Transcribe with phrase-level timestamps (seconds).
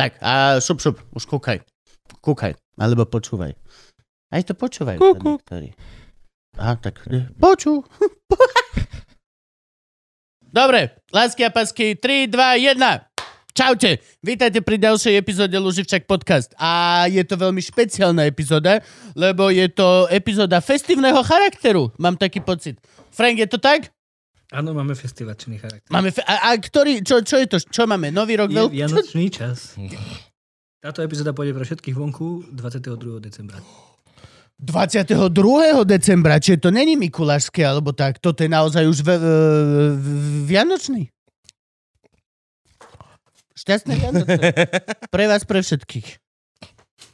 [0.00, 1.60] Tak a šup, šup, už kúkaj.
[2.24, 3.52] Kúkaj, alebo počúvaj.
[4.32, 4.96] Aj to počúvajú.
[4.96, 5.36] Kúku.
[6.56, 7.84] Aha, tak e, počú.
[10.56, 13.52] Dobre, lásky a pasky, 3, 2, 1.
[13.52, 16.56] Čaute, vítajte pri ďalšej epizóde Luživčak podcast.
[16.56, 18.80] A je to veľmi špeciálna epizóda,
[19.12, 21.92] lebo je to epizóda festívneho charakteru.
[22.00, 22.80] Mám taký pocit.
[23.12, 23.92] Frank, je to tak?
[24.50, 25.86] Áno, máme festivačný charakter.
[25.94, 27.58] Máme fe- a, a ktorý, čo, čo je to?
[27.62, 28.10] Čo máme?
[28.10, 28.50] Nový rok?
[28.50, 28.66] Je Veľ...
[28.74, 29.78] Vianočný čas.
[30.84, 33.22] Táto epizóda pôjde pre všetkých vonku 22.
[33.22, 33.62] decembra.
[34.60, 35.16] 22.
[35.88, 39.34] decembra, čiže to není Mikulášské, alebo tak, toto je naozaj už ve, ve,
[40.44, 41.08] Vianočný.
[43.56, 44.36] Šťastné Vianoce.
[45.14, 46.08] Pre vás, pre všetkých.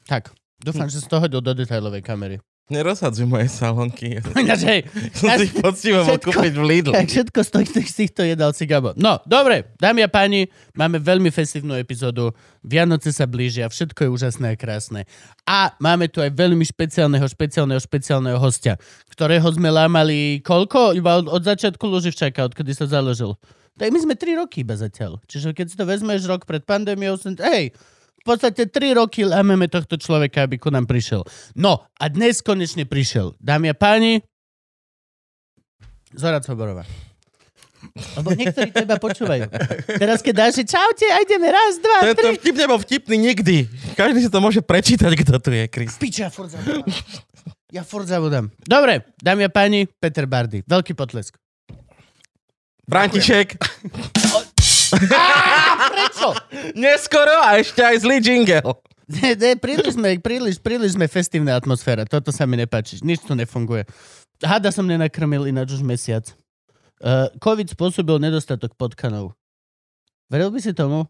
[0.06, 0.30] Tak,
[0.62, 2.38] dúfam, že z toho do, do detailovej kamery.
[2.66, 4.18] Nerozhadzuj moje salonky.
[4.34, 4.80] Ináč, hej,
[5.14, 6.92] Som si ich poctivo kúpiť v Lidl.
[6.98, 7.50] tak všetko z,
[7.94, 8.90] týchto jedal si Gabo.
[8.98, 12.34] No, dobre, dámy a páni, máme veľmi festívnu epizódu.
[12.66, 15.06] Vianoce sa blížia, všetko je úžasné a krásne.
[15.46, 18.74] A máme tu aj veľmi špeciálneho, špeciálneho, špeciálneho hostia,
[19.14, 20.98] ktorého sme lámali koľko?
[20.98, 23.38] Iba od, od začiatku Luživčaka, odkedy sa založil.
[23.78, 25.22] Tak my sme 3 roky iba zatiaľ.
[25.30, 27.70] Čiže keď si to vezmeš rok pred pandémiou, som, hej,
[28.26, 31.22] podstate 3 roky lámeme tohto človeka, aby ku nám prišiel.
[31.54, 33.38] No, a dnes konečne prišiel.
[33.38, 34.26] Dámy a páni,
[36.16, 36.82] Zora Coborová.
[38.18, 39.46] Lebo niektorí teba počúvajú.
[40.00, 42.38] Teraz keď dáš, že čaute, a ideme raz, dva, Tento tri.
[42.40, 43.56] vtip nebol vtipný nikdy.
[43.94, 45.94] Každý si to môže prečítať, kto tu je, Chris.
[45.94, 46.82] Piče, ja furt zabudám.
[47.70, 48.50] Ja furt zabudám.
[48.64, 50.66] Dobre, dámy a páni, Peter Bardy.
[50.66, 51.36] Veľký potlesk.
[52.86, 53.54] František,
[56.06, 56.28] Prečo?
[56.78, 58.62] neskoro a ešte aj zlý jingle.
[59.06, 62.02] Ne, ne, príliš sme, príliš, príliš sme festívna atmosféra.
[62.02, 62.98] Toto sa mi nepáči.
[63.06, 63.86] Nič tu nefunguje.
[64.42, 66.26] Hada som nenakrmil ináč už mesiac.
[66.98, 69.36] Uh, COVID spôsobil nedostatok potkanov.
[70.26, 71.06] Veril by si tomu?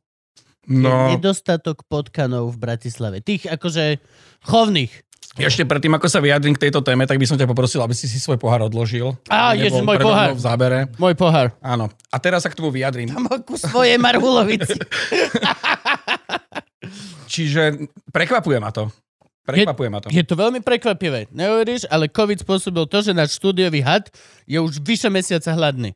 [0.66, 3.22] No, Je nedostatok potkanov v Bratislave.
[3.22, 4.02] Tých akože
[4.44, 4.92] chovných.
[5.36, 8.08] Ešte predtým, ako sa vyjadrím k tejto téme, tak by som ťa poprosil, aby si
[8.08, 9.12] si svoj pohár odložil.
[9.28, 10.32] Á, ježiš, môj pohár.
[10.32, 10.88] V zábere.
[10.96, 11.52] Môj pohár.
[11.60, 11.92] Áno.
[12.08, 13.12] A teraz sa k tomu vyjadrím.
[13.12, 14.72] Ho ku svojej marhulovici.
[17.32, 18.88] Čiže prekvapuje ma to.
[19.46, 20.08] Prekvapuje ma to.
[20.10, 21.30] Je to veľmi prekvapivé.
[21.30, 24.10] Neuveríš, ale COVID spôsobil to, že náš štúdiový had
[24.48, 25.94] je už vyše mesiaca hladný.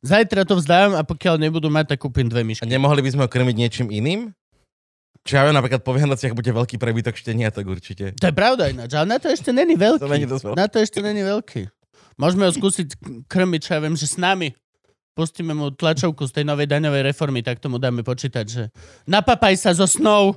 [0.00, 2.70] Zajtra to vzdám a pokiaľ nebudú mať, tak kúpim dve A myšky.
[2.70, 4.30] nemohli by sme ho krmiť niečím iným?
[5.26, 8.16] Čo ja napríklad po Vianociach bude veľký prebytok štenia, tak určite.
[8.16, 10.02] To je pravda ináč, ale na to ešte není veľký.
[10.02, 10.56] To není dosť veľký.
[10.56, 11.62] Na to ešte není veľký.
[12.18, 12.98] Môžeme ho skúsiť
[13.30, 14.50] krmiť, čo ja viem, že s nami.
[15.14, 18.62] Pustíme mu tlačovku z tej novej daňovej reformy, tak tomu dáme počítať, že
[19.06, 20.34] napapaj sa so snou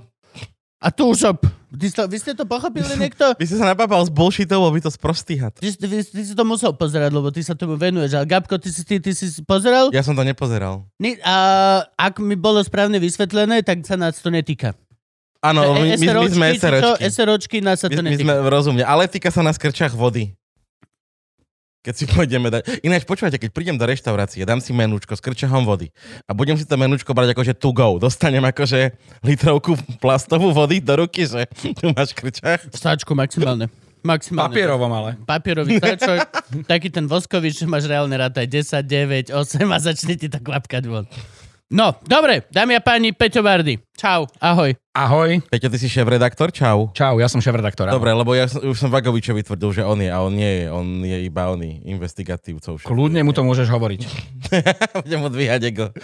[0.82, 1.61] a túžob.
[1.72, 3.32] Vy, ste- vy ste to pochopili niekto?
[3.32, 5.56] By si sa napapal s bullshitov, bol by to sprostý had.
[5.56, 8.12] Ty, ty, ty si to musel pozerať, lebo ty sa tomu venuješ.
[8.14, 9.88] Ale Gabko, ty si, ty, ty si pozeral?
[9.90, 10.84] Ja som to nepozeral.
[10.98, 11.36] Ni- A
[11.90, 14.76] ak mi bolo správne vysvetlené, tak sa nás to netýka.
[15.40, 16.48] Áno, my, my, my SROčky, sme?
[16.54, 17.04] SROčky.
[17.10, 18.26] SROčky nás sa My, to my netýka.
[18.28, 20.36] sme rozumne, ale týka sa na skrčách vody.
[21.82, 22.86] Keď si pôjdeme dať...
[22.86, 25.90] Ináč počúvajte, keď prídem do reštaurácie, dám si menúčko s krčahom vody
[26.30, 27.98] a budem si to menúčko brať akože to go.
[27.98, 28.94] Dostanem akože
[29.26, 31.50] litrovku plastovú vody do ruky, že
[31.82, 32.62] tu máš krčach.
[32.70, 33.66] Stáčku maximálne.
[34.06, 34.54] Maximálne.
[34.54, 35.12] Papierovom ale.
[35.26, 36.22] Papierový stáčok,
[36.70, 40.86] taký ten voskový, že máš reálne rátaj 10, 9, 8 a začne ti to kvapkať
[40.86, 41.10] von.
[41.72, 43.80] No, dobre, dámy a páni, Peťo Bardy.
[43.96, 44.76] Čau, ahoj.
[44.92, 45.40] Ahoj.
[45.48, 46.52] Peťo, ty si šéf-redaktor?
[46.52, 46.92] Čau.
[46.92, 47.88] Čau, ja som šéf-redaktor.
[47.88, 50.66] Dobre, lebo ja som- už som Vagovičovi tvrdil, že on je a on nie je.
[50.68, 52.76] On je iba oný, investigatívcov.
[52.76, 52.92] všetko.
[52.92, 54.02] Kľudne mu to môžeš hovoriť.
[55.08, 55.96] Budem mu dvíhať ego.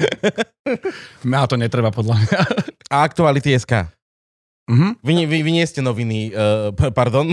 [1.27, 2.39] Mňa to netreba podľa mňa.
[2.88, 3.91] A aktuality SK.
[4.67, 4.99] Mhm.
[4.99, 7.23] Vy, vy, vy nie ste noviny, uh, pardon,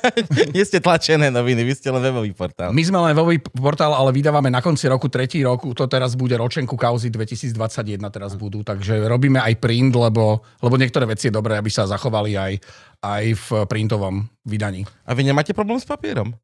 [0.54, 2.76] nie ste tlačené noviny, vy ste len webový portál.
[2.76, 6.36] My sme len webový portál, ale vydávame na konci roku, tretí roku, to teraz bude
[6.36, 11.56] ročenku kauzy 2021 teraz budú, takže robíme aj print, lebo, lebo niektoré veci je dobré,
[11.56, 12.52] aby sa zachovali aj,
[13.00, 14.84] aj v printovom vydaní.
[15.08, 16.36] A vy nemáte problém s papierom?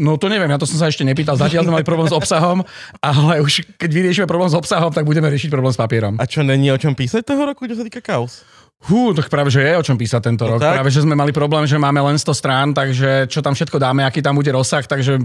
[0.00, 2.64] No to neviem, ja to som sa ešte nepýtal, zatiaľ sme mali problém s obsahom,
[3.04, 6.16] ale už keď vyriešime problém s obsahom, tak budeme riešiť problém s papierom.
[6.16, 8.40] A čo, není o čom písať toho roku, čo sa týka kauz?
[8.82, 10.60] Hú, tak práve, že je o čom písať tento No rok.
[10.60, 10.74] tak.
[10.74, 14.02] Práve, že sme mali problém, že máme len 100 strán, takže čo tam všetko dáme,
[14.02, 15.22] aký tam bude rozsah, takže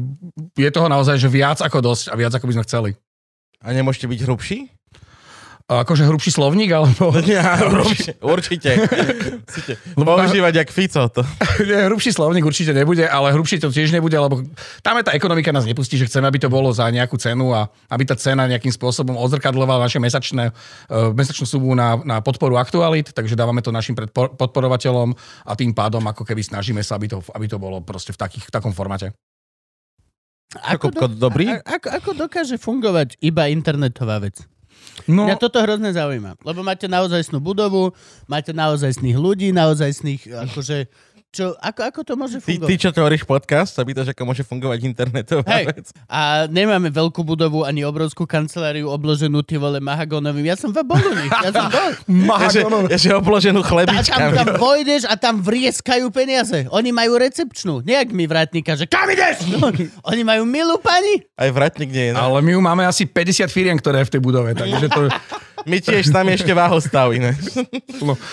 [0.53, 2.91] je toho naozaj, že viac ako dosť a viac ako by sme chceli.
[3.57, 4.57] A nemôžete byť hrubší?
[5.67, 7.11] Akože hrubší slovník, alebo...
[7.27, 8.15] Ja, určite.
[8.23, 8.87] určite.
[9.43, 11.27] Musíte používať jak Fico to.
[11.67, 14.47] Nie, hrubší slovník určite nebude, ale hrubší to tiež nebude, lebo
[14.79, 17.67] tam je tá ekonomika nás nepustí, že chceme, aby to bolo za nejakú cenu a
[17.91, 23.11] aby tá cena nejakým spôsobom odzrkadlovala naše mesačné, uh, mesačnú sumu na, na podporu aktualit,
[23.11, 27.19] takže dávame to našim predpo- podporovateľom a tým pádom ako keby snažíme sa, aby to,
[27.35, 29.11] aby to bolo proste v, takých, v takom formate.
[30.63, 31.59] Ako, ako dobrý?
[31.59, 34.47] A, ako, ako dokáže fungovať iba internetová vec?
[35.05, 37.93] No, Mňa toto hrozne zaujíma, lebo máte naozajstnú budovu,
[38.25, 40.89] máte naozajstných ľudí, naozajstných, akože,
[41.37, 42.69] čo, ako, ako to môže Ty, fungovať?
[42.69, 45.65] ty, čo tvoríš podcast, sa pýtaš, ako môže fungovať internetová Hej.
[45.69, 45.85] vec.
[46.09, 50.49] A nemáme veľkú budovu ani obrovskú kanceláriu obloženú ty vole mahagónovým.
[50.49, 51.29] Ja som v Boluni.
[51.29, 51.89] Ja som bol.
[52.37, 52.81] Ja, že, Mahagonov.
[52.89, 54.33] ja, že obloženú A tam, chlebičkami.
[54.33, 56.65] tam vojdeš a tam vrieskajú peniaze.
[56.71, 57.83] Oni majú recepčnú.
[57.83, 59.45] Nejak mi vrátnika, že kam ideš?
[59.51, 59.69] No,
[60.11, 61.27] oni majú milú pani.
[61.35, 62.13] Aj vratník nie je.
[62.15, 62.31] No.
[62.31, 65.01] ale my ju máme asi 50 firiem, ktoré je v tej budove, takže to...
[65.65, 67.33] My tiež tam je ešte váhostav iné.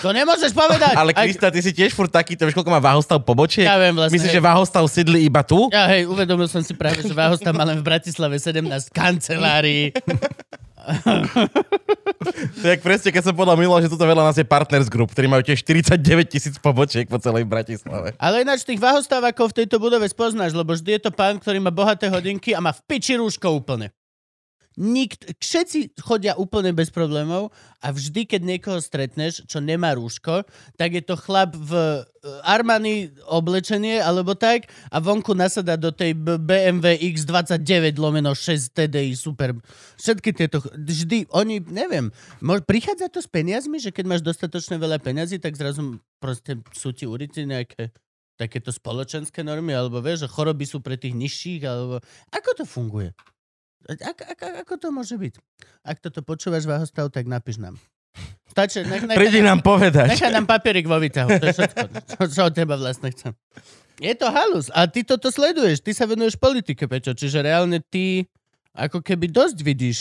[0.05, 0.93] To nemôžeš povedať.
[0.93, 3.65] Ale Krista, ty si tiež furt taký, to vieš, koľko má váhostav pobočiek?
[3.65, 5.71] Ja viem vlastne, Myslíš, že váhostav sídli iba tu?
[5.73, 9.95] Ja hej, uvedomil som si práve, že Váhosta má len v Bratislave 17 kancelárií.
[12.61, 15.41] Jak presne, keď som povedal Milo, že tuto veľa nás je Partners Group, ktorí majú
[15.45, 15.97] tiež 49
[16.29, 18.13] tisíc pobočiek po celej Bratislave.
[18.17, 21.73] Ale ináč tých váhostávakov v tejto budove spoznáš, lebo vždy je to pán, ktorý má
[21.73, 23.89] bohaté hodinky a má v piči rúško úplne.
[24.75, 30.43] Nikt, všetci chodia úplne bez problémov a vždy, keď niekoho stretneš, čo nemá rúško,
[30.75, 31.99] tak je to chlap v e,
[32.43, 39.55] Armani oblečenie alebo tak a vonku nasadá do tej BMW X29 lomeno 6 TDI super.
[39.95, 42.11] Všetky tieto, vždy, oni, neviem,
[42.43, 46.91] mo- prichádza to s peniazmi, že keď máš dostatočne veľa peniazy, tak zrazu proste sú
[46.91, 47.95] ti ulici nejaké
[48.35, 52.03] takéto spoločenské normy, alebo vieš, že choroby sú pre tých nižších, alebo
[52.35, 53.15] ako to funguje?
[53.85, 55.33] Ak, ak, ak, ako to môže byť?
[55.85, 57.77] Ak toto počúvaš váhostav, tak napíš nám.
[58.49, 60.15] Stačí, nech, nech, Prídi nám povedať.
[60.15, 61.85] nechaj nám papierik vo výtahu, to je všetko,
[62.15, 63.35] čo, čo od teba vlastne chcem.
[63.99, 68.27] Je to halus a ty toto sleduješ, ty sa venuješ politike, Pečo, čiže reálne ty
[68.75, 69.99] ako keby dosť vidíš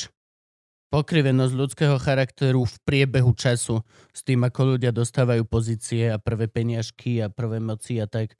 [0.94, 3.82] pokrivenosť ľudského charakteru v priebehu času
[4.14, 8.38] s tým, ako ľudia dostávajú pozície a prvé peniažky a prvé moci a tak.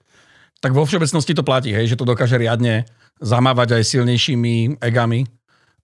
[0.63, 2.87] Tak vo všeobecnosti to platí, hej, že to dokáže riadne
[3.19, 5.27] zamávať aj silnejšími egami,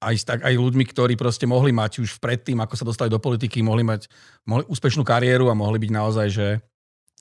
[0.01, 3.62] aj, tak, aj ľuďmi, ktorí proste mohli mať už predtým, ako sa dostali do politiky,
[3.62, 4.09] mohli mať
[4.50, 6.47] mohli úspešnú kariéru a mohli byť naozaj, že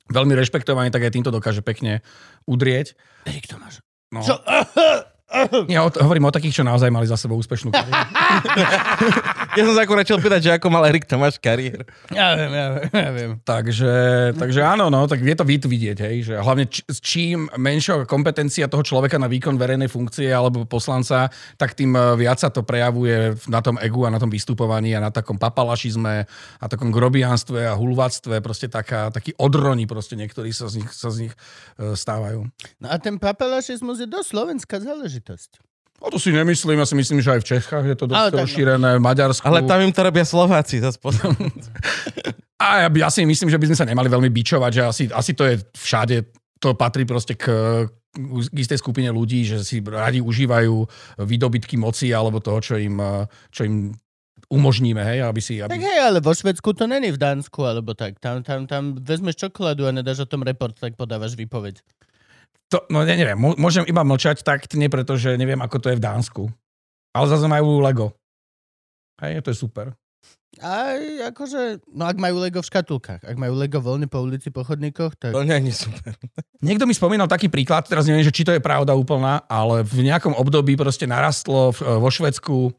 [0.09, 2.01] veľmi rešpektovaní, tak aj týmto dokáže pekne
[2.49, 2.97] udrieť.
[3.29, 3.85] Erik Tomáš.
[4.11, 4.25] No.
[4.25, 4.41] Čo?
[5.71, 8.03] Ja o, hovorím o takých, čo naozaj mali za sebou úspešnú kariéru.
[9.51, 11.83] Ja som sa akurát chcel pýtať, že ako mal Erik Tomáš kariér.
[12.15, 13.31] Ja viem, ja viem, ja viem.
[13.43, 13.91] Takže,
[14.39, 18.07] takže áno, no, tak je to vid- vidieť, hej, že hlavne č- s čím menšia
[18.07, 21.27] kompetencia toho človeka na výkon verejnej funkcie alebo poslanca,
[21.59, 25.03] tak tým eh, viac sa to prejavuje na tom egu a na tom vystupovaní a
[25.03, 26.15] na takom papalašizme
[26.63, 31.11] a takom grobianstve a hulváctve, proste taká, taký odroni proste niektorí sa z nich, sa
[31.11, 32.47] z nich eh, stávajú.
[32.79, 34.79] No a ten papelašizmus je dosť slovenská
[35.21, 35.51] záležitosť.
[36.01, 38.33] O to si nemyslím, ja si myslím, že aj v Čechách je to dosť tak
[38.33, 38.41] no.
[38.49, 39.45] rozšírené, v Maďarsku.
[39.45, 40.81] Ale tam im to robia Slováci.
[40.81, 41.37] Zas potom.
[42.57, 45.37] A ja, ja si myslím, že by sme sa nemali veľmi bičovať, že asi, asi
[45.37, 46.25] to je všade,
[46.57, 47.53] to patrí proste k,
[48.17, 50.89] k istej skupine ľudí, že si radi užívajú
[51.21, 52.97] výdobytky moci alebo toho, čo im,
[53.53, 53.93] čo im
[54.49, 55.61] umožníme, hej, aby si...
[55.61, 55.85] Tak Aby...
[55.85, 58.19] hej, ale vo Švedsku to není v Dánsku, alebo tak.
[58.25, 61.85] Tam, tam, tam vezmeš čokoládu a nedáš o tom report, tak podávaš výpoveď.
[62.71, 66.05] To, no ne, neviem, mô- môžem iba mlčať taktne, pretože neviem, ako to je v
[66.07, 66.43] Dánsku.
[67.11, 68.15] Ale zase majú Lego.
[69.19, 69.93] Hej, to je super.
[70.59, 70.99] A
[71.31, 75.15] akože, no ak majú Lego v škatulkách, ak majú Lego voľne po ulici, po chodníkoch,
[75.15, 75.31] tak...
[75.31, 76.11] To nie je super.
[76.67, 80.11] Niekto mi spomínal taký príklad, teraz neviem, že či to je pravda úplná, ale v
[80.11, 82.73] nejakom období proste narastlo v- vo Švedsku uh,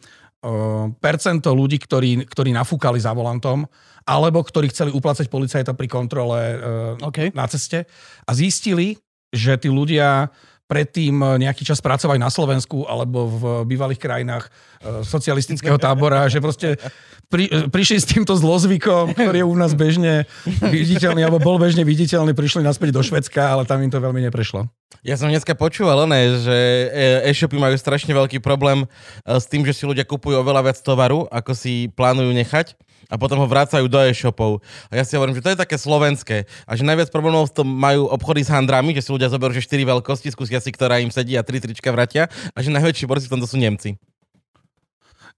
[1.00, 3.64] percento ľudí, ktorí, ktorí nafúkali za volantom,
[4.04, 6.60] alebo ktorí chceli uplácať policajta pri kontrole uh,
[7.08, 7.32] OK.
[7.32, 7.88] na ceste
[8.28, 9.00] a zistili,
[9.32, 10.30] že tí ľudia
[10.72, 16.40] predtým eh, nejaký čas pracovali na Slovensku alebo v bývalých krajinách eh, socialistického tábora, že
[16.40, 16.80] proste
[17.28, 20.24] pri, eh, prišli s týmto zlozvykom, ktorý je u nás bežne
[20.64, 24.72] viditeľný, alebo bol bežne viditeľný, prišli naspäť do Švedska, ale tam im to veľmi neprešlo.
[25.04, 26.58] Ja som dneska počúval oné, že
[26.94, 28.86] e- e-shopy majú strašne veľký problém
[29.26, 32.78] s tým, že si ľudia kupujú oveľa viac tovaru, ako si plánujú nechať
[33.12, 34.64] a potom ho vracajú do e-shopov.
[34.88, 37.68] A ja si hovorím, že to je také slovenské a že najviac problémov s tom
[37.68, 41.12] majú obchody s handrami, že si ľudia zoberú že 4 veľkosti, skúsia si, ktorá im
[41.12, 44.00] sedí a 3 trička vratia a že najväčší borci v tomto sú Nemci.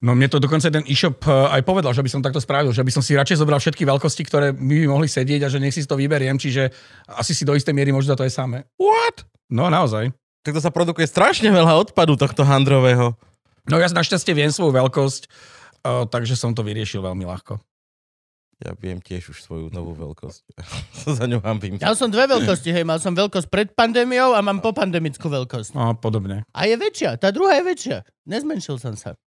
[0.03, 2.83] No mne to dokonca ten e-shop eh, aj povedal, že by som takto spravil, že
[2.83, 5.71] by som si radšej zobral všetky veľkosti, ktoré mi by mohli sedieť a že nech
[5.71, 6.69] si to vyberiem, čiže
[7.07, 8.67] asi si do istej miery možno to je samé.
[8.75, 9.23] What?
[9.47, 10.11] No naozaj.
[10.43, 13.15] Tak to sa produkuje strašne veľa odpadu tohto handrového.
[13.63, 15.31] No ja našťastie viem svoju veľkosť
[15.83, 17.59] O, takže som to vyriešil veľmi ľahko.
[18.63, 20.41] Ja viem tiež už svoju novú veľkosť.
[21.19, 21.75] Za ňu hambím.
[21.83, 25.75] Ja som dve veľkosti, hej, mal som veľkosť pred pandémiou a mám popandemickú veľkosť.
[25.75, 26.47] No, podobne.
[26.55, 27.97] A je väčšia, tá druhá je väčšia.
[28.23, 29.19] Nezmenšil som sa.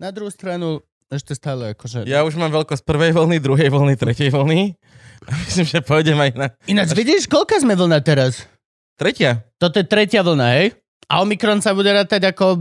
[0.00, 0.80] Na druhú stranu,
[1.12, 2.08] ešte stále akože...
[2.08, 4.72] Ja už mám veľkosť prvej vlny, druhej vlny, tretej vlny.
[5.28, 6.46] A myslím, že pôjdem aj na...
[6.64, 8.48] Ináč, vidíš, koľka sme vlna teraz?
[8.96, 9.44] Tretia.
[9.60, 10.76] Toto je tretia vlna, hej?
[11.06, 12.58] A Omikron sa bude rátať ako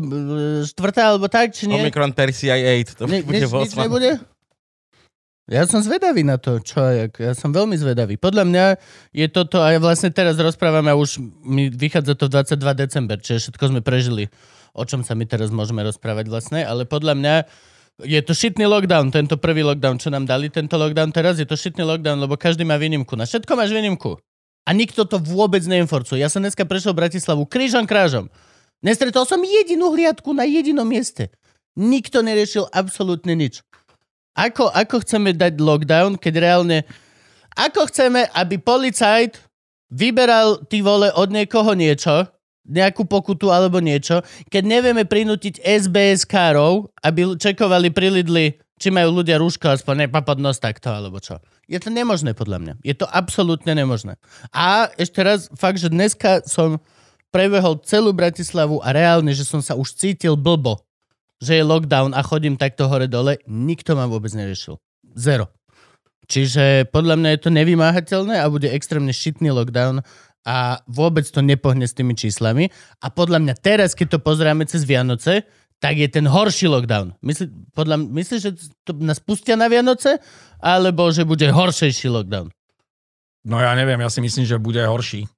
[0.69, 1.81] štvrtá, alebo tak, či nie?
[1.81, 2.53] Omikron Persei
[2.85, 3.01] 8.
[3.01, 4.21] To Ne, bude nič, nič nebude?
[5.45, 7.05] Ja som zvedavý na to, čo je.
[7.21, 8.17] Ja som veľmi zvedavý.
[8.17, 8.65] Podľa mňa
[9.13, 13.63] je toto, a vlastne teraz rozprávame, a už mi vychádza to 22 december, čiže všetko
[13.69, 14.29] sme prežili,
[14.73, 17.35] o čom sa my teraz môžeme rozprávať vlastne, ale podľa mňa
[18.09, 21.53] je to šitný lockdown, tento prvý lockdown, čo nám dali, tento lockdown teraz, je to
[21.53, 23.13] šitný lockdown, lebo každý má výnimku.
[23.13, 24.17] Na všetko máš výnimku.
[24.65, 26.25] A nikto to vôbec neinforcuje.
[26.25, 28.33] Ja som dneska prešiel Bratislavu krížom krážom.
[28.81, 31.29] Nestretol som jedinú hliadku na jedinom mieste.
[31.77, 33.61] Nikto neriešil absolútne nič.
[34.35, 36.77] Ako, ako chceme dať lockdown, keď reálne...
[37.55, 39.39] Ako chceme, aby policajt
[39.87, 42.27] vyberal ty vole od niekoho niečo,
[42.67, 49.21] nejakú pokutu alebo niečo, keď nevieme prinútiť SBS károv, aby čekovali pri Lidli, či majú
[49.21, 51.39] ľudia rúško, aspoň nepapad nos takto, alebo čo.
[51.65, 52.73] Je to nemožné, podľa mňa.
[52.85, 54.21] Je to absolútne nemožné.
[54.53, 56.77] A ešte raz, fakt, že dneska som
[57.33, 60.79] prebehol celú Bratislavu a reálne, že som sa už cítil blbo,
[61.41, 64.79] že je lockdown a chodím takto hore-dole, nikto ma vôbec neriešil.
[65.17, 65.51] Zero.
[66.25, 70.01] Čiže podľa mňa je to nevymáhateľné a bude extrémne šitný lockdown
[70.45, 72.69] a vôbec to nepohne s tými číslami.
[73.01, 75.45] A podľa mňa teraz, keď to pozrieme cez Vianoce,
[75.83, 77.19] tak je ten horší lockdown.
[77.19, 78.55] Myslí, že
[78.87, 80.23] to nás pustia na Vianoce?
[80.59, 82.47] Alebo že bude horšejší lockdown?
[83.45, 85.29] No ja neviem, ja si myslím, že bude horší.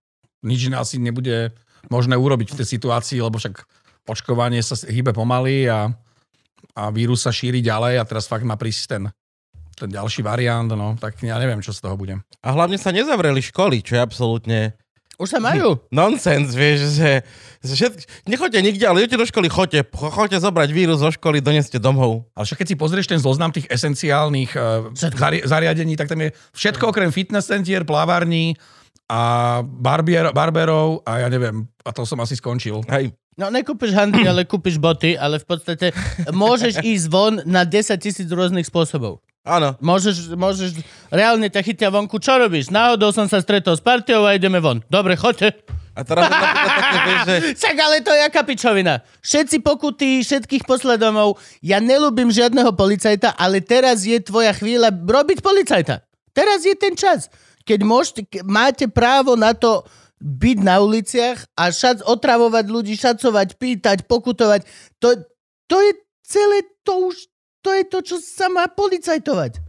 [0.45, 1.51] Nič iné asi nebude
[1.91, 3.63] možné urobiť v tej situácii, lebo však
[4.07, 5.91] očkovanie sa hýbe pomaly a,
[6.77, 9.03] a vírus sa šíri ďalej a teraz fakt má prísť ten,
[9.75, 12.15] ten ďalší variant, no, tak ja neviem, čo z toho bude.
[12.39, 14.59] A hlavne sa nezavreli školy, čo je absolútne
[15.17, 15.81] Už sa majú.
[15.97, 17.25] nonsens, vieš, že,
[17.65, 18.29] že všetk...
[18.29, 22.29] nechoďte nikde, ale idete do školy, choďte, cho- choďte zobrať vírus zo školy, doneste domov.
[22.37, 26.29] Ale však keď si pozrieš ten zoznam tých esenciálnych uh, zari- zariadení, tak tam je
[26.53, 28.53] všetko okrem fitness centier, plavární
[29.09, 32.85] a barbier, barberov a ja neviem, a to som asi skončil.
[32.91, 33.15] Hej.
[33.37, 35.87] No nekúpiš handry, ale kúpiš boty, ale v podstate
[36.33, 39.21] môžeš ísť von na 10 tisíc rôznych spôsobov.
[39.47, 39.79] Áno.
[39.79, 42.67] Môžeš, môžeš, reálne ťa chytia vonku, čo robíš?
[42.67, 44.83] Náhodou som sa stretol s partiou a ideme von.
[44.91, 45.55] Dobre, choďte.
[45.97, 48.93] A teraz napríklad také, vieš, že Však ale to je aká pičovina.
[49.23, 51.41] Všetci pokuty, všetkých posledomov.
[51.63, 56.05] Ja nelúbim žiadneho policajta, ale teraz je tvoja chvíľa robiť policajta.
[56.37, 57.33] Teraz je ten čas.
[57.65, 59.87] Keď môžete, ke- máte právo na to
[60.21, 64.65] byť na uliciach a šac, otravovať ľudí, šacovať, pýtať, pokutovať.
[65.01, 65.17] To,
[65.65, 65.91] to je
[66.25, 67.25] celé, to už,
[67.67, 69.59] to je to, čo sa má policajtovať.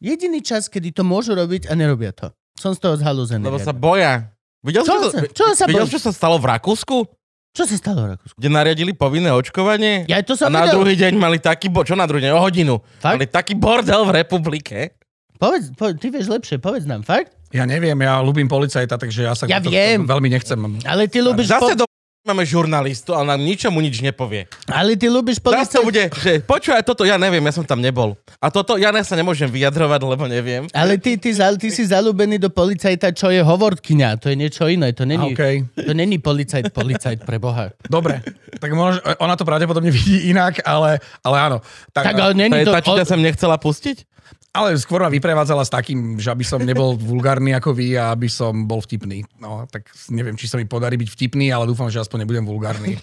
[0.00, 2.32] Jediný čas, kedy to môžu robiť a nerobia to.
[2.54, 3.44] Som z toho zhalúzený.
[3.44, 4.32] lebo sa boja.
[4.60, 7.04] Videl, Čo čo, sa- čo sa videl, čo sa stalo v Rakúsku?
[7.52, 8.36] Čo sa stalo v Rakúsku?
[8.36, 10.08] Kde nariadili povinné očkovanie?
[10.08, 10.80] Ja to a som na videl.
[10.80, 12.80] druhý deň mali taký, bo- čo na druhý deň, o hodinu.
[12.98, 13.20] Fakt?
[13.20, 14.96] Mali taký bordel v republike.
[15.36, 17.36] Povedz, povedz, ty vieš lepšie, povedz nám, fakt?
[17.52, 20.02] Ja neviem, ja ľúbim policajta, takže ja sa Ja to, viem.
[20.02, 20.56] To veľmi nechcem.
[20.82, 21.84] Ale ty ľúbiš, Zase po...
[21.84, 21.86] do
[22.24, 24.48] máme žurnalistu, ale nám ničomu nič nepovie.
[24.64, 28.16] ale ty ľúbiš Teraz to bude, že počúvaj, toto ja neviem, ja som tam nebol.
[28.40, 30.64] A toto ja ne- sa nemôžem vyjadrovať, lebo neviem.
[30.72, 34.16] Ale ty, ty, za, ty si zalúbený do policajta, čo je hovorkyňa.
[34.24, 34.96] To je niečo iné.
[34.96, 35.68] To není, OK.
[35.76, 37.76] to není policajt, policajt pre Boha.
[37.84, 38.24] Dobre,
[38.56, 41.58] tak možno, ona to pravdepodobne vidí inak, ale, ale áno.
[41.92, 42.72] Tak, Tak ale To není je to...
[42.72, 44.08] tá, čo ťa sem nechcela pustiť?
[44.54, 48.30] Ale skôr ma vyprevádzala s takým, že aby som nebol vulgárny ako vy a aby
[48.30, 49.26] som bol vtipný.
[49.42, 53.02] No, tak neviem, či sa mi podarí byť vtipný, ale dúfam, že aspoň nebudem vulgárny.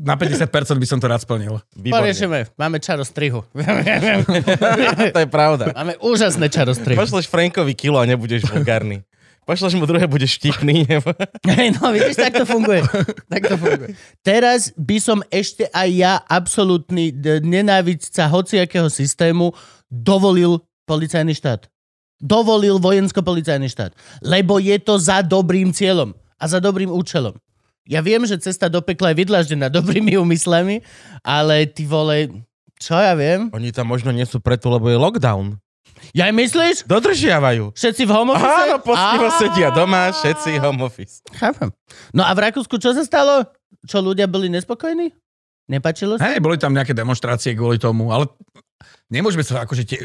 [0.00, 0.48] Na 50%
[0.80, 1.60] by som to rád splnil.
[1.76, 2.48] Poriešime.
[2.56, 3.44] Máme čaro strihu.
[5.12, 5.76] to je pravda.
[5.76, 6.96] Máme úžasné čaro strihu.
[6.96, 9.04] Pošleš Frankovi kilo a nebudeš vulgárny.
[9.44, 10.88] Pošleš mu druhé, budeš štipný.
[10.88, 11.12] nebo-
[11.44, 12.80] Hej, no vidíš, tak to funguje.
[13.28, 13.92] Tak to funguje.
[14.24, 17.12] Teraz by som ešte aj ja, absolútny
[17.44, 19.52] nenávidca hociakého systému,
[19.90, 21.66] dovolil policajný štát.
[22.22, 23.92] Dovolil vojensko-policajný štát.
[24.22, 27.36] Lebo je to za dobrým cieľom a za dobrým účelom.
[27.90, 30.80] Ja viem, že cesta do pekla je vydlaždená dobrými úmyslami,
[31.26, 32.46] ale ty vole,
[32.78, 33.50] čo ja viem?
[33.50, 35.58] Oni tam možno nie sú preto, lebo je lockdown.
[36.16, 36.88] Ja myslíš?
[36.88, 37.76] Dodržiavajú.
[37.76, 38.56] Všetci v home office?
[38.64, 39.36] Áno, postivo Á.
[39.36, 41.20] sedia doma, všetci home office.
[41.36, 41.68] Chápem.
[42.16, 43.44] No a v Rakúsku čo sa stalo?
[43.84, 45.12] Čo ľudia boli nespokojní?
[45.68, 46.32] Nepačilo sa?
[46.32, 48.26] Hej, boli tam nejaké demonstrácie kvôli tomu, ale
[49.10, 49.96] nemôžeme sa akože te,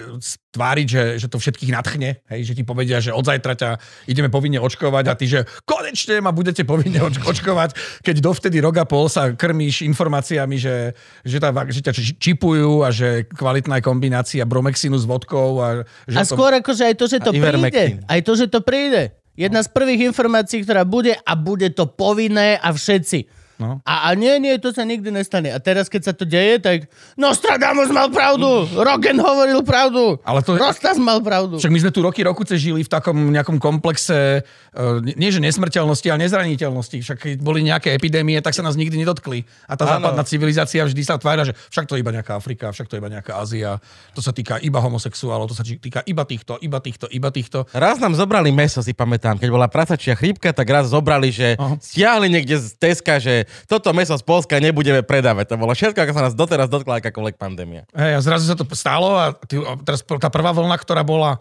[0.51, 3.69] tváriť, že, že to všetkých nadchne, hej, že ti povedia, že od zajtra ťa
[4.09, 8.81] ideme povinne očkovať a ty, že konečne ma budete povinne oč- očkovať, keď dovtedy rok
[8.81, 13.79] a pol sa krmíš informáciami, že, že, tá, že ťa či- čipujú a že kvalitná
[13.79, 15.61] je kombinácia bromexinu s vodkou.
[15.61, 15.67] A,
[16.09, 16.33] že A to...
[16.33, 18.01] skôr akože aj to, že to príde.
[18.03, 19.13] Aj to, že to príde.
[19.35, 23.44] Jedna z prvých informácií, ktorá bude a bude to povinné a všetci.
[23.55, 23.79] No.
[23.87, 25.47] A, a nie, nie, to sa nikdy nestane.
[25.47, 30.59] A teraz, keď sa to deje, tak Nostradamus mal pravdu, Rogen hovoril pravdu, Ale to-
[30.59, 31.55] Rostas mal pravdu.
[31.55, 34.43] Však my sme tu roky, rokuce žili v takom nejakom komplexe,
[34.75, 36.97] uh, nie že nesmrteľnosti, ale nezraniteľnosti.
[36.99, 39.47] Však keď boli nejaké epidémie, tak sa nás nikdy nedotkli.
[39.71, 40.03] A tá Áno.
[40.03, 42.99] západná civilizácia vždy sa tvára, že však to je iba nejaká Afrika, však to je
[42.99, 43.79] iba nejaká Ázia,
[44.11, 47.63] to sa týka iba homosexuálov, to sa týka iba týchto, iba týchto, iba týchto.
[47.71, 49.39] Raz nám zobrali meso, si pamätám.
[49.39, 51.79] Keď bola prasačia chrípka, tak raz zobrali, že Aha.
[51.79, 55.53] stiahli niekde z Teska, že toto meso z Polska nebudeme predávať.
[55.53, 57.83] To bolo všetko, ako sa nás doteraz dotkla akákoľvek pandémia.
[57.95, 61.39] Hej, a zrazu sa to stalo a, ty, a teraz tá prvá vlna, ktorá bola,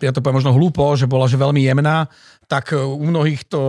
[0.00, 2.06] ja to poviem možno hlúpo, že bola že veľmi jemná,
[2.46, 3.60] tak e, u mnohých to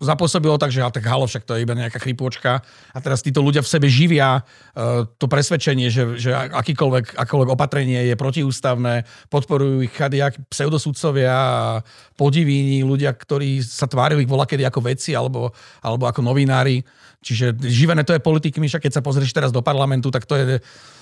[0.00, 2.64] zapôsobilo tak, že a tak halo, však to je iba nejaká chrypôčka.
[2.96, 8.08] A teraz títo ľudia v sebe živia uh, to presvedčenie, že, že akýkoľvek, akoľvek opatrenie
[8.08, 11.84] je protiústavné, podporujú ich chadiak pseudosudcovia a
[12.16, 15.52] podivíni, ľudia, ktorí sa tvárili kedy ako vedci alebo,
[15.84, 16.80] alebo ako novinári.
[17.20, 20.56] Čiže živené to je politikmi, však keď sa pozrieš teraz do parlamentu, tak to je...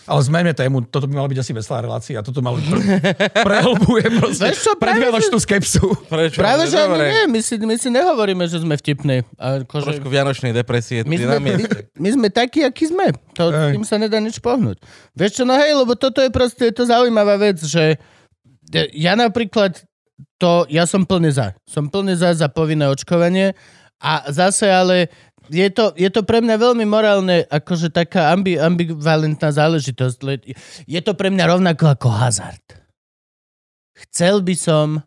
[0.08, 2.18] Ale zmeňme tému, toto by mala byť asi veselá relácia.
[2.24, 2.80] Toto malo pre,
[3.46, 5.84] prehlbuje proste práve, predvianočnú skepsu.
[6.08, 6.40] Prečo?
[6.40, 9.22] Práve, že ani nie, my si, my si nehovoríme, že sme vtipní.
[9.36, 11.04] Akože, Trošku vianočnej depresie.
[11.04, 11.52] my, sme, na my,
[12.00, 13.12] my sme takí, akí sme.
[13.36, 13.76] To, Hej.
[13.76, 14.80] tým sa nedá nič pohnúť.
[15.12, 18.00] Vieš čo, no hej, lebo toto je proste je to zaujímavá vec, že
[18.96, 19.76] ja napríklad
[20.40, 21.52] to, ja som plne za.
[21.68, 23.52] Som plne za, za povinné očkovanie
[23.98, 25.10] a zase ale
[25.50, 30.18] je to, je to pre mňa veľmi morálne, akože taká ambi, ambivalentná záležitosť.
[30.24, 30.54] le-
[30.88, 32.64] Je to pre mňa rovnako ako hazard.
[34.08, 35.02] Chcel by som,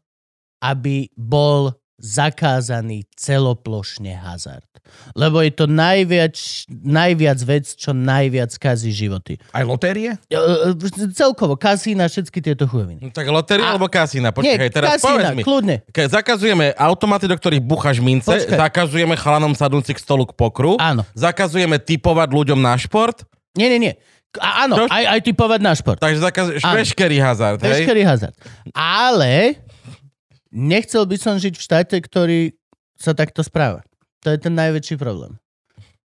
[0.62, 4.66] aby bol zakázaný celoplošne hazard.
[5.14, 6.36] Lebo je to najviac,
[6.68, 9.40] najviac vec, čo najviac kazí životy.
[9.50, 10.18] Aj lotérie?
[10.28, 13.00] E, e, Celkovo, kasína, všetky tieto chujoviny.
[13.00, 14.34] No Tak lotéria A- alebo kasína?
[14.34, 15.44] Nie, Počkaj, teraz povedz kasína, mi.
[15.46, 15.76] kľudne.
[15.88, 18.58] Keď zakazujeme automaty, do ktorých bucháš mince, Počkaj.
[18.58, 21.08] zakazujeme chalanom sadnúci k stolu k pokru, Áno.
[21.14, 23.94] zakazujeme typovať ľuďom na šport, Nie, nie, nie.
[24.40, 26.00] A, áno, aj, aj typovať na šport.
[26.00, 27.84] takže zakazuješ veškerý hazard, hej?
[27.84, 28.32] Veškerý hazard.
[28.72, 29.60] Ale
[30.52, 32.54] nechcel by som žiť v štáte, ktorý
[33.00, 33.82] sa takto správa.
[34.22, 35.40] To je ten najväčší problém.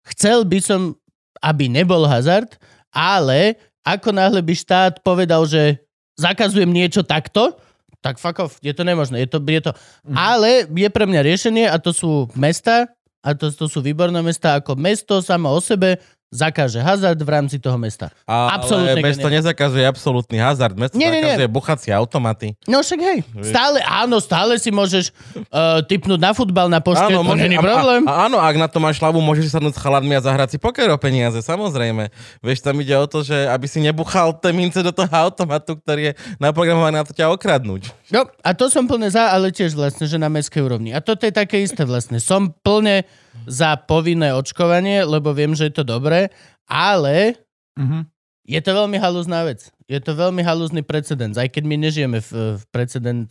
[0.09, 0.96] Chcel by som,
[1.44, 2.56] aby nebol hazard,
[2.94, 5.82] ale ako náhle by štát povedal, že
[6.16, 7.59] zakazujem niečo takto,
[8.00, 9.26] tak fuck off, je to nemožné.
[9.26, 9.72] Je to, je to...
[10.14, 12.87] Ale je pre mňa riešenie a to sú mesta,
[13.26, 17.57] a to, to sú výborné mesta, ako mesto samo o sebe zakáže hazard v rámci
[17.57, 18.11] toho mesta.
[18.25, 19.37] Ale Absolútne mesto geniálne.
[19.41, 21.39] nezakazuje absolútny hazard, mesto Nie, nie, nie.
[21.39, 22.59] zakazuje buchacie automaty.
[22.67, 25.15] No však hej, stále, áno, stále si môžeš
[25.49, 28.03] uh, typnúť na futbal na pošte, to môže- není a- problém.
[28.05, 30.59] A, a, áno, ak na to máš hlavu, môžeš sadnúť s chaladmi a zahrať si
[30.59, 32.11] poker o peniaze, samozrejme.
[32.43, 36.11] Vieš, tam ide o to, že aby si nebuchal tie mince do toho automatu, ktorý
[36.11, 37.95] je naprogramovaný na to ťa okradnúť.
[38.09, 40.91] No, a to som plne za, ale tiež vlastne, že na mestskej úrovni.
[40.91, 42.19] A toto je také isté vlastne.
[42.19, 43.07] Som plne
[43.44, 46.33] za povinné očkovanie, lebo viem, že je to dobré,
[46.64, 47.37] ale
[47.75, 48.09] Mhm.
[48.44, 49.68] je to veľmi halúzná vec.
[49.85, 53.29] Je to veľmi halúzny precedens, aj keď my nežijeme v, v precedent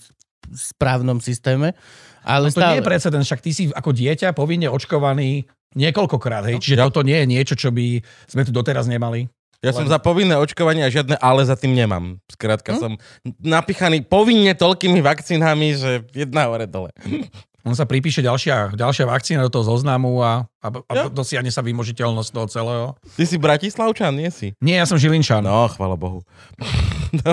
[0.48, 1.74] správnom systéme,
[2.22, 2.70] ale No to stále.
[2.70, 6.58] nie je precedens, však ty si ako dieťa povinne očkovaný niekoľkokrát, hej?
[6.58, 9.26] Čiže Ja- toto nie je niečo, čo by sme tu doteraz nemali.
[9.60, 12.22] Ja som Len- za povinné očkovanie a žiadne ale za tým nemám.
[12.30, 12.80] Skrátka Hm?
[12.80, 12.91] som
[13.41, 16.94] napichaný povinne toľkými vakcínami, že jedna hore dole.
[17.65, 21.04] On sa pripíše ďalšia, ďalšia vakcína do toho zoznamu a, a, a Jo.
[21.10, 22.86] dosiahne sa vymožiteľnosť toho celého.
[23.12, 24.54] Ty si Bratislavčan, nie si?
[24.62, 25.41] Nie, ja som Žilinčan.
[25.41, 26.21] No, chvala Bohu.
[27.15, 27.32] No,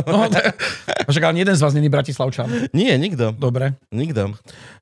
[1.10, 2.70] však ale jeden z vás není Bratislavčan.
[2.70, 3.34] Nie, nikto.
[3.34, 3.74] Dobre.
[3.90, 4.30] Nikto.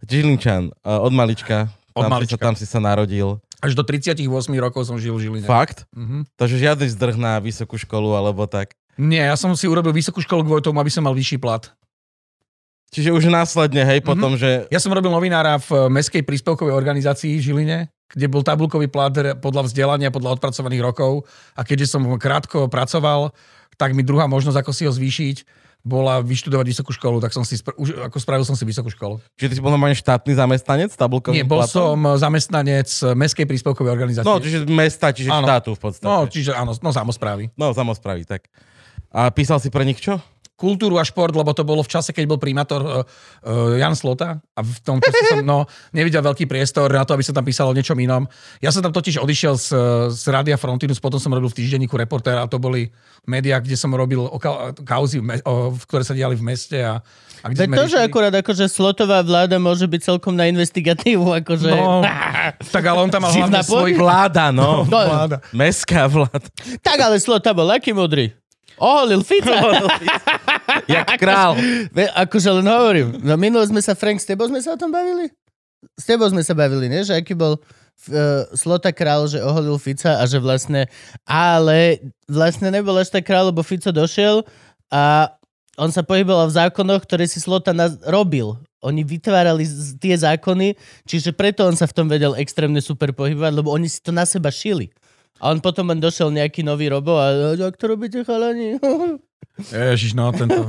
[0.04, 1.72] Žilinčan, od malička.
[1.96, 2.36] Od tam Si malička.
[2.36, 3.40] sa, tam si sa narodil.
[3.60, 4.20] Až do 38
[4.56, 5.46] rokov som žil v Žiline.
[5.48, 5.88] Fakt?
[5.96, 6.28] Mhm.
[6.36, 8.76] Takže žiadny zdrh na vysokú školu alebo tak.
[9.00, 11.72] Nie, ja som si urobil vysokú školu kvôli tomu, aby som mal vyšší plat.
[12.90, 14.66] Čiže už následne, hej, potom, že...
[14.66, 17.78] Ja som robil novinára v Mestskej príspevkovej organizácii v Žiline,
[18.10, 21.22] kde bol tabulkový plat podľa vzdelania, podľa odpracovaných rokov.
[21.54, 23.30] A keďže som krátko pracoval,
[23.78, 25.36] tak mi druhá možnosť, ako si ho zvýšiť,
[25.80, 29.16] bola vyštudovať vysokú školu, tak som si, spr- už, ako spravil som si vysokú školu.
[29.40, 31.96] Čiže ty si bol normálne štátny zamestnanec tabulkovým Nie, bol platom?
[31.96, 34.28] som zamestnanec Mestskej príspevkovej organizácie.
[34.28, 35.48] No, čiže mesta, čiže Áno.
[35.48, 36.04] štátu v podstate.
[36.04, 37.48] no čiže áno, no samozprávy.
[37.56, 38.52] No, samozpravy, tak.
[39.08, 40.20] A písal si pre nich čo?
[40.60, 44.36] Kultúru a šport, lebo to bolo v čase, keď bol primátor uh, uh, Jan Slota
[44.36, 45.64] a v tom čase som no,
[45.96, 48.28] nevidel veľký priestor na to, aby sa tam písalo o niečom inom.
[48.60, 49.68] Ja som tam totiž odišiel z,
[50.12, 52.92] z Rádia Frontinus, potom som robil v týždenníku reportéra a to boli
[53.24, 56.76] médiá, kde som robil o kau- kauzy, v me- o, ktoré sa diali v meste
[56.76, 57.00] a,
[57.40, 61.24] a kde sme to, že riešili- akurát akože slotová vláda môže byť celkom na investigatívu,
[61.40, 61.72] akože...
[61.72, 62.04] No,
[62.76, 63.96] tak ale on tam mal hlavne svoj...
[63.96, 64.84] Vláda, no.
[64.84, 65.40] No, Vláda.
[65.56, 66.44] Mestská vláda.
[66.84, 68.36] Tak ale Slota bol aký mudrý.
[68.80, 69.60] Oholil Fica.
[70.94, 71.56] Jak král.
[72.14, 73.08] Akože len hovorím.
[73.22, 75.30] No minulo sme sa, Frank, s tebou sme sa o tom bavili?
[75.96, 77.00] S tebou sme sa bavili, nie?
[77.02, 80.86] Že aký bol uh, Slota král, že oholil Fica a že vlastne...
[81.24, 84.44] Ale vlastne nebol až tak král, lebo Fico došiel
[84.92, 85.32] a
[85.80, 88.58] on sa pohyboval v zákonoch, ktoré si Slota naz- robil.
[88.84, 90.76] Oni vytvárali z- tie zákony,
[91.08, 94.28] čiže preto on sa v tom vedel extrémne super pohybovať, lebo oni si to na
[94.28, 94.92] seba šili.
[95.40, 98.76] A on potom len došiel nejaký nový robo a ak to robíte chalani?
[99.72, 100.68] Ježiš, no tento...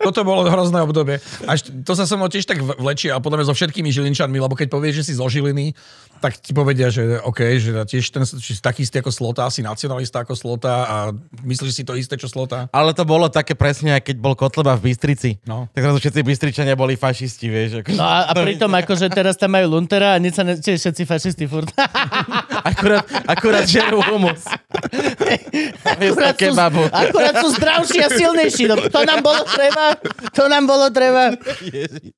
[0.00, 1.20] Toto bolo hrozné obdobie.
[1.44, 4.56] Až to sa so mnou tiež tak vlečie a podľa mňa so všetkými Žilinčanmi, lebo
[4.56, 5.76] keď povieš, že si zo Žiliny,
[6.20, 9.64] tak ti povedia, že OK, že tiež ten, že si taký istý ako Slota, si
[9.64, 10.96] nacionalista ako Slota a
[11.44, 12.68] myslíš si to isté, čo Slota.
[12.76, 15.40] Ale to bolo také presne, keď bol Kotleba v Bystrici.
[15.48, 15.72] No.
[15.72, 17.80] Tak zrazu všetci Bystričania boli fašisti, vieš.
[17.80, 17.96] Ako...
[17.96, 21.02] No a, a pritom akože teraz tam majú Luntera a nič sa ne, tiež všetci
[21.08, 21.72] fašisti furt.
[22.70, 24.44] Akurát, akurát žerú humus.
[25.96, 26.52] akurát, sú,
[26.92, 28.64] akurát sú zdravší a silnejší.
[28.68, 29.89] No, to nám bolo treba.
[30.36, 31.34] To nám bolo treba.
[31.60, 32.14] Ježiš.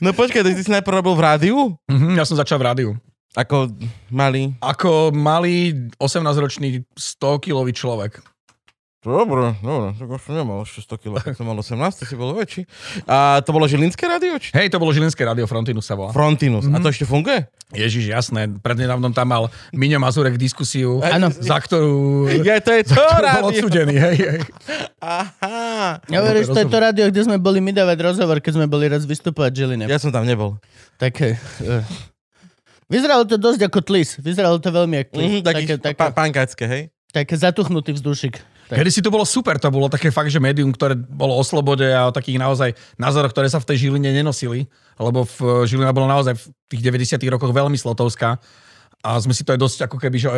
[0.00, 1.56] No počkaj, ty si najprv robil v rádiu?
[1.90, 2.90] Mhm, ja som začal v rádiu.
[3.36, 3.68] Ako
[4.08, 4.56] malý?
[4.64, 8.24] Ako malý 18-ročný 100-kilový človek.
[9.06, 12.18] Dobre, dobre, tak už som nemal ešte 100 kg, tak som mal 18, tak si
[12.18, 12.66] bol väčší.
[13.06, 14.34] A to bolo Žilinské rádio?
[14.34, 14.50] Či...
[14.50, 16.10] Hej, to bolo Žilinské rádio Frontinus sa volá.
[16.10, 16.66] Frontinus.
[16.66, 17.46] A to ešte funguje?
[17.70, 18.50] Ježiš, jasné.
[18.58, 21.30] Prednedávnom tam mal Miňo Mazurek diskusiu, Áno.
[21.30, 23.46] za ktorú Ja, to je to bol rádio.
[23.54, 23.94] odsudený.
[23.94, 24.40] Hej, hej.
[24.98, 26.02] Aha.
[26.10, 29.06] Ja to je to rádio, kde sme boli my dávať rozhovor, keď sme boli raz
[29.06, 29.86] vystupovať Žiline.
[29.86, 30.58] Ja som tam nebol.
[30.98, 31.38] Také...
[31.62, 31.86] Uh,
[32.90, 34.18] vyzeralo to dosť ako tlis.
[34.18, 35.30] Vyzeralo to veľmi ako tlis.
[35.30, 36.82] Mhm, taký také, také, pankácké, hej?
[37.16, 38.55] také zatuchnutý vzdušik.
[38.66, 41.86] Kedy si to bolo super, to bolo také fakt, že médium, ktoré bolo o slobode
[41.86, 44.66] a o takých naozaj názoroch, ktoré sa v tej Žiline nenosili,
[44.98, 48.42] lebo v Žilina bola naozaj v tých 90 rokoch veľmi slotovská
[49.06, 50.30] a sme si to aj dosť ako keby, že,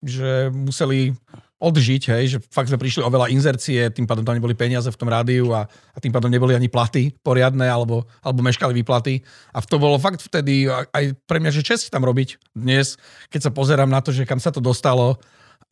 [0.00, 1.12] že museli
[1.60, 4.98] odžiť, hej, že fakt sme prišli o veľa inzercie, tým pádom tam neboli peniaze v
[5.00, 9.24] tom rádiu a, a tým pádom neboli ani platy poriadne, alebo, alebo meškali výplaty.
[9.54, 12.52] A to bolo fakt vtedy aj pre mňa, že čest tam robiť.
[12.52, 13.00] Dnes,
[13.32, 15.16] keď sa pozerám na to, že kam sa to dostalo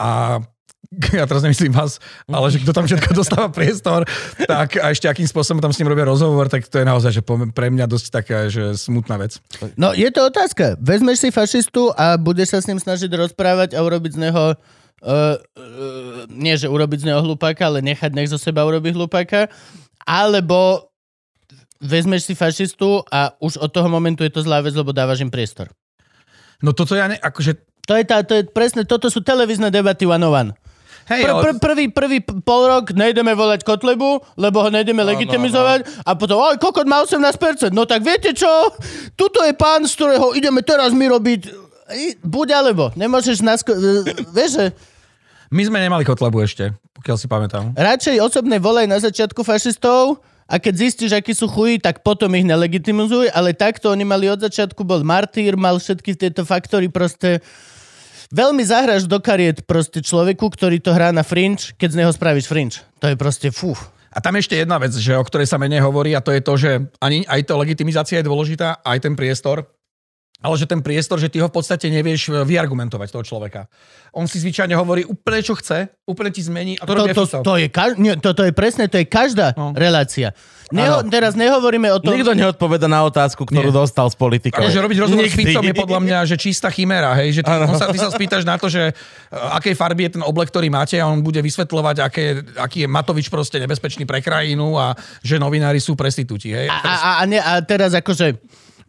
[0.00, 0.40] a
[1.18, 4.04] ja teraz nemyslím vás, ale že kto tam všetko dostáva priestor,
[4.44, 7.22] tak a ešte akým spôsobom tam s ním robia rozhovor, tak to je naozaj že
[7.54, 9.40] pre mňa dosť taká, že smutná vec.
[9.78, 10.76] No, je to otázka.
[10.80, 14.44] Vezmeš si fašistu a budeš sa s ním snažiť rozprávať a urobiť z neho
[15.02, 19.50] Uh, uh, nie, že urobiť z neho hlupáka, ale nechať nech zo seba urobiť hlupáka.
[20.06, 20.86] Alebo
[21.82, 25.30] vezmeš si fašistu a už od toho momentu je to zlá vec, lebo dávaš im
[25.34, 25.74] priestor.
[26.62, 27.58] No toto ja ne, akože,
[27.90, 30.50] To je, tá, to je presne, toto sú televízne debaty one on one.
[31.08, 36.14] Hej, Pr- pr- prvý, prvý pol rok nejdeme volať Kotlebu, lebo ho nejdeme legitimizovať a
[36.14, 38.50] potom, oj, kokot má 18%, no tak viete čo?
[39.18, 41.40] Tuto je pán, z ktorého ideme teraz my robiť
[42.24, 42.88] buď alebo.
[42.96, 43.72] Nemôžeš nasko...
[43.74, 44.64] e, Vieš, že
[45.52, 47.76] my sme nemali kotlebu ešte, pokiaľ si pamätám.
[47.76, 52.48] radšej osobne volaj na začiatku fašistov a keď zistíš, akí sú chují, tak potom ich
[52.48, 57.44] nelegitimizuj, ale takto oni mali od začiatku, bol martýr, mal všetky tieto faktory proste
[58.32, 62.48] veľmi zahráš do kariet proste človeku, ktorý to hrá na fringe, keď z neho spravíš
[62.48, 62.80] fringe.
[63.04, 63.76] To je proste fú.
[64.12, 66.52] A tam ešte jedna vec, že o ktorej sa menej hovorí a to je to,
[66.56, 69.64] že ani aj to legitimizácia je dôležitá, aj ten priestor,
[70.42, 73.70] ale že ten priestor, že ty ho v podstate nevieš e, vyargumentovať toho človeka.
[74.12, 77.52] On si zvyčajne hovorí úplne, čo chce, úplne ti zmení a to, To, to, to,
[77.56, 79.70] je, kaž, nie, to, to je presne, to je každá No.
[79.72, 80.34] relácia.
[80.72, 82.16] Neho, teraz nehovoríme o tom...
[82.16, 83.76] Nikto neodpoveda na otázku, ktorú Nie.
[83.76, 84.64] dostal z politikov.
[84.64, 85.44] Takže robiť rozhovor s Nikdy.
[85.52, 88.48] Ficom je podľa mňa, že čistá chimera, hej, že ty, on sa, ty sa spýtaš
[88.48, 91.96] na to, že uh, akej farby je ten oblek, ktorý máte a on bude vysvetľovať,
[92.00, 92.24] aké,
[92.56, 96.72] aký je Matovič proste nebezpečný pre krajinu a že novinári sú prestitúti, hej.
[96.72, 98.40] A, a, a, ne, a teraz akože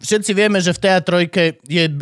[0.03, 1.93] všetci vieme, že v teatrojke je e,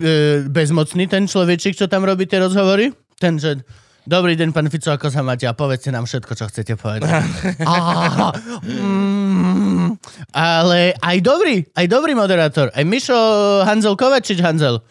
[0.50, 2.90] bezmocný ten človečik, čo tam robí tie rozhovory.
[3.22, 3.62] Ten, že
[4.10, 7.14] dobrý deň, pán Fico, ako sa máte a povedzte nám všetko, čo chcete povedať.
[8.66, 9.94] Mm,
[10.34, 12.74] ale aj dobrý, aj dobrý moderátor.
[12.74, 13.16] Aj Mišo
[13.64, 14.82] Hanzel Kovačič Hanzel.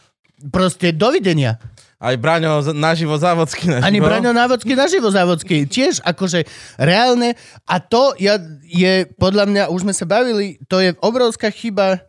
[0.49, 1.61] Proste dovidenia.
[2.01, 3.85] Aj Braňo naživo závodsky naživo.
[3.85, 5.69] Ani Braňo Návodský naživo závodský.
[5.69, 6.49] Tiež akože
[6.81, 7.37] reálne.
[7.69, 12.01] A to ja, je, podľa mňa, už sme sa bavili, to je obrovská chyba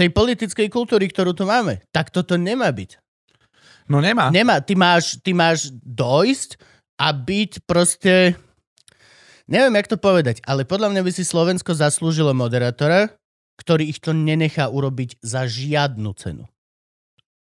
[0.00, 1.84] tej politickej kultúry, ktorú tu máme.
[1.92, 2.96] Tak toto nemá byť.
[3.92, 4.32] No nemá.
[4.32, 4.64] Nemá.
[4.64, 6.56] Ty máš, ty máš dojsť
[6.96, 8.32] a byť proste...
[9.44, 13.12] neviem, jak to povedať, ale podľa mňa by si Slovensko zaslúžilo moderátora,
[13.60, 16.48] ktorý ich to nenechá urobiť za žiadnu cenu.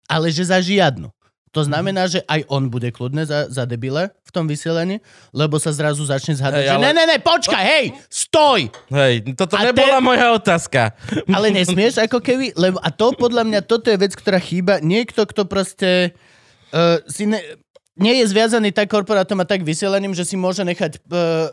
[0.06, 1.10] Ale že za žiadnu.
[1.54, 1.66] To Mhm.
[1.66, 4.98] znamená, že aj on bude kľudne za, za debile v tom vysielaní,
[5.30, 8.66] lebo sa zrazu začne zhadať, že ale- ne, ne, ne, počkaj, hej, stoj!
[8.88, 10.92] Hej, toto A nebola te- moja otázka.
[11.30, 14.78] Ale nesmieš ako keby, lebo a to podľa mňa, toto je vec, ktorá chýba.
[14.78, 16.18] Niekto, kto proste
[16.68, 17.38] uh, si ne,
[17.94, 21.46] nie je zviazaný tak korporátom a tak vysielaním, že si môže nechať uh,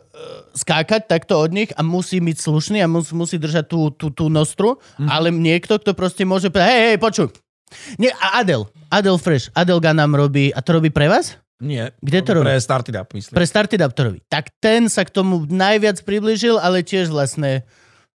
[0.51, 4.25] skákať takto od nich a musí byť slušný a mus, musí držať tú, tú, tú
[4.27, 5.05] nostru, Mhm.
[5.07, 7.29] ale niekto, kto proste môže povedať, hej, hej, počuj.
[7.95, 11.39] Nie, a Adel, Adel Fresh, Adelga nám robí, a to robí pre vás?
[11.62, 11.93] Nie.
[12.01, 12.49] Kde to robí?
[12.49, 13.36] Pre Started Up, myslím.
[13.38, 14.19] Pre Started Up to robí.
[14.25, 17.62] Tak ten sa k tomu najviac priblížil, ale tiež vlastne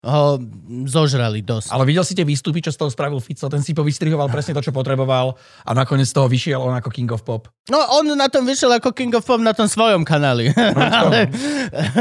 [0.06, 0.38] ho
[0.86, 1.70] zožrali dosť.
[1.74, 3.50] Ale videl si tie výstupy, čo z toho spravil Fico?
[3.50, 5.34] Ten si povystrihoval presne to, čo potreboval
[5.66, 7.50] a nakoniec z toho vyšiel on ako King of Pop.
[7.66, 10.54] No, on na tom vyšiel ako King of Pop na tom svojom kanáli.
[11.02, 11.26] ale,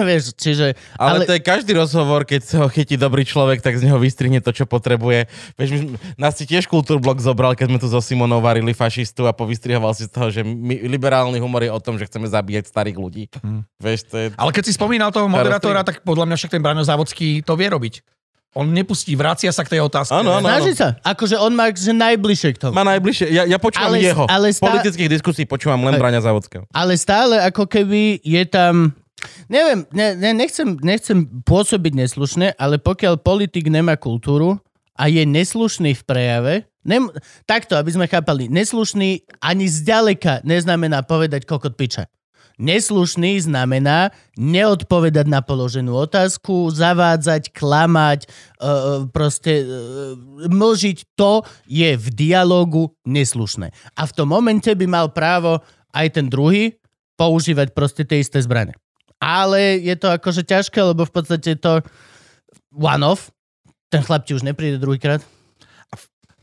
[0.06, 0.78] vieš, čiže...
[0.94, 3.98] Ale, ale to je každý rozhovor, keď sa ho chytí dobrý človek, tak z neho
[3.98, 5.26] vystrihne to, čo potrebuje.
[5.58, 5.80] Vieš, my,
[6.22, 10.06] nás si tiež kultúrblok zobral, keď sme tu so Simonou varili fašistu a povystrihoval si
[10.06, 13.24] z toho, že my, liberálny humor je o tom, že chceme zabíjať starých ľudí.
[13.42, 13.66] Hm.
[13.82, 14.26] Vieš, to je...
[14.38, 17.74] Ale keď si spomínal toho moderátora, tak podľa mňa však ten Braňo Závodský to vie
[17.74, 18.06] robiť.
[18.56, 20.16] On nepustí, vracia sa k tej otázke.
[20.16, 20.48] Áno, áno.
[20.48, 20.96] Snaží sa.
[21.04, 22.72] Akože on má že najbližšie k tomu.
[22.72, 24.24] Má najbližšie, ja, ja počúvam Ale- jeho.
[24.32, 26.00] ale stá- Politických diskusí počúvam len.
[26.00, 26.64] Braňa Závodského.
[26.72, 28.96] Ale stále ako keby je tam...
[29.52, 34.56] Neviem, ne, ne, nechcem, nechcem pôsobiť neslušne, ale pokiaľ politik nemá kultúru
[34.96, 36.54] a je neslušný v prejave,
[36.86, 37.10] nem,
[37.44, 42.06] takto, aby sme chápali, neslušný ani zďaleka neznamená povedať kokot piča.
[42.56, 50.16] Neslušný znamená neodpovedať na položenú otázku, zavádzať, klamať, uh, proste uh,
[50.48, 51.20] mlžiť.
[51.20, 53.76] To je v dialogu neslušné.
[54.00, 55.60] A v tom momente by mal právo
[55.92, 56.80] aj ten druhý
[57.20, 58.76] používať proste tie isté zbrane.
[59.20, 61.74] Ale je to akože ťažké, lebo v podstate je to
[62.72, 63.32] one-off.
[63.92, 65.24] Ten chlap ti už nepríde druhýkrát.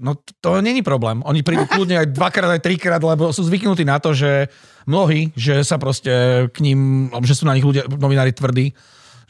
[0.03, 1.23] No to, není problém.
[1.23, 4.51] Oni prídu kľudne aj dvakrát, aj trikrát, lebo sú zvyknutí na to, že
[4.83, 6.11] mnohí, že sa proste
[6.51, 8.75] k ním, že sú na nich ľudia, novinári tvrdí,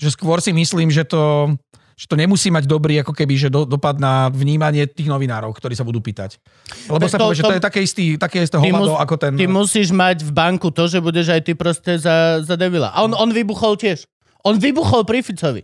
[0.00, 1.52] že skôr si myslím, že to,
[1.92, 5.76] že to nemusí mať dobrý ako keby, že do, dopad na vnímanie tých novinárov, ktorí
[5.76, 6.40] sa budú pýtať.
[6.88, 9.36] Lebo To- sa povie, že to- je také, istý, také isté hovado, mus- ako ten...
[9.36, 12.96] ty musíš mať v banku to, že budeš aj ty proste za, za debila.
[12.96, 14.08] A on, on vybuchol tiež.
[14.42, 15.62] On vybuchol pri Ficovi.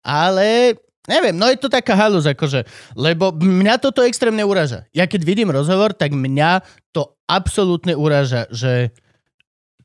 [0.00, 2.64] Ale neviem, no je to taká halus, akože,
[2.96, 4.88] lebo mňa toto extrémne uraža.
[4.96, 8.92] Ja keď vidím rozhovor, tak mňa to absolútne uraža, že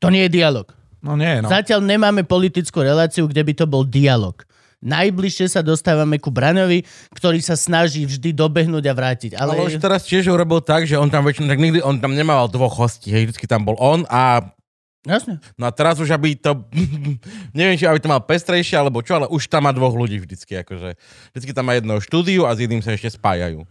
[0.00, 0.72] to nie je dialog.
[1.00, 1.48] No nie, no.
[1.48, 4.36] Zatiaľ nemáme politickú reláciu, kde by to bol dialog.
[4.80, 9.32] Najbližšie sa dostávame ku Braňovi, ktorý sa snaží vždy dobehnúť a vrátiť.
[9.36, 12.16] Ale, Ale, už teraz tiež urobil tak, že on tam väčšinou, tak nikdy, on tam
[12.16, 14.40] nemával dvoch hostí, hej, vždycky tam bol on a
[15.00, 15.40] Jasne.
[15.56, 16.68] No a teraz už, aby to,
[17.56, 20.60] neviem, či aby to mal pestrejšie, alebo čo, ale už tam má dvoch ľudí vždycky,
[20.60, 21.00] akože.
[21.32, 23.64] Vždycky tam má jedno štúdiu a s jedným sa ešte spájajú.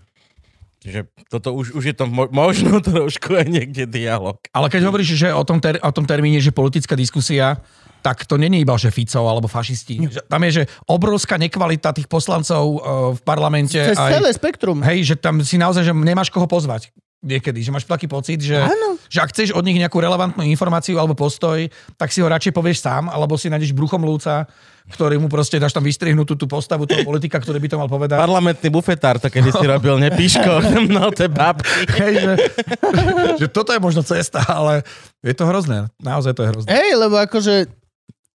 [0.80, 4.42] Čiže toto už, už je to mo- možno trošku aj niekde dialog.
[4.56, 7.62] Ale keď hovoríš, že o tom, ter, o tom termíne, že politická diskusia,
[8.00, 10.08] tak to není iba, že Fico alebo fašisti.
[10.08, 12.80] Že Tam je, že obrovská nekvalita tých poslancov uh,
[13.12, 13.76] v parlamente.
[13.76, 14.80] Cez aj, celé spektrum.
[14.80, 18.56] Hej, že tam si naozaj, že nemáš koho pozvať niekedy, že máš taký pocit, že,
[18.56, 18.96] Áno.
[19.12, 21.68] že ak chceš od nich nejakú relevantnú informáciu alebo postoj,
[22.00, 24.48] tak si ho radšej povieš sám, alebo si nájdeš bruchom lúca,
[24.90, 28.18] ktorý mu proste dáš tam vystrihnutú tú postavu toho politika, ktorý by to mal povedať.
[28.18, 30.64] Parlamentný bufetár to kedy si robil, nepíško,
[30.96, 31.86] no tie babky.
[32.00, 32.34] Hej, že,
[33.46, 34.88] že toto je možno cesta, ale
[35.20, 35.92] je to hrozné.
[36.00, 36.70] Naozaj to je hrozné.
[36.72, 37.68] Hej, lebo akože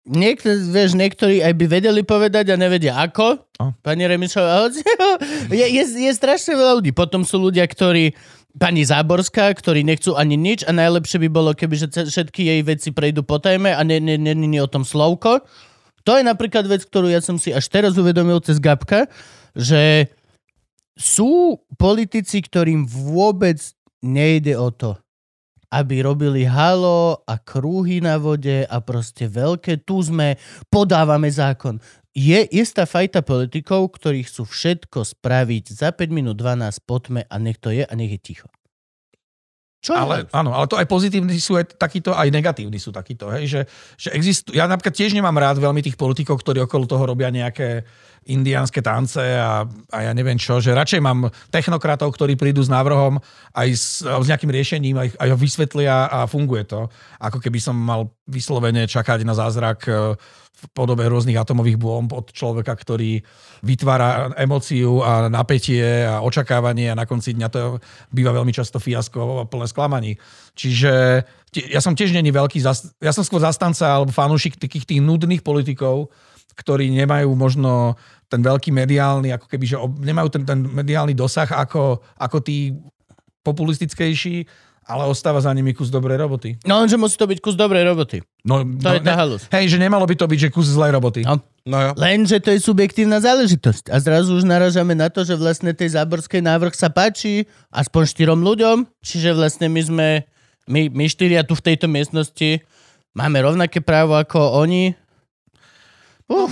[0.10, 3.46] niekto, vieš, niektorí aj by vedeli povedať a nevedia ako.
[3.62, 3.78] No.
[3.86, 4.68] Pani Remišová,
[5.54, 6.92] je, je, je strašne veľa ľudí.
[6.92, 8.18] Potom sú ľudia, ktorí
[8.58, 13.24] pani Záborská, ktorí nechcú ani nič a najlepšie by bolo, keby všetky jej veci prejdú
[13.24, 15.44] po tajme a nie, nie, nie, nie o tom slovko.
[16.04, 19.06] To je napríklad vec, ktorú ja som si až teraz uvedomil cez Gabka,
[19.54, 20.10] že
[20.98, 23.62] sú politici, ktorým vôbec
[24.02, 24.98] nejde o to,
[25.70, 30.36] aby robili halo a krúhy na vode a proste veľké tu sme,
[30.68, 31.78] podávame zákon.
[32.12, 37.56] Je istá fajta politikov, ktorí chcú všetko spraviť za 5 minút 12 potme a nech
[37.56, 38.52] to je a nech je ticho.
[39.82, 40.38] Čo Ale, je?
[40.38, 43.34] áno, ale to aj pozitívni sú aj takíto, aj negatívni sú takíto.
[43.34, 43.62] Hej, že,
[43.98, 47.82] že existu, ja napríklad tiež nemám rád veľmi tých politikov, ktorí okolo toho robia nejaké
[48.30, 53.18] indiánske tance a, a ja neviem čo, že radšej mám technokratov, ktorí prídu s návrhom
[53.58, 56.86] aj s, s nejakým riešením, aj, aj ho vysvetlia a funguje to.
[57.18, 60.14] Ako keby som mal vyslovene čakať na zázrak e,
[60.62, 63.26] v podobe rôznych atomových bomb od človeka, ktorý
[63.66, 67.82] vytvára emóciu a napätie a očakávanie a na konci dňa to
[68.14, 70.12] býva veľmi často fiasko a plné sklamaní.
[70.54, 71.26] Čiže
[71.74, 72.62] ja som tiež není veľký,
[73.02, 76.14] ja som skôr zastanca alebo fanúšik takých tých nudných politikov,
[76.54, 77.98] ktorí nemajú možno
[78.30, 82.72] ten veľký mediálny, ako keby, že nemajú ten, ten mediálny dosah ako, ako tí
[83.42, 84.46] populistickejší,
[84.92, 86.60] ale ostáva za nimi kus dobrej roboty.
[86.68, 88.20] No lenže musí to byť kus dobrej roboty.
[88.44, 89.48] No, To no, je tá halus.
[89.48, 91.24] Hej, že nemalo by to byť, že kus zlej roboty.
[91.24, 91.40] No.
[91.64, 91.92] No jo.
[91.96, 93.94] Lenže to je subjektívna záležitosť.
[93.94, 98.42] A zrazu už naražame na to, že vlastne tej záborskej návrh sa páči aspoň štyrom
[98.42, 100.08] ľuďom, čiže vlastne my sme,
[100.66, 102.66] my, my štyria tu v tejto miestnosti
[103.14, 104.98] máme rovnaké právo ako oni.
[106.26, 106.52] Uf,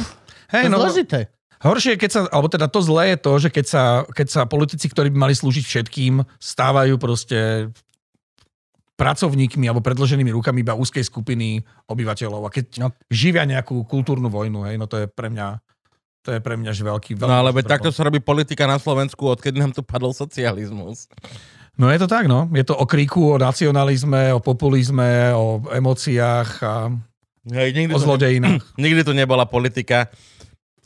[0.54, 1.20] Hej, to je no, zložité.
[1.60, 4.88] Horšie keď sa, alebo teda to zlé je to, že keď sa, keď sa politici,
[4.88, 7.68] ktorí by mali slúžiť všetkým, stávajú proste
[9.00, 12.44] pracovníkmi alebo predloženými rukami iba úzkej skupiny obyvateľov.
[12.44, 12.92] A keď No.
[13.08, 15.64] živia nejakú kultúrnu vojnu, hej, no to je pre mňa
[16.20, 19.24] to je pre mňa že veľký, veľký No ale takto sa robí politika na Slovensku,
[19.24, 21.08] odkedy nám tu padol socializmus.
[21.80, 22.52] No je to tak, no.
[22.52, 26.92] Je to o kríku, o nacionalizme, o populizme, o emóciách a
[27.48, 28.60] Hej, nikdy, o zlodejinách.
[28.84, 30.12] nikdy tu nebola politika.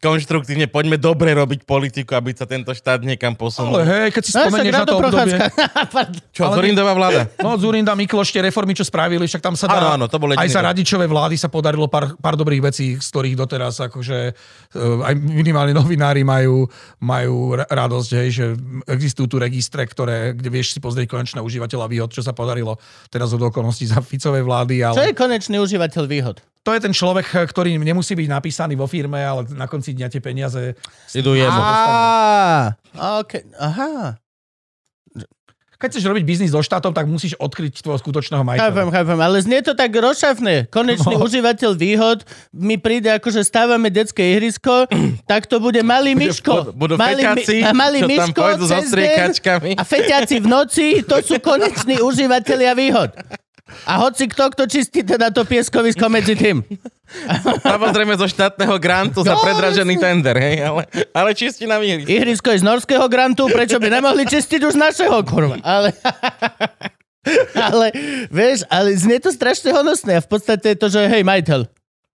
[0.03, 3.79] Konštruktívne poďme dobre robiť politiku, aby sa tento štát niekam posunul.
[3.79, 5.35] Ale hej, keď si No, spomenieš na to obdobie...
[6.35, 7.21] Čo, ale- Zorindová vláda?
[7.39, 9.79] No, Zurinda, Mikloš, tie reformy, čo spravili, však tam sa dá...
[9.79, 13.07] Áno, áno, to bol aj za radičové vlády sa podarilo pár, pár dobrých vecí, z
[13.07, 14.33] ktorých doteraz akože
[14.75, 16.67] uh, aj minimálne novinári majú,
[16.99, 18.45] majú ra- radosť, hej, že
[18.89, 22.75] existujú tu registre, ktoré, kde vieš si pozrieť konečné užívateľa výhod, čo sa podarilo
[23.07, 26.37] teraz od okolností za Ficovej vlády, Čo je ale konečný užívateľ výhod?
[26.63, 30.19] To je ten človek, ktorý nemusí byť napísaný vo firme, ale na konci dňa tie
[30.19, 30.79] peniaze...
[31.11, 31.59] Idú jemu.
[33.21, 33.43] Okay.
[33.53, 34.15] aha.
[35.73, 38.55] Keď chceš robiť biznis so štátom, tak musíš odkryť tvojho skutočného Chápem,
[38.87, 38.87] majiteľa.
[38.89, 40.71] chápem, ale znie to tak rozšafné.
[40.71, 41.27] Konečný No.
[41.27, 44.87] užívateľ výhod mi príde ako, že stávame detské ihrisko,
[45.27, 46.71] tak to bude malý Bude- Miško.
[46.71, 49.71] budú malý, feťaci, a malý čo tam Miško pôjdu so striekačkami.
[49.75, 53.11] a feťaci v noci, to sú koneční užívateľia výhod.
[53.83, 56.63] A hoci kto, kto čistí teda to pieskovisko medzi tým.
[57.61, 60.81] Samozrejme zo štátneho grantu za No, predražený tender, hej, ale,
[61.13, 62.07] ale čistí na výhry.
[62.07, 65.59] Ihrisko je z norského grantu, prečo by nemohli čistiť už z našeho, kurva.
[65.61, 65.93] Ale,
[67.53, 67.87] ale,
[68.31, 71.69] vieš, ale znie to strašne honosné a v podstate je to, že hej, majiteľ.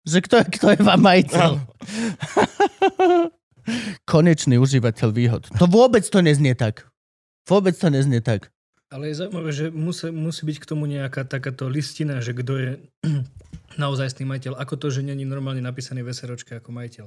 [0.08, 1.50] Že kto, kto je vám majiteľ?
[4.08, 5.44] Konečný užívateľ výhod.
[5.60, 6.88] To vôbec to neznie tak.
[7.44, 8.52] Vôbec to neznie tak.
[8.88, 12.72] Ale je zaujímavé, že musí, musí byť k tomu nejaká takáto listina, že kto je
[13.84, 14.56] naozaj majiteľ.
[14.56, 17.06] Ako to, že není normálne napísaný v SROčke ako majiteľ.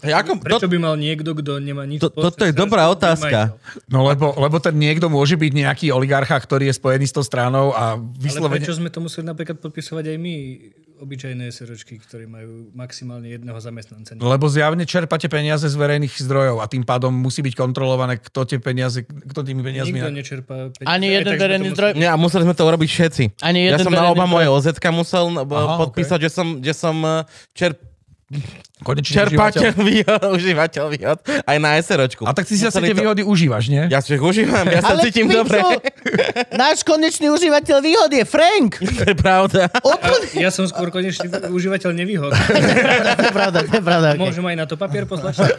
[0.00, 3.56] Hej, ako, Prečo to, by mal niekto, kto nemá nič To- toto je dobrá otázka.
[3.86, 7.76] No lebo, lebo ten niekto môže byť nejaký oligarcha, ktorý je spojený s tou stranou
[7.76, 8.64] a Ale vyslovene...
[8.64, 10.34] prečo sme to museli napríklad podpisovať aj my,
[11.00, 14.12] obyčajné SROčky, ktorí majú maximálne jedného zamestnanca?
[14.20, 18.60] Lebo zjavne čerpate peniaze z verejných zdrojov a tým pádom musí byť kontrolované, kto tie
[18.60, 19.96] peniaze, kto tými peniazmi...
[19.96, 20.92] Nikto nečerpá peniaze.
[20.92, 21.90] Ani jeden tak verejný museli- zdroj.
[21.96, 23.24] nie, a museli sme to urobiť všetci.
[23.40, 24.34] Ani Ja jeden som na oba zdroj.
[24.36, 27.24] moje OZ musel no, Aha, podpísať, že som, že som eh,
[27.56, 27.72] čer,
[28.80, 29.82] Konečný čerpateľ užívateľ.
[29.82, 32.22] výhod, užívateľ výhod aj na SROčku.
[32.24, 33.90] A tak ty si zase tie to- výhody užívaš, nie?
[33.90, 35.58] Ja si ich užívam, ja sa cítim pičo, dobre.
[36.54, 38.78] Náš konečný užívateľ výhod je Frank.
[39.02, 39.66] to je pravda.
[39.82, 40.38] Úplne.
[40.38, 42.30] Ja som skôr konečný užívateľ nevýhod.
[43.20, 44.08] To je pravda, to je pravda.
[44.14, 44.22] Okay.
[44.22, 45.34] Môžem aj na to papier poslať?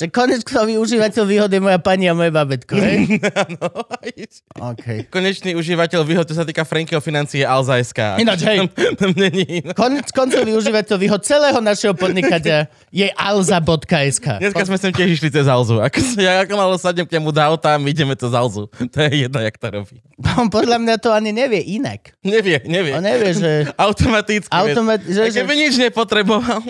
[0.00, 3.20] Že konečný užívateľ výhod je moja pani a moje babetko, hej?
[4.72, 5.04] Okay.
[5.08, 8.16] Konečný užívateľ výhod, to sa týka Frankyho financie Alzajská.
[8.16, 8.64] Ináč, hej.
[8.64, 9.76] Tam, tam není, no.
[9.76, 14.26] Konec koncový užívateľ výhod celého našeho podnikateľa je alza.sk.
[14.40, 15.84] Dneska sme sem tiež išli cez Alzu.
[15.84, 18.72] Ako, ja ako malo sadnem k nemu do auta a my ideme cez Alzu.
[18.72, 19.96] To je jedno, jak to robí.
[20.40, 22.16] On podľa mňa to ani nevie inak.
[22.24, 22.96] Nevie, nevie.
[22.96, 23.50] On nevie, že...
[23.88, 24.52] Automaticky.
[24.52, 26.64] Automat- že- keby nič nepotreboval.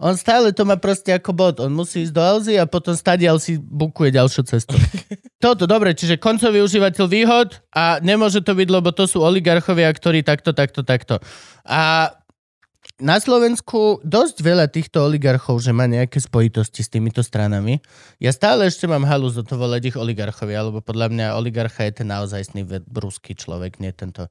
[0.00, 1.54] On stále to má proste ako bod.
[1.60, 4.72] On musí ísť do Alzy a potom stadial si bukuje ďalšiu cestu.
[5.44, 10.24] Toto, dobre, čiže koncový užívateľ výhod a nemôže to byť, lebo to sú oligarchovia, ktorí
[10.24, 11.20] takto, takto, takto.
[11.68, 12.12] A
[13.00, 17.80] na Slovensku dosť veľa týchto oligarchov, že má nejaké spojitosti s týmito stranami.
[18.20, 22.04] Ja stále ešte mám halu za to volať ich oligarchovia, lebo podľa mňa oligarcha je
[22.04, 24.28] ten naozajstný brúský človek, nie tento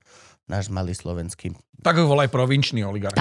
[0.50, 1.54] náš malý slovenský.
[1.80, 3.16] Tak ho volaj provinčný oligarch.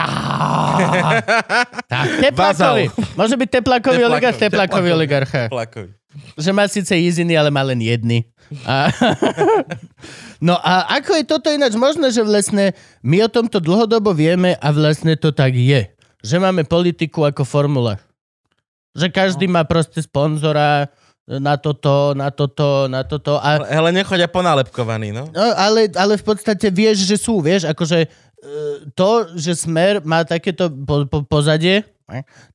[1.87, 2.91] Tak, teplakový.
[3.15, 5.43] Môže byť teplakový Teplakov, oligarch, teplakový oligarcha.
[5.47, 5.95] Plakovi.
[6.35, 8.27] Že má síce jiziny, ale má len jedny.
[8.65, 8.89] A...
[10.39, 12.71] No a ako je toto ináč možné, že vlastne
[13.03, 15.91] my o tomto dlhodobo vieme a vlastne to tak je.
[16.23, 17.99] Že máme politiku ako formula.
[18.95, 20.95] Že každý má proste sponzora
[21.29, 23.37] na toto, na toto, na toto.
[23.37, 25.29] A Ale nechodia ponálepkovaní, no.
[25.29, 28.09] No, ale, ale v podstate vieš, že sú, vieš, akože e,
[28.97, 31.85] to, že Smer má takéto po, po, pozadie,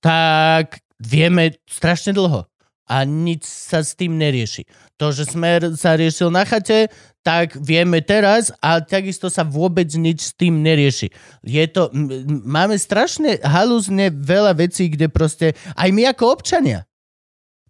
[0.01, 2.49] tak vieme strašne dlho.
[2.89, 4.65] a nič sa s tým nerieši.
[4.97, 6.89] To, že Smer sa riešil na chate,
[7.23, 11.13] tak vieme teraz a takisto sa vôbec nič s tým nerieši.
[11.45, 16.83] Je to, m- máme strašne halúzne veľa vecí, kde proste aj my ako občania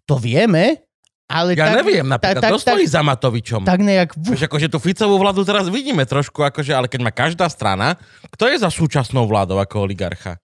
[0.04, 0.83] to vieme,
[1.26, 3.62] ale Ja tak, neviem napríklad, tak- kto tak- stojí za Matovičom?
[3.62, 4.12] tak nejak...
[4.14, 7.96] Vieš, akože tú Ficovú vládu teraz vidíme trošku, akože, ale keď má každá strana,
[8.28, 10.36] kto je za súčasnou vládou ako oligarcha?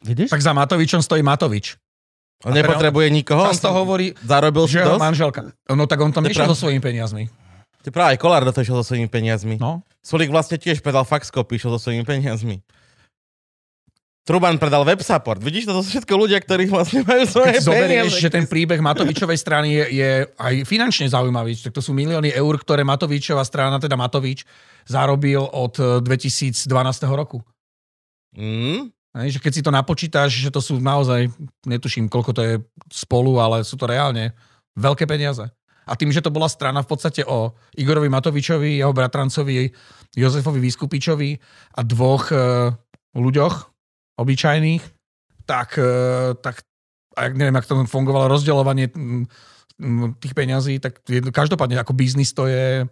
[0.00, 0.28] Vidíš?
[0.28, 1.76] Tak za Matovičom stojí Matovič.
[2.40, 3.44] On A nepotrebuje nikoho?
[3.44, 5.02] On Často hovorí, zarobil si že jeho dosť?
[5.02, 5.40] manželka.
[5.68, 6.48] No tak on tam To pravda.
[6.48, 7.28] so svojimi peniazmi.
[7.80, 9.56] Ty práve aj Kolár do toho išiel so svojimi peniazmi.
[9.56, 9.84] No.
[10.00, 12.64] Sulik vlastne tiež predal faxkopy, išiel so svojimi peniazmi.
[14.20, 15.40] Truban predal web support.
[15.40, 18.22] Vidíš, to sú všetko ľudia, ktorí vlastne majú svoje Keď zoberieš, peniaze.
[18.22, 21.56] že ten príbeh Matovičovej strany je, je aj finančne zaujímavý.
[21.56, 24.44] Tak to sú milióny eur, ktoré Matovičová strana, teda Matovič,
[24.84, 26.68] zarobil od eh, 2012
[27.16, 27.40] roku.
[28.36, 28.92] Mm?
[29.10, 31.26] Hej, že keď si to napočítaš, že to sú naozaj,
[31.66, 32.54] netuším, koľko to je
[32.94, 34.30] spolu, ale sú to reálne
[34.78, 35.42] veľké peniaze.
[35.90, 39.74] A tým, že to bola strana v podstate o Igorovi Matovičovi, jeho bratrancovi
[40.14, 41.30] Jozefovi Vyskupičovi
[41.74, 42.38] a dvoch e,
[43.18, 43.54] ľuďoch
[44.20, 44.84] obyčajných,
[45.48, 46.62] tak, e, tak
[47.16, 48.92] a jak neviem, ako to fungovalo rozdeľovanie
[50.20, 51.00] tých peňazí, tak
[51.32, 52.84] každopádne ako biznis to je,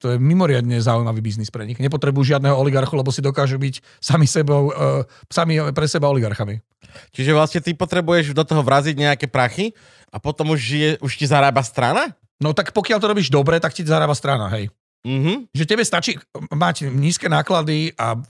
[0.00, 1.76] to je mimoriadne zaujímavý biznis pre nich.
[1.76, 6.64] Nepotrebujú žiadneho oligarchu, lebo si dokážu byť sami, sebou, uh, sami pre seba oligarchami.
[7.12, 9.76] Čiže vlastne ty potrebuješ do toho vraziť nejaké prachy
[10.08, 12.16] a potom už, žije, už ti zarába strana?
[12.40, 14.72] No tak pokiaľ to robíš dobre, tak ti zarába strana, hej.
[15.00, 15.48] Mhm.
[15.56, 16.20] Že tebe stačí
[16.52, 18.20] mať nízke náklady a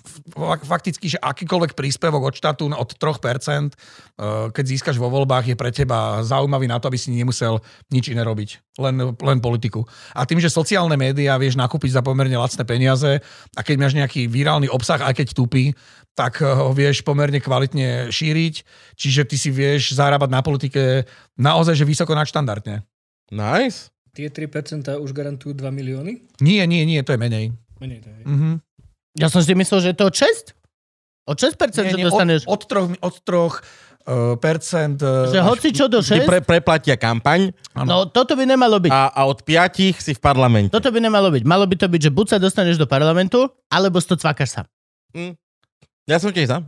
[0.62, 5.75] fakticky, že akýkoľvek príspevok od štátu od 3%, eh, keď získaš vo voľbách, je pre
[5.75, 7.59] teba zaujímavý na to, aby si nemusel
[7.91, 8.79] nič iné robiť.
[8.79, 9.83] Len, len politiku.
[10.14, 13.18] A tým, že sociálne médiá vieš nakúpiť za pomerne lacné peniaze
[13.59, 15.75] a keď máš nejaký virálny obsah, aj keď tupý,
[16.14, 18.55] tak eh, ho vieš pomerne kvalitne šíriť.
[18.95, 21.03] Čiže ty si vieš zarábať na politike
[21.35, 22.87] naozaj, že vysoko nadštandardne.
[23.35, 23.91] Nice.
[24.11, 26.27] Tie 3% už garantujú 2 milióny?
[26.43, 27.45] Nie, nie, nie, to je menej.
[27.79, 28.23] Menej to je.
[28.27, 28.51] Mhm.
[29.19, 30.55] Ja som si myslel, že je to od 6?
[31.27, 32.47] Od 6%, že Nie, nie, dostaneš...
[32.47, 33.55] Od, od troch, od troch
[34.07, 34.99] uh, percent...
[34.99, 36.31] Uh, že hoci čo do Ti 6?
[36.31, 38.91] pre, preplatia kampaň No toto by nemalo byť.
[38.91, 40.71] a, a od piatich si v parlamente.
[40.71, 41.43] Toto by nemalo byť.
[41.43, 44.67] Malo by to byť, že buď sa dostaneš do parlamentu, alebo si to cvakáš sám.
[46.07, 46.59] Ja som tiež za.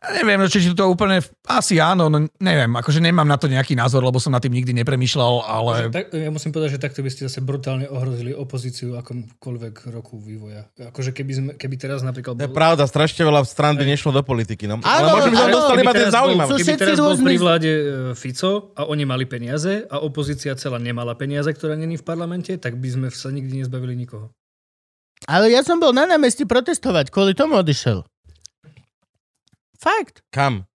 [0.00, 1.20] Ja neviem, no, či to úplne...
[1.44, 2.72] Asi áno, no neviem.
[2.72, 5.92] Akože nemám na to nejaký názor, lebo som na tým nikdy nepremýšľal, ale...
[5.92, 10.64] Tak, ja musím povedať, že takto by ste zase brutálne ohrozili opozíciu akomkoľvek roku vývoja.
[10.80, 12.40] Akože keby, sme, keby teraz napríklad...
[12.40, 14.64] To je pravda, strašne veľa strán by nešlo do politiky.
[14.64, 14.80] No.
[14.80, 16.50] Áno, Ale možno by sme dostali iba ten bol- zaujímavý.
[16.56, 17.84] Keby teraz bol pri vláde e,
[18.16, 22.80] Fico a oni mali peniaze a opozícia celá nemala peniaze, ktorá není v parlamente, tak
[22.80, 24.32] by sme sa nikdy nezbavili nikoho.
[25.28, 28.08] Ale ja som bol na námestí protestovať, kvôli tomu odišiel.
[29.80, 30.20] Fakt.
[30.28, 30.68] Kam?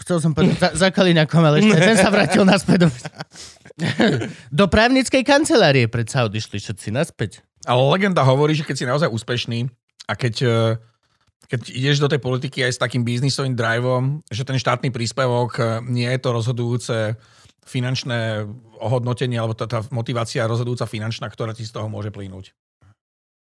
[0.00, 2.88] Chcel som povedať za, za ale ešte ten sa vrátil naspäť.
[2.88, 2.88] Do,
[4.64, 7.44] do právnickej kancelárie predsa odišli všetci naspäť.
[7.68, 9.70] Ale legenda hovorí, že keď si naozaj úspešný
[10.10, 10.74] a keď, eh,
[11.46, 15.66] keď ideš do tej politiky aj s takým biznisovým driveom, že ten štátny príspevok eh,
[15.86, 17.14] nie je to rozhodujúce
[17.62, 18.42] finančné
[18.82, 22.50] ohodnotenie alebo tá, tá motivácia rozhodujúca finančná, ktorá ti z toho môže plynúť.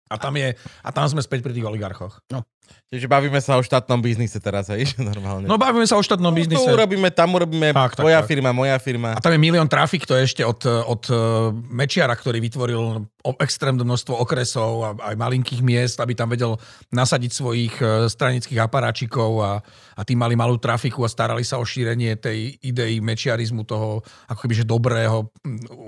[0.09, 2.25] A tam, je, a tam sme späť pri tých oligarchoch.
[2.89, 4.89] Čiže bavíme sa o štátnom biznise teraz, hej?
[5.01, 5.45] Normálne.
[5.45, 6.69] No bavíme sa o štátnom tu biznise.
[6.69, 8.29] urobíme, tam urobíme, Tak, tvoja tak.
[8.33, 9.13] firma, moja firma.
[9.13, 11.17] A tam je milión trafik, to je ešte od, od eh,
[11.69, 13.05] Mečiara, ktorý vytvoril
[13.45, 16.57] extrémne množstvo okresov a aj malinkých miest, aby tam vedel
[16.89, 19.53] nasadiť svojich eh, stranických aparáčikov a,
[19.93, 24.01] a tí mali malú trafiku a starali sa o šírenie tej idei mečiarizmu, toho
[24.33, 25.29] ako kebyže dobrého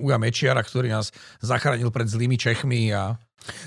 [0.05, 3.17] Uja Mečiara, ktorý nás zachránil pred zlými Čechmi a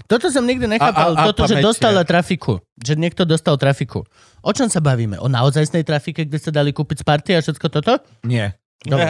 [0.05, 2.61] Toto som nikdy nechápal, A- a- a toto, že pamäť, dostala trafiku.
[2.78, 4.05] Že niekto dostal trafiku.
[4.45, 5.17] O čom sa bavíme?
[5.17, 7.93] O naozajstnej trafike, kde sa dali kúpiť z party a všetko toto?
[8.24, 8.53] nie.
[8.84, 9.07] Dobre.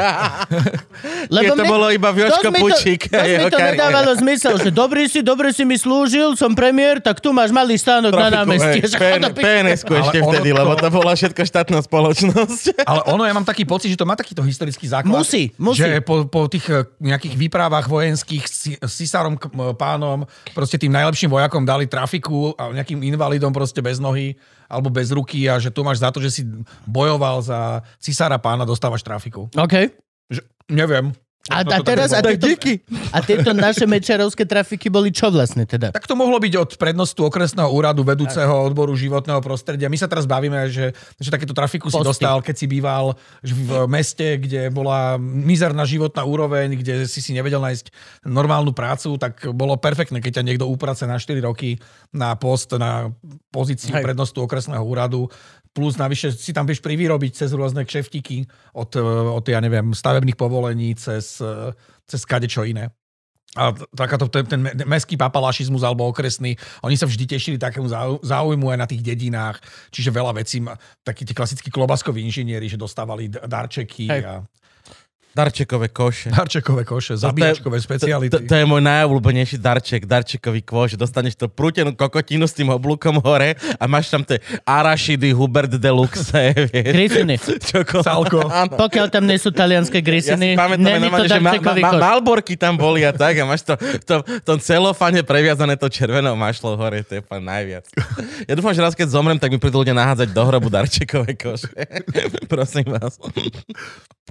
[1.33, 3.09] Keď to mne- bolo iba mi to- Pučík.
[3.09, 7.17] dosť mi to nedávalo zmysel, že dobrý si, dobre si mi slúžil, som premiér, tak
[7.17, 8.79] tu máš malý stánok na Trafiku, námestí.
[8.79, 9.43] hej, Že PN, chodo piči.
[9.43, 12.63] PNS-ku Ale ešte ono vtedy, to- lebo to bola všetko štátna spoločnosť.
[12.91, 15.09] Ale ono, ja mám taký pocit, že to má takýto historický základ.
[15.11, 15.81] Musí, musí.
[15.81, 19.35] Že po, po tých eh, nejakých výpravách vojenských s s cisárom
[19.73, 24.37] pánom, proste tým najlepším vojakom dali trafiku a nejakým invalidom proste bez nohy
[24.67, 26.41] alebo bez ruky a že tu máš za to, že si
[26.85, 29.47] bojoval za cisára pána, dostávaš trafiku.
[29.53, 29.75] OK.
[30.29, 31.15] Že, neviem.
[31.51, 32.47] A, a to teraz, a tieto,
[33.11, 35.91] a tieto naše mečerovské trafiky boli čo vlastne teda?
[35.91, 39.91] Tak to mohlo byť od prednostu okresného úradu vedúceho odboru životného prostredia.
[39.91, 42.07] My sa teraz bavíme, že, že takéto trafiku si Posty.
[42.15, 47.59] dostal, keď si býval v meste, kde bola mizerná životná úroveň, kde si si nevedel
[47.59, 47.91] nájsť
[48.23, 51.75] normálnu prácu, tak bolo perfektné, keď ťa niekto uprace na 4 roky
[52.15, 53.11] na post, na
[53.51, 54.07] pozíciu Hej.
[54.07, 55.27] prednostu okresného úradu
[55.73, 58.45] plus navyše si tam vieš privyrobiť cez rôzne kšeftiky
[58.77, 59.01] od, e,
[59.33, 61.73] od ja neviem, stavebných povolení cez, e,
[62.05, 62.93] cez kadečo iné.
[63.53, 68.17] A takáto, ten, ten me- mestský papalašizmus alebo okresný, oni sa vždy tešili takému záu-
[68.25, 69.61] záujmu aj na tých dedinách,
[69.93, 70.57] čiže veľa vecí,
[71.05, 74.21] takí tí klasickí klobaskoví inžinieri, že dostávali darčeky Hej.
[74.25, 74.41] a
[75.33, 76.29] Darčekové koše.
[76.29, 78.45] darčekové koše, zabíjačkové To, speciality.
[78.45, 80.93] to je môj najobľúbenejší darček, darčekový kôž.
[80.93, 86.29] Dostaneš to prútenú kokotinu s tým oblúkom hore a máš tam tie arašidy Hubert Deluxe,
[86.69, 86.85] vieš.
[86.85, 87.35] Grisiny.
[88.05, 88.45] Salko.
[88.83, 91.81] Pokiaľ tam nie sú talianské Ja si grisiny, pamätám, není to že ma, ma, darčekový
[91.81, 92.01] ma, koš.
[92.03, 95.89] Malborky tam boli a tak a máš to v tom, v tom celofane previazané to
[95.89, 97.89] červenou mašľou hore, to je fakt najviac.
[98.45, 101.73] Ja dúfam, že raz keď zomrem, tak mi prídu ľudia nahádzať do hrobu darčekové koše.
[102.53, 103.17] Prosím vás.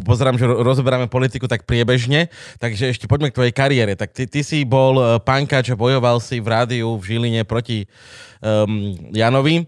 [0.02, 0.62] Pozerám, že ro-
[0.92, 2.28] rozoberáme politiku tak priebežne,
[2.60, 3.96] takže ešte poďme k tvojej kariére.
[3.96, 7.88] Tak ty, ty si bol uh, pankač a bojoval si v rádiu v Žiline proti
[8.44, 9.64] um, Janovi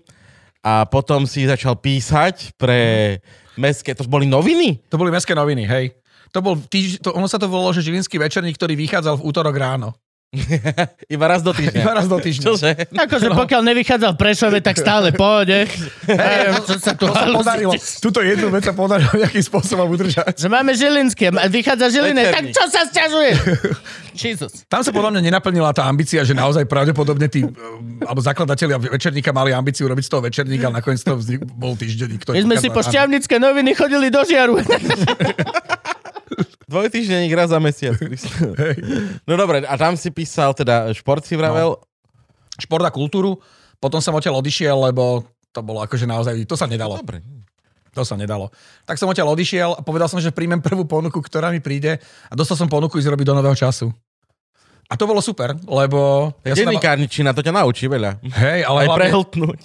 [0.60, 3.20] a potom si začal písať pre
[3.56, 4.84] mestské, to boli noviny?
[4.92, 5.96] To boli mestské noviny, hej.
[6.36, 9.96] To bol to, ono sa to volalo, že Žilinský večerník, ktorý vychádzal v útorok ráno.
[11.14, 11.80] Iba raz do týždňa.
[11.80, 12.44] Iba raz do týždňa.
[12.44, 12.70] Čože?
[12.92, 15.66] Akože pokiaľ nevychádzal v Prešove, tak stále pôjde.
[16.08, 17.72] Neviem, čo sa tu To sa podarilo.
[17.78, 20.36] Tuto jednu vec sa podarilo nejakým spôsobom udržať.
[20.38, 23.30] Že máme Žilinské, vychádza Žiliné, tak čo sa sťažuje?
[24.14, 24.62] Jesus.
[24.70, 29.34] Tam sa podľa mňa nenaplnila tá ambícia, že naozaj pravdepodobne tí, eh, alebo zakladatelia večerníka
[29.34, 32.22] mali ambíciu robiť z toho večerníka a nakoniec to vznik, bol týždenník.
[32.30, 34.62] My sme si po šťavnické noviny chodili do žiaru.
[36.74, 37.94] Dvojtýždenník raz za mesiac.
[39.30, 41.78] No dobre, a tam si písal, teda šport si vravel.
[42.58, 43.38] Šport a kultúru.
[43.78, 45.22] Potom som odtiaľ odišiel, lebo
[45.54, 46.98] to bolo akože naozaj, to sa nedalo.
[46.98, 47.22] Dobre.
[47.94, 48.50] To sa nedalo.
[48.82, 52.32] Tak som odtiaľ odišiel a povedal som, že príjmem prvú ponuku, ktorá mi príde a
[52.34, 53.94] dostal som ponuku ísť robiť do nového času.
[54.84, 56.28] A to bolo super, lebo...
[56.44, 58.20] Ja Denníkárničina, to ťa naučí veľa.
[58.20, 59.60] Hej, ale Aj hlavne, prehltnúť.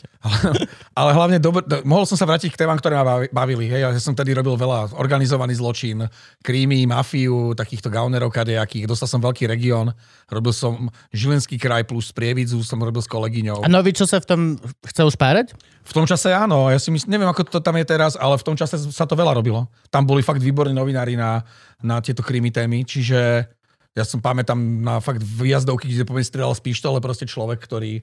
[1.00, 3.68] ale hlavne dobr, do, mohol som sa vrátiť k témam, ktoré ma bavi- bavili.
[3.68, 6.08] Hej, ja som tedy robil veľa organizovaný zločin,
[6.40, 8.88] krímy, mafiu, takýchto gaunerov kadejakých.
[8.88, 9.92] Dostal som veľký región.
[10.32, 13.68] Robil som Žilinský kraj plus Prievidzu, som robil s kolegyňou.
[13.68, 14.42] A nový, čo sa v tom
[14.88, 15.52] chce už párať?
[15.84, 18.46] V tom čase áno, ja si myslím, neviem, ako to tam je teraz, ale v
[18.46, 19.68] tom čase sa to veľa robilo.
[19.92, 21.44] Tam boli fakt výborní novinári na,
[21.82, 23.50] na tieto krimi témy, čiže
[23.98, 28.02] ja som pamätám na fakt výjazdovky, kde poviem strieľal z pištole, proste človek, ktorý,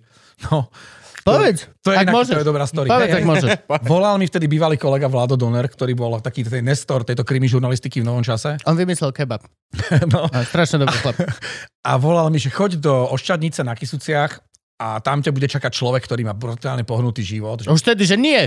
[0.51, 0.71] no...
[1.27, 1.67] Povedz.
[1.83, 2.35] To je, ak inak, môžeš.
[2.39, 2.87] to je dobrá story.
[2.87, 3.27] Povedz, ak hej.
[3.35, 3.51] môžeš.
[3.83, 7.99] Volal mi vtedy bývalý kolega Vlado Doner, ktorý bol taký ten nestor tejto krimi žurnalistiky
[7.99, 8.55] v novom čase.
[8.63, 9.43] On vymyslel kebab.
[10.07, 11.19] No, A strašne dobrý chlap.
[11.83, 14.39] a volal mi, že choď do Oščadnice na Kisuciach
[14.79, 17.59] a tam ťa bude čakať človek, ktorý má brutálne pohnutý život.
[17.67, 18.47] Že, Už tedy, že nie.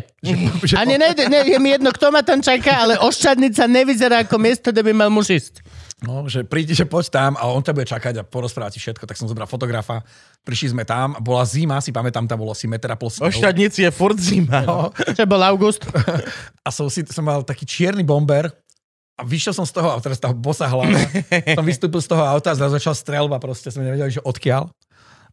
[0.64, 4.40] že, Ani nejde, ne, je mi jedno, kto ma tam čaká, ale Oščadnica nevyzerá ako
[4.40, 5.60] miesto, kde by mal muž ísť.
[6.00, 9.04] No, že prídi, že poď tam a on ťa bude čakať a porozprávať ti všetko.
[9.04, 10.00] Tak som zobral fotografa,
[10.48, 13.28] prišli sme tam, bola zima, si pamätám, tam bolo asi meter a pol snehu.
[13.28, 14.64] šťadnici je furt zima.
[14.64, 15.84] No, Čo bol August?
[16.68, 18.48] a som, si, som mal taký čierny bomber
[19.20, 20.96] a vyšiel som z toho, a teraz tá bosa hlava,
[21.60, 24.72] som vystúpil z toho auta a zrazu začal strelba, proste sme nevedeli, že odkiaľ.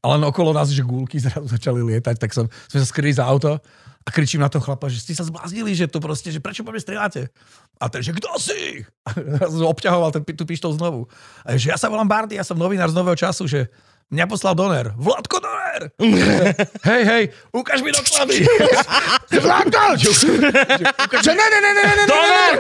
[0.03, 3.23] Ale len okolo nás, že gúlky zrazu začali lietať, tak som, sme sa skryli za
[3.23, 3.63] auto
[4.07, 6.71] a kričím na toho chlapa, že ste sa zbláznili, že to proste, že prečo po
[6.71, 7.27] mne strieľate?
[7.83, 8.87] A ten, že kto si?
[9.43, 11.11] A obťahoval ten, tú pištol znovu.
[11.43, 13.67] A že ja sa volám Bardy, ja som novinár z Nového času, že
[14.07, 14.95] Mňa poslal Doner.
[14.95, 15.91] Vladko Doner!
[16.95, 18.47] hej, hej, ukáž mi doklady.
[19.43, 19.99] Vladko!
[19.99, 22.53] Čo, ne, ne, ne, ne, ne, Doner!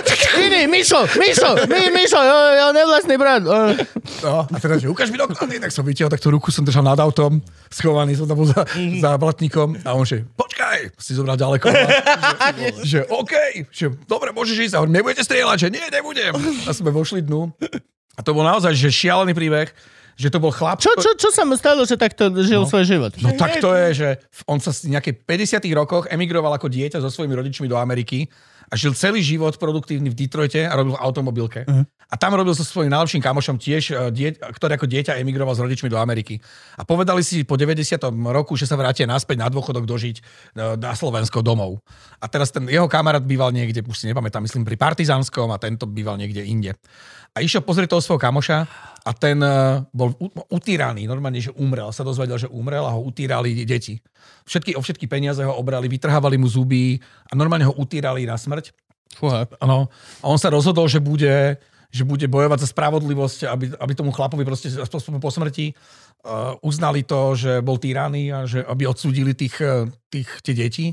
[0.42, 3.46] Iný, Mišo, Mišo, mi, Mišo, jo, jo, nevlastný brat.
[3.46, 6.82] no, a teraz, že ukáž mi doklady, tak som vytiahol, tak tú ruku som držal
[6.82, 7.38] nad autom,
[7.70, 9.06] schovaný som tam za, mhm.
[9.06, 11.70] za blatníkom a on že, počkaj, si zobral ďaleko.
[12.58, 14.74] že, že OK, že dobre, môžeš ísť.
[14.74, 16.34] A on, nebudete strieľať, že nie, nebudem.
[16.66, 17.54] A sme vošli dnu.
[18.18, 19.70] A to bol naozaj že šialený príbeh
[20.16, 20.80] že to bol chlap.
[20.80, 23.12] Čo, čo, čo sa mu stalo, že takto žil svoj život?
[23.20, 24.08] No tak to je, že
[24.48, 25.22] on sa v nejakých
[25.60, 28.24] 50 rokoch emigroval ako dieťa so svojimi rodičmi do Ameriky
[28.66, 31.62] a žil celý život produktívny v Detroite a robil v automobilke.
[31.62, 31.86] Uh-huh.
[32.06, 35.62] A tam robil so svojím najlepším kamošom tiež, eh, die, ktorý ako dieťa emigroval s
[35.62, 36.38] rodičmi do Ameriky.
[36.78, 38.26] A povedali si po 90.
[38.30, 41.78] roku, že sa vrátia naspäť na dôchodok dožiť eh, na Slovensko domov.
[42.18, 45.86] A teraz ten jeho kamarát býval niekde, už si nepamätám, myslím pri Partizánskom a tento
[45.86, 46.74] býval niekde inde.
[47.36, 48.64] A išiel pozrieť toho svojho kamoša
[49.06, 50.16] a ten eh, bol
[50.48, 51.92] utíraný, normálne, že umrel.
[51.92, 54.00] Sa dozvedel, že umrel a ho utírali deti.
[54.48, 56.96] Všetky, o všetky peniaze ho obrali, vytrhávali mu zuby
[57.28, 58.72] a normálne ho utírali na smrť.
[59.14, 59.44] Fúha.
[59.60, 59.92] Ano.
[60.24, 61.60] A on sa rozhodol, že bude,
[61.92, 64.68] že bude bojovať za spravodlivosť, aby, aby tomu chlapovi proste
[65.20, 70.28] po smrti uh, uznali to, že bol tyraný a že aby odsúdili tých, eh, tých,
[70.42, 70.86] tie deti.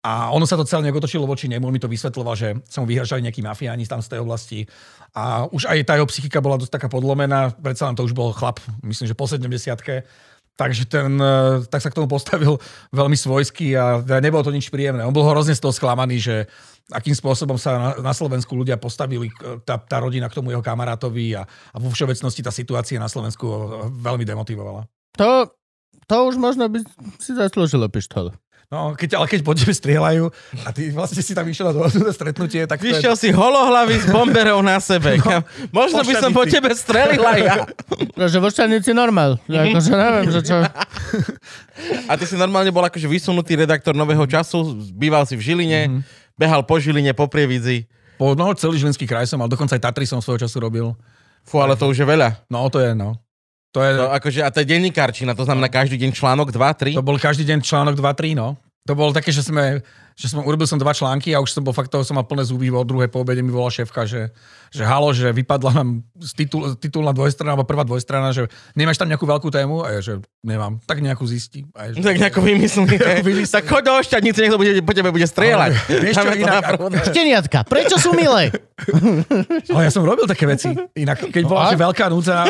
[0.00, 2.80] A ono sa to celé nejak otočilo voči nemu, on mi to vysvetloval, že sa
[2.80, 4.64] mu vyhražali nejakí mafiáni tam z tej oblasti.
[5.12, 8.32] A už aj tá jeho psychika bola dosť taká podlomená, predsa len to už bol
[8.32, 9.44] chlap, myslím, že po 70
[10.60, 12.60] Takže ten, eh, tak sa k tomu postavil
[13.00, 15.00] veľmi svojsky a nebolo to nič príjemné.
[15.08, 16.44] On bol hrozne z toho sklamaný, že
[16.92, 19.30] akým spôsobom sa na, Slovensku ľudia postavili,
[19.62, 23.44] tá, tá rodina k tomu jeho kamarátovi a, a vo všeobecnosti tá situácia na Slovensku
[23.46, 24.84] ho veľmi demotivovala.
[25.16, 25.48] To,
[26.10, 26.82] to už možno by
[27.22, 28.34] si zaslúžilo pištol.
[28.70, 30.30] No, keď, ale keď po tebe strieľajú
[30.62, 31.90] a ty vlastne si tam išiel na to
[32.22, 33.22] stretnutie, tak Vyšiel je...
[33.26, 35.18] si holohlavý s bomberov na sebe.
[35.18, 35.42] No,
[35.74, 37.56] Možno by som po tebe strelil aj ja.
[38.30, 39.42] Že vo Štanici normál.
[39.50, 40.62] Akože neviem, že čo...
[42.06, 46.36] A ty si normálne bol akože vysunutý redaktor Nového času, býval si v Žiline, mm-hmm.
[46.38, 47.90] behal po Žiline, po Prievidzi.
[48.20, 50.92] Po, no, celý Žilinský kraj som mal, dokonca aj Tatry som svojho času robil.
[51.42, 52.36] Fú, ale to už je veľa.
[52.52, 53.16] No, to je, no.
[53.70, 53.90] To je...
[53.96, 56.98] To, akože, a to je denníkarčina, to znamená každý deň článok 2, 3?
[56.98, 58.58] To bol každý deň článok 2, 3, no.
[58.88, 59.84] To bolo také, že sme,
[60.16, 62.48] že som, urobil som dva články a už som bol fakt toho, som mal plné
[62.48, 64.32] zuby, o druhé po obede mi volala šéfka, že,
[64.72, 66.00] že halo, že vypadla nám
[66.32, 69.84] titul, titulná dvojstrana, alebo prvá dvojstrana, že nemáš tam nejakú veľkú tému?
[69.84, 70.80] A ja, že nemám.
[70.88, 71.68] Tak nejakú zistí.
[71.76, 72.96] A ja, že, tak nejako vymyslí.
[73.60, 75.72] tak choď do ošťadnice, niekto bude, po tebe bude strieľať.
[75.76, 76.62] Ale, vieš čo, inak,
[77.04, 78.48] Šteniatka, prečo sú milé?
[79.76, 80.72] Ale ja som robil také veci.
[80.96, 82.48] Inak, keď bola že veľká núdza...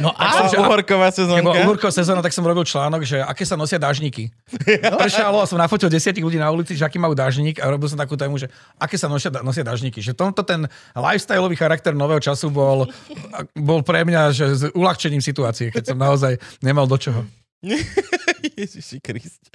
[0.00, 1.54] No a som, uhorková sezónka.
[1.66, 4.32] Uhorková sezóna, tak som robil článok, že aké sa nosia dážniky.
[5.02, 7.98] Pršalo a som nafotil desiatich ľudí na ulici, že aký majú dážnik a robil som
[7.98, 10.02] takú tému, že aké sa nosia, nosia dážniky.
[10.02, 12.90] Že tomto ten lifestyleový charakter nového času bol,
[13.68, 17.22] bol pre mňa že s uľahčením situácie, keď som naozaj nemal do čoho.
[18.60, 19.48] Ježiši Kriste.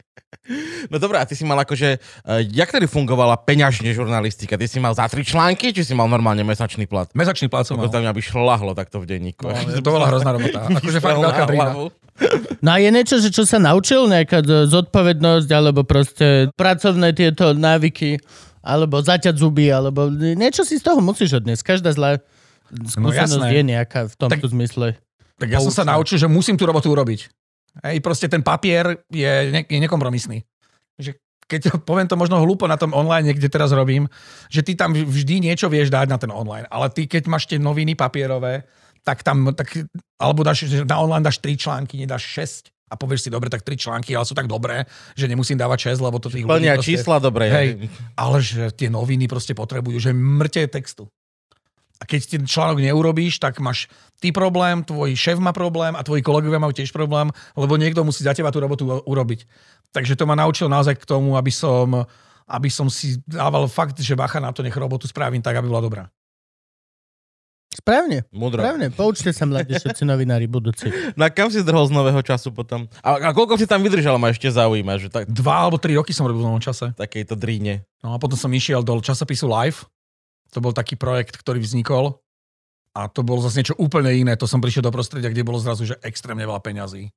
[0.90, 4.58] No dobré, a ty si mal akože, uh, jak tedy fungovala peňažne žurnalistika?
[4.58, 7.06] Ty si mal za tri články, či si mal normálne mesačný plat?
[7.14, 7.86] Mesačný plat som mal.
[7.86, 9.46] To mňa by šlahlo takto v denníku.
[9.46, 10.66] No, to bola hrozná robota.
[10.82, 11.74] Akože fakt veľká drína.
[12.60, 14.10] No a je niečo, že čo sa naučil?
[14.10, 18.20] Nejaká zodpovednosť, alebo proste pracovné tieto návyky,
[18.60, 21.64] alebo zaťať zuby, alebo niečo si z toho musíš odniesť.
[21.64, 22.20] Každá zlá
[22.70, 24.88] skúsenosť no, je nejaká v tomto tak, zmysle.
[25.40, 27.39] Tak ja som sa naučil, že musím tú robotu urobiť.
[27.84, 30.44] Hej, proste ten papier je, ne, je nekompromisný.
[31.00, 31.16] Že
[31.50, 34.06] keď poviem to možno hlúpo na tom online, kde teraz robím,
[34.54, 37.58] že ty tam vždy niečo vieš dať na ten online, ale ty keď máš tie
[37.58, 38.70] noviny papierové,
[39.02, 39.74] tak tam, tak,
[40.22, 42.28] alebo dáš, na online dáš 3 články, nedáš
[42.70, 44.86] 6 a povieš si, dobre, tak 3 články, ale sú tak dobré,
[45.18, 47.50] že nemusím dávať 6, lebo to tých ľudí proste, čísla dobre.
[47.50, 47.68] Hej,
[48.14, 51.10] ale že tie noviny proste potrebujú, že mŕte textu.
[52.00, 53.92] A keď ten článok neurobíš, tak máš
[54.24, 57.28] ty problém, tvoj šéf má problém a tvoji kolegovia majú tiež problém,
[57.60, 59.44] lebo niekto musí za teba tú robotu urobiť.
[59.92, 62.08] Takže to ma naučil naozaj k tomu, aby som,
[62.48, 65.84] aby som si dával fakt, že bacha na to, nech robotu spravím tak, aby bola
[65.84, 66.04] dobrá.
[67.70, 68.26] Správne.
[68.34, 68.60] Mudro.
[68.60, 68.90] Správne.
[68.90, 70.90] Poučte sa mladí všetci novinári budúci.
[71.14, 72.90] No a kam si zdrhol z nového času potom?
[73.06, 74.98] A, a koľko si tam vydržal, ma ešte zaujíma.
[74.98, 75.24] Že tak...
[75.30, 76.92] Dva alebo tri roky som robil v novom čase.
[76.98, 77.86] Takejto dríne.
[78.02, 79.86] No a potom som išiel do časopisu Live,
[80.50, 82.22] to bol taký projekt, ktorý vznikol
[82.98, 84.34] a to bolo zase niečo úplne iné.
[84.36, 87.14] To som prišiel do prostredia, kde bolo zrazu, že extrémne veľa peňazí.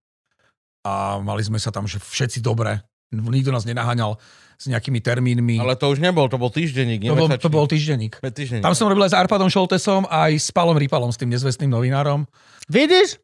[0.85, 2.83] A mali sme sa tam, že všetci dobre.
[3.13, 4.17] Nikto nás nenaháňal
[4.57, 5.61] s nejakými termínmi.
[5.61, 7.05] Ale to už nebol, to bol týždenník.
[7.05, 8.21] To bol, to bol týždenník.
[8.21, 8.65] týždenník.
[8.65, 12.25] Tam som robil aj s Arpadom Šoltesom, aj s Palom Ripalom, s tým nezvestným novinárom.
[12.71, 13.21] Vidíš?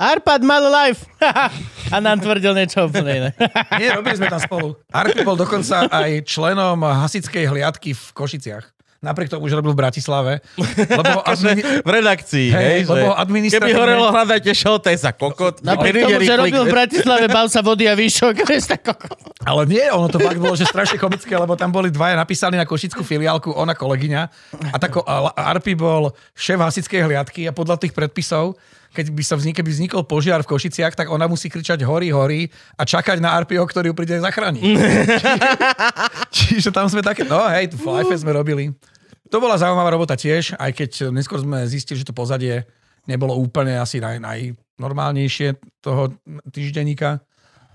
[0.00, 1.04] Arpad mal life.
[1.94, 3.30] A nám tvrdil niečo úplne iné.
[3.76, 4.80] Nie, robili sme tam spolu.
[4.88, 10.32] Arpad bol dokonca aj členom hasickej hliadky v Košiciach napriek tomu, že robil v Bratislave.
[10.78, 11.60] Lebo admini...
[11.82, 13.74] v redakcii, hej, hej lebo administratívne...
[13.74, 15.58] Keby horelo, hľadajte šoltesa, kokot.
[15.66, 18.46] Napriek tomu, že robil v Bratislave, bal sa vody a výšok,
[18.88, 19.18] kokot.
[19.42, 22.62] Ale nie, ono to fakt bolo, že strašne komické, lebo tam boli dvaja napísali na
[22.62, 24.22] košickú filiálku, ona kolegyňa
[24.70, 25.02] a tako
[25.34, 28.54] Arpi bol šéf hasickej hliadky a podľa tých predpisov
[28.92, 32.46] keď by sa vznik, keby vznikol požiar v Košiciach, tak ona musí kričať hory, hory
[32.76, 34.62] a čakať na Arpio, ktorý ju príde zachrániť.
[36.36, 38.70] Čiže tam sme také, no hej, v Life sme robili.
[39.32, 42.68] To bola zaujímavá robota tiež, aj keď neskôr sme zistili, že to pozadie
[43.08, 46.12] nebolo úplne asi naj, najnormálnejšie toho
[46.52, 47.24] týždenníka.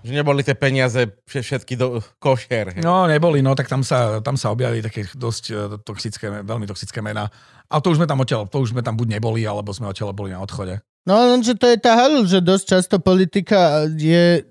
[0.06, 2.78] Že neboli tie peniaze všetky do košer.
[2.78, 2.82] Hej.
[2.86, 7.02] No, neboli, no, tak tam sa, tam sa objavili také dosť e, toxické, veľmi toxické
[7.02, 7.26] mená.
[7.66, 10.14] A to už sme tam odtiaľ, to už sme tam buď neboli, alebo sme odtiaľ
[10.14, 10.78] boli na odchode.
[11.08, 14.44] No, lenže to je tá halu, že dosť často politika je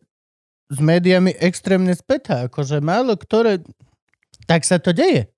[0.74, 2.49] s médiami extrémne spätá.
[2.49, 3.62] Akože málo ktoré...
[4.49, 5.30] Tak sa to deje.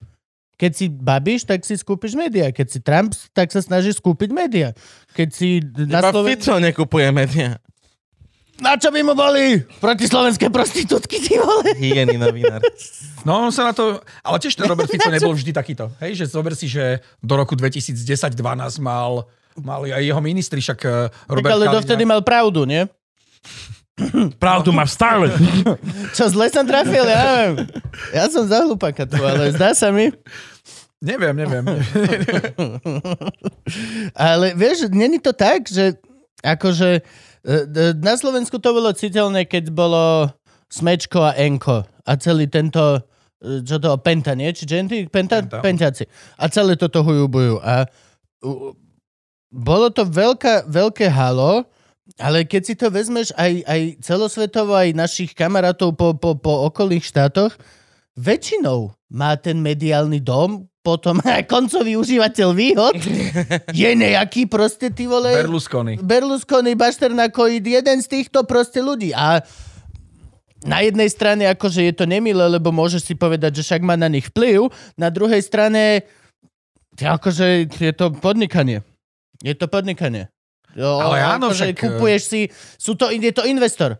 [0.55, 2.55] Keď si Babiš, tak si skúpiš médiá.
[2.55, 4.72] Keď si Trump, tak sa snažíš skúpiť médiá.
[5.11, 6.39] Keď si na Slovensku...
[6.39, 7.59] Fico nekupuje médiá.
[8.59, 9.63] Na čo by mu boli?
[9.80, 11.76] Proti slovenské prostitútky, ty vole.
[11.76, 12.63] Hyeny novinár.
[13.28, 13.99] No on sa na to...
[14.24, 15.91] Ale tiež ten Robert Fico nebol vždy takýto.
[15.99, 17.99] Hej, že zober si, že do roku 2010-12
[18.80, 19.28] mal,
[19.64, 22.88] mali aj jeho ministri, však eh, Robert ale dovtedy mal pravdu, nie?
[24.43, 25.32] Pravdu máš stále.
[26.16, 27.68] Čo, zle som trafil, ja neviem.
[28.16, 30.12] Ja som za hlupaka tu, ale zdá sa mi.
[30.99, 31.64] Neviem, neviem.
[34.28, 35.95] Ale vieš, není to tak, že
[36.43, 37.01] akože e,
[37.47, 40.28] e, na Slovensku to bolo citeľné, keď bolo
[40.68, 42.99] Smečko a Enko a celý tento
[43.39, 44.51] e, čo to, Penta, nie?
[44.51, 45.07] Či Genty?
[45.07, 45.39] Penta?
[45.39, 45.64] Penta.
[45.64, 46.03] Pentáci.
[46.36, 47.64] A celé toto hujubujú.
[47.64, 47.88] A
[49.50, 51.66] bolo to veľká, veľké halo,
[52.18, 57.06] ale keď si to vezmeš aj, aj celosvetovo, aj našich kamarátov po, po, po okolných
[57.06, 57.54] štátoch,
[58.18, 62.95] väčšinou má ten mediálny dom potom aj koncový užívateľ výhod
[63.82, 65.30] je nejaký proste, ty vole...
[65.30, 66.00] Berlusconi.
[66.00, 69.14] Berlusconi, Bašternakoid, jeden z týchto proste ľudí.
[69.14, 69.43] A
[70.64, 74.12] na jednej strane akože je to nemilé, lebo môžeš si povedať, že však má na
[74.12, 74.68] nich vplyv,
[75.00, 76.04] na druhej strane
[77.00, 78.84] akože je to podnikanie.
[79.39, 80.27] Je to podnikanie.
[80.77, 82.41] Jo, Ale áno, akože však, Kupuješ si,
[82.77, 83.97] sú to, je to investor.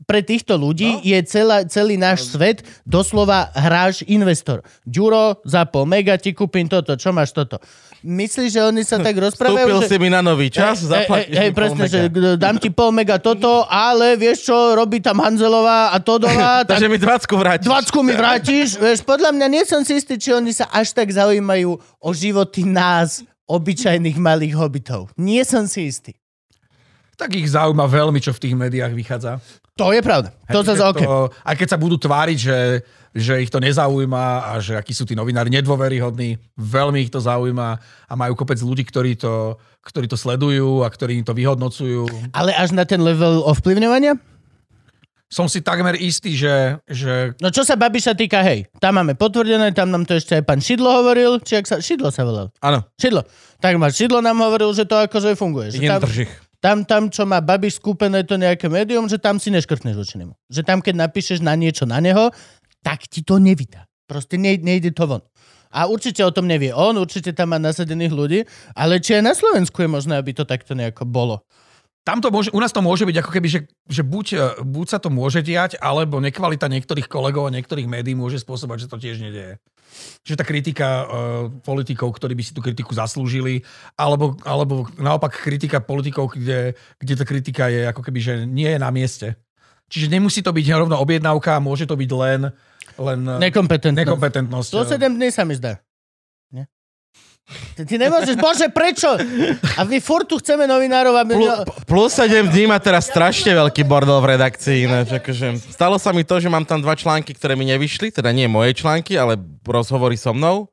[0.00, 1.04] Pre týchto ľudí No.
[1.04, 4.64] je celá, celý náš svet doslova hráš investor.
[4.88, 7.60] Ďuro, za pol mega ti kúpim toto, čo máš toto.
[8.00, 9.60] Myslíš, že oni sa tak rozprávajú?
[9.60, 9.88] Vstúpil že...
[9.92, 11.92] si mi na nový čas, Hej, zaplatíš mi pol presne, mega.
[11.92, 12.00] že
[12.40, 16.88] dám ti pol mega toto, ale vieš čo, robí tam Hanzelová a Todová, tak Takže
[16.88, 17.66] mi 20 vrátiš.
[17.68, 18.68] 20 mi vrátiš.
[18.76, 22.64] Vieš, podľa mňa nie som si istý, či oni sa až tak zaujímajú o životy
[22.64, 23.20] nás,
[23.50, 25.10] obyčajných malých hobitov.
[25.18, 26.14] Nie som si istý.
[27.18, 29.42] Tak ich zaujíma veľmi, čo v tých médiách vychádza.
[29.76, 30.32] To je pravda.
[30.52, 31.02] To Hej, zase že OK.
[31.44, 32.58] Aj keď sa budú tváriť, že,
[33.16, 37.80] že ich to nezaujíma a že akí sú tí novinári nedôveryhodní, veľmi ich to zaujíma
[37.80, 42.32] a majú kopec ľudí, ktorí to, ktorí to sledujú a ktorí im to vyhodnocujú.
[42.36, 44.16] Ale až na ten level ovplyvňovania?
[45.30, 49.70] Som si takmer istý, že, že No čo sa Babiša týka, hej, tam máme potvrdené,
[49.70, 52.50] tam nám to ešte aj pán Šidlo hovoril, či ak sa, Šidlo sa volal.
[52.58, 53.22] Áno, Šidlo.
[53.62, 55.70] Tak ma Šidlo nám hovoril, že to akože funguje.
[55.70, 56.02] Že tam,
[56.58, 60.34] tam, tam, čo má Babiš skúpené to nejaké médium, že tam si neškrtneš voči nemu.
[60.50, 62.34] Že tam, keď napíšeš na niečo na neho,
[62.82, 63.86] tak ti to nevydá.
[64.10, 65.22] Proste ne, nejde to von.
[65.70, 68.40] A určite o tom nevie on, určite tam má nasadených ľudí,
[68.74, 71.46] ale či aj na Slovensku je možné, aby to takto nejako bolo.
[72.00, 74.86] Tam to môže, u nás to môže byť ako keby, že, že buď, e, buď
[74.88, 78.96] sa to môže diať, alebo nekvalita niektorých kolegov a niektorých médií môže spôsobať, že to
[78.96, 79.60] tiež nedieje.
[80.22, 81.06] Že tá kritika uh,
[81.66, 83.66] politikov, ktorí by si tú kritiku zaslúžili,
[83.98, 88.78] alebo, alebo naopak kritika politikov, kde, kde tá kritika je ako keby, že nie je
[88.78, 89.34] na mieste.
[89.90, 92.40] Čiže nemusí to byť rovno objednávka, môže to byť len,
[93.02, 94.06] len eh, Nekompetentnosť.
[94.06, 94.70] nekompetentnosť.
[94.70, 95.82] To 7 dní sa mi zdá.
[97.74, 99.10] Ty, nemôžeš, bože, prečo?
[99.74, 101.34] A my furt tu chceme novinárov, aby...
[101.34, 101.48] Plu,
[101.88, 104.86] plus 7 dní má teraz strašne veľký bordel v redakcii.
[104.86, 108.30] Ináč, akože, stalo sa mi to, že mám tam dva články, ktoré mi nevyšli, teda
[108.30, 109.34] nie moje články, ale
[109.66, 110.70] rozhovory so mnou.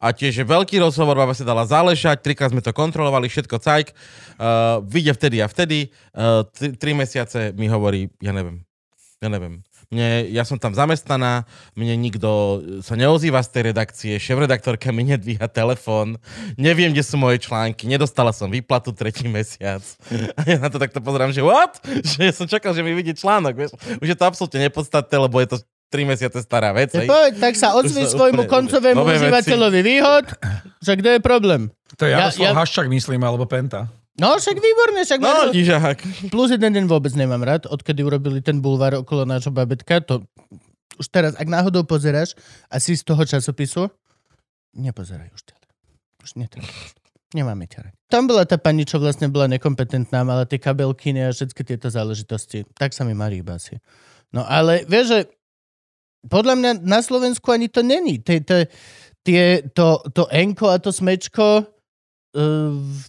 [0.00, 3.92] A tiež je veľký rozhovor, baba sa dala záležať, trikrát sme to kontrolovali, všetko cajk.
[4.40, 5.78] Uh, vyjde vtedy a vtedy.
[6.16, 8.64] Uh, tri, tri mesiace mi hovorí, ja neviem,
[9.20, 9.60] ja neviem.
[9.90, 11.42] Mne, ja som tam zamestnaná,
[11.74, 16.14] mne nikto sa neozýva z tej redakcie, šéf-redaktorka mi nedvíha telefón,
[16.54, 19.82] neviem, kde sú moje články, nedostala som výplatu tretí mesiac.
[20.38, 21.82] A ja na to takto pozerám, že what?
[22.06, 23.74] Že som čakal, že mi vidí článok, vieš?
[23.98, 25.56] Už je to absolútne nepodstatné, lebo je to
[25.90, 26.94] 3 mesiace stará vec.
[26.94, 27.02] Ja.
[27.02, 30.24] Poď, tak sa ozvi svojmu koncovému užívateľovi výhod,
[30.78, 31.66] že kde je problém.
[31.98, 33.90] To je Ja- Jaroslav ja- Haščák, myslím, alebo Penta.
[34.18, 35.98] No, však výborne, však No, dižák.
[36.34, 40.02] Plus jeden deň vôbec nemám rád, odkedy urobili ten bulvár okolo nášho babetka.
[40.10, 40.26] To
[40.98, 42.34] už teraz, ak náhodou pozeráš
[42.66, 43.88] a si z toho časopisu,
[44.76, 45.68] nepozeraj už ďalej.
[46.20, 46.68] Už netreba.
[47.30, 47.94] Nemáme ťa.
[48.10, 52.66] Tam bola tá pani, čo vlastne bola nekompetentná, mala tie kabelkiny a všetky tieto záležitosti.
[52.74, 53.78] Tak sa mi marí iba asi.
[54.34, 55.20] No ale vieš, že
[56.26, 58.18] podľa mňa na Slovensku ani to není.
[58.18, 58.66] Tie, tie,
[59.22, 61.64] tie, to, to enko a to smečko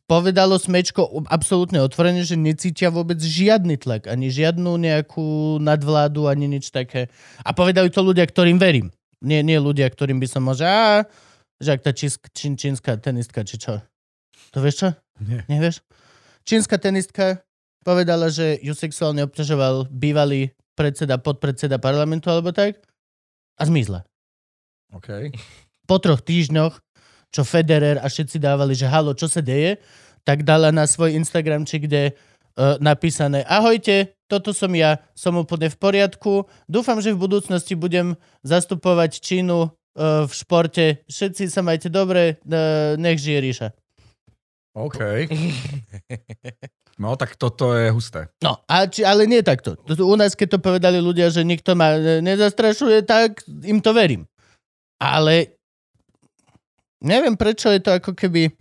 [0.09, 6.73] povedalo Smečko absolútne otvorene, že necítia vôbec žiadny tlak, ani žiadnu nejakú nadvládu, ani nič
[6.73, 7.13] také.
[7.45, 8.89] A povedali to ľudia, ktorým verím.
[9.21, 11.05] Nie, nie ľudia, ktorým by som možno, a,
[11.61, 13.77] že ak tá čísk, čín, čínska tenistka, či čo.
[14.51, 14.89] To vieš čo?
[15.21, 15.45] Nie.
[15.45, 15.85] Nevieš?
[16.41, 17.45] Čínska tenistka
[17.85, 22.81] povedala, že ju sexuálne obťažoval bývalý predseda, podpredseda parlamentu alebo tak
[23.61, 24.01] a zmizla
[24.91, 25.31] Okay.
[25.87, 26.90] po troch týždňoch,
[27.31, 29.79] čo Federer a všetci dávali, že halo, čo sa deje,
[30.27, 35.77] tak dala na svoj Instagramčik, kde uh, napísané ahojte, toto som ja, som úplne v
[35.79, 38.13] poriadku, dúfam, že v budúcnosti budem
[38.43, 43.67] zastupovať Čínu uh, v športe, všetci sa majte dobre, uh, nech žije Ríša.
[44.71, 45.27] OK.
[47.01, 48.29] No, tak toto je husté.
[48.45, 49.73] No, a či, ale nie takto.
[49.89, 54.29] U nás, keď to povedali ľudia, že nikto ma nezastrašuje, tak im to verím.
[55.01, 55.57] Ale
[57.01, 58.51] neviem, prečo je to ako keby...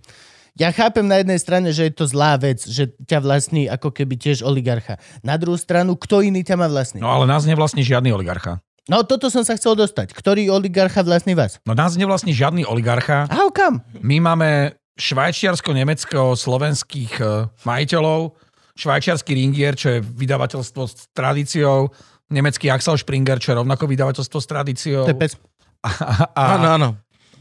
[0.58, 4.18] Ja chápem na jednej strane, že je to zlá vec, že ťa vlastní ako keby
[4.18, 4.98] tiež oligarcha.
[5.22, 7.00] Na druhú stranu, kto iný ťa má vlastniť?
[7.00, 8.58] No ale nás nevlastní žiadny oligarcha.
[8.90, 10.10] No, toto som sa chcel dostať.
[10.10, 11.62] Ktorý oligarcha vlastní vás?
[11.62, 13.30] No nás nevlastní žiadny oligarcha.
[13.30, 13.86] A kam?
[14.02, 18.34] My máme švajčiarsko-nemecko-slovenských eh, majiteľov,
[18.76, 21.94] švajčiarsky Ringier, čo je vydavateľstvo s tradíciou,
[22.32, 25.04] nemecký Axel Springer, čo je rovnako vydavateľstvo s tradíciou.
[25.06, 25.36] To je pes.
[25.80, 25.88] A,
[26.36, 26.88] a, Áno, áno.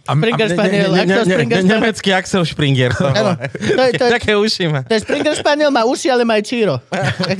[0.09, 1.79] A, Springer Spaniel, Ne- ne- Axel ne- Springer ne- Spaniel.
[1.79, 2.89] Nemecký Axel Springer.
[2.97, 3.33] To volá.
[3.37, 4.81] To je, to je, Také uši má.
[4.81, 6.81] to je Springer Spaniel, má uši, ale má aj číro.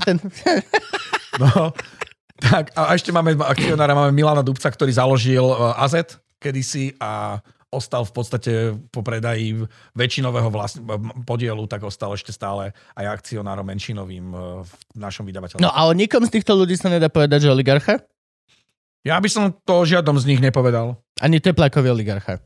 [0.05, 0.21] Ten...
[1.41, 1.73] no,
[2.39, 5.95] tak, a ešte máme akcionára, máme Milana Dubca, ktorý založil eh, AZ
[6.39, 8.51] kedysi a ostal v podstate
[8.89, 9.61] po predaji
[9.93, 10.81] väčšinového vlast-
[11.21, 15.61] podielu, tak ostal ešte stále aj akcionárom menšinovým eh, v našom vydavateľstve.
[15.61, 18.01] No a o nikom z týchto ľudí sa nedá povedať, že oligarcha?
[18.99, 20.99] Ja by som to o žiadnom z nich nepovedal.
[21.23, 22.43] Ani teplakový oligarcha.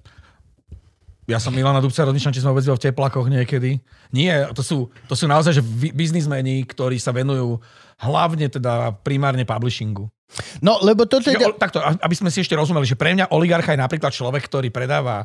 [1.24, 3.80] Ja som Milana Dubca, rozmýšľam, či som ho v teplakoch niekedy.
[4.12, 5.64] Nie, to sú, to sú naozaj že
[5.96, 7.64] biznismeni, ktorí sa venujú
[8.04, 10.12] hlavne teda primárne publishingu.
[10.60, 11.40] No, lebo toto je...
[11.40, 14.44] Čiže, o- takto, aby sme si ešte rozumeli, že pre mňa oligarcha je napríklad človek,
[14.52, 15.24] ktorý predáva,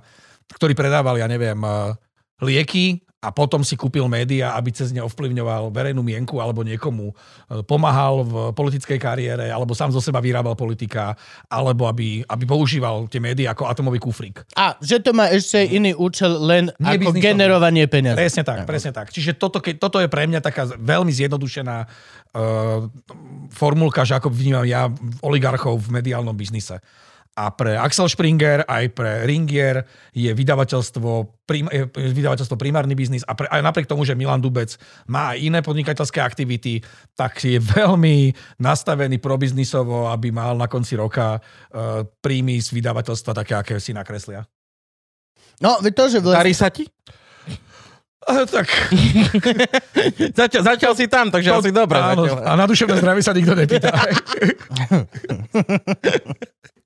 [0.54, 1.96] ktorý predával, ja neviem, eh,
[2.44, 7.66] lieky a potom si kúpil média, aby cez ne ovplyvňoval verejnú mienku alebo niekomu eh,
[7.66, 11.18] pomáhal v politickej kariére, alebo sám zo seba vyrábal politika,
[11.50, 14.46] alebo aby, aby používal tie médiá ako atomový kufrík.
[14.54, 18.14] A, že to má ešte iný účel len Nie ako generovanie peniazí.
[18.14, 19.10] Presne tak, presne tak.
[19.10, 22.86] Čiže toto, keď, toto je pre mňa taká veľmi zjednodušená uh,
[23.50, 24.86] formulka, že ako vnímam ja
[25.22, 26.78] oligarchov v mediálnom biznise.
[27.38, 31.10] A pre Axel Springer, aj pre Ringier je vydavateľstvo,
[31.46, 34.74] prim, je vydavateľstvo primárny biznis a pre, aj napriek tomu, že Milan Dubec
[35.06, 36.82] má aj iné podnikateľské aktivity,
[37.14, 43.54] tak je veľmi nastavený probiznisovo, aby mal na konci roka uh, príjmy z vydavateľstva také,
[43.54, 44.42] aké si nakreslia.
[45.62, 46.42] No, to, že vlastne...
[46.42, 46.90] Darí sa ti?
[48.26, 48.66] Uh, tak
[50.38, 52.02] Zatiaľ, zatiaľ si tam, takže asi dobre.
[52.02, 52.50] Áno, Zatiaľ.
[52.50, 53.94] a na duševné zdravie sa nikto nepýta.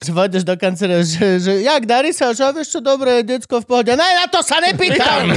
[0.03, 3.67] Že pôjdeš do kancelárie, že, že jak darí sa, že vieš čo, dobre, decko v
[3.67, 3.93] pohode.
[3.95, 5.31] No na to sa nepýtam!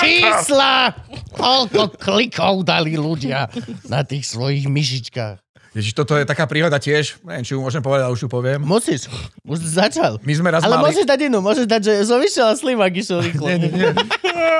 [0.00, 0.96] Čísla!
[1.36, 3.52] Koľko klikov dali ľudia
[3.86, 5.45] na tých svojich myšičkách.
[5.76, 8.56] Ježiš, toto je taká príhoda tiež, neviem, či ju môžem povedať, ale už ju poviem.
[8.58, 9.12] Musíš,
[9.42, 10.16] už začal.
[10.18, 12.88] My sme raz Ale mali, môžeš dať inú, môžeš dať, že som išiel a slimak
[12.90, 13.44] išiel rýchlo.
[13.46, 13.90] nie, nie, nie.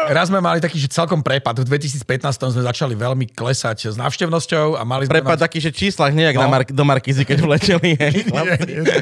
[0.09, 1.57] raz sme mali taký, že celkom prepad.
[1.57, 2.05] V 2015
[2.37, 5.17] sme začali veľmi klesať s návštevnosťou a mali sme...
[5.17, 6.45] Prepad taký, že číslach nejak No.
[6.45, 7.97] na Mark- do Markizy, keď vleteli.
[7.97, 8.29] hej.
[8.37, 9.01] Nie, nie.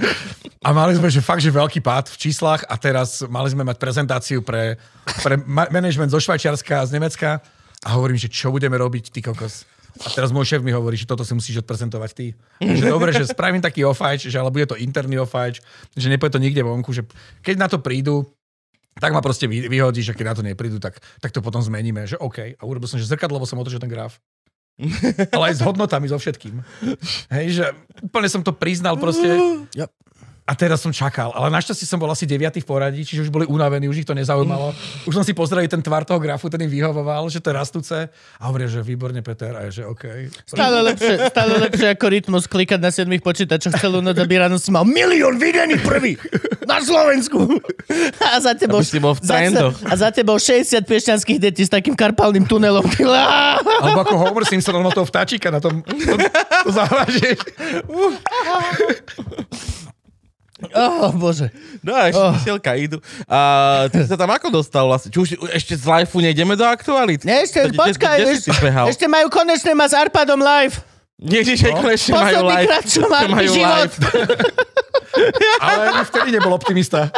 [0.60, 3.76] A mali sme, že fakt, že veľký pád v číslach a teraz mali sme mať
[3.76, 4.78] prezentáciu pre,
[5.20, 7.42] pre ma- management zo Švajčiarska a z Nemecka
[7.82, 9.66] a hovorím, že čo budeme robiť, ty kokos.
[10.02, 12.26] A teraz môj šéf mi hovorí, že toto si musíš odprezentovať ty.
[12.58, 15.62] Že dobre, že spravím taký offajč, že ale bude to interný offajč,
[15.94, 17.06] že nepoje to nikde vonku, že
[17.46, 18.26] keď na to prídu,
[18.98, 22.06] tak ma proste vy- vyhodíš, že keď na to neprídu, tak, tak to potom zmeníme,
[22.10, 22.58] že OK.
[22.58, 24.18] A urobil som, že zrkadlovo som otočil ten graf.
[25.30, 26.58] Ale aj s hodnotami, so všetkým.
[27.30, 27.64] Hej, že
[28.02, 29.30] úplne som to priznal proste.
[29.78, 29.90] Yep.
[30.44, 33.48] A teraz som čakal, ale našťastie som bol asi 9 v poradí, čiže už boli
[33.48, 34.76] unavení, už ich to nezaujímalo.
[35.08, 37.96] Už som si pozrel ten tvar toho grafu, ten im vyhovoval, že to je rastúce.
[38.12, 40.04] A hovoria, že výborne, Peter, a je, že OK.
[40.44, 44.68] Stále lepšie, stále lepšie ako rytmus klikať na 7 počítačoch celú noc, aby ráno si
[44.68, 46.20] mal milión videný prvý
[46.68, 47.60] na Slovensku.
[48.20, 49.72] A za tebou, Aby si bol v za-.
[49.88, 52.84] A za tebou 60 piešťanských detí s takým karpálnym tunelom.
[53.80, 56.72] Alebo ako Homer Simpson, on mal toho vtáčika na tom to, to.
[60.72, 61.52] Oh, bože.
[61.84, 62.32] No a ešte Oh.
[62.78, 62.98] idú.
[63.28, 63.38] A
[63.92, 65.12] ty sa tam ako dostal vlastne?
[65.12, 67.20] Či už ešte z live nejdeme do aktualit?
[67.26, 68.50] Nie, ešte, Kde- počkaj, kde ešte,
[68.88, 70.93] ešte majú konečne ma s Arpadom live.
[71.24, 71.80] Ježiš, no?
[71.80, 72.66] konečne majú live.
[72.68, 73.90] krát, čo majú život.
[73.90, 73.96] live.
[75.62, 77.08] Ale ani vtedy nebol optimista.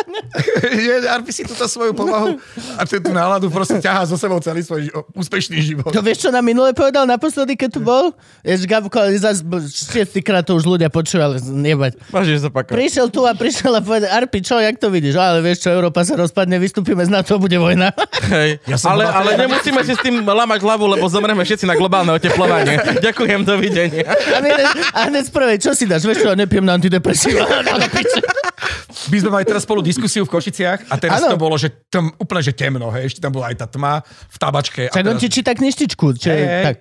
[1.16, 2.36] Arpi si túto svoju povahu
[2.76, 5.90] a tú, náladu proste ťahá so sebou celý svoj ži- úspešný život.
[5.90, 8.12] To vieš, čo na minule povedal naposledy, keď tu bol?
[8.44, 9.40] Jež Gabko, ale zase
[9.72, 11.96] šiestýkrát to už ľudia počúvali, nebať.
[12.12, 12.52] Môžeš.
[12.52, 15.16] Prišiel tu a prišiel a povedal, Arpi, čo, jak to vidíš?
[15.16, 17.96] Ale vieš čo, Európa sa rozpadne, vystúpime z NATO, bude vojna.
[18.34, 18.60] Hej.
[18.68, 23.00] Ja ale, ale nemusíme si s tým lamať hlavu, lebo zomreme všetci na globálne oteplovanie.
[23.00, 23.95] Ďakujem, dovidenia.
[24.04, 24.56] A hneď,
[24.92, 26.04] a hneď z prvej, čo si dáš?
[26.04, 27.46] Vieš čo, nepiem na antidepresíva.
[29.12, 31.34] My sme mali teraz spolu diskusiu v Košiciach a teraz Áno.
[31.34, 34.36] to bolo, že tam, úplne že temno, hej, ešte tam bola aj tá tma v
[34.36, 34.82] tabačke.
[34.90, 36.06] Čak on teraz- ti číta knižtičku.
[36.18, 36.64] Čo, hej.
[36.66, 36.76] tak.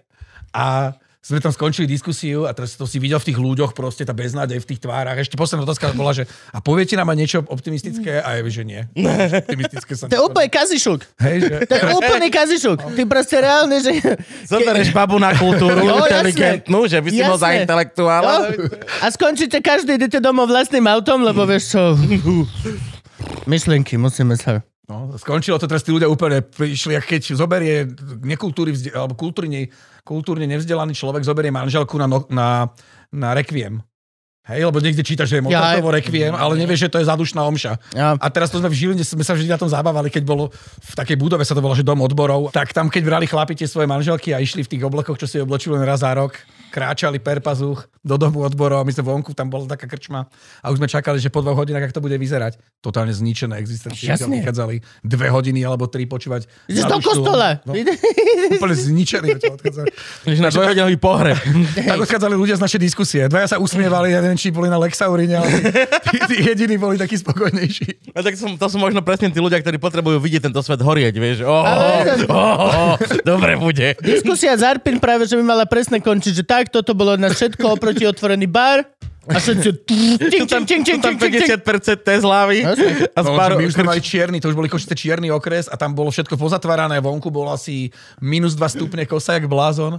[0.55, 0.95] A
[1.25, 4.61] sme tam skončili diskusiu a teraz to si videl v tých ľuďoch proste tá beznádej
[4.61, 5.17] v tých tvárach.
[5.17, 8.21] Ešte posledná otázka bola, že a poviete nám aj niečo optimistické?
[8.21, 8.85] A je, že nie.
[9.33, 11.01] Optimistické som To je úplne kazišuk.
[11.17, 11.55] Hej, že...
[11.65, 12.77] To je úplný kazišuk.
[12.77, 13.97] Ty proste reálne, že...
[14.45, 16.29] Zobereš babu na kultúru, Jo, jasné.
[16.29, 18.29] inteligentnú, že by si bol za intelektuála.
[18.29, 18.69] No,
[19.01, 21.97] a skončíte, každý idete domov vlastným autom, lebo vieš čo...
[23.49, 24.61] Myšlienky, musíme sa...
[24.85, 27.89] No, skončilo to teraz tí ľudia úplne prišli, keď zoberie
[28.21, 29.73] nekultúry, vzde- alebo kultúrne,
[30.05, 32.69] kultúrne nevzdelaný človek zoberie manželku na, no, na,
[33.09, 33.81] na rekviem.
[34.45, 37.81] Hej, lebo niekde číta, že je Mozartovo rekviem, ale nevie, že to je zadušná omša.
[37.97, 38.13] Ja.
[38.13, 40.53] A teraz to sme v Žiline, sme sa vždy na tom zabávali, keď bolo
[40.85, 43.65] v takej budove, sa to volá, že dom odborov, tak tam, keď brali chlapi tie
[43.65, 46.37] svoje manželky a išli v tých oblekoch, čo si oblečili len raz za rok,
[46.75, 50.27] kráčali per pazuch do domu odborov a my sme vonku, tam bola taká krčma
[50.59, 52.59] a už sme čakali, že po dvoch hodinách, ak to bude vyzerať.
[52.83, 54.11] Totálne zničené existencie.
[54.11, 54.43] Jasne.
[54.43, 56.51] Vychádzali dve hodiny alebo tri počúvať.
[56.67, 57.63] Ideš do kostola.
[57.63, 59.29] No, úplne zničený.
[60.35, 61.39] Že na dvojhodinový pohreb.
[61.85, 63.21] Tak odchádzali ľudia z našej diskusie.
[63.29, 65.49] Dvaja sa usmievali, ja neviem, či boli na Lexaurine, ale
[66.11, 68.11] tí, tí jediní boli takí spokojnejší.
[68.11, 71.13] A tak som, to sú možno presne tí ľudia, ktorí potrebujú vidieť tento svet horieť,
[71.15, 71.37] vieš.
[71.45, 73.95] Oh, oh, oh, dobre bude.
[74.01, 77.77] Diskusia z Arpin práve, že by mala presne končiť, že tak, toto bolo na všetko
[77.77, 78.85] oproti otvorený bar
[79.25, 79.69] a všetci...
[80.29, 81.61] Čing, čing, čing, čing, Tam čing, čing, čing.
[81.65, 82.61] 50% Teslavy.
[82.61, 85.33] A z No, pár, že my už sme mali čierny, to už boli košice čierny
[85.33, 87.89] okres a tam bolo všetko pozatvárané, vonku bolo asi
[88.21, 89.97] minus 2 stupne kosa, jak blázon.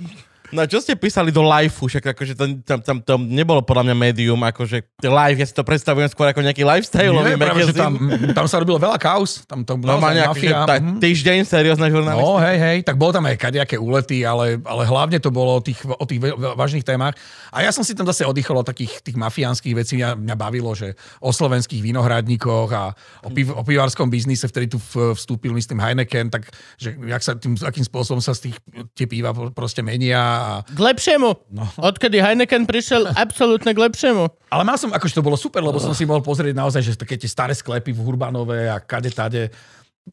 [0.54, 1.90] No a čo ste písali do liveu?
[1.90, 5.66] Však akože to, tam, tam, to nebolo podľa mňa médium, akože live, ja si to
[5.66, 7.14] predstavujem skôr ako nejaký lifestyle.
[7.18, 7.98] Nie, práve, že tam,
[8.30, 10.66] tam sa robilo veľa kaus, tam to No má naozaj nejaký mafia.
[10.66, 10.98] tá, mhm.
[11.02, 12.42] týždeň seriózna No, žurnalistika.
[12.46, 15.78] hej, hej, tak bolo tam aj kadejaké úlety, ale, ale hlavne to bolo o tých,
[15.86, 16.20] o tých
[16.54, 17.14] vážnych témach.
[17.50, 19.98] A ja som si tam zase oddychol od takých tých mafiánskych vecí.
[19.98, 22.92] Mňa, mňa bavilo, že o slovenských vinohradníkoch a
[23.22, 24.78] o, piv, o pivárskom biznise, vtedy tu
[25.14, 28.56] vstúpil, myslím, Heineken, tak že jak sa tým, akým spôsobom sa z tých
[28.92, 30.35] tie piva proste menia.
[30.36, 31.30] A, K lepšiemu.
[31.48, 31.64] No.
[31.80, 34.28] Odkedy Heineken prišiel, absolútne k lepšiemu.
[34.52, 37.16] ale mal som, akože to bolo super, lebo som si mohol pozrieť naozaj, že také
[37.16, 39.48] tie staré sklepy v Hurbanove a kade tade.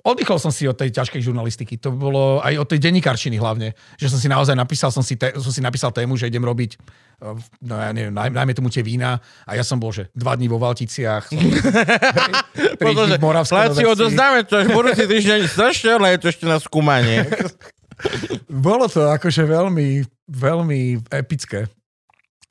[0.01, 1.77] Oddychol som si od tej ťažkej žurnalistiky.
[1.77, 3.77] To bolo aj od tej denníkarčiny hlavne.
[4.01, 6.81] Že som si naozaj napísal, som si, té, som si napísal tému, že idem robiť
[7.21, 10.33] eh, no ja neviem, naj, najmä tomu tie vína a ja som bol, že dva
[10.33, 11.29] dní vo Valticiach,
[12.81, 13.85] tri dní v Vsi.
[13.85, 17.29] odozdáme to až budúci týždeň strašne, ale je to ešte na skúmanie.
[18.49, 21.67] Bolo to akože veľmi, veľmi epické.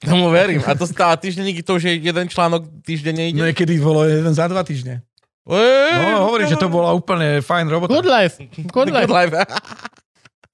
[0.03, 0.61] Tomu verím.
[0.67, 3.39] A to stáva týždenníky, to už je jeden článok týždenne ide.
[3.39, 5.07] Niekedy bolo jeden za dva týždne.
[5.47, 7.91] No, hovorím, že to bola úplne fajn robota.
[7.91, 8.37] Good life.
[8.71, 9.11] Good life.
[9.11, 9.35] Good life.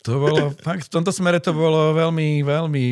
[0.08, 2.84] To bolo, fakt, v tomto smere to bolo veľmi, veľmi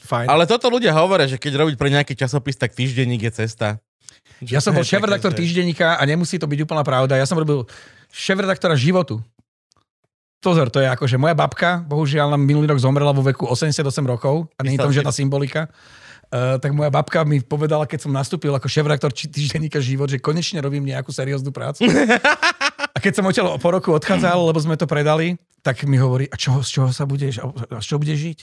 [0.00, 0.26] fajn.
[0.32, 3.76] Ale toto ľudia hovoria, že keď robiť pre nejaký časopis, tak týždenník je cesta.
[4.40, 7.20] Ja som bol šéf-redaktor týždenníka a nemusí to byť úplná pravda.
[7.20, 7.68] Ja som robil
[8.12, 9.20] šéf-redaktora životu.
[10.46, 13.82] Pozor, to je ako, že moja babka, bohužiaľ nám minulý rok zomrela vo veku 88
[14.06, 15.66] rokov a nie je tam žiadna symbolika.
[16.30, 20.62] Uh, tak moja babka mi povedala, keď som nastúpil ako šéf-redaktor týždenníka život, že konečne
[20.62, 21.82] robím nejakú serióznu prácu.
[22.94, 25.34] A keď som odtiaľ po roku odchádzal, lebo sme to predali,
[25.66, 28.38] tak mi hovorí, a čo, z čoho sa budeš, a z čoho budeš žiť?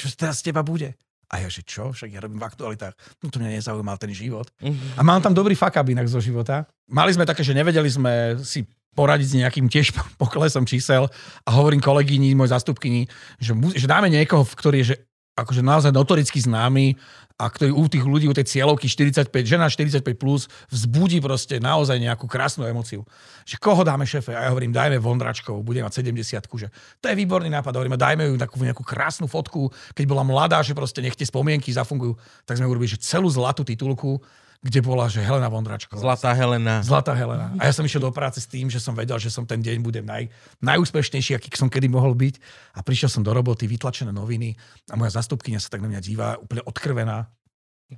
[0.00, 0.98] Čo teraz z teba bude?
[1.28, 1.92] A ja, že čo?
[1.92, 2.96] Však ja robím v aktualitách.
[3.20, 4.48] No to mňa nezaujímal ten život.
[4.96, 6.64] A mám tam dobrý fuck inak zo života.
[6.88, 8.64] Mali sme také, že nevedeli sme si
[8.96, 11.10] poradiť s nejakým tiež poklesom čísel
[11.44, 13.08] a hovorím kolegyni, môj zastupkyni,
[13.42, 14.96] že, že dáme niekoho, ktorý je že
[15.38, 16.98] akože naozaj notoricky známy
[17.38, 21.94] a ktorý u tých ľudí, u tej cieľovky 45, žena 45 plus, vzbudí proste naozaj
[22.02, 23.06] nejakú krásnu emociu.
[23.46, 24.34] Že koho dáme šéfe?
[24.34, 26.66] A ja hovorím, dajme Vondračkovú, bude mať 70 že
[26.98, 27.70] to je výborný nápad.
[27.70, 31.70] Hovoríme, dajme ju takú nejakú krásnu fotku, keď bola mladá, že proste nech tie spomienky
[31.70, 32.18] zafungujú.
[32.42, 34.18] Tak sme urobili, že celú zlatú titulku,
[34.58, 36.02] kde bola, že Helena Vondračková.
[36.02, 36.82] Zlatá Helena.
[36.82, 37.54] Zlatá Helena.
[37.62, 39.78] A ja som išiel do práce s tým, že som vedel, že som ten deň
[39.78, 40.26] budem naj,
[40.58, 42.34] najúspešnejší, aký som kedy mohol byť.
[42.74, 44.58] A prišiel som do roboty, vytlačené noviny
[44.90, 47.30] a moja zastupkynia sa tak na mňa díva, úplne odkrvená.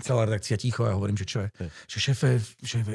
[0.05, 1.49] Celá redakcia ticho a ja hovorím, že čo je.
[1.91, 2.29] Že šéfe,
[2.63, 2.95] šéfe,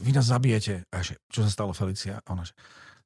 [0.00, 0.86] vy nás zabijete.
[0.94, 2.22] A že čo sa stalo Felicia?
[2.22, 2.54] A ona, že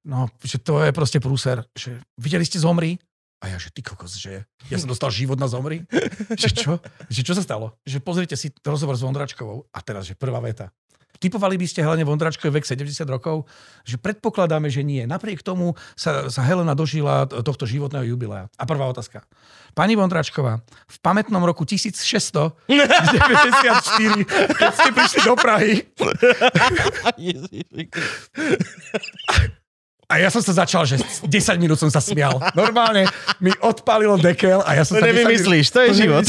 [0.05, 1.65] no, že to je proste prúser.
[1.73, 3.01] Že videli ste zomri?
[3.45, 5.85] A ja, že ty kokos, že ja som dostal život na zomri?
[6.41, 6.81] že čo?
[7.13, 7.77] Že čo sa stalo?
[7.85, 10.73] Že pozrite si rozhovor s Vondračkovou a teraz, že prvá veta.
[11.21, 13.45] Typovali by ste Helene Vondračkovej vek 70 rokov?
[13.85, 15.05] Že predpokladáme, že nie.
[15.05, 18.49] Napriek tomu sa, sa Helena dožila tohto životného jubilea.
[18.57, 19.29] A prvá otázka.
[19.77, 22.65] Pani Vondračková, v pamätnom roku 1694,
[24.57, 25.85] keď ste prišli do Prahy,
[30.15, 30.95] a ja som sa začal, že
[31.27, 31.27] 10
[31.59, 32.39] minút som sa smial.
[32.55, 36.23] Normálne mi odpálilo dekel a ja som To sa 10 minút- nevymyslíš, to je život.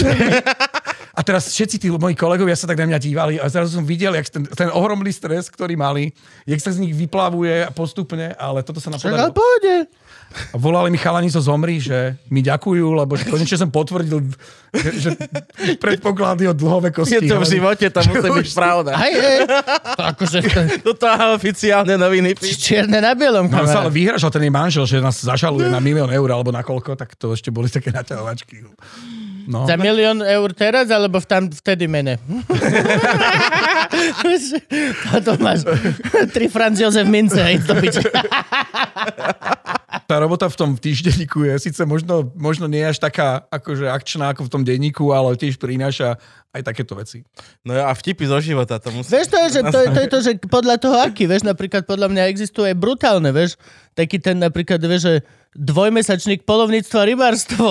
[1.16, 4.12] A teraz všetci tí moji kolegovia sa tak na mňa dívali a zrazu som videl,
[4.12, 6.12] jak ten, ten ohromný stres, ktorý mali,
[6.44, 9.88] jak sa z nich vyplavuje postupne, ale toto sa nám Čak, ale podarilo.
[10.36, 14.20] A volali mi chalani zo Zomri, že mi ďakujú, lebo konečne som potvrdil,
[14.76, 15.10] že, že
[15.80, 17.24] predpoklady od dlhovekosti.
[17.24, 18.92] Je to v živote, to musí byť pravda.
[19.00, 19.40] Hej, hej.
[19.96, 20.62] To akože to,
[20.92, 21.08] Toto
[21.40, 23.48] oficiálne noviny či- čierne na bielom.
[23.48, 26.62] No, sa ale vyhražal ten jej manžel, že nás zažaluje na milión eur alebo na
[26.64, 28.64] koľko, tak to ešte boli také naťahovačky.
[29.46, 29.70] No.
[29.70, 32.18] Za milión eur teraz, alebo v tam vtedy mene?
[35.14, 35.70] Toto máš
[36.34, 38.02] tri Franz Josef Mince a do piče.
[40.06, 44.46] Tá robota v tom týždenníku je síce možno, možno nie až taká akože akčná ako
[44.46, 46.18] v tom denníku, ale tiež prináša
[46.54, 47.26] aj takéto veci.
[47.66, 49.12] No a vtipy zo života, to musí...
[49.12, 51.90] Vieš, to je, že to, je, to je to, že podľa toho aký, vieš, napríklad
[51.90, 53.58] podľa mňa existuje aj brutálne, vieš,
[53.98, 55.16] taký ten napríklad, vieš, že
[55.58, 57.68] dvojmesačník polovníctvo a rybárstvo,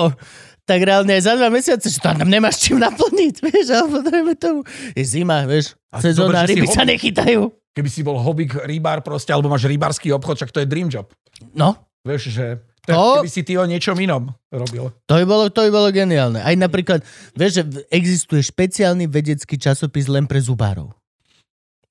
[0.65, 4.33] tak reálne aj za dva mesiace, že to tam nemáš čím naplniť, vieš, alebo dajme
[4.33, 4.61] tomu.
[4.97, 7.53] Je zima, vieš, A sezóna, ryby sa nechytajú.
[7.75, 11.05] Keby si bol hobbyk rybár proste, alebo máš rybársky obchod, čak to je dream job.
[11.53, 12.45] No, Vieš, že
[12.85, 14.93] to, keby si ty o niečom inom robil.
[15.09, 16.37] to by bolo, to by bolo geniálne.
[16.37, 17.01] Aj napríklad,
[17.33, 20.93] vieš, že existuje špeciálny vedecký časopis len pre zubárov.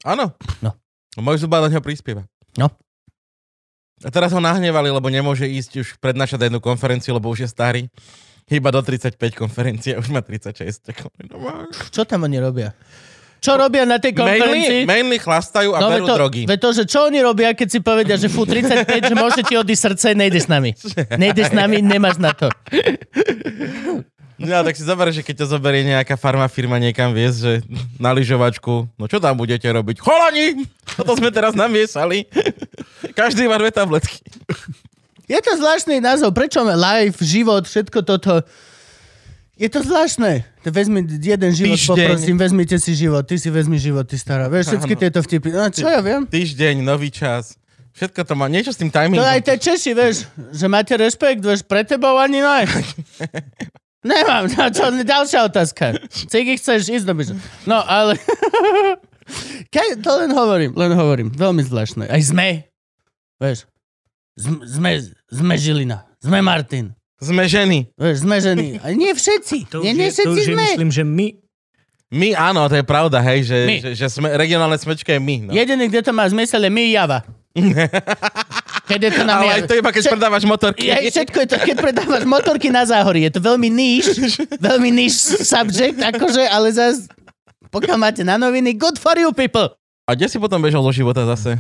[0.06, 0.30] Áno.
[0.62, 0.70] No.
[1.18, 2.22] Môj zubár na ňo prispieva.
[2.54, 2.70] No.
[4.06, 7.48] A teraz ho nahnevali, lebo nemôže ísť už prednášať na jednu konferenciu, lebo už je
[7.50, 7.82] starý.
[8.44, 10.52] Iba do 35 konferencie, už má 36.
[10.82, 12.76] Tak hovorím, no, má- Čo tam oni robia?
[13.40, 14.84] Čo robia na tej konferencii?
[14.84, 16.42] Mainly, mainly chlastajú a No, berú to, drogy.
[16.44, 19.52] Veď to, že čo oni robia, keď si povedia, že fú, 35, že môže ti
[19.52, 20.72] odísť srdce, nejde s nami.
[21.14, 22.48] Nejde s nami, nemáš na to.
[24.34, 27.52] No, tak si zober, že keď ťa zoberie nejaká farma firma niekam viesť, že
[27.96, 30.00] na lyžovačku, no čo tam budete robiť?
[30.00, 30.64] Cholani!
[30.90, 32.26] Toto sme teraz namiesali.
[33.12, 34.24] Každý má dve tabletky.
[35.24, 36.36] Je to zvláštny názov.
[36.36, 38.44] Prečo live, život, všetko toto?
[39.54, 40.42] Je to zvláštne.
[40.66, 41.94] To vezmi jeden život, Týždeň.
[41.94, 44.50] poprosím, vezmite si život, ty si vezmi život, ty stará.
[44.50, 45.02] Vieš, všetky Áno.
[45.06, 45.48] tieto vtipy.
[45.54, 46.26] No čo ja viem?
[46.26, 47.54] Týždeň, nový čas.
[47.94, 49.22] Všetko to má niečo s tým To timingom.
[49.22, 52.66] aj tie Češi, vieš, že máte rešpekt, vieš, pre tebou ani ne.
[54.10, 56.02] Nemám, no čo, ďalšia otázka.
[56.10, 57.34] Cigy chceš ísť do byža.
[57.70, 58.18] No, ale...
[59.74, 61.28] Kaj, to len hovorím, len hovorím.
[61.32, 62.10] Veľmi zvláštne.
[62.10, 62.68] Aj sme.
[63.40, 63.64] Vieš.
[64.34, 64.98] Sme,
[65.30, 66.10] sme, Žilina.
[66.18, 66.90] Sme Martin.
[67.22, 67.88] Sme ženy.
[67.94, 68.66] Vieš, sme ženy.
[68.82, 69.70] A nie všetci.
[69.70, 70.64] To nie, už nie je, to je, sme.
[70.66, 71.26] myslím, že my
[72.14, 73.76] My áno, to je pravda, hej, že, My.
[73.80, 75.36] že, že sme, regionálne smečka je my.
[75.46, 75.50] No.
[75.50, 77.18] Jediný, kde to má zmysel, je my Java.
[78.84, 80.84] Keď je to na Ale aj to iba keď Čo- predávaš motorky.
[80.92, 83.24] Ja, všetko je to, keď predávaš motorky na záhorí.
[83.24, 84.12] Je to veľmi níž,
[84.60, 87.08] veľmi níž subject, akože, ale zase,
[87.72, 89.72] pokiaľ máte na noviny, good for you people.
[90.04, 91.56] A kde si potom bežal zo života zase?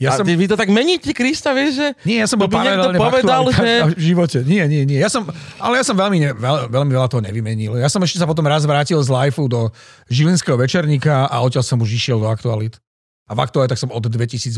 [0.00, 1.88] Ja a som, ty, vy to tak meníte, Krista, vieš, že...
[2.08, 4.38] nie, ja som bol paralelne v povedal, aktualitách že- v živote.
[4.48, 4.96] Nie, nie, nie.
[4.96, 5.28] Ja som,
[5.60, 7.76] ale ja som veľmi, ne, veľ, veľmi veľa toho nevymenil.
[7.76, 9.68] Ja som ešte sa potom raz vrátil z liveu do
[10.08, 12.80] Žilinského večerníka a odtiaľ som už išiel do aktualit.
[13.28, 14.56] A v aktualitách som od 2008.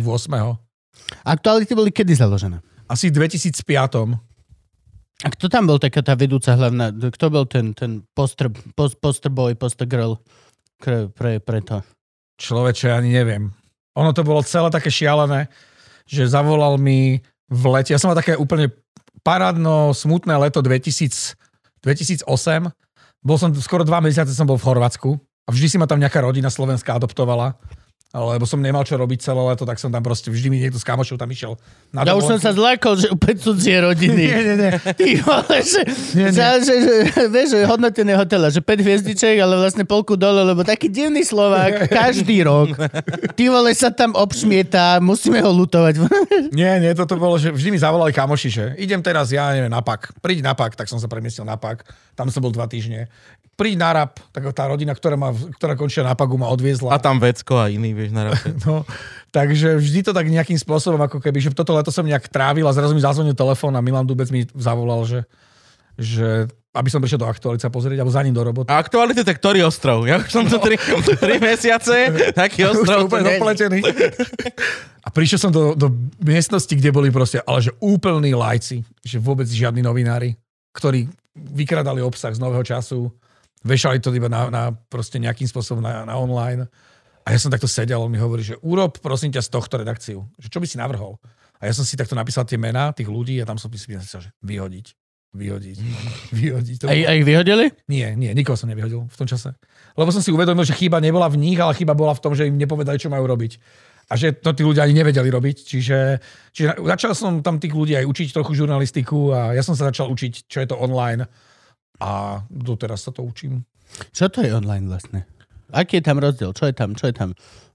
[1.27, 2.63] Aktuality boli kedy založené?
[2.87, 3.67] Asi v 2005.
[5.23, 6.95] A kto tam bol taká tá vedúca hlavná?
[6.95, 8.47] Kto bol ten, ten poster,
[8.79, 10.23] post, poster boy, poster girl
[10.79, 11.83] pre, pre, pre to?
[12.39, 13.51] Človeče, ani neviem.
[13.99, 15.53] Ono to bolo celé také šialené,
[16.09, 17.21] že zavolal mi
[17.53, 18.73] v lete, ja som mal také úplne
[19.21, 21.37] parádno, smutné leto 2000,
[21.85, 22.27] 2008.
[23.23, 25.11] Bol som, skoro dva mesiace som bol v Chorvátsku
[25.47, 27.55] a vždy si ma tam nejaká rodina slovenská adoptovala.
[28.13, 30.85] Lebo som nemal čo robiť celé leto, tak som tam proste, vždy mi niekto s
[30.85, 31.57] kamošov tam išiel.
[31.89, 32.45] Na Ja už som dovolenku.
[32.45, 34.25] sa zlákol, že úplne cudzie rodiny.
[34.29, 34.73] Nie, nie, nie.
[34.77, 35.81] Ty vole, že,
[36.13, 36.37] Nie, nie.
[36.37, 36.95] že, že, že,
[37.27, 41.89] vieš, že hodnotenie hotela, že 5 hviezdiček, ale vlastne polku dole, lebo taký divný Slovák
[41.89, 42.77] každý rok.
[43.33, 46.05] Ty vole sa tam obšmieta, musíme ho lutovať.
[46.53, 49.81] Nie, nie, toto bolo, že vždy mi zavolali kamoši, že idem teraz, ja neviem, na
[49.81, 50.13] pak.
[50.21, 51.81] Príď na pak, tak som sa premiestil na pak.
[52.13, 53.09] Tam som bol dva týždne.
[53.53, 56.89] Príď na rap, tak tá rodina, ktorá, ma, ktorá končila na pagu, ma odviezla.
[56.89, 58.51] A tam vecko a iný, vieš, na rape.
[58.67, 58.83] No,
[59.31, 62.75] takže vždy to tak nejakým spôsobom, ako keby, že toto leto som nejak trávil a
[62.75, 65.21] zrazu mi zazvonil telefón a Milan Dubec mi zavolal, že,
[65.95, 68.73] že aby som prišiel do aktualice pozrieť, alebo za ním do roboty.
[68.73, 70.09] A aktuality, tak ktorý ostrov?
[70.09, 70.81] Ja už som tu 3,
[71.53, 73.85] mesiace, taký ostrov to úplne dopletený.
[75.05, 75.93] A prišiel som do, do
[76.25, 80.33] miestnosti, kde boli proste, ale že úplní lajci, že vôbec žiadni novinári,
[80.73, 83.13] ktorí vykradali obsah z nového času,
[83.61, 86.65] vešali to iba na, na proste nejakým spôsobom na, na online.
[87.23, 90.27] A ja som takto sedel, on mi hovorí, že urob prosím ťa z tohto redakciu.
[90.43, 91.23] Že čo by si navrhol?
[91.63, 94.27] A ja som si takto napísal tie mená tých ľudí a tam som si napísal,
[94.27, 94.99] že vyhodiť.
[95.33, 95.77] Vyhodiť.
[96.43, 96.77] Vyhodiť.
[96.85, 97.73] To A, a ich vyhodili?
[97.89, 99.57] nie, nie, nikoho som nevyhodil v tom čase.
[99.97, 102.53] Lebo som si uvedomil, že chyba nebola v nich, ale chyba bola v tom, že
[102.53, 103.57] im nepovedali, čo majú robiť.
[104.13, 105.57] A že to tí ľudia ani nevedeli robiť.
[105.65, 105.99] Čiže,
[106.53, 110.13] čiže začal som tam tých ľudí aj učiť trochu žurnalistiku a ja som sa začal
[110.13, 111.25] učiť, čo je to online.
[111.97, 113.65] A doteraz sa to učím.
[114.13, 115.25] Čo to je online vlastne?
[115.73, 116.51] Aký je tam rozdiel?
[116.51, 116.93] Čo je tam?
[116.93, 117.31] Čo je tam?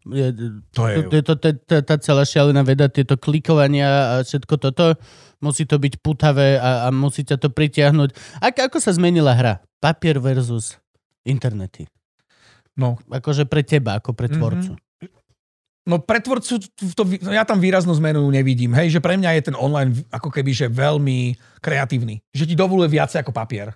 [0.06, 0.30] Je,
[0.72, 4.96] To je- to, to, to, to, tá celá šialená veda, tieto klikovania a všetko toto.
[5.38, 8.10] musí to byť putavé a, a musí ťa to pritiahnuť.
[8.40, 9.62] Ak, ako sa zmenila hra?
[9.78, 10.78] Papier versus
[11.22, 11.86] internety.
[12.74, 14.34] No, Akože pre teba, ako pre Mhm.
[14.34, 14.72] tvorcu.
[15.88, 16.60] No pre tvorcu,
[16.92, 18.76] to, ja tam výraznú zmenu nevidím.
[18.76, 22.20] Hej, že pre mňa je ten online ako keby, že veľmi kreatívny.
[22.30, 23.72] Že ti dovoluje viacej ako papier.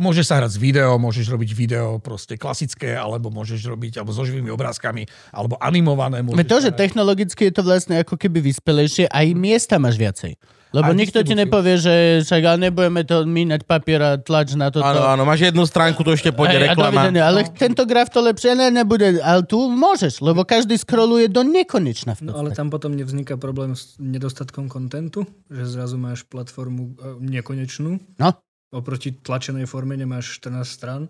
[0.00, 4.24] Môžeš sa hrať s video, môžeš robiť video proste klasické, alebo môžeš robiť alebo so
[4.24, 6.24] živými obrázkami, alebo animované.
[6.24, 6.80] Môžeš to, že hrať.
[6.80, 10.40] technologicky je to vlastne ako keby vyspelejšie, aj miesta máš viacej.
[10.72, 14.72] Lebo Aj nikto ti nepovie, že však ale nebudeme to míňať papier a tlač na
[14.72, 14.88] toto.
[14.88, 16.88] Áno, áno, máš jednu stránku, tu ešte pôjde Hej, a reklama.
[16.88, 21.44] dovidenia, ale tento graf to lepšie ne, nebude, ale tu môžeš, lebo každý scrolluje do
[21.44, 22.16] nekonečna.
[22.24, 28.00] No ale tam potom nevzniká problém s nedostatkom kontentu, že zrazu máš platformu e, nekonečnú.
[28.16, 28.32] No.
[28.72, 31.02] Oproti tlačenej forme nemáš 14 strán,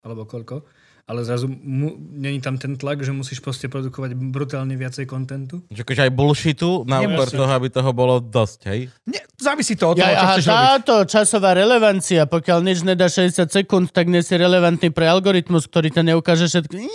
[0.00, 0.62] alebo koľko.
[1.08, 5.64] Ale zrazu mu, není tam ten tlak, že musíš proste produkovať brutálne viacej kontentu.
[5.72, 7.32] Že akože aj bullshitu na úkor Nemusíš.
[7.32, 8.80] toho, aby toho bolo dosť, hej?
[9.08, 10.60] Nie, závisí to od toho, Ja, čo aha, chceš robiť.
[10.60, 15.88] táto časová relevancia, pokiaľ nič nedá 60 sekúnd, tak nie si relevantný pre algoritmus, ktorý
[15.88, 16.76] to neukáže všetko.
[16.76, 16.92] Ní.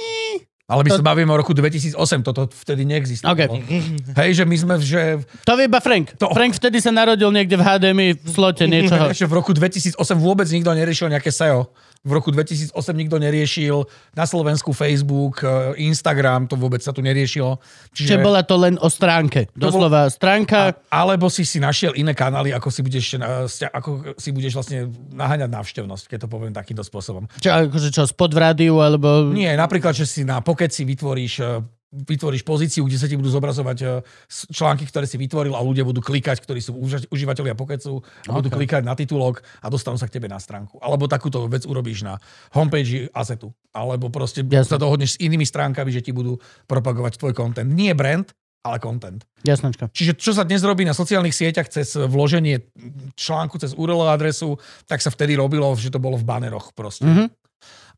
[0.63, 3.35] Ale my sa bavíme o roku 2008, toto vtedy neexistovalo.
[3.59, 3.67] OK.
[4.15, 6.15] Hej, že my sme, že, To vie iba Frank.
[6.15, 9.11] To- Frank vtedy sa narodil niekde v HDMI v slote niečoho.
[9.11, 11.67] v roku 2008 vôbec nikto neriešil nejaké SEO.
[12.03, 17.63] V roku 2008 nikto neriešil na Slovensku Facebook, eh, Instagram, to vôbec sa tu neriešilo.
[17.95, 19.47] Čiže bola to len o stránke.
[19.55, 20.75] Doslova stránka.
[20.91, 23.15] A, alebo si si našiel iné kanály, ako si budeš,
[23.47, 27.23] sťa- ako si budeš vlastne naháňať návštevnosť, keď to poviem takýmto spôsobom.
[27.39, 29.31] Čo, akože čo, spod v rádiu, alebo...
[29.31, 31.63] Nie, napríklad, že si na Pocket si vytvoríš eh,
[31.93, 33.77] vytvoríš pozíciu, kde sa ti budú zobrazovať
[34.25, 36.73] s- články, ktoré si vytvoril a ľudia budú klikať, ktorí sú
[37.07, 38.57] užívateľia Pocketu a budú Okay.
[38.59, 40.77] klikať na titulok a dostanú sa k tebe na stránku.
[40.79, 42.17] Alebo takúto vec urobíš na
[42.51, 43.53] homepage Asetu.
[43.69, 44.65] Alebo proste Jasne.
[44.65, 47.69] sa dohodneš s inými stránkami, že ti budú propagovať tvoj content.
[47.69, 48.25] Nie brand,
[48.61, 49.21] ale content.
[49.41, 49.91] Jasnačka.
[49.91, 52.63] Čiže čo sa dnes robí na sociálnych sieťach cez vloženie
[53.13, 57.03] článku cez URL adresu, tak sa vtedy robilo, že to bolo v baneroch proste.
[57.03, 57.42] Mhm.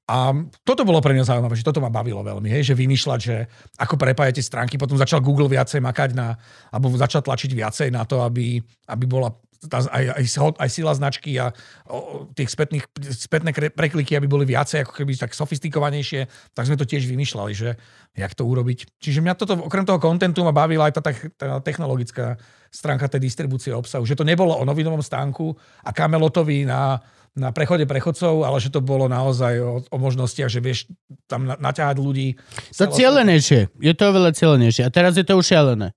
[0.05, 3.49] A toto bolo pre mňa zaujímavé, že toto ma bavilo veľmi, hej, že vymýšľať, že
[3.81, 6.37] ako prepájate stránky, potom začal Google viacej makať na,
[6.69, 9.33] alebo začal tlačiť viacej na to, aby, aby bola
[9.65, 10.25] tá, aj, aj,
[10.61, 11.51] aj sila značky a
[11.89, 12.85] o, tých spätných,
[13.17, 17.73] spätné prekliky, aby boli viacej ako keby tak sofistikovanejšie, tak sme to tiež vymýšľali, že
[18.13, 19.01] jak to urobiť.
[19.01, 22.37] Čiže mňa toto, okrem toho kontentu ma bavila aj tá, tech- tá technologická
[22.75, 26.99] stránka tej distribúcie obsahu, že to nebolo o novinovom stánku a kamelotovi na,
[27.31, 30.91] na prechode prechodcov, ale že to bolo naozaj o, o možnostiach, že vieš
[31.31, 32.35] tam na, naťahať ľudí.
[32.75, 33.71] To cieľenejšie.
[33.79, 34.83] Je to oveľa cieľenejšie.
[34.83, 35.95] A teraz je to už šialené.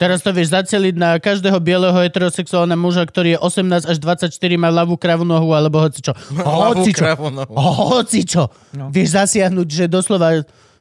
[0.00, 4.72] Teraz to vieš zaceliť na každého bieleho heterosexuálneho muža, ktorý je 18 až 24, má
[4.72, 6.16] ľavú kravu nohu, alebo hoci čo.
[6.32, 7.04] Ľavú Hoci čo.
[7.04, 7.52] kravu nohu.
[7.92, 8.48] Hoci čo.
[8.72, 8.88] No.
[8.88, 10.40] Vieš zasiahnuť, že doslova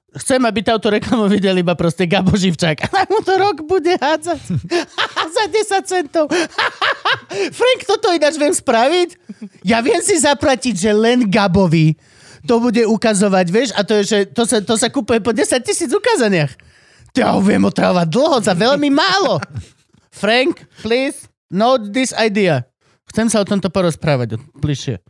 [0.09, 2.89] Chcem, aby táto reklamu videl iba proste Gabo Živčák.
[2.97, 4.41] A mu to rok bude hádzať
[5.35, 6.25] za 10 centov.
[7.57, 9.09] Frank, toto ináč viem spraviť?
[9.61, 11.93] Ja viem si zaplatiť, že len Gabovi
[12.49, 13.69] to bude ukazovať, vieš?
[13.77, 16.57] A to je, že to sa, to sa kúpuje po 10 tisíc ukázaniach.
[17.13, 19.37] To ja ho viem otravovať dlho za veľmi málo.
[20.09, 22.65] Frank, please, note this idea.
[23.09, 25.01] Chcem sa o tomto porozprávať bližšie.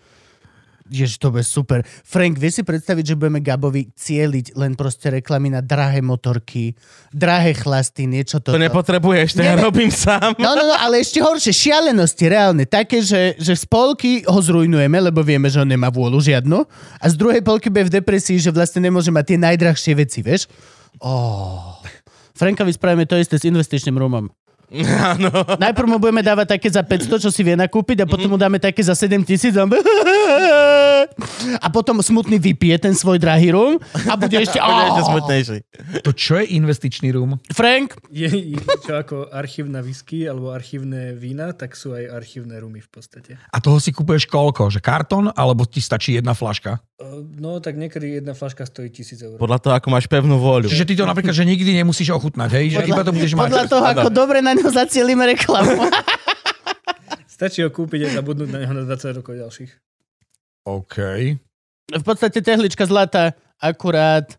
[0.90, 1.86] Ježiš, to bude super.
[1.86, 6.74] Frank, vieš si predstaviť, že budeme Gabovi cieliť len proste reklamy na drahé motorky,
[7.14, 8.60] drahé chlasty, niečo To toto.
[8.60, 10.34] nepotrebuješ, to ja robím sám.
[10.42, 12.66] No, no, no, ale ešte horšie, šialenosti reálne.
[12.66, 16.66] Také, že, že z polky ho zrujnujeme, lebo vieme, že on nemá vôľu žiadnu.
[16.98, 20.50] A z druhej polky bude v depresii, že vlastne nemôže mať tie najdrahšie veci, vieš?
[20.98, 21.78] Oh.
[22.34, 24.32] Frankovi spravíme to isté s investičným rumom.
[25.18, 25.34] Áno.
[25.58, 28.62] Najprv mu budeme dávať také za 500, čo si vie nakúpiť a potom mu dáme
[28.62, 29.66] také za 7 tisíc a,
[31.74, 34.62] potom smutný vypije ten svoj drahý rum a bude ešte...
[34.70, 35.58] Bude ešte smutnejší.
[36.06, 37.42] To čo je investičný rum?
[37.50, 42.86] Frank, Je, je čo ako archívna whisky alebo archívne vína, tak sú aj archívne rumy
[42.86, 43.42] v podstate.
[43.50, 44.70] A toho si kupuješ koľko?
[44.70, 46.78] Že kartón, alebo ti stačí jedna flaška?
[47.40, 49.38] No tak niekedy jedna flaška stojí 1000 eur.
[49.40, 50.68] Podľa toho, ako máš pevnú vôľu.
[50.68, 52.66] Čiže ty to napríklad, že nikdy nemusíš ochutnať, hej?
[52.76, 53.48] Že iba to budeš mať.
[53.48, 55.88] podľa toho, ako dobre na ňo zacielíme reklamu.
[57.40, 59.72] Stačí ho kúpiť a zabudnúť na neho na 20 rokov ďalších.
[60.68, 60.96] OK.
[61.90, 63.32] V podstate tehlička zlata,
[63.64, 64.36] akurát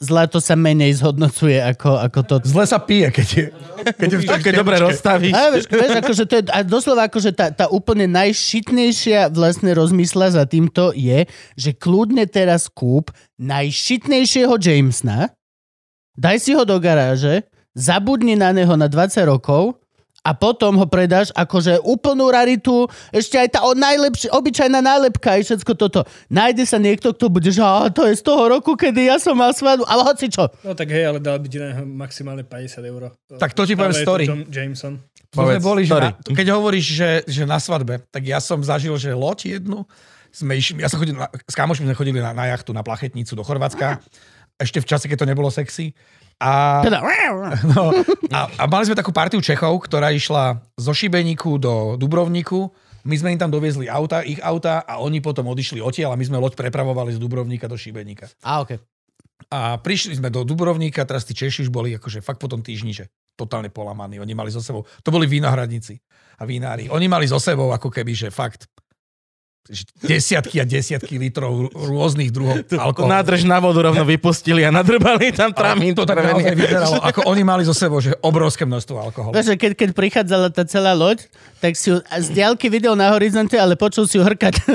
[0.00, 2.34] zlato sa menej zhodnocuje ako, ako to.
[2.48, 3.44] Zle sa pije, keď je...
[3.80, 5.36] Keď je v takej dobre rozstavíš.
[5.36, 10.32] A vieš, vieš akože to je, a doslova akože tá, tá úplne najšitnejšia vlastne rozmysla
[10.32, 15.36] za týmto je, že kľudne teraz kúp najšitnejšieho Jamesna,
[16.16, 17.44] daj si ho do garáže,
[17.76, 19.76] zabudni na neho na 20 rokov
[20.20, 25.48] a potom ho predáš akože úplnú raritu, ešte aj tá o najlepšia, obyčajná nálepka aj
[25.48, 26.00] všetko toto.
[26.28, 29.32] Nájde sa niekto, kto bude, že "Á, to je z toho roku, kedy ja som
[29.36, 30.48] mal svadbu, ale hoci čo.
[30.60, 33.16] No tak hej, ale dal by ti na maximálne 50 eur.
[33.40, 34.24] Tak to ti poviem story.
[34.28, 35.00] John Jameson.
[35.30, 39.14] Povedz, boli, že na, keď hovoríš, že, že na svadbe, tak ja som zažil, že
[39.14, 39.86] loď jednu,
[40.34, 43.38] sme išli, ja som chodil, na, s kamošmi sme chodili na, na jachtu, na plachetnicu
[43.38, 44.02] do Chorvátska,
[44.58, 45.94] ešte v čase, keď to nebolo sexy.
[46.40, 47.04] A, Teda,
[47.76, 47.92] no,
[48.32, 52.72] a, a mali sme takú partiu Čechov, ktorá išla zo Šibeníku do Dubrovníku.
[53.04, 56.24] My sme im tam doviezli auta, ich auta a oni potom odišli odtiaľ a my
[56.24, 58.28] sme loď prepravovali z Dubrovníka do Šibeníka.
[58.40, 58.80] A, okay.
[59.52, 62.92] A prišli sme do Dubrovníka, teraz tí Češi už boli akože fakt po tom týždni,
[62.92, 63.04] že
[63.36, 64.20] totálne polamaní.
[64.20, 65.96] Oni mali so sebou, to boli vinohradníci
[66.40, 66.92] a vinári.
[66.92, 68.68] Oni mali so sebou ako keby, že fakt
[70.02, 73.06] desiatky a desiatky litrov rôznych druhov alkoholu.
[73.10, 75.94] Nádrž na vodu rovno vypustili a nadrbali tam tramín.
[75.94, 79.32] to tak naozaj vyzeralo, ako oni mali so sebou, že obrovské množstvo alkoholu.
[79.32, 81.30] Vieš, keď, keď prichádzala tá celá loď,
[81.62, 84.58] tak si ju z diaľky videl na horizonte, ale počul si ju hrkať.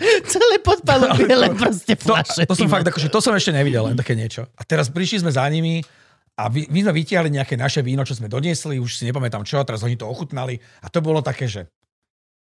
[0.00, 2.48] Celé podpalom biele proste To, flaše.
[2.48, 4.48] to som ty fakt, akože to som ešte nevidel, len také niečo.
[4.56, 5.84] A teraz prišli sme za nimi
[6.40, 9.60] a vy, my sme vytiahli nejaké naše víno, čo sme doniesli, už si nepamätám čo,
[9.60, 11.68] a teraz oni to ochutnali a to bolo také, že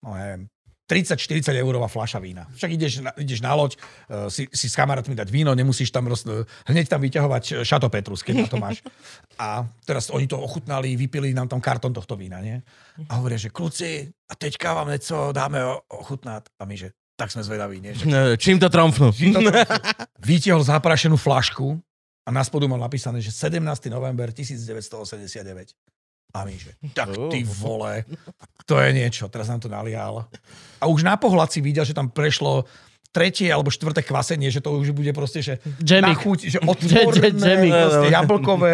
[0.04, 0.50] no neviem,
[0.92, 2.44] 30-40 eurová fľaša vína.
[2.52, 6.12] Však ideš na, ideš na loď, uh, si, si s kamarátmi dať víno, nemusíš tam
[6.12, 6.28] roz,
[6.68, 8.84] hneď tam vyťahovať Šato Petrus, keď na to máš.
[9.40, 12.60] A teraz oni to ochutnali, vypili nám tam kartón tohto vína, nie?
[13.08, 16.52] A hovoria, že kľúci, a teďka vám niečo dáme ochutnať.
[16.60, 17.96] A my, že tak sme zvedaví, nie?
[17.96, 19.16] Že No, Čím to tromfnú?
[20.20, 21.80] vytiahol zaprašenú flašku
[22.28, 23.64] a na spodu mal napísané, že 17.
[23.88, 25.72] november 1989.
[26.32, 28.08] A my, že tak ty vole,
[28.64, 30.26] to je niečo, teraz nám to nalial.
[30.78, 32.64] A už na pohľad si videl, že tam prešlo
[33.12, 36.24] tretie alebo štvrté kvasenie, že to už bude proste, že na Jamik.
[36.24, 37.68] chuť, že otvorné, jamik.
[37.70, 38.74] proste jablkové,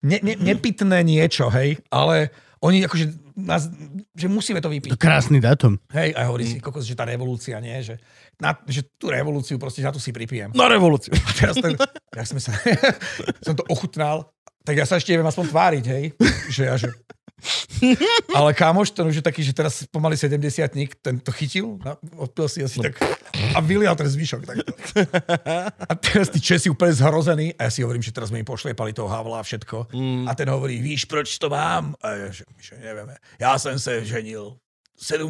[0.00, 2.30] ne, ne, nepitné niečo, hej, ale
[2.62, 3.66] oni akože, nás,
[4.14, 4.94] že musíme to To vypiť.
[4.94, 5.76] krásny dátum.
[5.90, 7.98] Hej, a hovorí si, kokos, že tá revolúcia, nie, že,
[8.38, 10.54] na, že tú revolúciu proste na tu si pripijem.
[10.54, 11.10] Na revolúciu.
[11.12, 11.74] A teraz tak,
[12.08, 12.54] jak sme sa,
[13.44, 14.30] som to ochutnal,
[14.64, 16.04] tak ja sa ešte neviem aspoň tváriť, hej.
[16.48, 16.88] Že ja, že...
[18.32, 20.40] Ale kámoš, ten už je taký, že teraz pomaly 70
[21.04, 22.96] ten to chytil, na, odpil si asi tak
[23.52, 24.40] a vylial ten zvyšok.
[24.48, 24.72] Takto.
[25.84, 28.96] A teraz tí Česi úplne zhrození a ja si hovorím, že teraz sme im pošliepali
[28.96, 29.92] toho Havla a všetko.
[30.24, 31.92] A ten hovorí, víš, proč to mám?
[32.00, 33.20] A ja, že, že nevieme.
[33.36, 34.56] Ja som sa ženil
[34.96, 35.28] 17.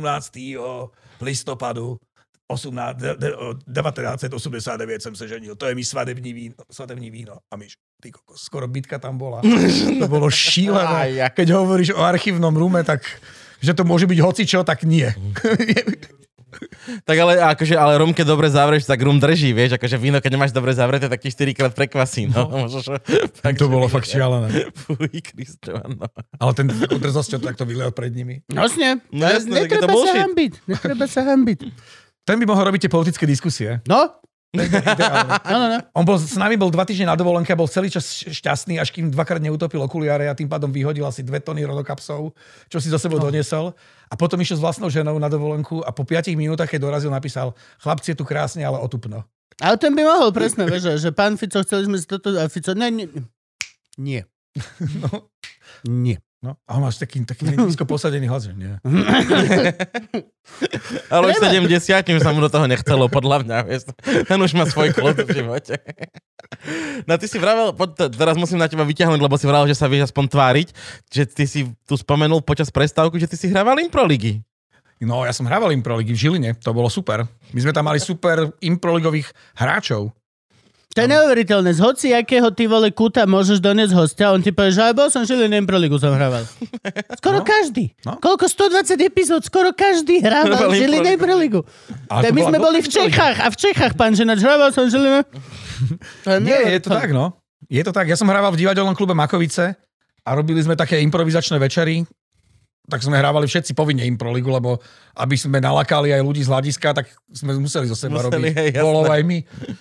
[1.19, 1.98] listopadu
[2.44, 3.28] 18, de, de,
[3.72, 5.56] 1989 som sa ženil.
[5.56, 6.60] To je mi svadební víno.
[6.68, 7.40] Svadební víno.
[7.48, 9.40] A my, že, ty kokos, skoro bitka tam bola.
[10.00, 11.24] To bolo šílené.
[11.32, 13.00] Keď hovoríš o archívnom rume, tak
[13.64, 15.08] že to môže byť hocičo, tak nie.
[17.02, 20.38] Tak ale, akože, ale rum, keď dobre zavrieš, tak rum drží, vieš, akože víno, keď
[20.38, 22.46] nemáš dobre zavreté, tak ti 4 krát prekvasí, no.
[22.46, 22.94] Môžeš,
[23.42, 24.70] fakt, to bolo fakt šialené.
[24.70, 26.06] Fuj, Kristian, no.
[26.38, 28.46] Ale ten drzosťou to takto vylial pred nimi.
[28.46, 30.52] Vlastne, No tak to netreba sa hambiť.
[30.70, 31.60] Netreba sa hambiť.
[32.24, 33.84] Ten by mohol robiť tie politické diskusie.
[33.84, 34.24] No,
[35.51, 35.78] no, no, no.
[35.98, 38.94] On bol, s nami bol dva týždne na dovolenke a bol celý čas šťastný, až
[38.94, 42.30] kým dvakrát neutopil okuliare a tým pádom vyhodil asi dve tony rodokapsov,
[42.70, 43.74] čo si za sebou doniesol.
[44.06, 47.59] A potom išiel s vlastnou ženou na dovolenku a po 5 minútach, keď dorazil, napísal,
[47.82, 49.26] chlapci je tu krásne, ale otupno.
[49.59, 52.46] Ale ten by mohol, presne, vieš, že, že pán Fico, chceli sme si toto, a
[52.46, 53.06] Fico, ne, nie.
[53.98, 54.22] Nie.
[55.02, 55.34] No.
[55.82, 56.22] Nie.
[56.44, 56.60] No.
[56.68, 58.68] A on máš taký, taký nízko posadený hlas, že nie.
[61.14, 61.72] Ale už Treba.
[61.72, 63.58] 70 už sa mu do toho nechcelo, podľa mňa.
[63.64, 63.96] Vieš.
[64.28, 65.80] Ten už má svoj kľud v živote.
[67.08, 69.90] No ty si vravel, poď, teraz musím na teba vyťahnuť, lebo si vravel, že sa
[69.90, 70.68] vieš aspoň tváriť,
[71.10, 74.44] že ty si tu spomenul počas prestávku, že ty si hrával improligy.
[75.02, 77.26] No, ja som hrával improligy v Žiline, to bolo super.
[77.50, 80.14] My sme tam mali super improligových hráčov.
[80.94, 81.74] To je neuveriteľné.
[81.74, 85.10] Z hoci akého ty vole kuta môžeš doniesť hostia, on ti povie, že aj bol
[85.10, 86.46] som žili Proligu som hrával.
[87.18, 87.46] Skoro No.
[87.46, 87.90] každý.
[88.06, 88.22] No.
[88.22, 88.46] Koľko?
[88.46, 91.66] 120 epizód, skoro každý hrával Hrával žili Proligu.
[92.06, 92.86] To My sme boli v.
[92.86, 95.26] Čechách a v Čechách, pán Ženač, hrával som žili
[96.46, 97.42] Nie, je to tak, no.
[97.66, 98.06] Je to tak.
[98.06, 99.74] Ja som hrával v divadelnom klube Makovice
[100.22, 102.06] a robili sme také improvizačné večery.
[102.85, 104.77] Tak sme hrávali všetci povinne improligu, lebo
[105.16, 108.70] aby sme nalakali aj ľudí z hľadiska, tak sme museli zo seba Museli, robiť hej,
[108.77, 109.39] bolov aj my.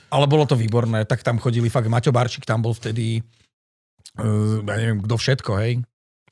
[0.08, 1.04] Ale bolo to výborné.
[1.04, 3.20] Tak tam chodili fakt, Maťo Barčík tam bol vtedy,
[4.24, 5.84] uh, ja neviem, kto všetko, hej.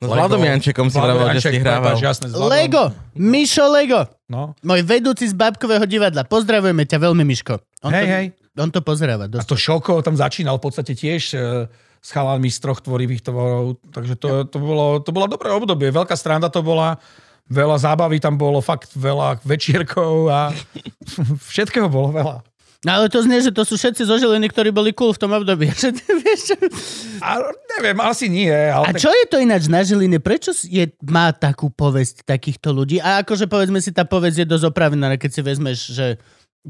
[0.02, 0.18] No, s.
[0.18, 1.94] Vladom Jančekom si vravel, že si hrával.
[1.94, 2.26] jasné.
[2.34, 2.90] Lego.
[3.14, 4.02] Mišo Lego.
[4.26, 4.58] No.
[4.66, 6.26] Môj vedúci z Babkového divadla.
[6.26, 7.62] Pozdravujeme ťa veľmi, Miško.
[7.86, 8.26] On Hej, to, hej.
[8.58, 9.30] On to pozeráva.
[9.30, 11.70] A to Šoko tam začínal v podstate tiež e,
[12.02, 15.94] s chalánmi z troch tvorivých tvorov, takže to, to, bolo, to bolo dobré obdobie.
[15.94, 16.98] Veľká stranda to bola,
[17.46, 20.50] veľa zábavy tam bolo, fakt veľa večierkov a
[21.54, 22.36] všetkého bolo veľa.
[22.82, 25.30] No ale to znie, že to sú všetci zo Žiliny, ktorí boli cool v tom
[25.30, 25.70] období.
[27.22, 27.38] A
[27.78, 28.50] neviem, asi nie.
[28.50, 30.18] Ale A tak, čo je to ináč na Žiline?
[30.18, 32.98] Prečo je, má takú povesť takýchto ľudí?
[32.98, 36.18] A akože povedzme si, tá povesť je dosť opravená, keď si vezmeš, že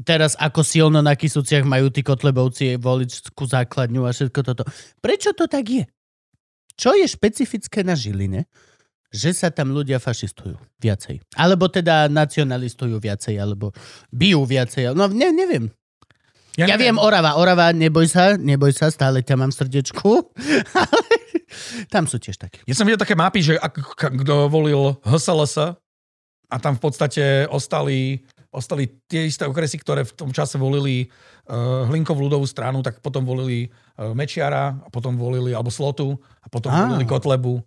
[0.01, 4.65] teraz ako silno na Kisúciach majú tí Kotlebovci voličskú základňu a všetko toto.
[4.97, 5.85] Prečo to tak je?
[6.77, 8.49] čo je špecifické na Žiline,
[9.13, 11.21] že sa tam ľudia fašistujú viacej.
[11.37, 13.69] Alebo teda nacionalistujú viacej, alebo
[14.09, 14.97] bijú viacej.
[14.97, 15.69] No ne, neviem.
[16.57, 20.33] Ja, ja viem, Orava, Orava, neboj sa, neboj sa, stále ťa mám srdečku.
[20.81, 21.09] Ale
[21.89, 22.61] tam sú tiež takí.
[22.65, 25.77] Ja som videl také mapy, že ak, kto volil HSLS
[26.49, 28.21] a tam v podstate ostali,
[28.53, 31.09] ostali tie isté okresy, ktoré v tom čase volili
[31.49, 36.47] uh, Hlinkov ľudovú stranu, tak potom volili uh, Mečiara a potom volili, alebo Slotu a
[36.47, 36.85] potom Á.
[36.85, 37.59] volili Kotlebu.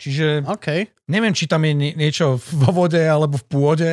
[0.00, 0.96] Čiže OK.
[1.12, 3.90] neviem, či tam je nie- niečo vo vode alebo v pôde,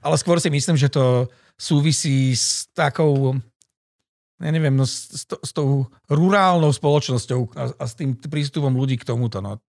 [0.00, 1.28] ale skôr si myslím, že to
[1.60, 3.36] súvisí s takou,
[4.40, 8.72] ja neviem, no, s, s, to, s tou rurálnou spoločnosťou a, a s tým prístupom
[8.72, 9.44] ľudí k tomuto.
[9.44, 9.60] No.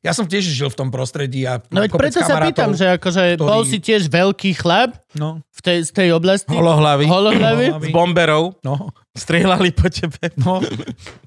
[0.00, 3.22] Ja som tiež žil v tom prostredí a No veď preto sa pýtam, že akože
[3.34, 6.52] ktorí- bol si tiež veľký chlap No, v tej, z tej oblasti.
[6.52, 7.04] Holohlavy.
[7.04, 7.66] Holohlavy.
[7.80, 8.54] Z bomberov.
[8.60, 10.30] no, Strieľali po tebe.
[10.36, 10.60] no.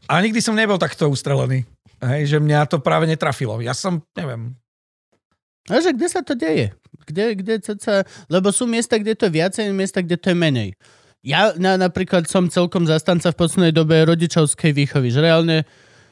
[0.05, 1.65] A nikdy som nebol takto ustrelený.
[1.99, 3.59] Hej, že mňa to práve netrafilo.
[3.59, 4.55] Ja som, neviem,
[5.67, 6.71] A že kde sa to deje?
[7.03, 7.93] Kde, kde sa, sa...
[8.25, 10.69] Lebo sú miesta, kde to je viacej, miesta, kde to je menej.
[11.19, 15.11] Ja na, napríklad som celkom zastanca v poslednej dobe rodičovskej výchovy.
[15.11, 15.57] Že reálne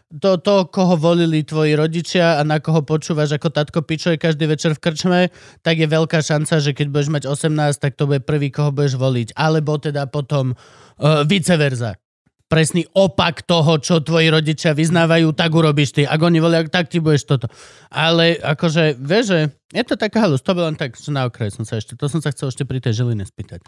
[0.08, 4.72] to, to, koho volili tvoji rodičia a na koho počúvaš ako tatko pičuje každý večer
[4.72, 5.22] v krčme,
[5.60, 8.96] tak je veľká šanca, že keď budeš mať 18, tak to bude prvý, koho budeš
[8.96, 9.36] voliť.
[9.36, 12.00] Alebo teda potom uh, vice versa.
[12.48, 16.02] Presný opak toho, čo tvoji rodičia vyznávajú, tak urobíš ty.
[16.08, 17.52] Ak oni volia, tak ty budeš toto.
[17.92, 19.40] Ale akože, vieš, že
[19.76, 22.08] je to taká halus, to bolo len tak, že na okraj som sa ešte, to
[22.08, 23.68] som sa chcel ešte pri tej Žiline spýtať.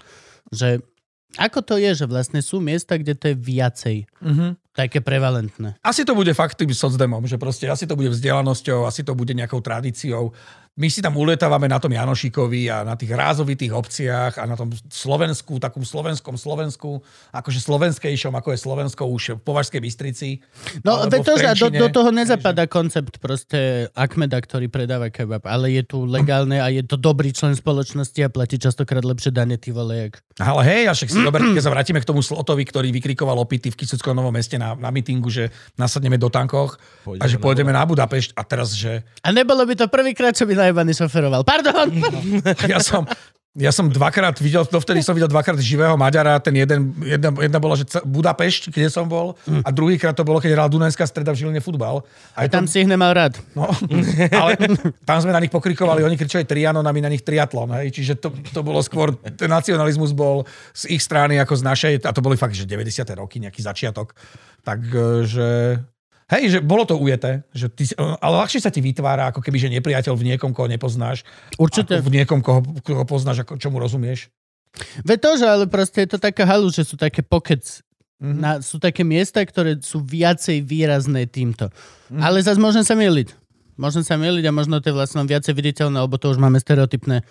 [0.55, 0.79] Že
[1.37, 4.57] ako to je, že vlastne sú miesta, kde to je viacej Mhm.
[4.79, 5.75] Také prevalentné.
[5.83, 9.35] Asi to bude fakt tým socdemom, že proste asi to bude vzdelanosťou, asi to bude
[9.35, 10.31] nejakou tradíciou.
[10.79, 14.71] My si tam ulietávame na tom Janošikovi a na tých rázovitých obciach a na tom
[14.87, 17.03] Slovensku, takom slovenskom Slovensku,
[17.35, 20.39] akože slovenskejšom, ako je Slovensko už v Považskej Bystrici.
[20.87, 25.75] No, veď to, že do, do toho nezapadá koncept proste Akmeda, ktorý predáva kebab, ale
[25.75, 29.75] je tu legálne a je to dobrý člen spoločnosti a platí častokrát lepšie dane, ty
[29.75, 30.23] vole, jak.
[30.39, 33.67] Ale hej, a však si dober, keď sa vrátime k tomu Slotovi, ktorý vykrikoval opity
[33.67, 36.79] v Kisuckom Novom meste na, na mítingu, že nasadneme do tankoch
[37.19, 40.68] a že pôjdeme na Budapešť a teraz, že A nebolo by to prvýkrát, čo by
[40.69, 41.41] najebaný šoferoval.
[41.41, 41.89] Pardon!
[42.69, 43.09] ja som,
[43.57, 47.73] ja som dvakrát videl, dovtedy som videl dvakrát živého Maďara, ten jeden, jedna, jedna bola,
[47.73, 51.57] že Budapešť, kde som bol, a druhýkrát to bolo, keď hral Dunajská streda v Žiline
[51.57, 52.05] futbal.
[52.37, 53.41] A Tam si ich nemal rád.
[53.57, 53.73] No,
[54.37, 54.55] ale
[55.09, 57.73] tam sme na nich pokrikovali, oni kričali trianon a my na nich triatlon.
[57.81, 57.97] Hej?
[57.97, 60.45] Čiže to, to bolo skôr, ten nacionalizmus bol
[60.77, 63.01] z ich strany ako z našej, a to boli fakt, že 90.
[63.17, 64.13] roky, nejaký začiatok.
[64.61, 65.81] Takže,
[66.37, 69.73] hej, že bolo to ujeté, že ty, ale ľahšie sa ti vytvára, ako keby, že
[69.73, 71.25] nepriateľ v niekom, koho nepoznáš,
[71.57, 71.99] Určite.
[71.99, 74.29] v niekom, koho, koho poznáš, ako, čomu rozumieš.
[75.01, 77.65] Veď to, že ale proste je to taká halu, že sú také pokec.
[78.19, 78.37] Mhm.
[78.37, 81.71] Na, sú také miesta, ktoré sú viacej výrazné týmto.
[82.13, 82.19] Mhm.
[82.21, 83.33] Ale zase môžem sa miliť.
[83.79, 87.23] Môžem sa miliť a možno to je vlastne viacej viditeľné, lebo to už máme stereotypné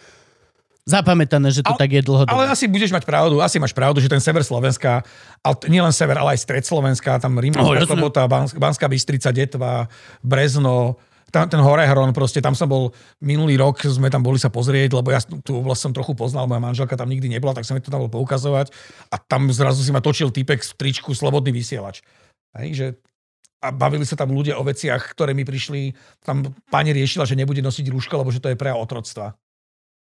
[0.89, 2.33] zapamätané, že to Ale- tak je dlhodobo.
[2.33, 5.05] Ale asi budeš mať pravdu, asi máš pravdu, že ten sever Slovenska,
[5.39, 7.93] ale t- nie len sever, ale aj stred Slovenska, tam Oh, Rímavská jasné.
[7.93, 9.85] sobota, Bans- Banská Bystrica, Detva,
[10.25, 10.97] Brezno,
[11.29, 12.89] tam, ten Horehron, proste tam som bol
[13.21, 16.57] minulý rok, sme tam boli sa pozrieť, lebo ja tú oblasť som trochu poznal, moja
[16.59, 18.73] manželka tam nikdy nebola, tak som mi to tam bol poukazovať
[19.13, 22.01] a tam zrazu si ma točil týpek v tričku Slobodný vysielač.
[22.57, 22.87] Hej, že
[23.59, 25.93] a bavili sa tam ľudia o veciach, ktoré mi prišli,
[26.23, 29.35] tam pani riešila, že nebude nosiť rúško, lebo že to je prejav otroctva.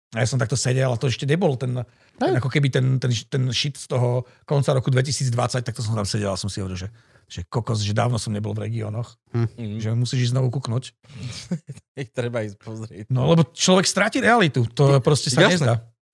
[0.10, 1.86] A ja som takto sedel a to ešte nebol ten,
[2.18, 5.94] ten ako keby ten, ten, ten shit z toho konca roku 2020, tak to som
[5.94, 6.90] tam sedel a som si hovoril, že,
[7.30, 9.14] že kokos, že dávno som nebol v regiónoch.
[9.38, 9.78] Mm.
[9.78, 10.94] Že musíš ísť znovu kuknúť.
[12.00, 13.06] Ich treba ísť pozrieť.
[13.12, 15.54] No lebo človek stratí realitu, to proste sa Jasné.
[15.60, 15.74] nezdá.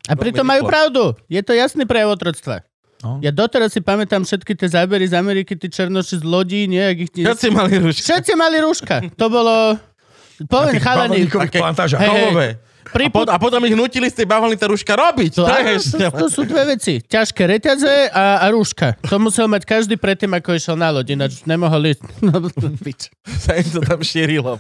[0.10, 1.14] A pritom majú pravdu.
[1.30, 2.66] Je to jasný prejav otroctva.
[3.06, 3.22] No.
[3.22, 6.82] Ja doteraz si pamätám všetky tie zábery z Ameriky, tí černoši z lodí, nie?
[6.82, 7.12] Jak ich...
[7.14, 8.02] Všetci mali ruška.
[8.02, 8.96] Všetci mali rúška.
[9.14, 9.78] To bolo...
[10.36, 11.18] Na Poviem, tých chalani.
[11.32, 12.52] Hej, hej.
[12.86, 12.94] Kovové.
[12.94, 15.42] A, Pri pot, a potom ich nutili z tej bavlny tá ruška robiť.
[15.42, 17.02] To, To, je to, to sú dve veci.
[17.02, 18.94] Ťažké reťaze a, a rúška.
[19.10, 22.04] To musel mať každý predtým, ako išiel na loď, ináč nemohol ísť.
[22.26, 22.42] No,
[23.38, 24.58] sa im to tam šírilo.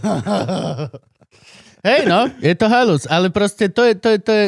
[1.85, 4.45] Hej, no, je to halus, ale proste to je, to je, to je,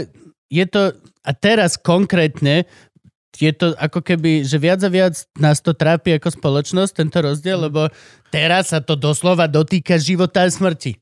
[0.49, 0.81] je to,
[1.21, 2.65] a teraz konkrétne,
[3.37, 7.69] je to ako keby, že viac a viac nás to trápi ako spoločnosť, tento rozdiel,
[7.69, 7.93] lebo
[8.33, 10.97] teraz sa to doslova dotýka života a smrti.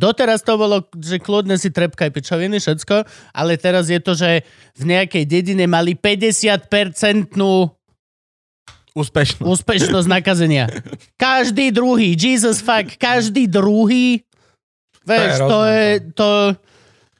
[0.00, 3.04] Doteraz to bolo, že kľudne si trepkaj pičoviny, všetko,
[3.36, 4.40] ale teraz je to, že
[4.80, 7.68] v nejakej dedine mali 50-percentnú
[8.96, 9.44] Úspešno.
[9.44, 10.72] úspešnosť nakazenia.
[11.20, 14.24] Každý druhý, Jesus fuck, každý druhý.
[15.04, 16.28] Vieš, To je to je, rozdiel, to,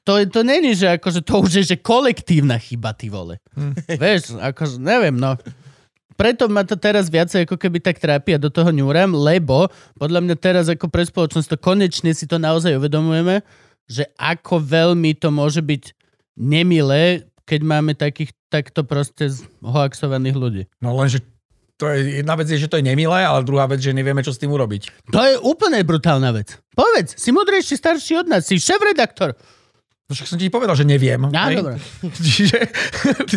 [0.02, 3.38] to, to není, že akože to už je, že kolektívna chyba, ty vole.
[3.54, 3.76] Hm.
[3.86, 5.36] Vieš, akože, neviem, no.
[6.20, 10.20] Preto ma to teraz viacej ako keby tak trápi a do toho ňúram, lebo podľa
[10.20, 13.40] mňa teraz ako pre spoločnosť to konečne si to naozaj uvedomujeme,
[13.88, 15.96] že ako veľmi to môže byť
[16.36, 19.32] nemilé, keď máme takých takto proste
[19.64, 20.62] hoaxovaných ľudí.
[20.84, 21.24] No lenže
[21.80, 24.36] to je, jedna vec je, že to je nemilé, ale druhá vec, že nevieme, čo
[24.36, 25.08] s tým urobiť.
[25.16, 26.60] To je úplne brutálna vec.
[26.76, 29.32] Povedz, si mudrejší, starší od nás, si šéf-redaktor.
[30.10, 31.22] No však som ti povedal, že neviem.
[31.30, 31.62] Á, hej?
[31.62, 31.78] dobre.
[32.34, 32.58] Čiže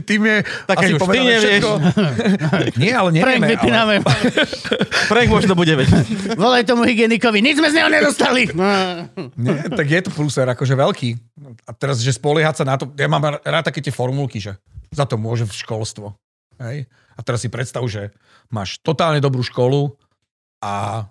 [0.02, 1.42] tým je Tak asi už ty nevieš.
[1.46, 1.72] všetko.
[2.82, 3.46] Nie, ale Frank, nevieme.
[3.46, 3.52] Ale...
[3.54, 3.96] vypíname.
[5.14, 6.34] Frank možno bude vedieť.
[6.34, 8.50] Volaj tomu hygienikovi, nič sme z neho nedostali.
[9.38, 11.10] Nie, tak je to pluser, akože veľký.
[11.70, 14.58] A teraz, že spoliehať sa na to, ja mám rád také tie formulky, že
[14.90, 16.18] za to môže školstvo.
[16.58, 16.90] Hej?
[17.14, 18.10] A teraz si predstav, že
[18.50, 19.94] máš totálne dobrú školu
[20.58, 21.06] a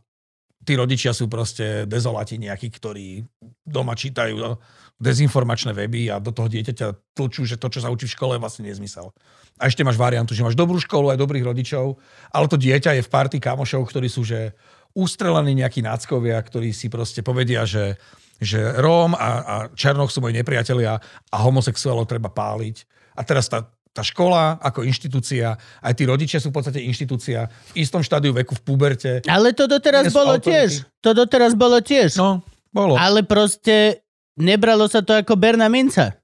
[0.66, 3.22] tí rodičia sú proste dezolati nejakí, ktorí
[3.62, 4.58] doma čítajú no,
[5.02, 8.42] dezinformačné weby a do toho dieťaťa tlčú, že to, čo sa učí v škole, je
[8.42, 9.10] vlastne nezmysel.
[9.58, 11.98] A ešte máš variantu, že máš dobrú školu aj dobrých rodičov,
[12.30, 14.54] ale to dieťa je v party kamošov, ktorí sú že
[14.94, 17.98] ustrelení nejakí náckovia, ktorí si proste povedia, že,
[18.38, 22.84] že Róm a, a Černoch sú moji nepriatelia a homosexuálov treba páliť.
[23.16, 27.84] A teraz tá, tá škola ako inštitúcia, aj tí rodičia sú v podstate inštitúcia v
[27.84, 29.12] istom štádiu veku v puberte.
[29.28, 30.48] Ale to doteraz bolo autority.
[30.48, 30.70] tiež.
[31.04, 32.16] To doteraz bolo tiež.
[32.16, 32.96] No, bolo.
[32.96, 34.04] Ale proste
[34.38, 36.16] nebralo sa to ako berná minca.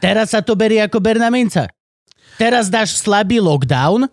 [0.00, 1.68] Teraz sa to berie ako berná minca.
[2.36, 4.08] Teraz dáš slabý lockdown,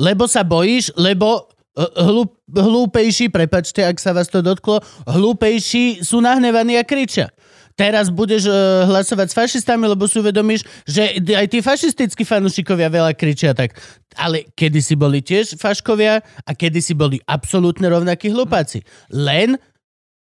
[0.00, 1.44] lebo sa bojíš, lebo
[1.76, 7.28] eh, hlup, hlúpejší, prepačte, ak sa vás to dotklo, hlúpejší sú nahnevaní a kričia.
[7.76, 13.12] Teraz budeš uh, hlasovať s fašistami, lebo si uvedomíš, že aj tí fašistickí fanúšikovia veľa
[13.12, 13.76] kričia tak.
[14.16, 18.80] Ale kedysi boli tiež faškovia a kedysi boli absolútne rovnakí hlupáci.
[19.12, 19.60] Len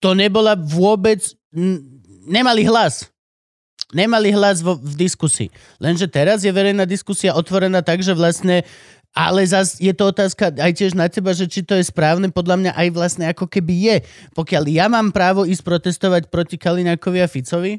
[0.02, 1.22] to nebola vôbec...
[2.24, 3.08] Nemali hlas.
[3.94, 5.52] Nemali hlas vo, v diskusii.
[5.78, 8.64] Lenže teraz je verejná diskusia otvorená tak, že vlastne
[9.14, 12.58] ale zas je to otázka aj tiež na teba, že či to je správne, podľa
[12.58, 13.96] mňa aj vlastne ako keby je.
[14.34, 17.78] Pokiaľ ja mám právo ísť protestovať proti Kaliňákovi a Ficovi,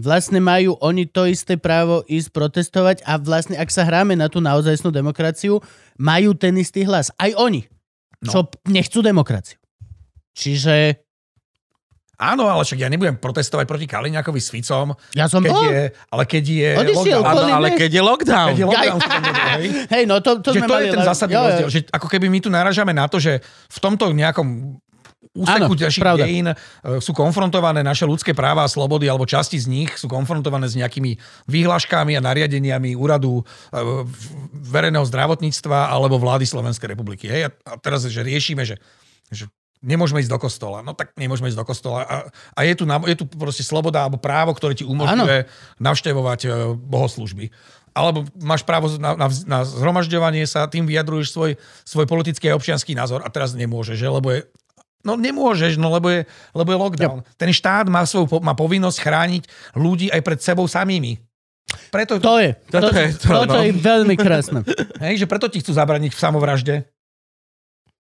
[0.00, 4.40] vlastne majú oni to isté právo ísť protestovať a vlastne ak sa hráme na tú
[4.40, 5.60] naozajstnú demokraciu,
[6.00, 7.12] majú ten istý hlas.
[7.20, 7.68] Aj oni,
[8.20, 8.28] No.
[8.28, 8.38] čo
[8.68, 9.56] nechcú demokraciu.
[10.36, 11.00] Čiže
[12.20, 15.64] Áno, ale však ja nebudem protestovať proti Kaliňákovi s Ficom, ja som keď bol.
[15.64, 15.82] je,
[16.12, 17.48] ale keď je Odišiel, lockdown.
[17.48, 18.48] Áno, ale keď je lockdown.
[18.52, 18.98] Keď je lockdown,
[19.56, 19.66] hej?
[19.96, 20.84] Hej, no to, to že sme to mali...
[20.84, 21.46] je ten zásadný Jo, jo.
[21.48, 23.40] rozdiel, že ako keby my tu naražame na to, že
[23.72, 24.76] v tomto nejakom
[25.30, 25.72] úseku
[26.02, 26.26] pravda.
[26.26, 26.56] dejín e,
[26.98, 31.14] sú konfrontované naše ľudské práva a slobody, alebo časti z nich sú konfrontované s nejakými
[31.46, 33.42] výhláškami a nariadeniami úradu e,
[34.66, 37.30] verejného zdravotníctva alebo vlády Slovenskej republiky.
[37.30, 37.54] Hej?
[37.62, 38.82] A teraz, že riešime, že,
[39.30, 39.46] že
[39.80, 40.84] nemôžeme ísť do kostola.
[40.84, 42.04] No tak nemôžeme ísť do kostola.
[42.04, 45.48] A, a je, tu, je tu proste sloboda alebo právo, ktoré ti umožňuje
[45.80, 47.48] navštevovať e, bohoslužby.
[47.90, 51.50] Alebo máš právo na, na, na zhromažďovanie sa, tým vyjadruješ svoj,
[51.82, 54.08] svoj politický a občianský názor a teraz nemôžeš, že?
[54.08, 54.40] lebo je
[55.00, 57.18] No nemôžeš, no lebo je, lebo je lockdown.
[57.40, 59.42] Ten štát má, svoju, má povinnosť chrániť
[59.72, 61.16] ľudí aj pred sebou samými.
[61.88, 62.52] Preto, To je.
[62.68, 63.64] To, to, je to, toto no.
[63.64, 64.60] je veľmi krásne.
[65.00, 66.74] hej, že preto ti chcú zabraniť v samovražde.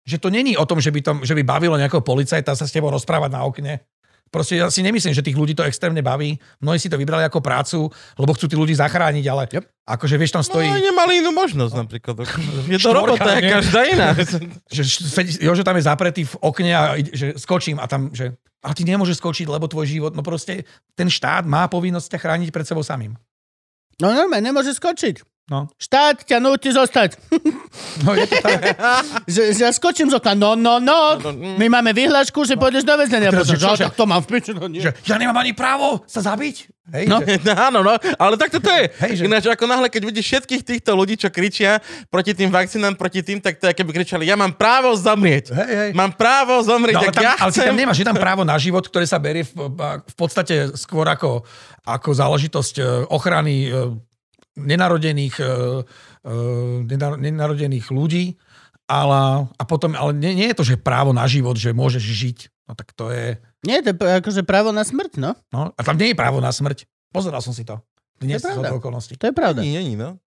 [0.10, 2.74] Že to není o tom, že by, to, že by bavilo nejakého policajta sa s
[2.74, 3.86] tebou rozprávať na okne.
[4.30, 6.38] Proste ja si nemyslím, že tých ľudí to extrémne baví.
[6.62, 9.66] Mnohí si to vybrali ako prácu, lebo chcú tí ľudí zachrániť, ale Yep.
[9.90, 12.16] akože vieš, tam No, stojí, nemali inú možnosť napríklad.
[12.70, 13.50] Je to Štvorka, robota, nie?
[13.50, 14.14] každá iná.
[14.78, 14.82] že
[15.42, 19.18] Jožo tam je zapretý v okne a že skočím a tam, že a ty nemôžeš
[19.18, 20.62] skočiť, lebo tvoj život, no proste
[20.94, 23.18] ten štát má povinnosť ťa chrániť pred sebou samým.
[23.98, 25.26] No normálne, nemôže skočiť.
[25.50, 27.18] No, Štát ťa núti zostať.
[28.06, 28.62] no je to tak.
[29.26, 30.34] že, že ja skočím z okna.
[30.34, 31.18] No, no, no.
[31.58, 33.34] My máme vyhlášku, že pôjdeš do väzenia.
[33.34, 34.54] teraz, čo, "A, že- tak to mám v piči.
[34.54, 34.78] No, nie.
[34.78, 36.70] že ja nemám ani právo sa zabiť.
[36.90, 37.18] Hej, No.
[37.20, 38.94] že, Áno, no, ale takto to je.
[39.00, 42.94] Hej, že- Ináč ako náhle, keď vidíš všetkých týchto ľudí, čo kričia proti tým vakcínám,
[42.94, 45.50] proti tým, tak to je, keby kričali, ja mám právo zomrieť.
[45.52, 45.92] hej, hej.
[45.92, 47.68] Mám právo zomrieť, No, ale, tak tam, ja ale si chcem.
[47.68, 49.54] tam nemáš, je tam právo na život, ktoré sa berie v,
[50.00, 51.42] v podstate skôr ako,
[51.84, 54.09] ako záležitosť e, ochrany e,
[54.60, 55.46] nenarodených, e,
[56.22, 56.34] e,
[56.86, 58.36] nenar- nenarodených ľudí,
[58.90, 62.38] ale, a potom, ale nie, nie je to, že právo na život, že môžeš žiť.
[62.66, 63.38] No tak to je...
[63.66, 65.34] Nie, to je akože právo na smrť, no.
[65.50, 66.86] No, a tam nie je právo na smrť.
[67.10, 67.78] Pozeral som si to.
[68.18, 68.76] Dnes To je pravda.
[68.76, 69.14] okolností.
[69.18, 69.62] To je pravda.
[69.62, 70.18] Nie, nie, no.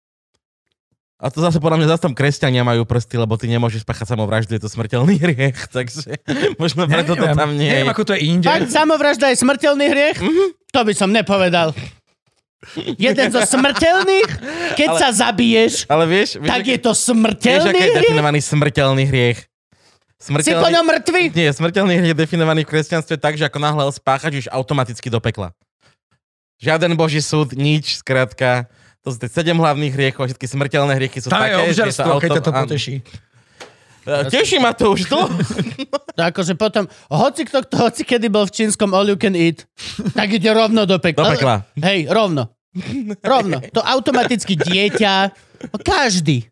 [1.22, 4.59] A to zase podľa mňa zase tam kresťania majú prsty, lebo ty nemôžeš spáchať samovraždu,
[4.59, 6.18] je to smrteľný hriech, takže
[6.59, 7.92] možno preto to Neviem, tam nie neviem, je.
[7.94, 8.46] ako to je inde.
[8.50, 10.18] Fakt, samovražda je smrteľný hriech?
[10.74, 11.70] To by som nepovedal.
[12.94, 14.30] Jeden zo smrteľných,
[14.78, 17.94] keď Ale- sa zabiješ, Ale vieš, vieš, tak aké- je to vieš, smrteľný aké je
[17.98, 19.40] definovaný smrteľný hriech?
[20.22, 20.70] Si po Smrteľný...
[20.78, 21.22] ňom mŕtvy?
[21.34, 25.18] Nie, smrteľný hriech je definovaný v kresťanstve tak, že ako náhle spáchaš, už automaticky do
[25.18, 25.51] pekla.
[26.62, 28.70] Žiaden boží súd, nič, skrátka.
[29.02, 32.06] To sú tie sedem hlavných hriechov všetky smrteľné hriechy sú Tam je také, že obžerstvo,
[32.06, 32.94] to keď to poteší.
[34.05, 35.19] Teší ma to už tu.
[36.16, 39.62] To akože potom, hoci kto, kto hoci kedy bol v čínskom all you can eat,
[40.12, 41.23] tak ide rovno do pekla.
[41.23, 41.57] Do pekla.
[41.79, 42.51] Hej, rovno.
[43.20, 43.61] Rovno.
[43.70, 45.31] To automaticky dieťa,
[45.85, 46.49] každý.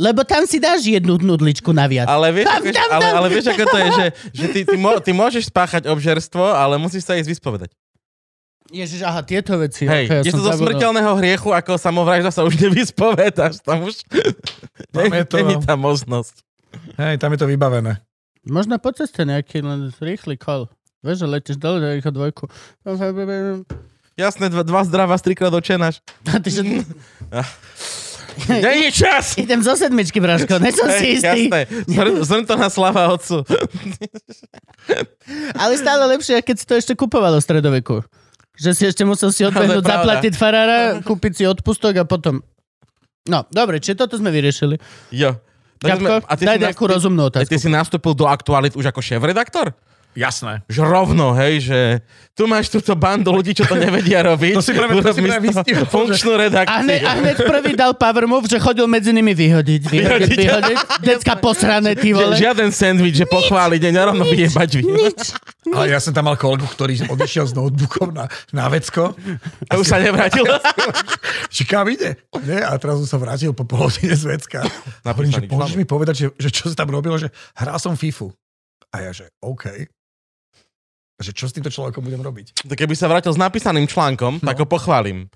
[0.00, 2.08] Lebo tam si dáš jednu nudličku naviac.
[2.08, 3.12] Ale vieš, Tam, ako, tam, ale, tam.
[3.12, 6.80] ale vieš, ako to je, že, že ty, ty, mo, ty môžeš spáchať obžerstvo, ale
[6.80, 7.70] musíš sa ísť vyspovedať.
[8.72, 9.84] Ježiš, aha, tieto veci.
[9.84, 13.60] Hej, okay, ja je to zo smrteľného hriechu, ako samovražda sa už nevyspovedáš.
[13.60, 14.00] Tam už
[14.88, 16.40] Tam je to- není tá možnosť.
[16.98, 18.00] Hej, tam je to vybavené.
[18.42, 20.66] Možno po ceste nejaký len rýchly kol.
[21.02, 22.44] Vieš, že letíš dole na rýchlo dvojku.
[24.14, 26.04] Jasné, dva, dva zdravá, trikrát očenáš.
[26.28, 26.62] A ty, že...
[28.48, 29.36] Není čas!
[29.36, 31.52] Idem zo sedmičky, Braško, ne som si istý.
[31.52, 31.68] jasné.
[31.84, 33.44] Zhrn, zhrn to na slava otcu.
[35.52, 37.96] Ale stále lepšie, keď si to ešte kupovalo v stredoveku.
[38.56, 42.40] Že si ešte musel si odbehnúť, zaplatiť farára, kúpiť si odpustok a potom...
[43.28, 44.80] No, dobre, či toto sme vyriešili.
[45.12, 45.36] Jo.
[45.82, 47.50] Ďabko, ty daj nejakú rozumnú a otázku.
[47.50, 49.74] Ty si nastúpil do aktualit už ako šéf-redaktor?
[50.12, 50.60] Jasné.
[50.68, 51.80] Že rovno, hej, že
[52.32, 54.52] tu máš túto bandu ľudí, čo to nevedia robiť.
[54.52, 56.84] To si práve- to si práve vystihol, funkčnú A redakciu.
[56.84, 60.78] hneď, a hneď prvý dal power move, že chodil medzi nimi vyhodiť, vyhodiť, Vyhodiť.
[61.00, 62.34] Decka posrané, ty Že, vole.
[62.36, 64.82] žiaden sandwich, že pochváliť, nie, rovno vyjebať vy.
[64.84, 65.20] Nič.
[65.64, 69.16] Ale ja som tam mal kolegu, ktorý odišiel s notebookom na, na vecko.
[69.64, 70.44] A už sa nevrátil.
[71.54, 72.20] Či kam ide?
[72.44, 72.60] Nie?
[72.60, 74.60] A teraz som sa vrátil po pol hodine z vecka.
[75.00, 77.94] A hovorím, že môžeš mi povedať, že, že čo sa tam robilo, že hral som
[77.94, 78.28] FIFU.
[78.90, 79.88] A ja, že OK.
[81.22, 82.66] Že čo s týmto človekom budem robiť?
[82.66, 85.30] To Keby sa vrátil s napísaným článkom, tak ho pochválim.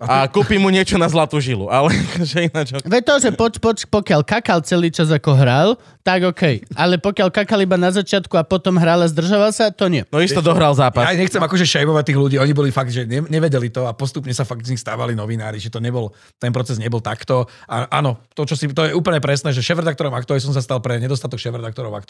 [0.00, 1.68] A kúpim mu niečo na zlatú žilu.
[1.68, 1.92] Ale
[2.30, 2.72] že ináč...
[2.80, 6.64] Veď to, že poč, poč, pokiaľ kakal celý čas ako hral, tak OK.
[6.72, 10.00] Ale pokiaľ kakal iba na začiatku a potom hral a zdržoval sa, to nie.
[10.08, 11.12] No isto dohral Ja zápas.
[11.12, 14.48] nechcem akože šejmovať tých ľudí, oni boli fakt, že ne, nevedeli to a postupne sa
[14.48, 17.44] fakt z nich stávali novinári, že to nebol, ten proces nebol takto.
[17.68, 20.80] A áno, to, čo si, to je úplne presné, že šéf-redaktorom aktuálne som sa stal
[20.80, 21.92] pre nedostatok šéf-redaktorov.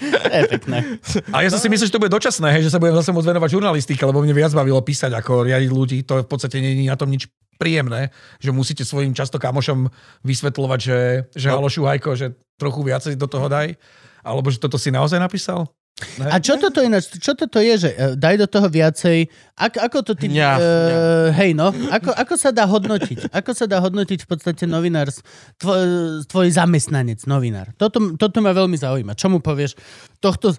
[0.00, 0.96] To je pekné.
[1.28, 3.48] Ja som si myslel, že to bude dočasné, hej, že sa budem zase môcť venovať
[3.52, 5.98] žurnalistike, lebo mne viac bavilo písať ako riadiť ľudí.
[6.08, 7.28] To v podstate nie je na tom nič
[7.60, 8.08] príjemné,
[8.40, 9.92] že musíte svojim často kamošom
[10.24, 10.98] vysvetľovať, že,
[11.36, 11.60] že No.
[11.60, 13.76] halo Šuhajko, že trochu viacej do toho daj.
[14.20, 15.68] Alebo že toto si naozaj napísal?
[16.16, 16.32] Ne?
[16.32, 19.98] A čo toto ináč, čo toto je, že e, daj do toho viacej, ako, ako
[20.00, 24.24] to ty, Mňa, uh, hej no, ako, ako sa dá hodnotiť, ako sa dá hodnotiť
[24.24, 25.12] v podstate novinár,
[25.60, 25.84] tvoj,
[26.24, 27.76] tvoj zamestnanec, novinár.
[27.76, 29.12] Toto, toto ma veľmi zaujíma.
[29.12, 29.76] Čo mu povieš?
[30.24, 30.56] Tohto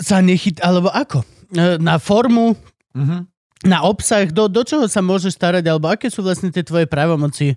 [0.00, 1.20] sa nechyt, alebo ako?
[1.52, 2.56] E, Na formu,
[2.92, 3.31] Mhm.
[3.62, 7.54] Na obsah, do, do čoho sa môžeš starať, alebo aké sú vlastne tie tvoje právomoci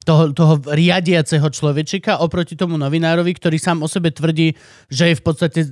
[0.00, 4.56] toho, toho riadiaceho človečika oproti tomu novinárovi, ktorý sám o sebe tvrdí,
[4.88, 5.68] že je v podstate e,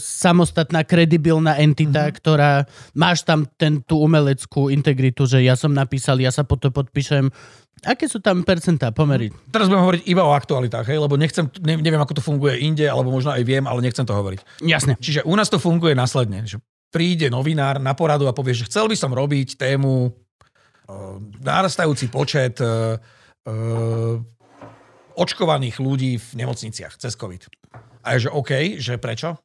[0.00, 2.16] samostatná, kredibilná entita, mm-hmm.
[2.16, 2.64] ktorá
[2.96, 7.28] máš tam ten, tú umeleckú integritu, že ja som napísal, ja sa po to podpíšem.
[7.84, 9.28] Aké sú tam percentá, pomery?
[9.52, 12.88] Teraz budem hovoriť iba o aktualitách, hej, lebo nechcem, ne, neviem, ako to funguje inde,
[12.88, 14.64] alebo možno aj viem, ale nechcem to hovoriť.
[14.64, 14.96] Jasne.
[14.96, 16.56] Čiže u nás to funguje následne, že
[16.96, 22.56] príde novinár na poradu a povie, že chcel by som robiť tému uh, narastajúci počet
[22.64, 22.96] uh,
[23.44, 24.16] uh,
[25.12, 27.52] očkovaných ľudí v nemocniciach cez COVID.
[28.00, 29.36] A je, že OK, že prečo?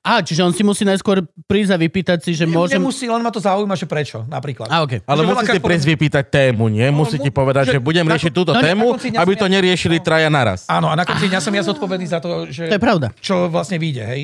[0.00, 2.80] Á, čiže on si musí najskôr prísť a vypýtať si, že môžem...
[2.80, 4.66] Nemusí, len ma to zaujíma, že prečo, napríklad.
[4.72, 5.04] Á, okay.
[5.04, 6.88] Ale Že musí veľakrát si prísť vypýtať tému, nie?
[6.88, 10.00] Musí mu- ti povedať, že- že budem na- riešiť túto no, tému, aby to neriešili
[10.00, 10.04] no.
[10.08, 10.64] traja naraz.
[10.72, 13.12] Áno, a na konci dňa som ja zodpovedný za to, že To je pravda.
[13.20, 14.22] čo vlastne vyjde, hej.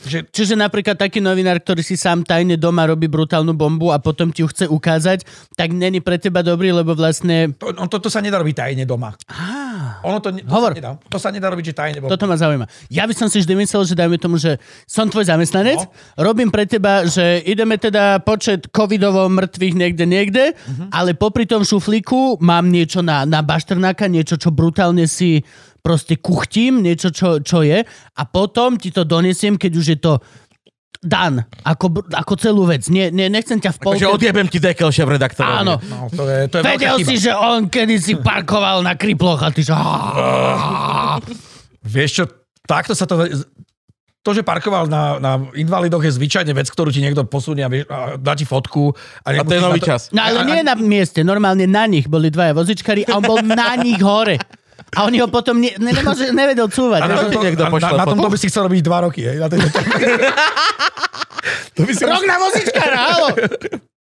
[0.00, 4.28] Že Čiže napríklad taký novinár, ktorý si sám tajne doma robí brutálnu bombu a potom
[4.28, 7.52] ti ju chce ukázať, tak není pre teba dobrý, lebo vlastne...
[7.52, 9.12] to, on, to, to sa nedá robiť tajne doma.
[9.26, 10.72] Á, Ono to, to Hovor.
[10.72, 10.90] sa nedá.
[11.04, 11.98] To sa nedá robiť, že tajne.
[12.00, 12.08] Bo...
[12.08, 12.64] toto ma zaujíma.
[12.88, 15.92] Ja by som si vždy myslel, že dajme tomu, že som tvoj zamestnanec, No.
[16.18, 20.88] robím pre teba, že ideme teda počet covidovo mŕtvych niekde, niekde, Mhm.
[20.90, 25.44] ale popri tom šuflíku mám niečo na, na baštrnáka, niečo, čo brutálne si
[25.80, 30.20] proste kuchtím, niečo, čo, čo je a potom ti to donesiem, keď už je to
[31.00, 32.84] dan, ako, ako celú vec.
[32.92, 33.96] Nie, nie, nechcem ťa v polke...
[33.96, 35.64] Takže odjebem ti dekel šéf redaktorovi.
[35.64, 35.80] Áno.
[35.80, 37.08] No, to je, to je Vedel chyba.
[37.08, 39.72] si, že on kedy si parkoval na kriploch a ty že...
[41.88, 42.24] Vieš čo,
[42.68, 43.16] takto sa to...
[44.20, 47.98] To, že parkoval na, na invalidoch je zvyčajne vec, ktorú ti niekto posunie a, a
[48.20, 48.92] dá ti fotku.
[49.24, 50.12] A, A to je nový na čas.
[50.12, 53.80] No ale nie na mieste, normálne na nich boli dvaja vozičkári a on bol na
[53.80, 54.36] nich hore.
[54.90, 57.00] A oni ho potom ne, ne, nemôže, nevedel cúvať.
[57.02, 59.22] A na, to niekto na, pošle na, na tomto by si chcel robiť dva roky.
[59.22, 59.70] Hej, na tejto
[61.78, 63.28] to by si Rok na vozičkára, halo!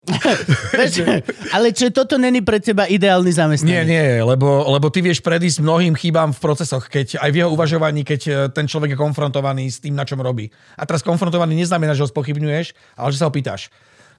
[0.80, 1.04] Vieš,
[1.52, 3.68] ale čo toto není pre teba ideálny zamestnanec?
[3.68, 7.52] Nie, nie, lebo, lebo ty vieš predísť mnohým chybám v procesoch, keď aj v jeho
[7.52, 10.48] uvažovaní, keď e, ten človek je konfrontovaný s tým, na čom robí.
[10.80, 13.68] A teraz konfrontovaný neznamená, že ho spochybňuješ, ale že sa ho pýtaš.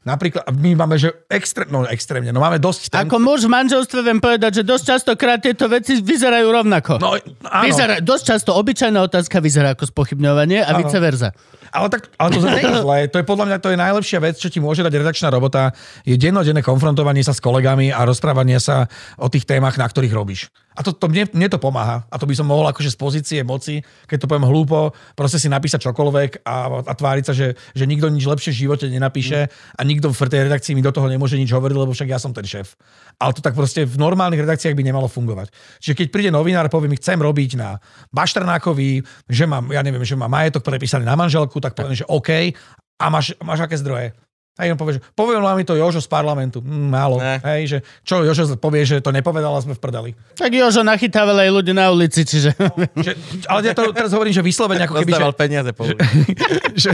[0.08, 2.88] Napríklad, my máme, že extré, no extrémne, no máme dosť...
[2.88, 6.96] Ten, Ako muž v manželstve viem povedať, že dosť častokrát tieto veci vyzerajú rovnako.
[6.96, 11.36] no, áno, Vyzerá, dosť často obyčajná otázka vyzerá ako spochybňovanie a vice versa.
[11.72, 12.98] Ale, tak, ale to nie je zlé.
[13.12, 15.72] To je podľa mňa to je najlepšia vec, čo ti môže dať redakčná robota,
[16.02, 18.88] je dennodenné konfrontovanie sa s kolegami a rozprávanie sa
[19.20, 20.48] o tých témach, na ktorých robíš.
[20.78, 22.06] A to, to mne, mne to pomáha.
[22.06, 25.50] A to by som mohol akože z pozície moci, keď to poviem hlúpo, proste si
[25.50, 29.80] napísať čokoľvek a, a tváriť sa, že, že nikto nič lepšie v živote nenapíše a
[29.82, 32.46] nikto v tej redakcii mi do toho nemôže nič hovoriť, lebo však ja som ten
[32.46, 32.78] šéf.
[33.18, 35.50] Ale to tak proste v normálnych redakciách by nemalo fungovať.
[35.82, 37.82] Čiže keď príde novinár a povie mi, chcem robiť na
[38.14, 42.54] Bašternákovi, že mám, ja neviem, že mám majetok prepísaný na manželku, tak poviem, že OK.
[42.98, 44.14] A máš, máš aké zdroje?
[44.58, 46.58] A on povie, že poviem mi to Jožo z parlamentu.
[46.58, 47.22] Mm, málo.
[47.22, 47.38] Ne.
[47.46, 50.10] Hej, že čo Jožo povie, že to nepovedal a sme v prdeli.
[50.34, 52.58] Tak Jožo nachytával aj ľudí na ulici, čiže...
[52.98, 53.12] Že,
[53.46, 55.86] ale ja to teraz hovorím, že vyslovene ako keby, že, Rozdával peniaze po
[56.82, 56.90] že,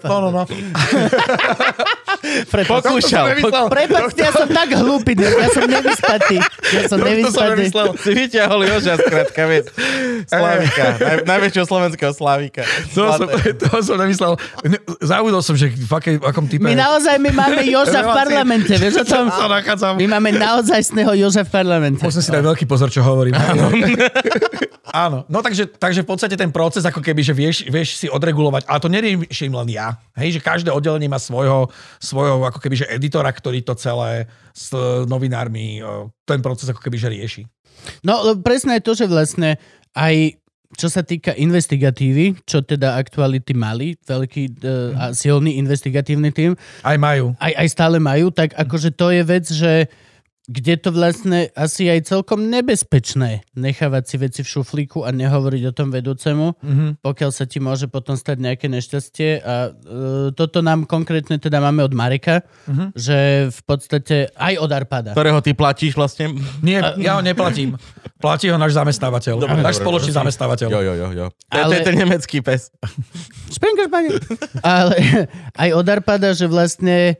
[0.00, 0.42] no, no, no.
[2.50, 3.38] Pokúšal.
[3.68, 6.36] Prepačte, ja som tak hlúpy, ja som nevyspatý.
[6.72, 7.64] Ja som nevyspatý.
[8.00, 9.70] Si vyťahol Joža, skrátka, vieš.
[10.28, 10.84] Slavika.
[11.04, 12.62] Naj, najväčšieho slovenského Slavika.
[12.96, 13.28] To som,
[13.62, 14.32] to som nemyslel.
[14.64, 16.64] Ne- Zaudol som, že v akej, akom type...
[16.64, 19.28] My naozaj my máme Joža v parlamente, vieš o tom?
[19.28, 19.96] Sa nachádzam.
[20.00, 22.02] My máme naozajstného Joža v parlamente.
[22.02, 23.36] Musím si dať veľký pozor, čo hovorím.
[23.36, 23.68] Áno.
[24.94, 25.26] Áno.
[25.26, 28.78] No takže, takže v podstate ten proces, ako keby, že vieš, vieš si odregulovať, ale
[28.78, 29.98] to neriešim len ja.
[30.14, 31.66] Hej, že každé oddelenie má svojho,
[32.04, 36.84] svojho ako keby, že editora, ktorý to celé s e, novinármi, e, ten proces ako
[36.84, 37.42] keby, že rieši.
[38.04, 39.56] No, lebo presne je to, že vlastne
[39.96, 40.36] aj
[40.74, 46.98] čo sa týka investigatívy, čo teda aktuality mali, veľký uh, a silný investigatívny tým, Aj
[46.98, 47.30] majú.
[47.38, 49.72] aj, aj stále majú, tak akože to je vec, že
[50.46, 55.72] kde to vlastne asi aj celkom nebezpečné nechávať si veci v šuflíku a nehovoriť o
[55.72, 56.86] tom vedúcemu, Mhm.
[57.00, 59.40] pokiaľ sa ti môže potom stať nejaké nešťastie.
[59.40, 59.76] A uh,
[60.30, 62.92] toto nám konkrétne teda máme od Mareka, Mhm.
[62.92, 63.18] že
[63.48, 65.10] v podstate aj od Arpada.
[65.10, 66.36] Ktorého ty platíš vlastne?
[66.60, 67.80] Nie, ja ho neplatím.
[68.16, 69.34] Platí ho náš zamestnávateľ.
[69.38, 70.20] Dobre, náš dobre, spoločný dobre.
[70.22, 70.68] zamestnávateľ.
[70.70, 71.26] Jo, jo, jo, jo.
[71.30, 72.68] To, Ale- to je ten nemecký pes.
[73.48, 73.88] Špenker.
[74.60, 74.94] Ale
[75.56, 77.16] aj od Arpada, že vlastne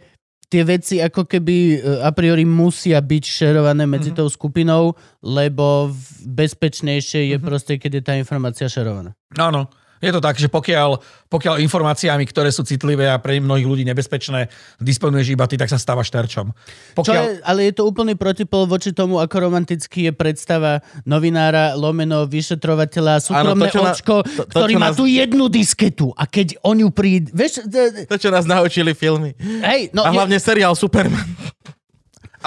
[0.55, 4.17] tie veci ako keby e, a priori musia byť šerované medzi Mhm.
[4.17, 5.99] tou skupinou, lebo v-
[6.31, 9.19] bezpečnejšie je proste, keď je tá informácia šerovaná.
[9.35, 9.67] Áno.
[10.05, 14.53] Je to tak, že pokiaľ, pokiaľ informáciami, ktoré sú citlivé a pre mnohých ľudí nebezpečné,
[14.77, 16.53] disponuješ iba ty, tak sa stávaš terčom.
[16.53, 21.73] Čo Pokiaľ, je, ale je to úplný protipol voči tomu, ako romantický je predstava novinára,
[21.75, 26.13] lomeno, vyšetrovateľa, súkromné to, čo na- očko, to- to, ktorý má nás- tú jednu disketu
[26.13, 27.33] a keď o ňu príde...
[27.33, 27.65] Vieš,
[28.05, 29.33] To, čo nás naučili filmy.
[29.41, 31.25] hej, no, A je- hlavne seriál Superman.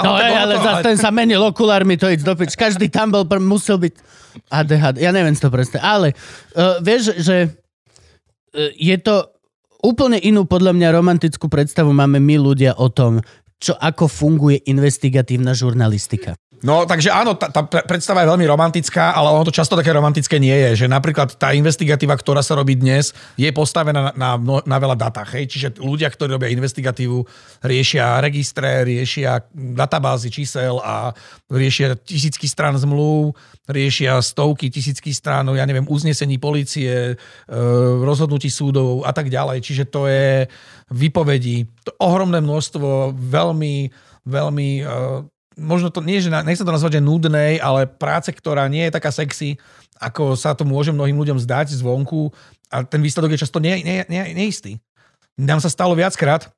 [0.04, 2.54] No ono ale to- zase ten sa menil okulármi, to ísť do pič.
[2.54, 3.94] Každý tam bol, pr- musel byť
[4.54, 5.02] ADHD.
[5.02, 5.84] Ja neviem to predstaviť.
[5.84, 9.34] Ale uh, vieš, že uh, je to
[9.82, 13.22] úplne inú, podľa mňa, romantickú predstavu máme my ľudia o tom,
[13.58, 16.38] čo, ako funguje investigatívna žurnalistika.
[16.66, 19.94] No, takže áno, tá, tá pre- predstava je veľmi romantická, ale ono to často také
[19.94, 24.32] romantické nie je, že napríklad tá investigatíva, ktorá sa robí dnes, je postavená na, na,
[24.66, 25.38] na veľa datách.
[25.38, 25.46] Hej?
[25.54, 27.22] Čiže ľudia, ktorí robia investigatívu,
[27.62, 31.14] riešia registre, riešia databázy čísel a
[31.46, 33.38] riešia tisícky strán zmluv,
[33.70, 37.16] riešia stovky, tisícky strán, ja neviem, uznesení policie, e,
[38.02, 39.62] rozhodnutí súdov a tak ďalej.
[39.62, 40.50] Čiže to je
[40.90, 43.94] vypovedí, to ohromné množstvo veľmi,
[44.26, 44.84] veľmi e,
[45.58, 48.96] možno to nie, že na- nechcem to nazvať, že nudnej, ale práce, ktorá nie je
[48.96, 49.58] taká sexy,
[49.98, 52.30] ako sa to môže mnohým ľuďom zdať zvonku
[52.70, 54.78] a ten výsledok je často nie, nie, nie, neistý.
[55.38, 56.50] Nám sa stalo viackrát,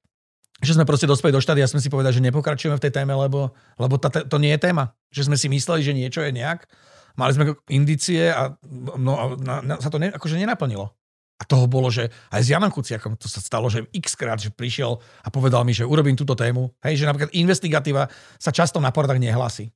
[0.60, 3.16] že sme proste dospeli do štádia a sme si povedali, že nepokračujeme v tej téme,
[3.16, 4.92] lebo, lebo tá, to nie je téma.
[5.16, 6.68] Že sme si mysleli, že niečo je nejak,
[7.16, 8.60] mali sme indície a,
[9.00, 10.92] no, a na, na, sa to ne, akože nenaplnilo.
[11.40, 14.52] A toho bolo, že aj s Janom Kuciakom to sa stalo, že x krát, že
[14.52, 16.68] prišiel a povedal mi, že urobím túto tému.
[16.84, 19.72] Hej, že napríklad investigatíva sa často na poradách nehlasí.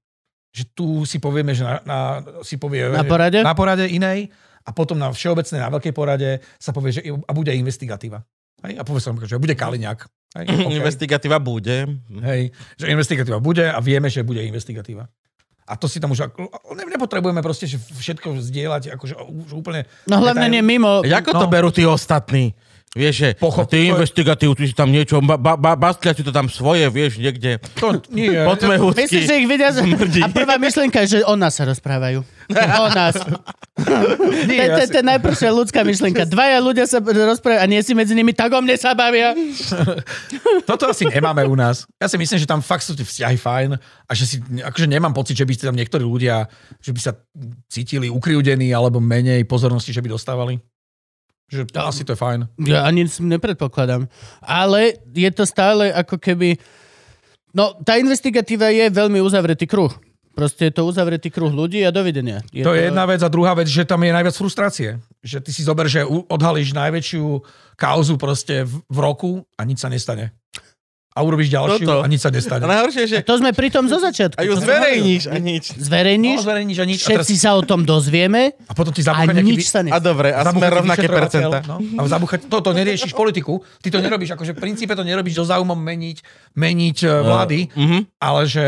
[0.52, 1.99] Že tu si povieme, že na, na,
[2.44, 3.40] si povie, Na porade?
[3.40, 4.27] na porade inej
[4.68, 8.19] a potom na všeobecnej, na veľkej porade sa povie, že a bude investigatíva.
[8.64, 9.99] Hej, a povie sa, že bude Kaliňák.
[10.40, 10.77] Hej, okay.
[10.84, 11.88] Investigatíva bude.
[12.27, 15.07] Hej, že investigatíva bude a vieme, že bude investigatíva.
[15.64, 16.27] A to si tam už...
[16.76, 19.88] Ne, nepotrebujeme proste že všetko zdieľať, akože už úplne...
[20.06, 20.99] No hlavne nie mimo...
[20.99, 21.52] Ako to No.
[21.52, 22.52] berú tí ostatní?
[22.94, 26.30] Vieš, že Pochop- ty investigatív, ty si tam niečo, ba, ba, ba, bastlia si to
[26.30, 27.57] tam svoje, vieš, niekde.
[27.82, 29.10] To nie, Po tme húcky.
[29.10, 29.74] Myslíš, že ich vidia...
[29.74, 30.22] z- Smrdí.
[30.22, 32.22] A prvá myšlienka je, že o nás sa rozprávajú.
[32.53, 33.18] O nás.
[34.45, 36.30] nie, To je- to najprvšia ľudská myšlienka.
[36.30, 39.34] Dvaja ľudia sa rozprávajú a nie si medzi nimi, tak o mne sa bavia.
[40.70, 41.90] Toto asi nemáme u nás.
[41.98, 43.70] Ja si myslím, že tam fakt sú tie vzťahy fajn
[44.06, 46.45] a že si, akože nemám pocit, že by tam niektorí ľudia,
[46.78, 47.18] že by sa
[47.68, 50.61] cítili ukriúdení alebo menej pozornosti, že by dostávali.
[51.54, 52.40] Že asi to je fajn.
[52.66, 54.10] Ja ani si nepredpokladám.
[54.42, 56.58] Ale je to stále ako keby...
[57.54, 59.94] No, tá investigatíva je veľmi uzavretý kruh.
[60.34, 62.42] Proste je to uzavretý kruh ľudí a dovidenia.
[62.50, 64.98] Je To je jedna vec a druhá vec, že tam je najviac frustrácie.
[65.22, 67.26] Že ty si zober, že odhalíš najväčšiu
[67.78, 70.34] kauzu proste v, v roku a nič sa nestane.
[71.14, 72.02] A urobíš ďalšiu Toto.
[72.02, 72.61] a nič sa nestane.
[72.61, 74.34] A najhoršie, že To sme pri tom zo začiatku.
[74.34, 75.64] a ju zverejníš a nič.
[75.72, 76.99] Zverejníš, No, zverejníš a nič.
[76.99, 79.45] A, teraz, všetci sa o tom dozvieme a potom ti a zabúcha nejaký...
[79.52, 80.02] nič sa A nestane.
[80.02, 81.61] dobre, a sme rovnaké percenta.
[81.64, 85.35] No, a zabúcha, to, to neriešiš politiku, ty to nerobíš, akože v princípe to nerobíš
[85.35, 86.18] do záujmom meniť,
[86.53, 87.98] meniť uh, vlády, Mhm.
[88.18, 88.65] ale že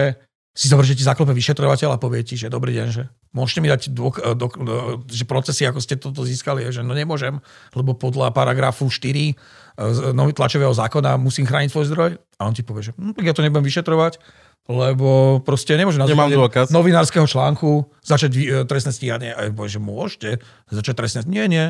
[0.51, 3.67] si zober, že ti zaklope vyšetrovateľ a povie ti, že dobrý deň, že môžete mi
[3.67, 4.63] dať dôk, eh, dok, eh,
[5.05, 7.43] že procesy, ako ste toto získali, že no nemôžem,
[7.73, 9.64] lebo podľa paragrafu 4 eh, z
[10.11, 12.11] nový tlačového zákona musím chrániť svoj zdroj.
[12.35, 14.19] A on ti povie, že hm, tak ja to nebudem vyšetrovať,
[14.65, 16.67] lebo proste nemôžem na základe dôkaz.
[16.69, 19.31] novinárskeho článku začať eh, trestné stíhanie.
[19.31, 21.65] A že môžete začať trestné Nie, nie.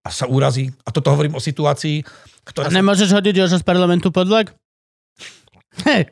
[0.00, 0.74] A sa urazí.
[0.82, 2.06] A toto hovorím o situácii, A
[2.44, 2.66] ktorá...
[2.66, 4.50] sa- nemôžeš hodiť Jožo z parlamentu pod vlak?
[5.84, 6.10] Hej,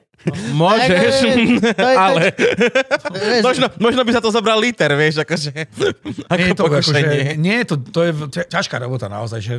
[0.53, 2.23] Môžeš, To je- to je- ale
[3.11, 5.49] vieš, možno, možno by sa to zobral liter, vieš, akože
[6.29, 7.01] ako nie je to, pokušenie.
[7.01, 9.41] akože, nie je to, to je ťa- ťažká robota naozaj.
[9.41, 9.55] Že,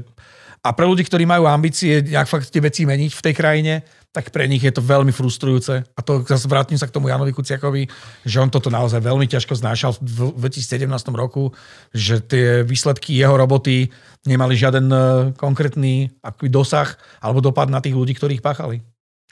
[0.61, 3.73] a pre ľudí, ktorí majú ambície nejak fakt tie veci meniť v tej krajine,
[4.11, 5.81] tak pre nich je to veľmi frustrujúce.
[5.81, 7.87] A to zase vrátim sa k tomu Janovi Kuciakovi,
[8.27, 10.83] že on toto naozaj veľmi ťažko znášal v 2017
[11.15, 11.55] roku,
[11.95, 13.87] že tie výsledky jeho roboty
[14.27, 15.01] nemali žiaden eh,
[15.39, 16.91] konkrétny akoby dosah
[17.23, 18.83] alebo dopad na tých ľudí, ktorých páchali.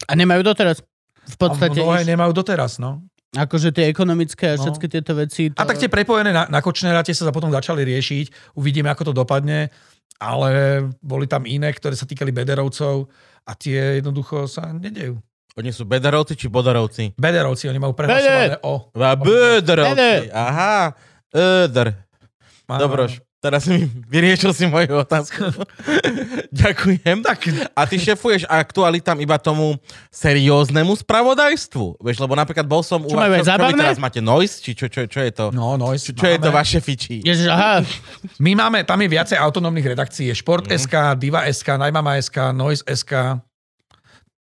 [0.08, 0.80] A nemajú doteraz.
[1.30, 3.04] V podstate, a mnohé iš- nemajú doteraz, no.
[3.36, 4.64] akože tie ekonomické a No.
[4.66, 5.54] všetky tieto veci.
[5.54, 5.60] To...
[5.62, 8.58] A tak tie prepojené na, na Kočnera tie sa potom začali riešiť.
[8.58, 9.70] Uvidíme, ako to dopadne.
[10.18, 13.08] Ale boli tam iné, ktoré sa týkali Bederovcov
[13.46, 15.22] a tie jednoducho sa nedejú.
[15.60, 17.20] Oni sú bederovci či bodarovci?
[17.20, 18.88] Bederovci, oni majú prehlasované o.
[18.96, 19.92] A Bederovci.
[19.92, 20.22] Beder.
[20.32, 20.96] Aha.
[21.36, 21.88] Öder.
[22.64, 23.20] Dobroš.
[23.40, 25.48] Teraz mi vyriešil si moju otázku.
[26.52, 27.24] Ďakujem.
[27.24, 27.40] Tak,
[27.72, 29.80] A ty šefuješ aktualitám iba tomu
[30.12, 32.04] serióznemu spravodajstvu.
[32.04, 34.60] Vieš, lebo napríklad bol som Čo majú aj čo, čo vy teraz máte noise?
[34.60, 35.46] Či čo, čo, čo je to?
[35.56, 37.24] no, no, Čo, čo je to vaše fiči?
[37.24, 37.80] Ježiš, aha,
[38.44, 40.28] My máme, tam je viacej autonómnych redakcií.
[40.28, 40.76] Je Šport Mhm.
[40.76, 43.40] SK, Diva SK, Najmama SK, Noise SK,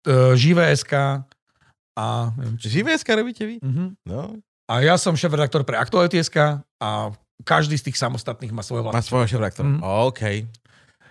[0.09, 1.21] e, Živé SK
[1.93, 2.05] a...
[2.57, 3.61] Živé robíte vy?
[3.61, 3.93] Mhm.
[4.09, 7.13] No, A ja som šéf-redaktor pre Aktuality SK a
[7.43, 9.09] každý z tých samostatných má svoje má vlastné.
[9.09, 9.67] svojho šéf-redaktora.
[9.67, 9.81] Mhm.
[9.81, 10.21] OK.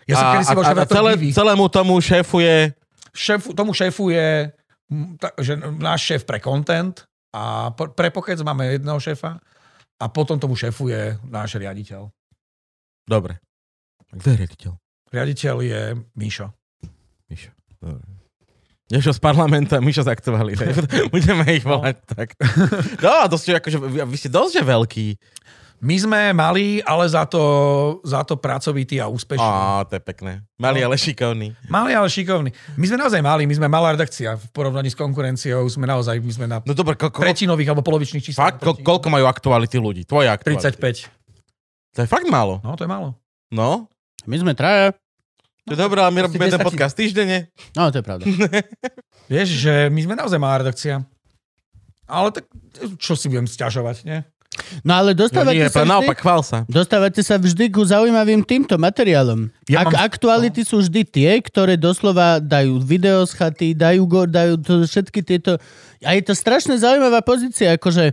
[0.07, 2.55] Ja som a, kedy si bol a, celé, celému tomu šéfuje...
[3.11, 4.55] šéf, tomu šéfuje
[5.43, 6.95] že náš šéf pre content
[7.35, 9.35] a pre pokec máme jedného šéfa
[9.99, 12.07] a potom tomu šéfuje náš riaditeľ.
[13.03, 13.43] Dobre.
[14.15, 14.73] Kto je riaditeľ?
[15.11, 15.81] Riaditeľ je
[16.15, 16.55] Mišo.
[17.27, 17.51] Mišo.
[17.83, 18.07] Dobre.
[18.87, 20.63] Z parlamenta, Mišo z aktuality.
[21.15, 21.83] Budeme ich No.
[21.83, 22.39] volať tak.
[23.03, 25.07] No, ste akože, vy, vy ste dosť že veľký.
[25.79, 27.43] My sme mali, ale za to,
[28.01, 29.45] za to pracovitý a úspešný.
[29.45, 30.33] Á, to je pekné.
[30.57, 30.87] Malý, No.
[30.87, 31.53] ale šikovný.
[31.67, 32.49] Mali, ale šikovný.
[32.75, 36.33] My sme naozaj mali, my sme malá redakcia v porovnaní s konkurenciou, sme naozaj, my
[36.33, 38.57] sme na No dobre, ko, ko, tretinových alebo polovičných číslach.
[38.57, 40.03] fakt, ko, koľko majú aktuality ľudí?
[40.03, 40.65] Tvoje aktuality.
[40.75, 41.13] 35.
[41.93, 42.59] To je fakt málo.
[42.61, 43.13] No, to je málo.
[43.49, 43.87] No,
[44.25, 44.97] my sme traja.
[45.63, 47.53] to je dobré, ale my robíme ten 10 podcast týždenne.
[47.73, 48.25] No, to je pravda.
[49.27, 51.05] Vieš, že my sme naozaj malá redakcia.
[52.07, 52.47] Ale tak,
[52.97, 54.23] čo si budem sťažovať, nie?
[54.83, 55.91] No ale No dostávate nie, sa vždy...
[55.91, 56.59] naopak, chvál sa.
[56.67, 59.49] Dostávate sa vždy ku zaujímavým týmto materiálom.
[59.67, 64.25] Ja Ak, mám- aktuality sú vždy tie, ktoré doslova dajú video z chaty, dajú, go,
[64.25, 65.59] dajú to, všetky tieto...
[66.03, 68.13] A je to strašne zaujímavá pozícia, akože...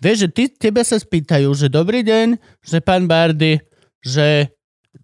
[0.00, 3.60] Vieš, že ty, teba sa spýtajú, že dobrý deň, že pán Bardy,
[4.00, 4.48] že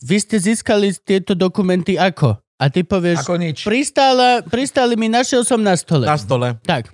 [0.00, 2.40] vy ste získali tieto dokumenty ako?
[2.56, 3.68] A ty povieš, Ako nič.
[3.68, 6.08] pristála, pristáli mi, našiel som na stole.
[6.08, 6.56] Na stole.
[6.64, 6.88] Tak.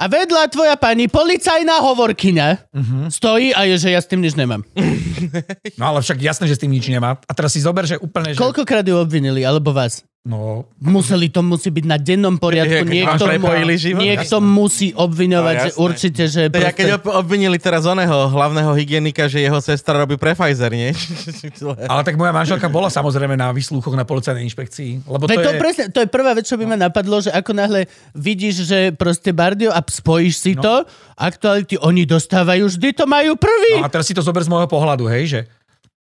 [0.00, 2.98] A vedľa tvoja pani, policajná hovorkyňa, Mhm.
[3.12, 4.64] stojí a je, že ja s tým nič nemám.
[5.76, 7.20] No ale však jasné, že s tým nič nemá.
[7.20, 8.40] A teraz si zober, že úplne, že...
[8.40, 10.00] Koľkokrát ju obvinili, alebo vás?
[10.20, 12.68] No, Museli to musí byť na dennom poriadku.
[12.68, 14.00] Je, keď Niekto, mu, život?
[14.04, 16.92] niekto musí obviňovať, No, že určite, že To keď proste...
[17.00, 20.92] ob- obvinili teraz oného hlavného hygienika, že jeho sestra robí pre Pfizer, nie?
[21.90, 25.08] ale tak moja manželka bola samozrejme na vyslúchoch na policajnej inšpekcii.
[25.08, 25.56] Lebo to, to, je...
[25.56, 27.80] presne, to je prvá vec, čo by ma napadlo, že ako náhle
[28.12, 30.60] vidíš, že proste Bardio a spojíš si No.
[30.60, 30.74] to,
[31.16, 33.80] aktuality oni dostávajú, vždy to majú prvý.
[33.80, 35.40] No a teraz si to zober z môjho pohľadu, hej, že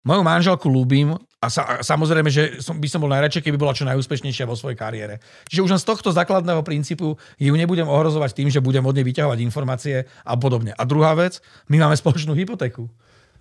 [0.01, 1.13] moju manželku ľúbim
[1.47, 4.59] a, sa, a samozrejme, že som, by som bol najradšej, keby bola čo najúspešnejšia vo
[4.59, 5.23] svojej kariére.
[5.47, 9.07] Čiže už len z tohto základného princípu ju nebudem ohrozovať tým, že budem od nej
[9.07, 10.75] vyťahovať informácie a podobne.
[10.75, 11.39] A druhá vec,
[11.71, 12.91] my máme spoločnú hypotéku.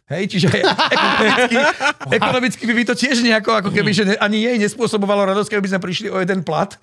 [0.06, 0.54] Hej, čiže
[0.96, 1.58] ekonomicky,
[2.14, 5.66] ekonomicky by, by to tiež nejako, ako keby, že ne, ani jej nespôsobovalo radosť, keby
[5.66, 6.78] sme prišli o jeden plat.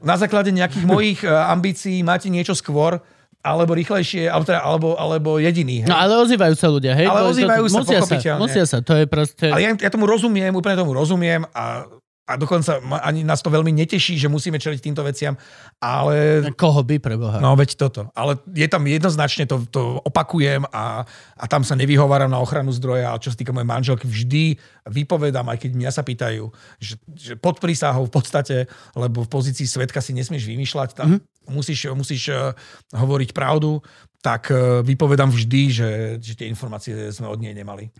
[0.00, 3.04] Na základe nejakých mojich eh, ambícií máte niečo skôr,
[3.42, 5.82] alebo rýchlejšie, alebo, teda, alebo, alebo jediný.
[5.82, 5.90] Hej.
[5.90, 7.10] No ale ozývajú sa ľudia, hej?
[7.10, 8.40] Ale To- to- ozývajú sa, musia sa, pochopiteľne.
[8.40, 9.46] musia sa, to je proste...
[9.50, 11.90] Ale ja, ja tomu rozumiem, úplne tomu rozumiem a,
[12.22, 15.34] a dokonca ma- ani nás to veľmi neteší, že musíme čeliť týmto veciam,
[15.82, 17.42] ale Koho by preboha?
[17.42, 18.14] No veď toto.
[18.14, 21.02] Ale je tam jednoznačne, to, to opakujem a,
[21.34, 24.54] a tam sa nevyhováram na ochranu zdroja, ale čo sa týka mojej manželky, vždy
[24.86, 26.46] vypovedám, aj keď mňa sa pýtajú,
[26.78, 31.31] že, že pod prísahou v podstate, lebo v pozícii svetka si nesmieš vymýšľať, tam mm-hmm.
[31.48, 32.52] Musíš, musíš uh,
[32.94, 33.82] hovoriť pravdu,
[34.22, 35.90] tak uh, vypovedám vždy, že,
[36.22, 37.90] že tie informácie sme od nej nemali.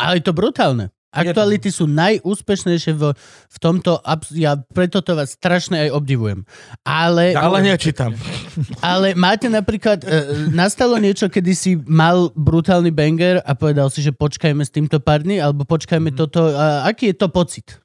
[0.00, 0.88] Ale je to brutálne.
[1.10, 3.10] Aktuality sú najúspešnejšie v,
[3.50, 3.98] v tomto,
[4.30, 6.46] ja preto to vás strašne aj obdivujem.
[6.86, 8.14] Ale, Ale nečítam.
[8.78, 14.14] ale máte napríklad, e, nastalo niečo, kedy si mal brutálny banger a povedal si, že
[14.14, 17.82] počkajme s týmto pár dní, alebo počkajme toto, a aký je to pocit?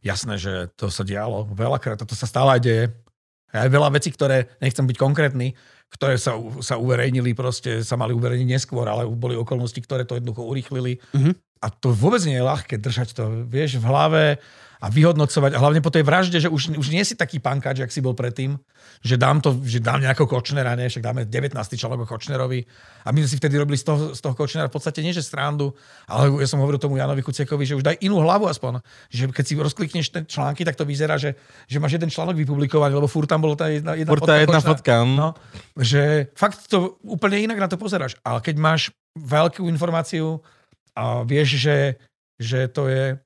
[0.00, 2.84] Jasné, že to sa dialo veľakrát a to sa stále aj deje.
[3.54, 5.54] Aj veľa vecí, ktoré, nechcem byť konkrétny,
[5.94, 10.42] ktoré sa, sa uverejnili, proste sa mali uverejniť neskôr, ale boli okolnosti, ktoré to jednoducho
[10.42, 10.98] urýchlili.
[11.14, 11.32] Mhm.
[11.64, 14.22] A to vôbec nie je ľahké držať to, vieš, v hlave
[14.84, 15.56] a vyhodnocovať.
[15.56, 18.12] A hlavne po tej vražde, že už, už nie si taký pankač, jak si bol
[18.12, 18.60] predtým,
[19.00, 20.92] že dám to, že dám nejakého Kočnera, nie?
[20.92, 21.56] však dáme 19.
[21.56, 22.60] článok o Kočnerovi.
[23.08, 25.24] A my sme si vtedy robili z toho, z toho Kočnera v podstate nie, že
[25.24, 25.72] srandu,
[26.04, 28.84] ale ja som hovoril tomu Janovi Kuciekovi, že už daj inú hlavu aspoň.
[29.08, 31.32] Že keď si rozklikneš ten články, tak to vyzerá, že,
[31.64, 34.60] že máš jeden článok vypublikovaný, lebo furt tam bolo tá jedna, jedna Furt tá jedna
[34.60, 34.72] Kočnera.
[34.76, 34.94] fotka.
[35.08, 35.32] No,
[35.80, 38.20] že fakt to úplne inak na to pozeráš.
[38.20, 40.44] Ale keď máš veľkú informáciu
[40.92, 41.96] a vieš, že,
[42.36, 43.16] že to je...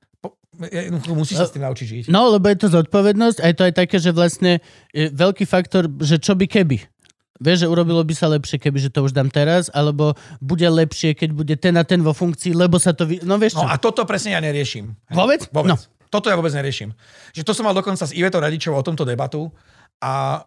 [1.15, 2.03] Musíš sa s tým naučiť žiť.
[2.11, 4.59] No, lebo je to zodpovednosť a je to aj také, že vlastne
[4.93, 6.83] veľký faktor, že čo by keby.
[7.39, 10.11] Vieš, že urobilo by sa lepšie, keby že to už dám teraz, alebo
[10.43, 13.07] bude lepšie, keď bude ten a ten vo funkcii, lebo sa to...
[13.07, 13.23] Vy...
[13.23, 13.63] No vieš čo?
[13.63, 14.91] No a toto presne ja neriešim.
[15.07, 15.47] Vôbec?
[15.55, 15.71] Vôbec.
[15.71, 15.79] No.
[16.11, 16.91] Toto ja vôbec neriešim.
[17.31, 19.47] Že to som mal dokonca s Ivetou Radičovou o tomto debatu
[20.03, 20.43] a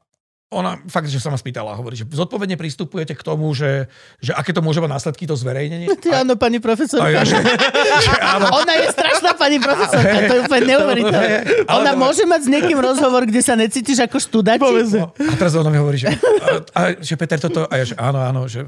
[0.52, 3.88] ona fakt, že sa ma spýtala, hovorí, že zodpovedne pristupujete k tomu, že,
[4.20, 5.88] že aké to môže mať následky to zverejnenie.
[5.96, 7.08] Ty áno, pani A profesorka.
[7.08, 7.40] ja, že,
[8.06, 8.52] že áno.
[8.52, 11.36] Ona je strašná pani profesorka, to je úplne neuveriteľné.
[11.66, 14.60] Ale Ona to- môže mať s niekým rozhovor, kde sa necítiš ako študent.
[14.62, 16.46] No, a teraz ona mi hovorí, že, a,
[16.76, 18.62] a, že Peter toto, a ja, že áno, áno, že,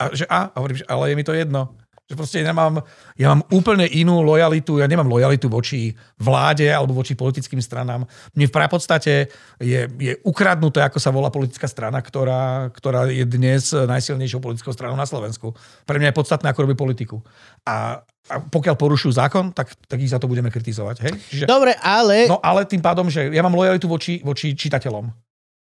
[0.00, 1.85] a, že a, a hovorím, že ale je mi to jedno.
[2.06, 2.86] Že proste ja mám,
[3.18, 8.06] ja mám úplne inú lojalitu, ja nemám lojalitu voči vláde alebo voči politickým stranám.
[8.30, 9.26] Mne v podstate
[9.58, 14.94] je, je ukradnuté, ako sa volá politická strana, ktorá, ktorá je dnes najsilnejšou politickou stranou
[14.94, 15.50] na Slovensku.
[15.82, 17.26] Pre mňa je podstatné, ako robí politiku.
[17.66, 17.98] A,
[18.30, 20.96] a pokiaľ porušujú zákon, tak, tak ich za to budeme kritizovať.
[21.10, 21.12] Hej?
[21.26, 22.30] Čiže, Dobre, ale...
[22.30, 25.26] No ale tým pádom, že ja mám lojalitu voči, voči čitateľom.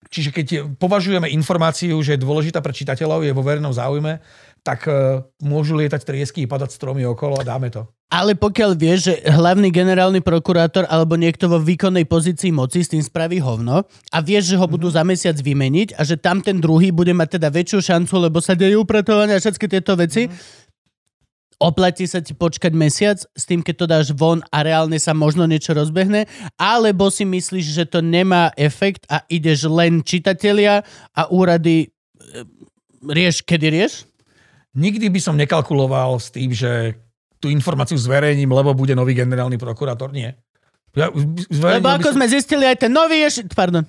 [0.07, 0.47] Čiže keď
[0.79, 4.23] považujeme informáciu, že je dôležitá pre čitateľov, je vo verejnom záujme,
[4.67, 7.87] tak uh, môžu lietať triesky, padať stromy okolo a dáme to.
[8.11, 13.03] Ale pokiaľ vieš, že hlavný generálny prokurátor alebo niekto vo výkonnej pozícii moci s tým
[13.03, 16.95] spraví hovno a vieš, že ho budú za mesiac vymeniť a že tam ten druhý
[16.95, 20.31] bude mať teda väčšiu šancu, lebo sa dejú upratovania a všetky tieto veci,
[21.59, 25.49] oplatí sa ti počkať mesiac s tým, keď to dáš von a reálne sa možno
[25.49, 26.31] niečo rozbehne,
[26.61, 30.85] alebo si myslíš, že to nemá efekt a ideš len čitatelia
[31.17, 32.47] a úrady e,
[33.03, 34.07] rieš, kedy rieš?
[34.77, 37.01] Nikdy by som nekalkuloval s tým, že
[37.41, 40.13] tú informáciu zverejním, lebo bude nový generálny prokurátor.
[40.13, 40.37] Nie.
[40.97, 43.45] Ja, Lebo ako som- sme zistili, aj ten nový je...
[43.53, 43.85] Pardon.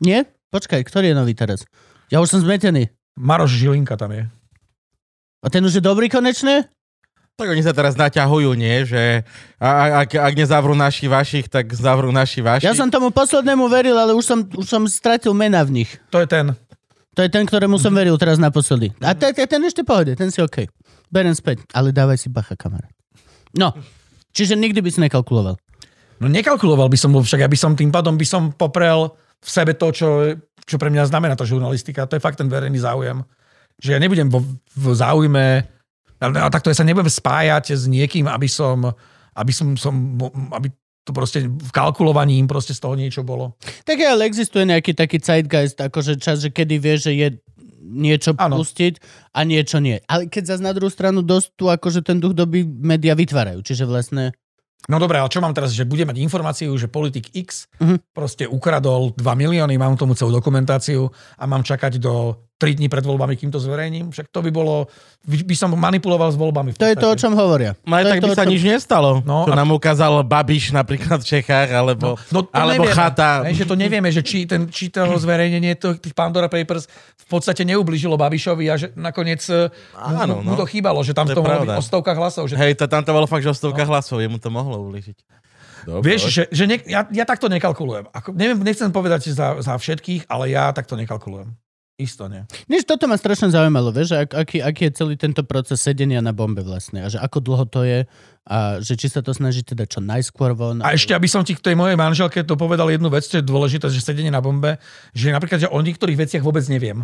[0.00, 0.24] Nie?
[0.52, 1.64] Počkaj, ktorý je nový teraz?
[2.08, 2.88] Ja už som zmetený.
[3.16, 4.24] Maroš Žilinka tam je.
[5.44, 6.68] A ten už je dobrý konečne?
[7.36, 8.88] Tak oni sa teraz naťahujú, nie?
[8.88, 9.28] Že
[9.60, 12.64] a, a, ak, ak nezavrú naši vašich, tak zavrú naši vaši.
[12.64, 16.00] Ja som tomu poslednému veril, ale už som, už som stratil mena v nich.
[16.08, 16.56] To je ten.
[17.16, 17.82] To je ten, ktorému Mhm.
[17.82, 18.92] som veril teraz naposledy.
[19.00, 20.68] A ten, ten, ešte pohode, ten si OK.
[21.08, 22.92] Berem späť, ale dávaj si bacha, kamarát.
[23.56, 23.72] No,
[24.36, 25.56] čiže nikdy by si nekalkuloval.
[26.20, 29.72] No nekalkuloval by som, však ja by som tým pádom by som poprel v sebe
[29.72, 30.08] to, čo,
[30.64, 32.04] čo pre mňa znamená tá žurnalistika.
[32.08, 33.24] To je fakt ten verejný záujem.
[33.80, 34.40] Že ja nebudem vo,
[34.76, 35.44] v záujme,
[36.16, 38.92] ale ale takto ja sa nebudem spájať s niekým, aby som,
[39.36, 39.92] aby som, som
[40.52, 40.72] aby
[41.06, 43.54] to proste v kalkulovaní im proste z toho niečo bolo.
[43.86, 47.28] Tak ale existuje nejaký taký zeitgeist, akože čas, že kedy vieš, že je
[47.86, 48.58] niečo Áno.
[48.58, 48.98] pustiť
[49.30, 50.02] a niečo nie.
[50.10, 53.62] Ale keď zase na druhú stranu dosť tu akože ten duch doby média vytvárajú.
[53.62, 54.34] Čiže vlastne...
[54.86, 58.10] No dobré, ale čo mám teraz, že budem mať informáciu, že politik X Mhm.
[58.10, 61.06] proste ukradol 2 milióny, mám tomu celú dokumentáciu
[61.38, 64.08] a mám čakať do 3 dní pred voľbami, kým to zverejním?
[64.08, 64.88] Však to by bolo,
[65.22, 66.72] by, by som manipuloval s voľbami.
[66.72, 67.76] To je to, o čom hovoria.
[67.84, 69.10] No aj to tak to, by sa čom- nič nestalo.
[69.20, 72.96] No, čo a- nám ukázal Babiš napríklad v Čechách, alebo, No, to alebo nevieme.
[72.96, 73.44] chata.
[73.44, 77.26] Hej, že to nevieme, že či, ten, či to zverejnenie to, tých Pandora Papers v
[77.28, 80.56] podstate neublížilo Babišovi a že nakoniec e, mu, Áno, mu no.
[80.56, 82.48] to chýbalo, že tam To to, mohlo o stovkách hlasov.
[82.48, 85.18] Že, Hej, to, tam to bolo fakt, že o stovkách hlasov, jemu to mohlo uližiť.
[85.84, 86.02] Dobre.
[86.08, 88.08] Vieš, že, že ne, ja, ja takto nekalkulujem.
[88.10, 91.52] Ako, neviem, nechcem povedať za, za všetkých, ale ja takto nekalkulujem.
[91.96, 92.44] Isto nie.
[92.68, 96.20] Než toto ma strašne zaujímalo, vieš, že ak, aký, aký je celý tento proces sedenia
[96.20, 98.04] na bombe vlastne a že ako dlho to je
[98.44, 100.84] a že či sa to snaží teda čo najskôr von.
[100.84, 103.48] A ešte, aby som ti k tej mojej manželke to povedal jednu vec, čo je
[103.48, 104.76] dôležité, že sedenie na bombe,
[105.16, 107.00] že napríklad, že o niektorých veciach vôbec neviem.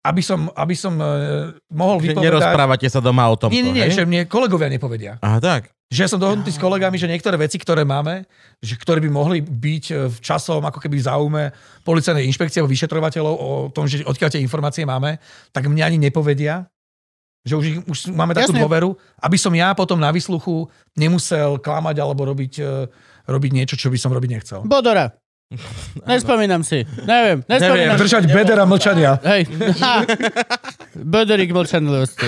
[0.00, 2.24] Aby som, aby som uh, mohol vypovedať...
[2.24, 3.52] nerozprávate sa doma o tom.
[3.52, 5.20] Nie, nie, nie, že mne kolegovia nepovedia.
[5.20, 5.76] Aha, tak.
[5.90, 8.22] Že ja som dohodnutý s kolegami, že niektoré veci, ktoré máme,
[8.62, 11.42] že ktoré by mohli byť e, v časom ako keby v záujme
[11.82, 15.18] policajnej inšpekcie alebo vyšetrovateľov o tom, že odkiaľ tie informácie máme,
[15.50, 16.70] tak mne ani nepovedia.
[17.42, 18.62] Že už, už máme takú Jasne.
[18.62, 22.86] dôveru, aby som ja potom na výsluchu nemusel klamať alebo robiť, e,
[23.26, 24.62] robiť niečo, čo by som robiť nechcel.
[24.62, 25.10] Bodora.
[26.06, 26.86] Nespomínam si.
[27.02, 27.42] Neviem.
[27.50, 27.98] Nespomínam.
[27.98, 28.02] si.
[28.06, 29.18] Držať bedera mlčania.
[29.26, 29.50] Hej.
[30.90, 30.98] Ha.
[31.00, 32.26] Bodorík mlčanlivosti.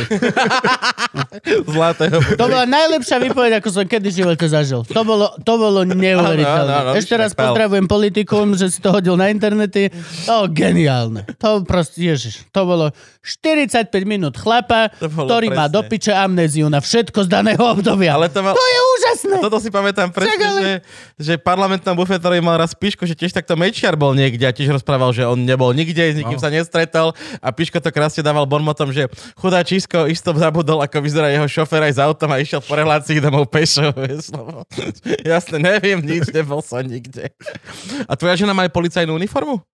[1.65, 2.19] Zlatého.
[2.33, 4.87] To bola najlepšia výpoveď, ako som kedy v živote zažil.
[4.87, 6.95] To bolo, to bolo neuveriteľné.
[6.95, 9.91] Ešte raz pozdravujem politikum, že si to hodil na internety.
[10.25, 11.27] To geniálne.
[11.37, 15.75] To proste, ježiš, to bolo 45 minút chlapa, ktorý má presne.
[15.75, 18.15] do piče amnéziu na všetko z daného obdobia.
[18.15, 18.53] Ale to mal...
[18.53, 19.37] To je úžasné.
[19.41, 20.73] Toto si pamätám presne, Však ale- že,
[21.19, 25.11] že parlamentná bufetárovi mal raz Piško, že tiež takto Mečiar bol niekde a tiež rozprával,
[25.11, 26.41] že on nebol nikde, s nikým No.
[26.41, 29.09] sa nestretol a Piško to krásne dával bonmotom, že
[29.41, 33.25] chudá Čisko isto zabudol, ako vyzerá jeho šofér aj s autom a išiel po relácii
[33.25, 33.89] domov pešo.
[35.33, 37.33] Jasne, neviem nič, nebol som nikde.
[38.05, 39.65] A tvoja žena má aj policajnú uniformu?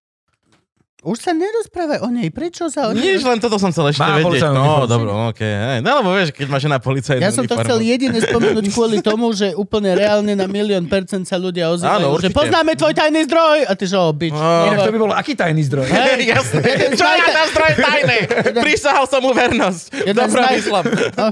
[0.99, 2.27] Už sa nerozprávaj o nej.
[2.27, 3.15] Prečo sa o nej...
[3.15, 4.51] Nič, len toto som chcel ešte Má vedieť.
[4.51, 5.79] No, dobro, hej.
[5.79, 7.63] No, lebo vieš, keď má žena policajnú Ja som to uniformu.
[7.63, 12.19] chcel jedine spomenúť kvôli tomu, že úplne reálne na milión percent sa ľudia ozývajú, Áno,
[12.19, 13.57] že poznáme tvoj tajný zdroj.
[13.63, 14.35] A ty že, o, bič.
[14.35, 14.67] No.
[14.67, 15.87] Inak to by bol aký tajný zdroj?
[16.03, 16.67] Hej, jasné.
[16.91, 18.17] Čo ja tam zdroj tajné?
[18.59, 20.03] Prísahal som mu vernosť.
[20.03, 20.83] Naj- myslím.
[21.15, 21.25] No,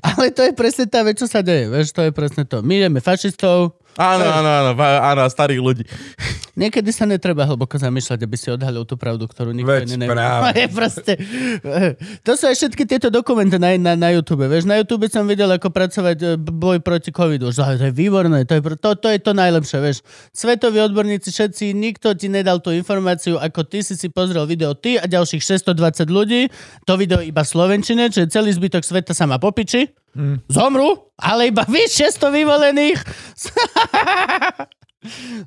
[0.00, 1.68] ale to je presne tá vec, čo sa deje.
[1.68, 2.64] Vieš, to je presne to.
[2.64, 3.76] My ideme fašistov.
[3.94, 5.84] Áno, áno, áno, áno, starých ľudí.
[6.54, 10.70] Niekedy sa netreba hlboko zamýšľať, aby si odhalil tú pravdu, ktorú nikto Veď iný nevie.
[10.78, 11.18] proste,
[12.22, 14.46] to sú aj všetky tieto dokumenty na, na, na YouTube.
[14.46, 17.50] Vieš, na YouTube som videl, ako pracovať e, boj proti covidu.
[17.50, 19.98] Že to je výborné, to je, to, to je to najlepšie, vieš.
[20.30, 24.94] Svetoví odborníci všetci, nikto ti nedal tú informáciu, ako ty si si pozrel video ty
[24.94, 26.46] a ďalších 620 ľudí.
[26.86, 30.03] To video iba v Slovenčine, čiže celý zbytok sveta sa má popiči.
[30.46, 33.02] Zomru, ale iba vy 600 vyvolených.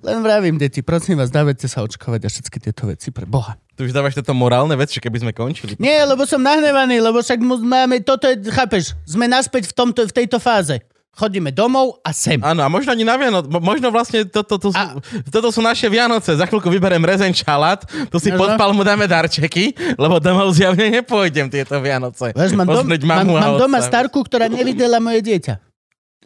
[0.06, 3.57] Len vravím, deti, prosím vás, dávajte sa očkovať a všetky tieto veci pre Boha.
[3.73, 5.73] Tu už dávaš tieto morálne veci, keby sme končili.
[5.81, 10.14] Nie, lebo som nahnevaný, lebo však máme, toto je, chápeš, sme naspäť v, tomto, v
[10.14, 10.77] tejto fáze.
[11.18, 12.38] Chodíme domov a sem.
[12.38, 15.02] Áno, a možno ani na Vianoc, mo- možno vlastne toto, to, sú, A-
[15.34, 16.38] toto sú naše Vianoce.
[16.38, 17.81] Za chvíľku vyberiem rezeň čalát,
[18.14, 18.38] tu si Áno.
[18.38, 22.38] pod palmu dáme darčeky, lebo domov zjavne nepôjdem tieto Vianoce.
[22.38, 25.66] Vieš, mám, dom, mám, mám doma starku, ktorá nevidela moje dieťa.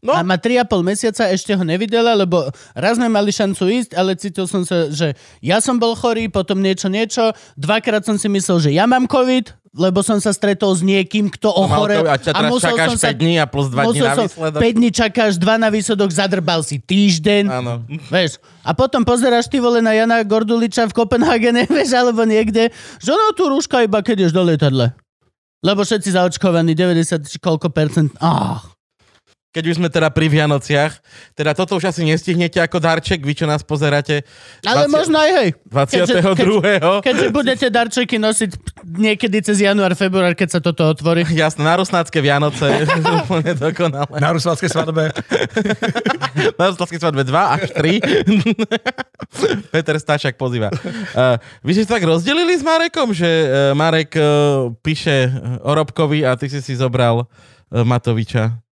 [0.01, 0.17] No.
[0.17, 4.49] A má 3,5 mesiaca, ešte ho nevidela, lebo raz sme mali šancu ísť, ale cítil
[4.49, 5.13] som sa, že
[5.45, 7.29] ja som bol chorý, potom niečo, niečo.
[7.53, 11.53] Dvakrát som si myslel, že ja mám COVID, lebo som sa stretol s niekým, kto
[11.53, 12.03] ochorel.
[12.03, 14.59] A ťa teraz čakáš 5 dní a plus 2 dní musel na som, výsledok.
[14.59, 17.43] 5 dní čakáš, 2 na výsledok, zadrbal si týždeň.
[17.47, 17.73] Áno.
[18.09, 23.09] Vieš, a potom pozeráš ty vole na Jana Gorduliča v Kopenhagene, vieš, alebo niekde, že
[23.13, 24.91] ono tu rúška iba keď ješ do lietadle.
[25.61, 28.09] Lebo všetci zaočkovaní, 90 či koľko percent.
[28.17, 28.65] Ah.
[29.51, 31.03] Keď už sme teda pri Vianociach,
[31.35, 34.23] teda toto už asi nestihnete ako darček, vy čo nás pozeráte.
[34.63, 35.49] Ale 20 možno aj hej.
[35.67, 37.03] 22.
[37.03, 38.51] Keďže budete darčeky nosiť
[38.95, 41.27] niekedy cez január, február, keď sa toto otvorí.
[41.27, 42.63] Jasné, na Rusnácké Vianoce,
[43.27, 44.23] úplne dokonale.
[44.23, 45.11] Na rusovskej svadbe.
[46.59, 47.99] Na Rusnácké svadbe 2 až 3.
[49.75, 50.71] Peter Stašak pozýva.
[51.11, 55.27] Uh, vy ste sa tak rozdelili s Marekom, že uh, Marek uh, píše
[55.59, 58.70] o Robkovi a ty si si zobral uh, Matoviča.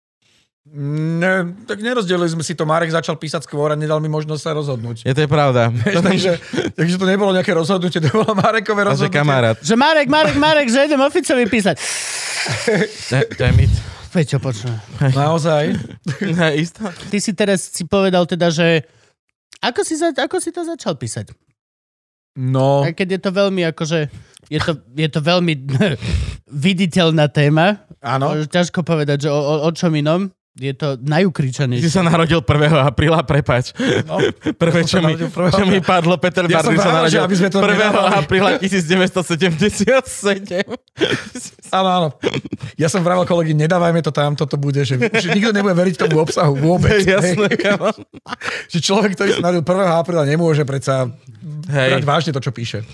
[0.73, 2.65] Ne, tak nerozdelili sme si to.
[2.65, 5.05] Marek začal písať skôr a nedal mi možnosť sa rozhodnúť.
[5.05, 5.69] Je to je pravda.
[6.09, 6.41] takže,
[6.73, 9.21] takže to nebolo nejaké rozhodnutie, to bolo Marekové A že rozhodnutie.
[9.21, 9.57] kamarát.
[9.61, 11.77] Že Marek, Marek, Marek, že idem oficovi písať.
[13.13, 13.69] Da- Damn.
[14.09, 14.73] Peťo, počuj.
[15.13, 15.77] Naozaj.
[16.33, 16.85] Ne, isto.
[16.89, 18.89] Ty si teraz si povedal teda, že
[19.61, 21.37] ako si, za, ako si to začal písať?
[22.33, 24.09] No, Aj keď je to veľmi akože,
[24.49, 25.53] je to, je to veľmi
[26.65, 27.85] viditeľná téma.
[28.01, 28.33] áno.
[28.41, 30.33] Ťažko povedať, že o, o, o čom inom.
[30.53, 31.89] Je to najukričanejšie.
[31.89, 32.53] sa narodil 1.
[32.85, 33.73] apríla, prepač.
[34.05, 34.21] No.
[34.61, 35.57] Prvé, čo mi, narodil 1.
[35.57, 37.73] čo mi padlo, Peter Ja Bardin sa narodil aby sme to 1.
[37.73, 38.21] nedávali.
[38.21, 39.81] apríla 1977.
[41.73, 42.09] Áno, áno.
[42.77, 46.21] Ja som vravel kolegy, nedávajme to tam, toto bude, že, že nikto nebude veriť tomu
[46.21, 47.01] obsahu vôbec.
[47.09, 47.49] Jasné.
[48.69, 49.73] Že človek, ktorý sa narodil 1.
[50.05, 51.09] apríla, nemôže predsa
[51.73, 51.97] Hej.
[51.97, 52.85] brať vážne to, čo píše.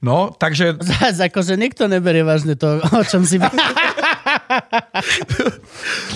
[0.00, 3.36] No, takže Zás, akože nikto neberie vážne to, o čom si...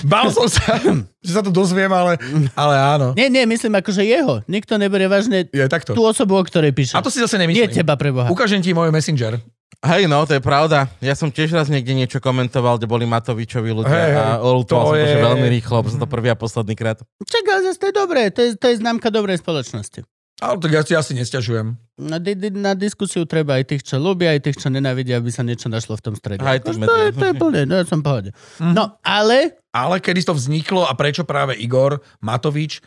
[0.04, 0.76] Bál som sa,
[1.18, 2.18] že sa to dozviem, ale,
[2.52, 3.06] ale áno.
[3.14, 4.42] Nie, nie, myslím akože jeho.
[4.44, 5.92] Nikto neberie vážne Je takto.
[5.92, 6.94] tú osobu, o ktorej píše.
[6.94, 7.72] A to si zase Nie nemyslím.
[7.76, 8.28] teba, preboha.
[8.28, 9.38] Ukážem ti môj messenger.
[9.80, 10.88] Hej, no, to je pravda.
[10.98, 14.90] Ja som tiež raz niekde niečo komentoval, kde boli Matovičovi ľudia hej, a olutoval to
[14.90, 17.04] som to, že je- veľmi rýchlo, lebo som to prvý a posledný krát.
[17.20, 18.22] Čak, ale zase to je dobré.
[18.28, 20.00] To je, to je známka dobrej spoločnosti.
[20.44, 21.72] Ale tak ja si asi nesťažujem.
[22.04, 25.32] Na, di- di- na diskusiu treba aj tých, čo ľúbia, aj tých, čo nenávidia, aby
[25.32, 26.44] sa niečo našlo v tom strede.
[26.44, 28.36] Aj tých Akože to, je, to je plne, no, ja som pohode.
[28.60, 28.72] Mhm.
[28.76, 32.84] No, ale Ale kedy to vzniklo a prečo práve Igor Matovič?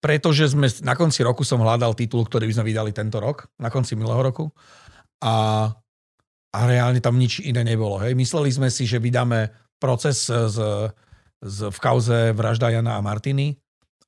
[0.00, 3.68] Pretože sme na konci roku som hľadal titul, ktorý by sme vydali tento rok, na
[3.68, 4.48] konci minulého roku.
[5.20, 5.68] A,
[6.56, 8.00] a reálne tam nič iné nebolo.
[8.00, 8.16] Hej.
[8.16, 10.56] Mysleli sme si, že vydáme proces z,
[11.44, 13.60] z, v kauze vražda Jana a Martiny,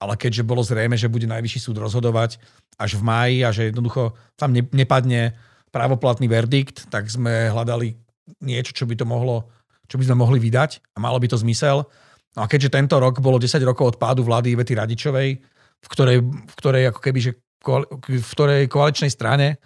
[0.02, 2.42] ale keďže bolo zrejme, že bude najvyšší súd rozhodovať
[2.74, 5.38] až v máji a že jednoducho tam ne, nepadne
[5.70, 7.94] právoplatný verdikt, tak sme hľadali
[8.42, 9.46] niečo, čo by to mohlo,
[9.86, 11.86] čo by sme mohli vydať a malo by to zmysel.
[12.34, 15.28] No a keďže tento rok bolo 10 rokov od pádu vlády Ivety Radičovej,
[15.82, 17.32] v ktorej, v ktorej ako keby, že
[18.10, 19.56] v ktorej koaličnej strane e,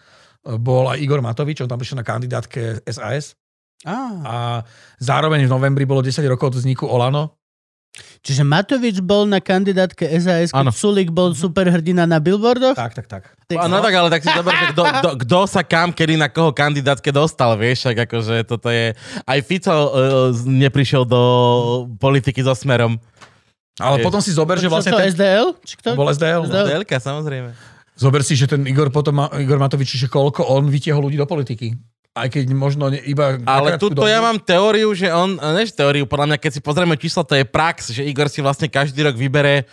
[0.61, 3.39] bol aj Igor Matovič, on tam prišiel na kandidátke SAS
[3.87, 4.37] á, a
[5.01, 7.39] zároveň v novembri bolo 10 rokov od vzniku Olano.
[8.21, 10.71] Čiže Matovič bol na kandidátke SAS, keď Áno.
[10.71, 12.75] Sulik bol superhrdina na billboardoch?
[12.75, 13.23] Tak, tak, tak.
[13.47, 14.67] Tak- No, no tak, ale tak si zober, že
[15.23, 18.93] kto, sa kam, kedy na koho kandidátke dostal, vieš, tak akože toto je...
[19.23, 19.89] Aj Fico uh,
[20.43, 21.21] neprišiel do
[21.97, 22.99] politiky so smerom.
[23.77, 25.53] Ale Je- potom si zober, že vlastne to, ten, SDL?
[25.61, 25.89] Či kto?
[25.95, 26.49] bol SDL.
[26.49, 26.67] SDL.
[26.81, 27.53] Delka, samozrejme.
[27.97, 31.77] Zober si, že ten Igor, potom, Igor Matovič, že koľko on vytiahol ľudí do politiky.
[32.17, 33.37] Aj keď možno ne, iba...
[33.45, 34.09] Ale tuto dobu.
[34.09, 37.45] ja mám teóriu, že on, než teóriu, podľa mňa, keď si pozrieme číslo, to je
[37.45, 39.69] prax, že Igor si vlastne každý rok vybere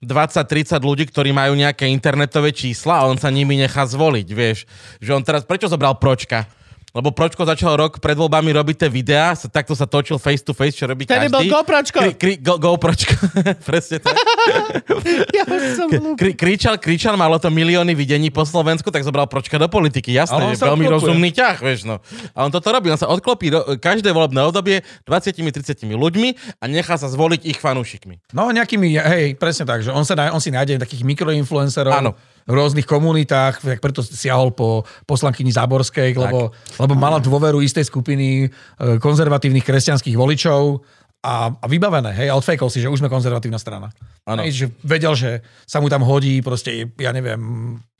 [0.00, 4.64] 20-30 ľudí, ktorí majú nejaké internetové čísla a on sa nimi nechá zvoliť, vieš.
[5.04, 6.48] Že on teraz, prečo zobral Pročka?
[6.92, 10.52] Lebo Pročko začal rok pred voľbami robiť tie videá, sa, takto sa točil face to
[10.52, 11.48] face, čo robí bol každý.
[11.48, 11.98] GoPročko.
[12.04, 13.16] Kri, kri, go, GoPročko,
[13.68, 14.12] presne tak.
[15.36, 15.88] Ja už som.
[16.14, 20.12] Kri, kričal, kričal, malo to milióny videní po Slovensku, tak zobral Pročka do politiky.
[20.12, 20.92] Jasné, je veľmi odklopuje.
[20.92, 21.96] rozumný ťah, vieš no.
[22.36, 26.28] A on toto robí, on sa odklopí ro- každé volebné obdobie 20-30 ľuďmi
[26.60, 28.36] a nechá sa zvoliť ich fanúšikmi.
[28.36, 32.12] No nejakými, hej, presne tak, že on, sa, on si nájde takých mikroinfluencerov Áno.
[32.46, 38.46] V rôznych komunitách, tak preto siahol po poslankyni Záborskej, lebo, lebo mala dôveru istej skupiny
[38.46, 40.82] e, konzervatívnych kresťanských voličov
[41.22, 43.94] a, a vybavené, hej, a odfejkol si, že už sme konzervatívna strana.
[44.26, 44.42] Áno.
[44.42, 47.38] Hej, že vedel, že sa mu tam hodí proste, ja neviem,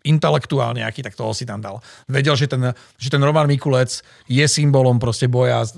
[0.03, 1.79] intelektuál nejaký, tak toho si tam dal.
[2.11, 5.71] Vedel, že ten, že ten Roman Mikulec je symbolom proste boja e,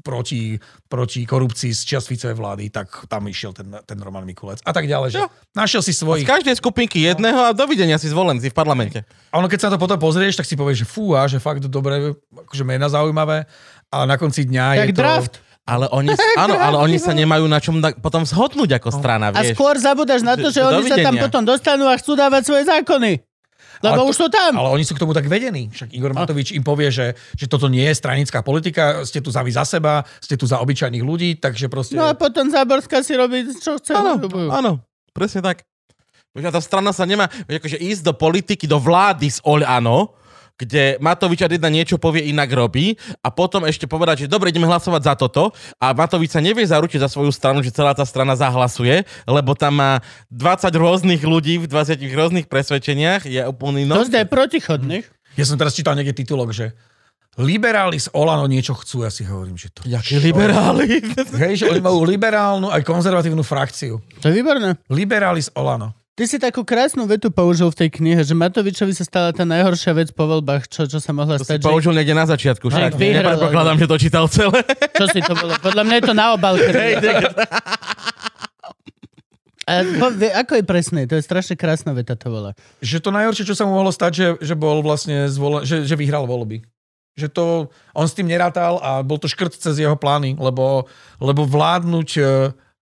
[0.00, 4.60] proti, proti korupcii z čas Ficovej vlády, tak tam išiel ten, ten Roman Mikulec.
[4.62, 5.28] A tak ďalej, že Jo.
[5.52, 6.26] našiel si Z svojich...
[6.26, 9.04] každej skupinky jedného a dovidenia si zvolen si v parlamente.
[9.30, 11.36] A ono, keď sa na to potom pozrieš, tak si povieš, že fú, a že
[11.36, 13.44] fakt dobre, akože mena zaujímavé,
[13.88, 15.02] ale na konci dňa Jak je to...
[15.02, 15.34] draft.
[15.66, 19.42] Ale oni, áno, ale oni sa nemajú na čom da- potom zhodnúť ako strana, A
[19.42, 19.58] vieš.
[19.58, 23.25] skôr zabudáš na to, že oni sa tam potom dostanú a chcú dávať svoje zákony.
[23.84, 24.56] Lebo Ale už sú tam.
[24.56, 25.68] Ale oni sú k tomu tak vedení.
[25.68, 29.44] Však Igor Matovič im povie, že, že toto nie je stranická politika, ste tu za
[29.44, 31.94] vy za seba, ste tu za obyčajných ľudí, takže proste...
[31.94, 33.92] No a potom Záborská si robí, čo chce.
[33.92, 34.16] Áno,
[34.48, 34.72] áno,
[35.12, 35.68] presne tak.
[36.36, 40.15] Tá strana sa nemá, akože ísť do politiky, do vlády s Oľano,
[40.56, 44.68] kde Matovič ad jedna niečo povie, inak robí a potom ešte povedať, že dobre, ideme
[44.68, 48.32] hlasovať za toto a Matovič sa nevie zaručiť za svoju stranu, že celá tá strana
[48.32, 49.92] zahlasuje, lebo tam má
[50.32, 54.08] 20 rôznych ľudí v 20 rôznych presvedčeniach, je úplný To no.
[54.08, 55.06] zde je protichodných.
[55.36, 56.72] Ja som teraz čítal niekde titulok, že
[57.36, 59.84] liberáli z Olano niečo chcú, ja si hovorím, že to...
[59.84, 61.04] Jakí liberáli.
[61.44, 64.00] Hej, že oni majú liberálnu aj konzervatívnu frakciu.
[64.24, 64.80] To je výborné.
[64.88, 65.92] Liberáli z Olano.
[66.16, 69.92] Ty si takú krásnu vetu použil v tej knihe, že Matovičovi sa stala tá najhoršia
[69.92, 71.60] vec po voľbách, čo, čo sa mohla To si stať.
[71.60, 74.64] Že, použil niekde na začiatku, vyhral, nepredpokladám, že to čítal celé.
[74.96, 75.52] čo si to bolo?
[75.60, 76.72] Podľa mňa je to na obálke.
[79.66, 81.00] A po, ako je presné?
[81.04, 82.56] To je strašne krásna veta to bola.
[82.80, 86.00] Že to najhoršie, čo sa mu mohlo stať, že, že bol vlastne zvolen, že, že
[86.00, 86.64] vyhral voľby.
[87.18, 87.44] Že to,
[87.92, 90.88] on s tým nerátal a bol to škrt cez jeho plány, lebo,
[91.20, 92.22] lebo vládnuť e,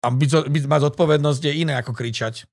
[0.03, 2.45] a byť, byť, mať zodpovednosť je iné ako kričať.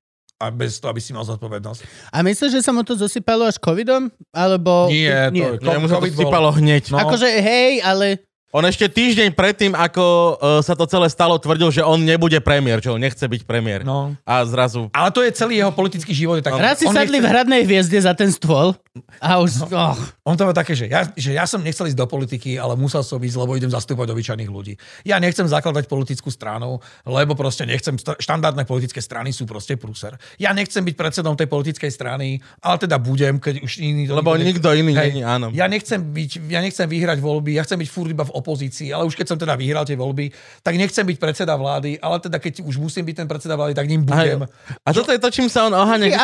[0.42, 2.10] A bez toho, aby si mal zodpovednosť.
[2.10, 4.10] A myslíš, že sa mu to zosypalo až covidom?
[4.34, 4.90] Alebo...
[4.90, 5.46] Nie, to- nie.
[5.62, 6.82] Sa to COVID bol- sypalo hneď.
[6.90, 6.98] No.
[6.98, 8.26] Akože hej, ale...
[8.52, 12.84] On ešte týždeň predtým, ako uh, sa to celé stalo, tvrdil, že on nebude premiér,
[12.84, 13.80] že on nechce byť premiér.
[13.80, 14.12] No.
[14.28, 14.92] A zrazu...
[14.92, 16.36] Ale to je celý jeho politický život.
[16.36, 18.76] je Tak, Raz si on, sadli v nechce, hradnej hviezde za ten stôl
[19.24, 19.64] a už...
[19.72, 19.96] Oh.
[20.28, 23.00] on to má také, že ja, že ja som nechcel ísť do politiky, ale musel
[23.00, 24.76] som ísť, lebo idem zastúpať obyčajných ľudí.
[25.08, 26.76] Ja nechcem zakladať politickú stranu,
[27.08, 30.12] lebo proste nechcem, štandardné politické strany sú proste prúser.
[30.36, 34.12] Ja nechcem byť predsedom tej politickej strany, ale teda budem, keď už iný...
[34.12, 35.48] Lebo nikto iný není, áno.
[35.56, 39.06] Ja nechcem, byť, ja nechcem vyhrať voľby, ja chcem byť furt iba v opozícii, ale
[39.06, 40.34] už keď som teda vyhral tie voľby,
[40.66, 43.86] tak nechcem byť predseda vlády, ale teda keď už musím byť ten predseda vlády, tak
[43.86, 44.44] ním budem.
[44.82, 46.18] A toto je to, čím sa on oháňa.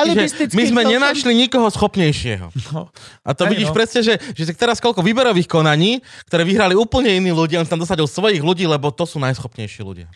[0.52, 0.92] My sme celkom.
[0.98, 2.50] nenašli nikoho schopnejšieho.
[2.74, 2.90] No.
[3.22, 3.76] A to Hej, vidíš no.
[3.78, 8.10] presne, že, že teraz koľko výberových konaní, ktoré vyhrali úplne iní ľudia, on tam dosadil
[8.10, 10.10] svojich ľudí, lebo to sú najschopnejší ľudia.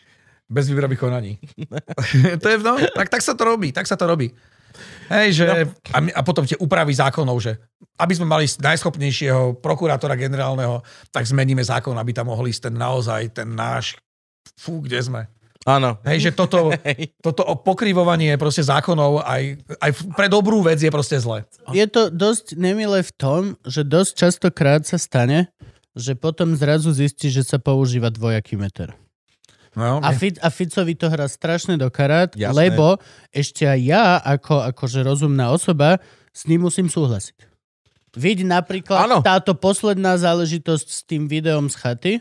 [0.50, 1.32] Bez výberových konaní.
[2.42, 4.34] to je, no, tak, tak sa to robí, tak sa to robí.
[5.08, 5.72] Hej, že, No.
[5.92, 7.56] a, my- a potom tie úpravy zákonov, že
[7.98, 10.80] aby sme mali najschopnejšieho prokurátora generálneho,
[11.10, 13.94] tak zmeníme zákon, aby tam mohli ísť ten naozaj, ten náš,
[14.58, 15.22] fú, kde sme.
[15.62, 15.94] Áno.
[16.02, 16.74] Hej, že toto,
[17.26, 21.46] toto pokrývovanie proste zákonov aj, aj pre dobrú vec je proste zle.
[21.70, 25.54] Je to dosť nemilé v tom, že dosť častokrát sa stane,
[25.94, 28.90] že potom zrazu zistí, že sa používa dvojaký meter.
[29.72, 32.52] No, A, Fi- a Ficovi to hrá strašne do karát, Jasné.
[32.52, 33.00] lebo
[33.32, 35.96] ešte aj ja, ako akože rozumná osoba,
[36.28, 37.48] s ním musím súhlasiť.
[38.12, 39.18] Vidť napríklad Áno.
[39.24, 42.12] táto posledná záležitosť s tým videom z chaty,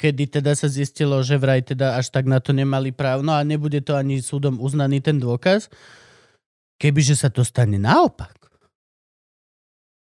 [0.00, 3.44] kedy teda sa zistilo, že vraj teda až tak na to nemali právo, no a
[3.44, 5.68] nebude to ani súdom uznaný ten dôkaz,
[6.80, 8.32] kebyže sa to stane naopak.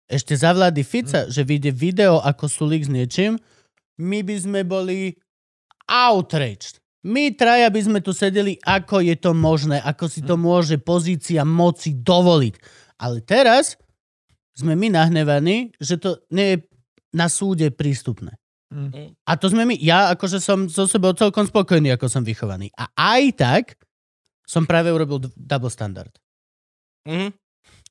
[0.09, 3.37] Ešte za vlády Fica, že vyjde video ako Sulik s niečím,
[4.01, 5.21] my by sme boli
[5.89, 6.81] outraged.
[7.05, 11.45] My traja by sme tu sedeli, ako je to možné, ako si to môže pozícia
[11.45, 12.55] moci dovoliť.
[12.97, 13.77] Ale teraz
[14.57, 16.59] sme my nahnevaní, že to nie je
[17.13, 18.41] na súde prístupné.
[18.73, 19.13] Mm.
[19.23, 19.77] A to sme my.
[19.79, 22.73] Ja akože som so sebou celkom spokojný, ako som vychovaný.
[22.75, 23.65] A aj tak
[24.49, 26.13] som práve urobil double standard.
[27.05, 27.37] Mhm.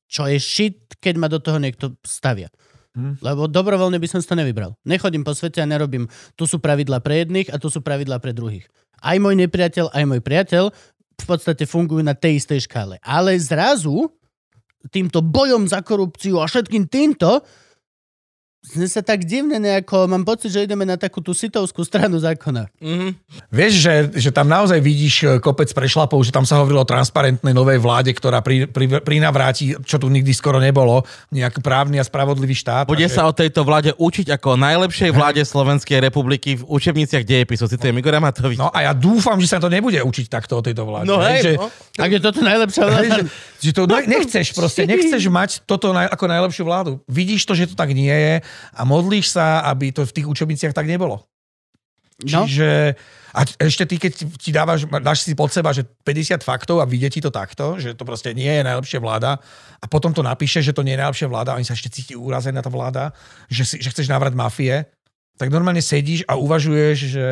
[0.09, 2.49] Čo je shit, keď ma do toho niekto stavia.
[2.93, 3.17] Hm.
[3.25, 4.77] Lebo dobrovoľne by som si to nevybral.
[4.85, 6.05] Nechodím po svete a nerobím,
[6.37, 8.69] tu sú pravidla pre jedných a tu sú pravidla pre druhých.
[9.01, 10.69] Aj môj nepriateľ, aj môj priateľ
[11.13, 13.01] v podstate fungujú na tej istej škále.
[13.01, 14.13] Ale zrazu
[14.91, 17.41] týmto bojom za korupciu a všetkým týmto
[18.63, 22.71] sme sa tak divne nejako, mám pocit, že ideme na takú tú sitovskú stranu zákona.
[22.79, 23.07] Mhm.
[23.51, 27.51] Vieš, že, že tam naozaj vidíš e, kopec prešlapov, že tam sa hovorilo o transparentnej
[27.51, 31.03] novej vláde, ktorá pri, pri, prinavráti, čo tu nikdy skoro nebolo,
[31.35, 32.87] nejaký právny a spravodlivý štát.
[32.87, 36.63] Bude A že- sa o tejto vláde učiť ako o najlepšej vláde Slovenskej republiky v
[36.63, 37.67] učebniciach dejepisu.
[37.67, 38.63] Citujem Igora Matoviča.
[38.63, 41.11] No a ja dúfam, že sa to nebude učiť takto o tejto vláde.
[41.11, 41.67] No hej, že, no.
[41.99, 43.27] Ak je toto najlepšia vláda,
[43.63, 46.91] že, to ne- nechceš proste, nechceš mať toto naj, ako najlepšiu vládu.
[47.07, 48.35] Vidíš to, že to tak nie je
[48.75, 51.23] a modlíš sa, aby to v tých učebniciach tak nebolo.
[52.27, 52.99] no, Čiže
[53.33, 57.09] a ešte ty, keď ti dávaš, dáš si pod seba, že 50 faktov a vidie
[57.09, 59.41] ti to takto, že to proste nie je najlepšia vláda
[59.81, 62.13] a potom to napíše, že to nie je najlepšia vláda a oni sa ešte cíti
[62.13, 63.09] úrazená tá vláda,
[63.49, 64.85] že, si, že chceš návrat mafie,
[65.33, 67.27] tak normálne sedíš a uvažuješ, že,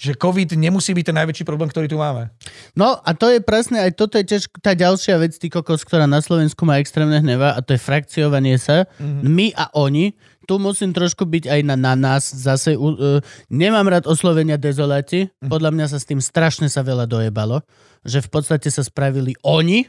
[0.00, 2.32] že COVID nemusí byť ten najväčší problém, ktorý tu máme.
[2.72, 6.08] No a to je presne, aj toto je tiež tá ďalšia vec, ty kokos, ktorá
[6.08, 8.88] na Slovensku má extrémne hneva a to je frakciovanie sa.
[8.96, 9.22] Mm-hmm.
[9.28, 10.16] My a oni,
[10.48, 12.74] tu musím trošku byť aj na, na nás zase.
[12.74, 13.20] Uh,
[13.52, 17.60] nemám rád oslovenia dezoláti, podľa mňa sa s tým strašne sa veľa dojebalo,
[18.02, 19.86] že v podstate sa spravili oni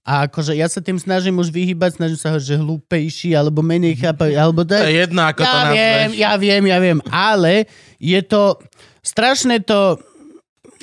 [0.00, 4.00] a akože ja sa tým snažím už vyhýbať, snažím sa ho, že hlúpejší, alebo menej
[4.00, 5.76] chápajú, alebo To je jedno, ako to ja nazveš.
[5.76, 7.68] viem, ja viem, ja viem, ale
[8.00, 8.56] je to,
[9.04, 10.00] strašne to,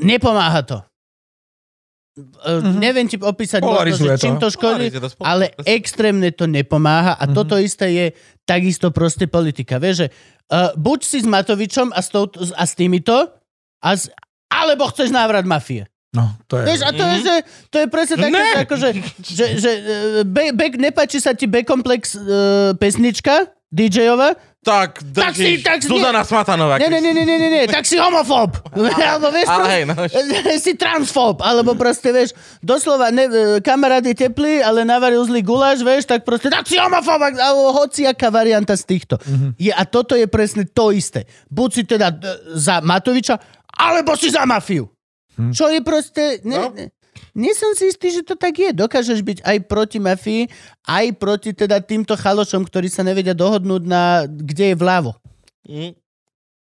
[0.06, 0.78] nepomáha to.
[2.18, 2.78] Mm-hmm.
[2.82, 4.50] Neviem ti opísať, možno, že čím to.
[4.50, 7.38] to škodí, to spolu- ale extrémne to nepomáha a mm-hmm.
[7.38, 8.06] toto isté je
[8.42, 9.78] takisto proste politika.
[9.78, 10.08] Vieš, že
[10.50, 12.26] uh, buď si s Matovičom a s, tou,
[12.58, 13.38] a s týmito,
[13.82, 14.10] a s,
[14.50, 15.86] alebo chceš návrat mafie.
[16.18, 16.64] No, to je...
[16.66, 17.36] Vieš, a to je, že,
[17.70, 18.42] to je presne také, Ne.
[18.44, 18.88] že, akože,
[19.22, 19.86] že, že uh,
[20.26, 22.24] be, be, nepáči sa ti B-komplex uh,
[22.74, 24.34] pesnička DJ-ova,
[24.68, 26.76] Tak, Tak si- tak si- Zuzana Smatanová.
[26.76, 28.60] Nie, nie, nie, nie, nie, nie, nie, tak si homofób.
[29.08, 29.96] alebo vieš, Ale hej, no.
[30.66, 35.88] si transfób, alebo proste, vieš, doslova, ne, e, kamarát je teplý, ale navaril zlý guláš,
[35.88, 39.16] vieš, tak proste, tak si homofób, alebo hociaká varianta z týchto.
[39.24, 39.56] Mhm.
[39.56, 41.24] Je, a toto je presne to isté.
[41.48, 42.16] Buď si teda e,
[42.60, 43.40] za Matoviča,
[43.72, 44.92] alebo si za mafiu.
[45.38, 45.54] Hm.
[45.54, 46.24] Čo je proste...
[46.44, 46.74] Ne, No.
[47.34, 48.74] nie som si istý, že to tak je.
[48.74, 50.50] Dokážeš byť aj proti mafii,
[50.86, 55.14] aj proti teda týmto chalošom, ktorí sa nevedia dohodnúť na kde je vľavo.
[55.66, 55.94] Mm.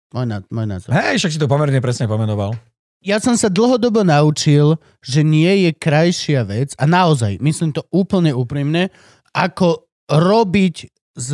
[0.07, 0.89] Môj, ná, môj názor.
[0.93, 2.55] Hej, však si to pomerne presne pomenoval.
[3.01, 8.33] Ja som sa dlhodobo naučil, že nie je krajšia vec, a naozaj, myslím to úplne
[8.33, 8.89] úprimne,
[9.37, 10.75] ako robiť
[11.13, 11.29] s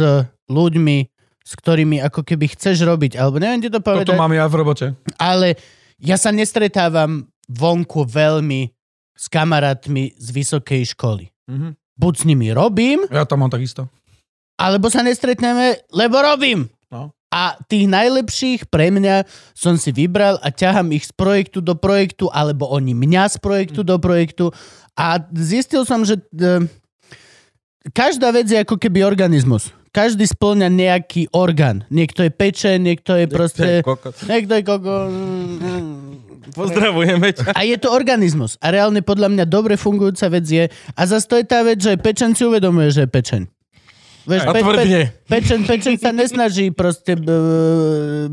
[0.51, 0.97] ľuďmi,
[1.39, 4.55] s ktorými ako keby chceš robiť, alebo neviem ti to povedať, Toto mám ja v
[4.59, 4.85] robote.
[5.15, 5.55] ale
[5.99, 8.71] ja sa nestretávam vonku veľmi
[9.13, 11.29] s kamarátmi z vysokej školy.
[11.49, 11.75] Mhm.
[11.93, 13.85] Buď s nimi robím, Ja to mám takisto.
[14.57, 16.65] alebo sa nestretneme, lebo robím.
[16.89, 17.13] No.
[17.29, 22.29] A tých najlepších pre mňa som si vybral a ťahám ich z projektu do projektu,
[22.29, 24.49] alebo oni mňa z projektu do projektu.
[24.93, 26.69] A zistil som, že e,
[27.93, 29.73] každá vec je ako keby organizmus.
[29.93, 31.85] Každý splňa nejaký orgán.
[31.93, 33.85] Niekto je pečen, niekto je proste...
[34.25, 34.93] Niekto je koko...
[36.57, 37.53] Pozdravujeme ťa.
[37.53, 38.57] A je to organizmus.
[38.57, 40.65] A reálne podľa mňa dobre fungujúca vec je...
[40.97, 43.43] A zase to je tá vec, že pečen si uvedomuje, že je pečen.
[44.25, 45.13] Vieš, A tvrdne.
[45.29, 47.27] pečen, pečen sa nesnaží proste b,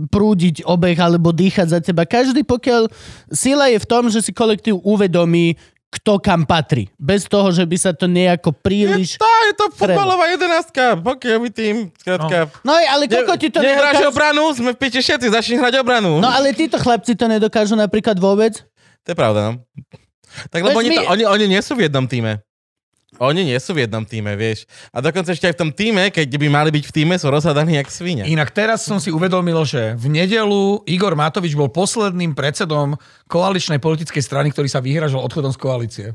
[0.06, 2.08] prúdiť obeh alebo dýchať za teba.
[2.08, 2.88] Každý pokiaľ...
[3.36, 5.60] Sila je v tom, že si kolektív uvedomí,
[5.90, 6.86] kto kam patrí.
[6.94, 9.08] Bez toho, že by sa to nejako Je, príliš...
[9.18, 12.46] tá, je to futbalová jedenástka, hokejový tým, skrátka.
[12.62, 14.10] No aj, ale koľko ti to Nehráš nedokáže...
[14.14, 16.22] obranu, sme v piči všetci, začni hrať obranu.
[16.22, 18.62] No ale títo chlapci to nedokážu napríklad vôbec.
[19.02, 19.52] To je pravda, no.
[20.54, 22.38] Tak lebo Veď oni, to, my- oni, oni nie sú v jednom týme.
[23.20, 24.64] Oni nie sú v jednom týme, vieš.
[24.96, 27.76] A dokonca ešte aj v tom týme, keď by mali byť v týme, sú rozhadaní
[27.76, 28.24] jak svinia.
[28.24, 32.96] Inak teraz som si uvedomil, že v nedelu Igor Matovič bol posledným predsedom
[33.28, 36.06] koaličnej politickej strany, ktorý sa vyhražal odchodom z koalície.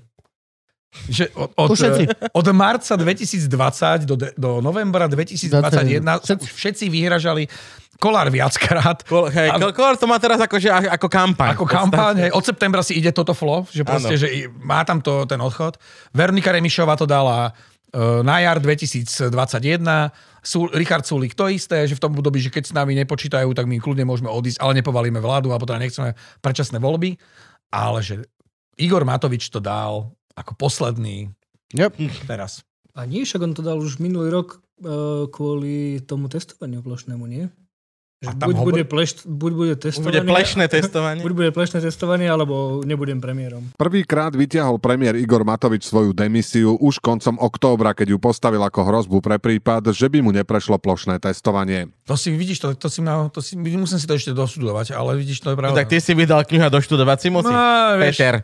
[1.06, 2.04] Že od, od, Všetci.
[2.32, 7.52] od marca 2020 do, de- do novembra 2021 sa už všetci vyhražali
[7.96, 9.02] Kolár viackrát.
[9.04, 11.56] Kol, hej, A- Kol, Kolár to má teraz akože a- ako kampaň.
[11.56, 14.22] Ako kampaň, hej, od septembra si ide toto flow, že proste, Áno.
[14.22, 14.28] že
[14.60, 15.80] má tam to, ten odchod.
[16.12, 19.32] Vernika Remišová to dala uh, na jar 2021,
[20.46, 23.66] Sú, Richard Sulik to isté, že v tom období, že keď s nami nepočítajú, tak
[23.66, 27.18] my kľudne môžeme odísť, ale nepovalíme vládu, alebo teda nechceme predčasné voľby.
[27.74, 28.22] Ale že
[28.78, 31.32] Igor Matovič to dal ako posledný
[31.74, 31.98] Yep.
[32.30, 32.62] teraz.
[32.94, 37.50] A nie, však on to dal už minulý rok uh, kvôli tomu testovaniu plošnému, nie?
[38.26, 41.22] Že A tam buď, hovor- bude pleš, buď bude Bude testovanie, plešné testovanie.
[41.22, 43.70] buď bude plešné testovanie, alebo nebudem premiérom.
[43.76, 49.18] Prvýkrát vyťahol premiér Igor Matovič svoju demisiu už koncom októbra, keď ju postavil ako hrozbu
[49.20, 51.86] pre prípad, že by mu neprešlo plošné testovanie.
[52.04, 55.14] To si vidíš, to, to si mal, to si, musím si to ešte dostudovať, ale
[55.16, 55.78] vidíš, to je No, pravda.
[55.78, 57.48] tak ty si vydal knihu a doštudovať si musí.
[57.48, 57.62] No,
[57.96, 58.36] vieš, Peter,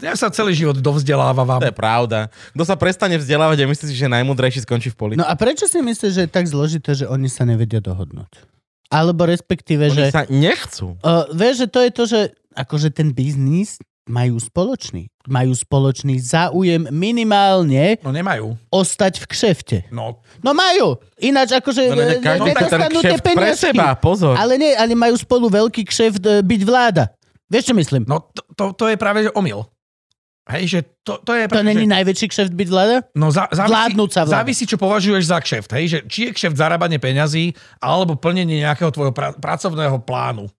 [0.00, 1.46] ja sa celý život dovzdelávam.
[1.56, 2.18] to je pravda.
[2.50, 5.20] Kto sa prestane vzdelávať a myslí si, že najmudrejší skončí v politike.
[5.20, 8.53] No a prečo si myslíš, že je tak zložité, že oni sa nevedia dohodnúť?
[8.92, 10.14] Alebo respektíve, Oni že...
[10.14, 10.96] sa nechcú.
[11.00, 12.20] Uh, vieš, že to je to, že
[12.54, 15.08] akože ten biznis majú spoločný.
[15.24, 18.52] Majú spoločný záujem minimálne No nemajú.
[18.68, 19.76] ostať v kšefte.
[19.88, 21.00] No, No majú.
[21.16, 24.36] Ináč akože No, ne, e, každý chce ten nedostanú tie pre seba, pozor.
[24.36, 27.08] Ale nie, ale majú spolu veľký kšeft e, byť vláda.
[27.48, 28.04] Vieš, čo myslím?
[28.04, 29.64] no to, to, to je práve že omyl.
[30.44, 32.96] Hej, že to, to je To není že, najväčší kšeft byť vláda?
[33.12, 34.36] no, za, závisí, vládnúca vláda.
[34.36, 35.70] závisí, čo považuješ za kšeft.
[35.72, 40.52] Hej, že či je kšeft zarábanie peňazí, alebo plnenie nejakého tvojho pra, pracovného plánu.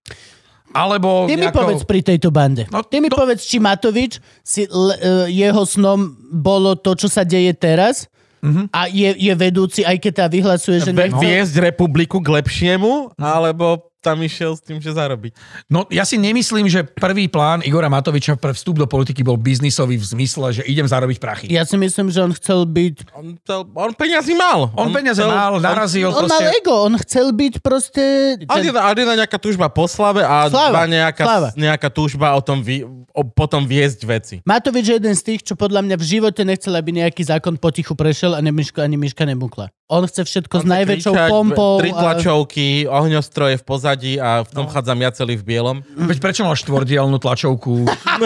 [0.70, 1.62] Alebo Ty mi nejakého...
[1.62, 2.66] povedz pri tejto bande.
[2.68, 4.98] No, Ty mi to- povedz, či Matovič, si, l, e,
[5.32, 8.10] jeho snom bolo to, čo sa deje teraz
[8.42, 8.70] Mhm.
[8.70, 11.18] a je, je vedúci, aj keď tá vyhlasuje, že Ve- nechce...
[11.20, 15.34] Viesť republiku k lepšiemu, alebo tam išiel s tým, že zarobiť.
[15.66, 19.98] No ja si nemyslím, že prvý plán Igora Matoviča pre vstup do politiky bol biznisový
[19.98, 21.46] v zmysle, že idem zarobiť prachy.
[21.50, 22.96] Ja si myslím, že on chcel byť...
[23.18, 24.70] On, to, on peniazy mal.
[24.78, 26.62] On peniaze mal, narazil On mal proste...
[26.62, 28.04] ego, on chcel byť proste...
[28.46, 31.50] A Ten, a jedna nejaká túžba po slave a Sláva, dva nejaká, sláva.
[31.58, 34.36] nejaká túžba o tom vy, o, potom viesť veci.
[34.46, 37.96] Matovič je jeden z tých, čo podľa mňa v živote nechcel, aby nejaký zákon potichu
[37.98, 39.72] prešiel a ani Miška, ani Miška nebukla.
[39.86, 41.78] On chce všetko s On chce najväčšou kričať, pompou.
[41.78, 44.72] Tri a- tlačovky, ohňostroje v pozadí a v tom no.
[44.74, 45.86] chádzam ja celý v bielom.
[45.94, 47.86] Veď prečo mal štvordielnú tlačovku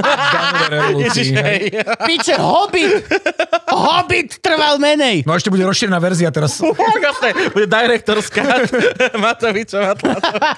[0.71, 1.35] revolúcii?
[1.35, 1.83] hej?
[2.07, 3.03] Piče, Hobbit!
[3.67, 5.27] Hobbit trval menej!
[5.27, 6.63] No ešte bude rozšírená verzia teraz.
[7.11, 8.63] Jasné, bude direktorská
[9.27, 10.55] Matovičová tlačovka.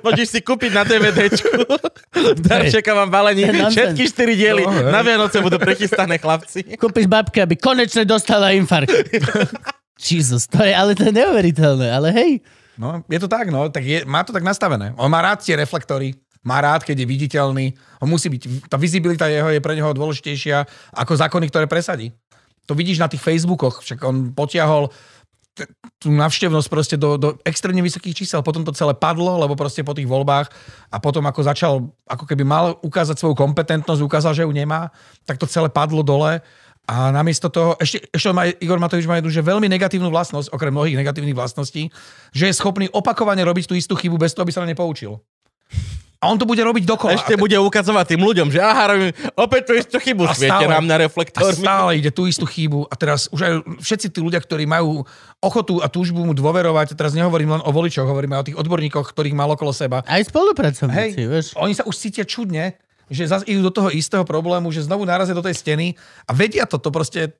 [0.00, 1.68] Môžeš si kúpiť na DVDčku.
[2.40, 3.44] Darčeka vám balení.
[3.44, 4.64] Všetky štyri diely.
[4.64, 4.88] No.
[4.88, 6.64] Na Vianoce budú prichystané chlapci.
[6.80, 8.88] Kúpiš babke, aby konečne dostala infarkt.
[10.10, 12.32] Jesus, to je, ale to je neuveriteľné, ale hej.
[12.74, 14.90] No, je to tak, no, tak je, má to tak nastavené.
[14.98, 17.66] On má rád tie reflektory, má rád, keď je viditeľný.
[18.02, 20.66] On musí byť, tá vizibilita jeho je pre neho dôležitejšia
[20.98, 22.10] ako zákony, ktoré presadí.
[22.66, 24.90] To vidíš na tých Facebookoch, však on potiahol
[26.02, 28.42] tú navštevnosť proste do, do extrémne vysokých čísel.
[28.42, 30.50] Potom to celé padlo, lebo proste po tých voľbách
[30.90, 31.72] a potom ako začal,
[32.10, 34.90] ako keby mal ukázať svoju kompetentnosť, ukázal, že ju nemá,
[35.22, 36.42] tak to celé padlo dole.
[36.84, 40.68] A namiesto toho, ešte, ešte má, Igor Matovič má jednu že veľmi negatívnu vlastnosť, okrem
[40.68, 41.88] mnohých negatívnych vlastností,
[42.28, 45.16] že je schopný opakovane robiť tú istú chybu bez toho, aby sa na ne poučil.
[46.24, 47.20] A on to bude robiť dokola.
[47.20, 50.24] Ešte bude ukazovať tým ľuďom, že aha, robím opäť tú istú chybu.
[50.24, 51.60] A Sviete stále- nám na a reflektormi.
[51.60, 53.52] stále ide tú istú chybu a teraz už aj
[53.84, 55.04] všetci tí ľudia, ktorí majú
[55.44, 58.56] ochotu a túžbu mu dôverovať, a teraz nehovorím len o voličoch, hovorím aj o tých
[58.56, 60.00] odborníkoch, ktorých mal okolo seba.
[60.08, 61.46] Aj spolupracovníci, Hej, vieš.
[61.60, 65.36] oni sa už cítia čudne, že zase idú do toho istého problému, že znovu narazia
[65.36, 65.92] do tej steny
[66.28, 67.36] a vedia to, to proste,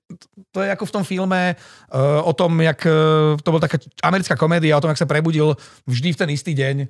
[0.52, 4.34] to je ako v tom filme uh, o tom, jak, uh, to bola taká americká
[4.36, 5.56] komédia, o tom, jak sa prebudil
[5.88, 6.88] vždy v ten istý deň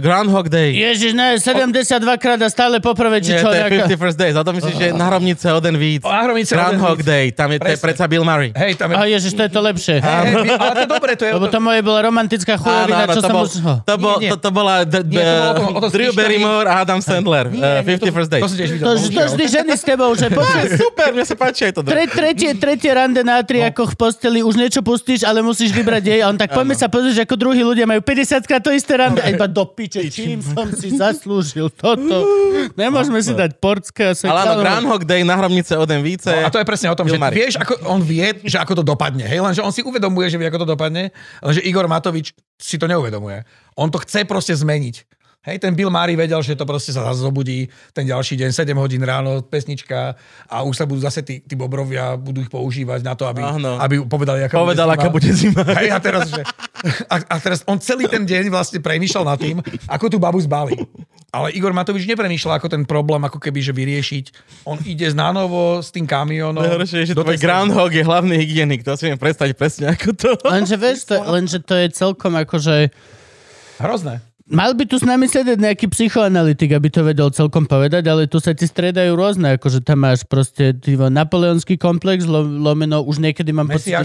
[0.00, 0.74] Groundhog Day.
[0.74, 1.86] Ježiš, ne, 72
[2.16, 3.86] krát a stále poprvé, či Nie, čo, to je nejaká...
[3.86, 4.34] 50 First Days.
[4.34, 6.02] A to myslíš, že na hromnice o den víc.
[6.02, 7.06] O, na hromnice o den Groundhog víc.
[7.06, 7.24] Day.
[7.30, 8.50] Tam je, to je predsa Bill Murray.
[8.50, 8.94] Hej, tam je...
[8.96, 9.96] A ježiš, to je to lepšie.
[9.96, 11.30] Hej, hej, ale to je dobré, to je...
[11.32, 13.52] Lebo to moje bola romantická chujovina, čo to, som bol, už...
[13.80, 14.30] to, bol, Nie, nie.
[14.30, 16.74] to, to bola d- d- Nie, to bolo o tom- o tom Drew Barrymore a
[16.80, 17.46] Adam Sandler.
[17.46, 18.42] uh, 50 First Days.
[18.42, 19.28] To som tiež videl, To, to bohužiaľ.
[19.30, 20.42] vždy ženy s tebou, že To
[20.76, 21.80] super, mne sa páči aj to.
[21.84, 23.70] tre, tretie, tretie rande na tri, No.
[23.70, 26.20] ako v posteli, už niečo pustíš, ale musíš vybrať jej.
[26.20, 29.22] A on tak poďme sa pozrieť, ako druhí ľudia majú 50 krát to isté rande.
[29.44, 32.24] Iba do piče, čím som si zaslúžil toto.
[32.80, 34.64] Nemôžeme si dať portské a Ale áno.
[34.64, 36.32] Groundhog Day na hromnice o den více.
[36.32, 38.84] No, a to je presne o tom, že vieš, ako, on vie, že ako to
[38.88, 39.28] dopadne.
[39.28, 39.44] Hej?
[39.44, 41.12] Lenže on si uvedomuje, že vie, ako to dopadne,
[41.44, 43.44] lenže Igor Matovič si to neuvedomuje.
[43.76, 45.04] On to chce proste zmeniť.
[45.44, 48.72] Hej, ten Bill Murray vedel, že to proste sa zase zobudí ten ďalší deň, 7
[48.80, 50.16] hodín ráno, pesnička
[50.48, 53.76] a už sa budú zase tí, tí bobrovia, budú ich používať na to, aby, Áno.
[53.76, 55.16] aby povedali, aká Povedal, bude aká zima.
[55.20, 55.62] bude zima.
[55.76, 56.42] Hej, a teraz, že,
[57.12, 60.80] a, a teraz on celý ten deň vlastne premýšľal nad tým, ako tú babu zbali.
[61.28, 64.24] Ale Igor Matovič nepremýšľal ako ten problém, ako keby, že vyriešiť.
[64.64, 66.62] On ide z nánovo s tým kamionom.
[66.62, 68.86] Najhoršie je, že tvoj Groundhog je hlavný hygienik.
[68.86, 70.30] To si viem predstaviť presne ako to.
[70.46, 72.88] Lenže vieš, to, lenže to je celkom akože...
[73.82, 74.22] Hrozné.
[74.44, 78.36] Mal by tu s nami sedieť nejaký psychoanalytik, aby to vedel celkom povedať, ale tu
[78.36, 83.50] sa ti striedajú rôzne, akože tam máš proste tyvo, napoleonský komplex, lo, lomeno, už niekedy
[83.50, 83.96] mám pocit,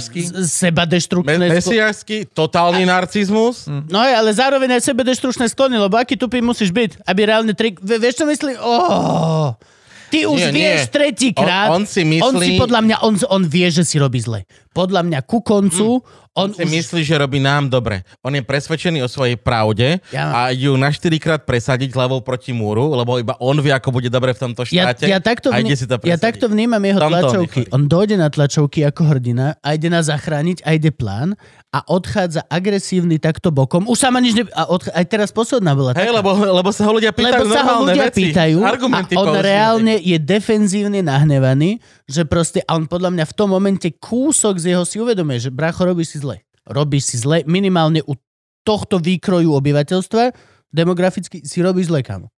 [0.48, 3.68] seba Me- deštrukčné Mesiášsky, totálny narcizmus.
[3.68, 7.52] No hej, ale zároveň aj sebe deštrukčné sklony, lebo aký tupý musíš byť, aby reálne
[7.52, 7.76] trik...
[7.84, 8.64] Vie, vieš, čo myslí?
[8.64, 9.60] Oh,
[10.08, 10.60] ty už Nie, nie.
[10.72, 11.68] vieš tretíkrát.
[11.68, 14.48] On- on si myslí- On si podľa mňa, on, on vie, že si robí zle.
[14.80, 16.00] Podľa mňa ku koncu,
[16.32, 16.72] on Si už...
[16.72, 18.00] myslí, že robí nám dobre.
[18.22, 22.56] On je presvedčený o svojej pravde Ja- a ju na 4 krát presadiť hlavou proti
[22.56, 25.04] múru, lebo iba on vie, ako bude dobre v tomto Ja, štáte.
[25.06, 27.60] ja, takto a vní, si to ja takto vnímam jeho Tomto on tlačovky.
[27.76, 31.36] On dojde na tlačovky ako hrdina a ide nás zachrániť a ide plán
[31.70, 33.86] a odchádza agresívny takto bokom.
[33.86, 34.48] Už sa ma nič ne...
[34.56, 34.90] A odch...
[34.90, 36.18] Aj teraz posledná bola Hej, taká.
[36.18, 38.22] lebo, lebo sa ho ľudia pýtajú Lebo sa ho ľudia veci.
[38.26, 39.44] pýtajú a on používajú.
[39.44, 44.69] reálne je defenzívne nahnevaný, že proste, a on podľa mňa v tom momente kúsok z
[44.70, 46.46] jeho si uvedomuje, že bracho, robíš si zle.
[46.70, 48.14] Robíš si zle, minimálne u
[48.62, 50.32] tohto výkroju obyvateľstva,
[50.70, 52.30] demograficky si robíš zle, kamo.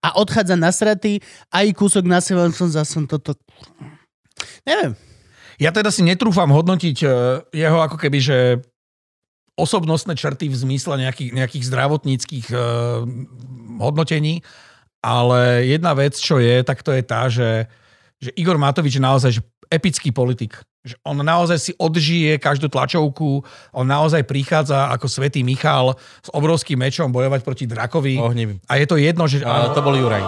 [0.00, 1.20] A odchádza nasratý,
[1.52, 3.36] aj kúsok na seba, som zase toto...
[4.64, 4.96] Neviem.
[5.60, 7.08] Ja teda si netrúfam hodnotiť e,
[7.52, 8.38] jeho ako keby, že
[9.60, 13.04] osobnostné črty v zmysle nejakých, nejakých zdravotníckých uh,
[13.76, 14.40] hodnotení,
[15.04, 17.68] ale jedna vec, čo je, tak to je tá, že,
[18.16, 20.56] že Igor Matovič je naozaj že epický politik.
[20.80, 25.92] Že on naozaj si odžije každú tlačovku, on naozaj prichádza ako svätý Michal
[26.24, 28.16] s obrovským mečom bojovať proti drakovi.
[28.16, 28.64] Ohnivým.
[28.64, 29.44] A je to jedno, že...
[29.44, 30.24] A to bol Juraj.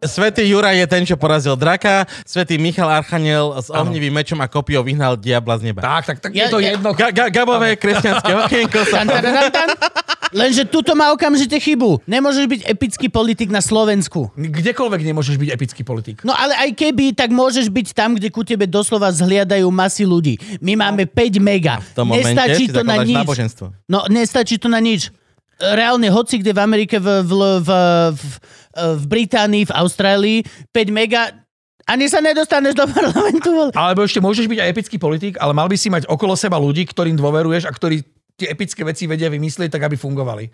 [0.00, 4.80] Svetý Juraj je ten, čo porazil draka, Svetý Michal Archaniel s ohnivým mečom a kopiou
[4.80, 5.84] vyhnal diabla z neba.
[5.84, 6.96] Tak, tak, tak Ja- je to ja- jedno.
[6.96, 9.04] Ga- ga- Gabové kresťanské okienko sa...
[10.30, 12.06] Lenže tuto má okamžite chybu.
[12.06, 14.30] Nemôžeš byť epický politik na Slovensku.
[14.38, 16.22] Kdekoľvek nemôžeš byť epický politik.
[16.22, 20.38] No ale aj keby, tak môžeš byť tam, kde ku tebe doslova zhliadajú masy ľudí.
[20.62, 21.82] My máme 5 mega.
[21.82, 23.18] V tom momente Nestačí to na nič.
[23.18, 23.66] náboženstvo.
[23.90, 25.10] No, nestačí to na nič.
[25.60, 27.70] Reálne, hoci kde v Amerike, v, v, v,
[28.14, 28.22] v,
[28.96, 30.38] v Británii, v Austrálii,
[30.72, 31.34] 5 mega,
[31.90, 33.50] ani sa nedostaneš do parlamentu.
[33.74, 36.86] Alebo ešte môžeš byť aj epický politik, ale mal by si mať okolo seba ľudí,
[36.86, 38.06] ktorým dôveruješ a ktorí
[38.40, 40.48] tie epické veci vedia vymyslieť tak, aby fungovali.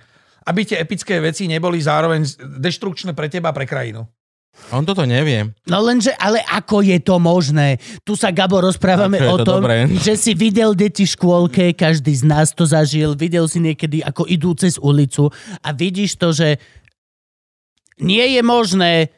[0.47, 2.27] Aby tie epické veci neboli zároveň
[2.59, 4.07] deštrukčné pre teba a pre krajinu.
[4.73, 5.53] On toto nevie.
[5.69, 7.77] No lenže, ale ako je to možné?
[8.03, 9.85] Tu sa, Gabo, rozprávame je o to tom, dobré.
[10.07, 14.25] že si videl deti v škôlke, každý z nás to zažil, videl si niekedy, ako
[14.27, 15.29] idú cez ulicu
[15.61, 16.57] a vidíš to, že
[18.01, 19.13] nie je možné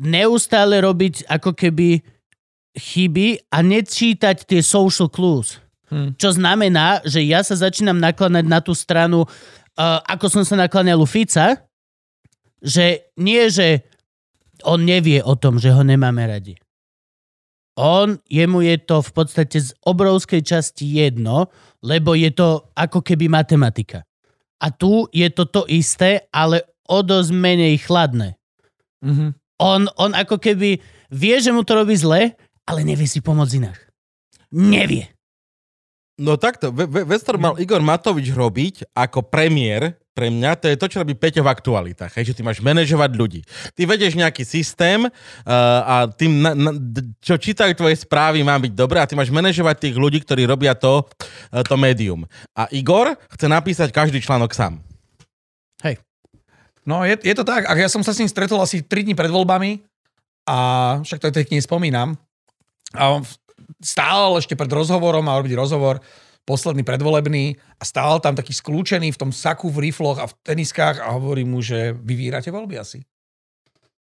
[0.00, 2.00] neustále robiť ako keby
[2.74, 5.60] chyby a nečítať tie social clues.
[5.88, 6.20] Hm.
[6.20, 11.00] Čo znamená, že ja sa začínam nakladať na tú stranu, uh, ako som sa nakláňal
[11.00, 11.64] u Fica,
[12.60, 13.86] že nie, že
[14.66, 16.58] on nevie o tom, že ho nemáme radi.
[17.78, 21.46] On, jemu je to v podstate z obrovskej časti jedno,
[21.86, 24.02] lebo je to ako keby matematika.
[24.58, 28.34] A tu je to to isté, ale o dosť menej chladné.
[29.06, 29.38] Mhm.
[29.58, 30.78] On, on ako keby
[31.10, 33.78] vie, že mu to robí zle, ale nevie si pomôcť inak.
[34.54, 35.10] Nevie.
[36.18, 40.66] No takto, ve- ve- vec, ktorú mal Igor Matovič robiť ako premiér, pre mňa, to
[40.66, 43.40] je to, čo robí Peťo v aktualitách, hej, že ty máš manažovať ľudí.
[43.78, 45.10] Ty vedieš nejaký systém uh,
[45.86, 46.74] a tým, na, na,
[47.22, 50.74] čo čítajú tvoje správy, má byť dobré a ty máš manažovať tých ľudí, ktorí robia
[50.74, 52.26] to, uh, to médium.
[52.58, 54.82] A Igor chce napísať každý článok sám.
[56.82, 57.70] No je, je to tak.
[57.70, 59.86] A ja som sa s ním stretol asi 3 dní pred voľbami
[60.50, 60.58] a
[60.98, 62.18] však to tej knihe spomínam.
[62.90, 63.22] A
[63.80, 66.00] stál ešte pred rozhovorom, mal robiť rozhovor,
[66.48, 71.04] posledný predvolebný a stál tam taký skľúčený v tom saku, v rifloch a v teniskách
[71.04, 73.04] a hovorí mu, že vy vyhráte voľby asi.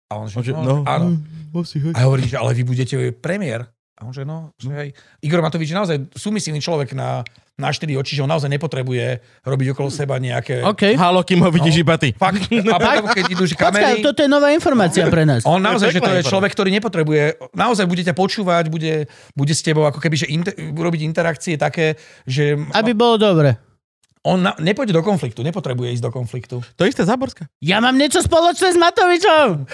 [0.07, 1.19] A on že, Že, no, áno.
[1.51, 1.91] Musí, hej.
[1.91, 3.67] A hovorí, že ale vy budete premiér.
[3.97, 4.89] A on že no, že hej.
[5.25, 7.25] Igor Matovič je naozaj súmyslný človek na,
[7.57, 10.61] na štyri oči, že on naozaj nepotrebuje robiť okolo seba nejaké...
[10.61, 10.93] OK.
[10.93, 12.13] Halo, kým ho vidíš iba ty.
[12.13, 12.45] Fakt.
[12.45, 14.05] A potom, keď idú kamery...
[14.05, 15.41] toto je nová informácia pre nás.
[15.49, 19.65] On naozaj, že to je človek, ktorý nepotrebuje, naozaj bude ťa počúvať, bude, bude s
[19.65, 21.97] tebou ako keby, že inter, urobiť interakcie také,
[22.29, 23.57] že Aby bolo dobre.
[24.21, 26.61] on na, nepôjde do konfliktu, nepotrebuje ísť do konfliktu.
[26.61, 27.49] To isté Záborská.
[27.65, 29.65] Ja mám niečo spoločné s Matovičom.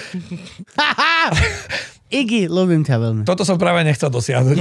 [2.14, 3.24] Iggy, ľúbim ťa veľmi.
[3.26, 4.58] Toto som práve nechcel dosiahnuť.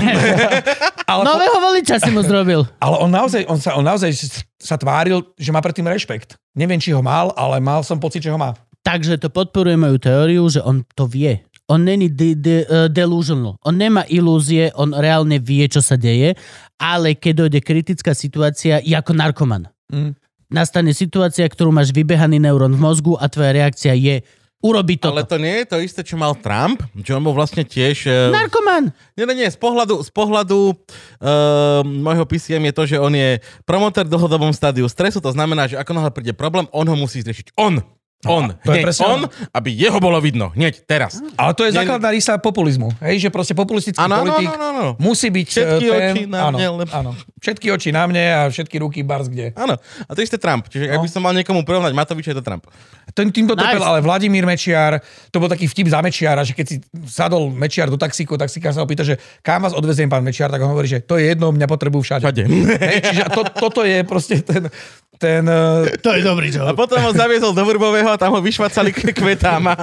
[1.12, 2.64] ale, Nového voliča si mu zrobil.
[2.84, 4.08] ale on naozaj, on sa, on naozaj
[4.56, 6.40] sa tváril, že má predtým rešpekt.
[6.56, 8.56] Neviem, či ho mal, ale mal som pocit, že ho má.
[8.80, 11.44] Takže to podporuje moju teóriu, že on to vie.
[11.68, 13.60] On není de- de- uh, delusional.
[13.62, 16.34] On nemá ilúzie, on reálne vie, čo sa deje,
[16.80, 19.70] ale keď dojde kritická situácia, je ako narkoman.
[19.92, 20.16] Mm.
[20.52, 24.20] Nastane situácia, ktorú máš vybehaný neurón v mozgu a tvoja reakcia je
[24.62, 25.12] urobiť toto.
[25.18, 28.06] Ale to nie je to isté, čo mal Trump, že on bol vlastne tiež...
[28.06, 28.94] eh, Narkoman!
[29.18, 33.42] Nie, nie, nie, z pohľadu, z pohľadu uh, môjho PCM je to, že on je
[33.66, 37.20] promotor v dlhodobom stádiu stresu, to znamená, že ako náhle príde problém, on ho musí
[37.20, 37.58] riešiť.
[37.58, 37.82] On!
[38.24, 39.20] On, to je hneď presne on,
[39.50, 41.18] aby jeho bolo vidno, hneď teraz.
[41.34, 42.94] Ale to je základná rísa populizmu.
[43.00, 44.86] Hej, že proste populistický Áno, áno, politik áno, áno.
[44.96, 47.10] musí byť Všetky eh, ten, oči na áno, mne, lebo- áno.
[47.36, 49.50] Všetky oči na mne a všetky ruky bars kde.
[49.52, 50.66] Áno, a to isté Trump.
[50.66, 51.04] Čiže ak No.
[51.04, 52.70] by som mal niekomu porovnať Matoviča, je to Trump.
[53.10, 53.66] Ten, týmto Nice.
[53.68, 57.86] trpel ale Vladimír Mečiar, to bol taký vtip za Mečiara, že keď si sadol Mečiar
[57.86, 60.86] do taxíku, taxikár sa ho pýta, že kam vás odveziem pán Mečiar, tak on hovorí,
[60.86, 62.22] že to je jedno, mňa potrebujú všade.
[62.22, 62.42] Všade.
[62.86, 64.70] Hej, čiže to, toto je proste ten,
[65.18, 66.78] ten eh, To je dobrý A joke.
[66.78, 69.72] potom ho zaviezol do Vrbového a tam ho vyšvacali k kvetám.
[69.72, 69.74] A...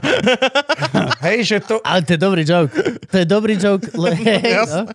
[1.28, 2.74] hej, že to, Ale to je dobrý joke.
[3.10, 3.90] To je dobrý joke.
[3.98, 4.14] Le,
[4.70, 4.86] no.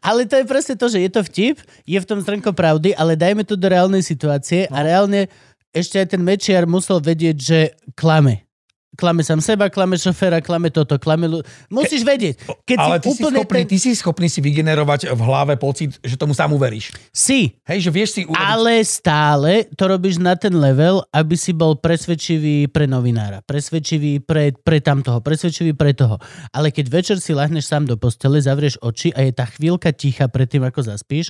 [0.00, 3.14] Ale to je presne to, že je to vtip, je v tom zrnko pravdy, ale
[3.14, 5.28] dajme to do reálnej situácie a reálne
[5.76, 7.58] ešte aj ten Mečiar musel vedieť, že
[7.92, 8.47] klame.
[8.96, 11.28] Klame sám seba, klame šoféra, klame toto, klame...
[11.28, 11.44] Lu...
[11.68, 12.40] Musíš vedieť.
[12.64, 13.68] Keď ale si ty si, úplne schopný, ten...
[13.68, 16.96] ty si schopný si vygenerovať v hlave pocit, že tomu sám uveríš.
[17.12, 18.40] Si, Hej, že vieš si urobiť...
[18.40, 24.56] ale stále to robíš na ten level, aby si bol presvedčivý pre novinára, presvedčivý pre,
[24.56, 26.16] pre tamtoho, presvedčivý pre toho.
[26.50, 30.26] Ale keď večer si lahneš sám do postele, zavrieš oči a je tá chvíľka ticha
[30.32, 31.28] predtým, ako zaspíš,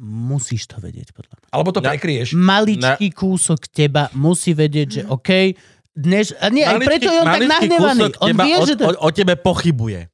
[0.00, 1.46] musíš to vedieť, podľa mňa.
[1.52, 2.32] Alebo to Na- prekrieš.
[2.32, 5.52] Maličký kúsok teba musí vedieť, že OK,
[6.00, 6.32] dnes...
[6.40, 8.04] A nie, aj preto je on tak maličký nahnevaný.
[8.24, 8.84] On vie, o, že to...
[8.88, 10.08] o, o tebe pochybuje.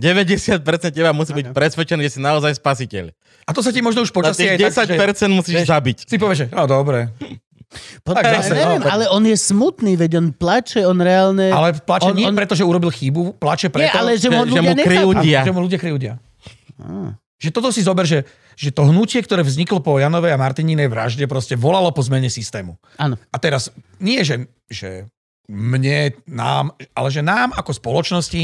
[0.00, 3.12] 90% teba musí byť presvedčený, že si naozaj spasiteľ.
[3.44, 5.96] A to sa ti možno už počasie aj tak, že 10% musíš vieš, zabiť.
[6.08, 7.12] si povieš, že no dobre.
[8.02, 11.54] Podľa, tak zase, neviem, no, tak- ale on je smutný, veď on plače, on reálne...
[11.54, 14.42] Ale plače on, nie on, preto, že urobil chybu, plače preto, Nie, ale že, mu
[14.42, 15.22] že- že mu kryjú nechápu.
[15.22, 15.40] dia.
[15.46, 16.12] že mu ľudia kryjúdia.
[16.82, 17.14] Á.
[17.40, 18.26] Že toto si zober, že,
[18.58, 22.74] že to hnutie, ktoré vzniklo po Janovej a Martininej vražde, proste volalo po zmene systému.
[22.98, 23.16] Áno.
[23.30, 23.70] A teraz
[24.02, 25.06] nie, že, že
[25.50, 28.42] mne, nám, ale že nám ako spoločnosti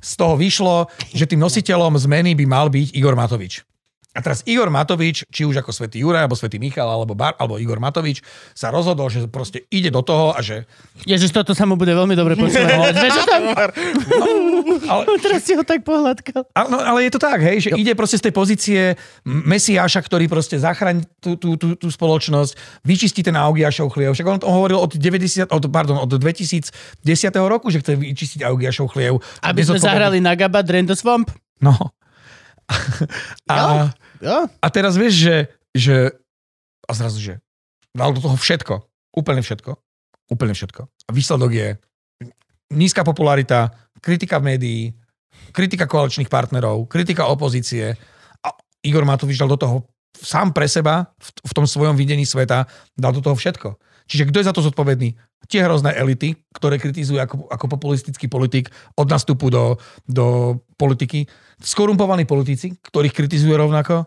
[0.00, 3.75] z toho vyšlo, že tým nositeľom zmeny by mal byť Igor Matovič.
[4.16, 7.60] A teraz Igor Matovič, či už ako Svetý Juraj, alebo Svetý Michal, alebo, Bar, alebo
[7.60, 10.64] Igor Matovič, sa rozhodol, že proste ide do toho a že...
[11.04, 12.96] Ježiš, toto sa mu bude veľmi dobre počúvať.
[13.28, 13.42] Tam?
[14.86, 16.48] Ale, Teraz si ho tak pohľadkal.
[16.52, 18.80] A- No, ale je to tak, hej, že ide proste z tej pozície
[19.22, 24.12] Mesiáša, ktorý proste zachráni tú, tú, tú, tú spoločnosť, vyčistí ten Augiašov chliev.
[24.12, 26.72] Však on to hovoril od, 90, od, pardon, od 2010
[27.44, 29.20] roku, že chce vyčistiť Augiašov chliev.
[29.40, 31.30] Aby sme zahrali na Gaba Drain the Swamp.
[31.58, 31.72] No.
[33.46, 33.66] A, Jo?
[34.60, 35.36] A teraz vieš, že,
[35.74, 35.96] že
[36.86, 37.34] a zrazu, že
[37.92, 38.86] dal do toho všetko.
[39.16, 39.76] Úplne všetko.
[40.30, 40.82] Úplne všetko.
[40.84, 41.68] A výsledok je
[42.74, 43.70] nízka popularita,
[44.02, 44.92] kritika médií,
[45.54, 47.94] kritika koaličných partnerov, kritika opozície.
[48.42, 48.48] A
[48.82, 49.76] Igor Matovič dal do toho
[50.16, 52.64] sám pre seba, v, v tom svojom videní sveta,
[52.96, 53.76] dal do toho všetko.
[54.06, 55.18] Čiže kto je za to zodpovedný?
[55.46, 61.26] Tie hrozné elity, ktoré kritizujú ako, ako populistický politik od nastupu do, do politiky.
[61.58, 64.06] Skorumpovaní politici, ktorých kritizuje rovnako.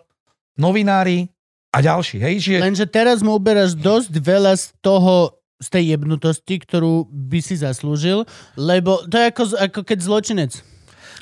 [0.60, 1.28] Novinári
[1.72, 2.18] a ďalší.
[2.20, 2.54] Hej, že...
[2.60, 8.24] Lenže teraz mu uberáš dosť veľa z toho, z tej jebnutosti, ktorú by si zaslúžil,
[8.56, 10.52] lebo to je ako, ako keď zločinec.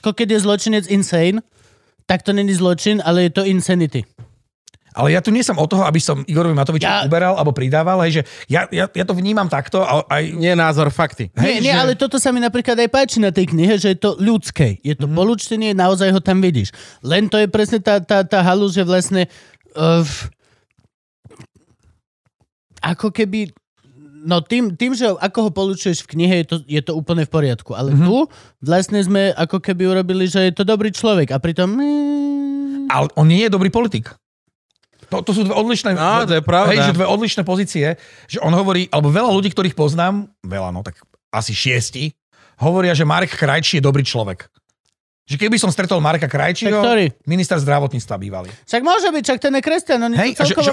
[0.01, 1.41] Ako keď je zločinec insane,
[2.06, 4.06] tak to není zločin, ale je to insanity.
[4.93, 8.01] Ale ja tu nie som o toho, aby som Igorovi Matovičovi Ja- uberal alebo pridával,
[8.07, 10.24] hej, že ja, ja, ja to vnímam takto a aj...
[10.33, 11.30] Nie názor, fakty.
[11.38, 13.93] Nie, Hej, nie, že- ale toto sa mi napríklad aj páči na tej knihe, že
[13.93, 14.82] je to ľudské.
[14.82, 15.14] Je to mm.
[15.14, 16.74] polučtenie, naozaj ho tam vidíš.
[17.06, 19.30] Len to je presne tá, tá, tá halu, že vlastne
[19.77, 20.01] uh,
[22.82, 23.53] ako keby
[24.27, 27.32] No tým, tým, že ako ho polučuješ v knihe, je to, je to úplne v
[27.32, 27.72] poriadku.
[27.72, 28.07] Ale mm-hmm.
[28.11, 28.27] tu
[28.59, 31.32] vlastne sme ako keby urobili, že je to dobrý človek.
[31.32, 31.80] A pritom...
[31.80, 34.11] Mm, Ale on nie je dobrý politik.
[35.07, 36.71] To, to sú dve odlišné, No, to je pravda.
[36.75, 37.95] Hej, že dve odlišné pozície,
[38.27, 40.99] že on hovorí, alebo veľa ľudí, ktorých poznám, veľa, no tak
[41.31, 42.11] asi šiesti,
[42.59, 44.51] hovoria, že Marek Krajčí je dobrý človek.
[45.27, 47.05] Že keby som stretol Marka Krajčího, Tak ktorý?
[47.27, 48.47] minister zdravotníctva bývalý.
[48.63, 50.71] Však môže byť, však ten je kresťan, oni Hej, sú že- že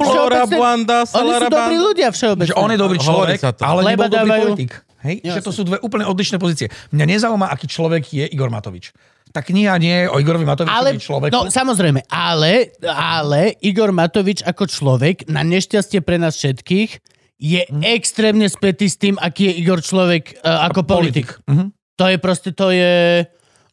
[0.54, 2.50] Buanda, Oni sú dobrí ľudia všeobecne.
[2.54, 4.70] Že on je dobrý človek, ale nebol dobrý politik.
[5.02, 6.70] Hej, že to sú dve úplne odlišné pozície.
[6.94, 8.94] Mňa nezaujíma, aký človek je Igor Matovič.
[9.34, 11.34] Tá kniha nie je o Igorovi Matovičovi Ale, človeku.
[11.34, 16.90] no samozrejme, ale, ale Igor Matovič ako človek, na nešťastie pre nás všetkých,
[17.36, 17.82] je Mhm.
[17.90, 21.34] extrémne spätý s tým, aký je Igor človek uh, ako politik.
[21.44, 21.74] Mhm.
[21.94, 23.26] To je proste, to je...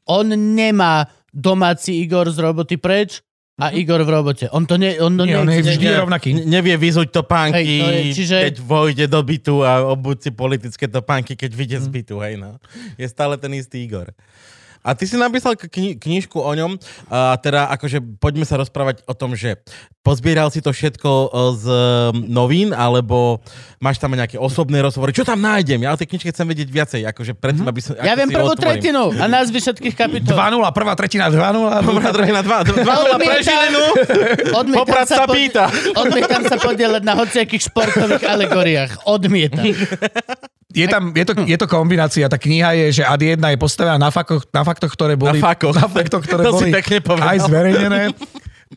[0.04, 3.22] On nemá domáci Igor z roboty preč
[3.56, 4.50] a Igor v robote.
[4.50, 4.98] On to nie...
[4.98, 5.30] On to Mhm.
[5.30, 6.30] Nie, on je vždy Nie, rovnaký.
[6.44, 10.86] Nevie vyzuť topánky, Hej, to je, čiže- keď vojde do bytu a obúť si politické
[10.88, 11.84] topánky, keď vyjde Mhm.
[11.84, 12.58] z bytu, hej no.
[12.96, 14.10] Je stále ten istý Igor.
[14.82, 16.76] A ty si napísal kni- knižku o ňom
[17.08, 19.62] a teda akože poďme sa rozprávať o tom, že
[20.02, 21.66] pozbieral si to všetko e, z
[22.26, 23.38] novín, alebo
[23.78, 25.12] máš tam nejaké osobné rozhovory.
[25.12, 25.78] Čo tam nájdem?
[25.80, 27.94] Ja o tej knižke chcem vedieť viacej, akože predtým, aby som...
[27.94, 28.02] Mhm.
[28.02, 28.82] Ja viem prvú otvorím.
[28.82, 30.34] tretinu a názvy všetkých kapitol.
[30.34, 31.86] 2-0, prvá tretina 2-0.
[31.86, 32.58] Dobrá, druhý na dva.
[32.64, 33.84] Dva nula pre Odmietam- Žilinu.
[34.74, 35.70] Poprad sa pod- pýta.
[35.94, 39.06] Odmietam sa podielať na hociakých športových alegóriách.
[39.06, 39.62] Odmietam.
[40.72, 42.24] Je, tam, je, to, je to kombinácia.
[42.26, 45.52] Tá kniha je, že ad 1 je postavená na, fakoch, na faktoch, ktoré boli, Na
[45.52, 45.76] fakoch.
[45.76, 47.28] na faktoch, ktoré To si boli pekne povedal.
[47.28, 48.02] aj zverejnené.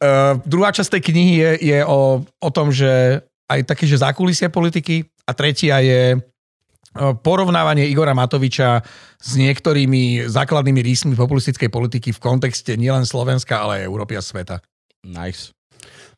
[0.03, 4.51] Uh, druhá časť tej knihy je, je o, o tom, že aj také, že zákulisie
[4.51, 8.83] politiky a tretia je uh, porovnávanie Igora Matoviča
[9.23, 14.59] s niektorými základnými rýsmi populistickej politiky v kontexte nielen Slovenska, ale aj Európy a sveta.
[15.07, 15.55] Nice.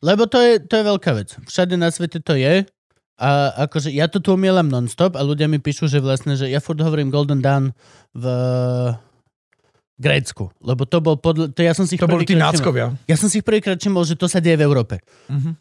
[0.01, 1.29] Lebo to je, to je veľká vec.
[1.45, 2.65] Všade na svete to je.
[3.17, 3.29] A
[3.65, 6.77] akože ja to tu umielam non-stop a ľudia mi píšu, že vlastne, že ja furt
[6.77, 7.73] hovorím Golden Dawn
[8.13, 8.25] v
[9.97, 10.53] Grécku.
[10.61, 11.49] Lebo to bol podľa...
[11.51, 12.93] To ja som si To boli tí náckovia.
[13.09, 15.01] Ja som si ich prvýkrát všimol, že to sa deje v Európe.
[15.29, 15.57] Mhm.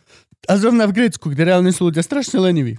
[0.46, 2.78] A zrovna v Grécku, kde reálne sú ľudia strašne leniví.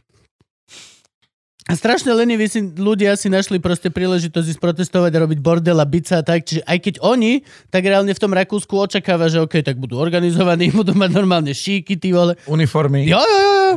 [1.68, 5.84] A strašne leniví si, ľudia si našli proste príležitosť ísť protestovať a robiť bordel a
[5.84, 6.48] byť sa a tak.
[6.48, 10.72] Čiže aj keď oni, tak reálne v tom Rakúsku očakáva, že OK, tak budú organizovaní,
[10.80, 12.40] budú mať normálne šíky, ty vole.
[12.48, 13.04] Uniformy.
[13.04, 13.70] Jo, jo, jo.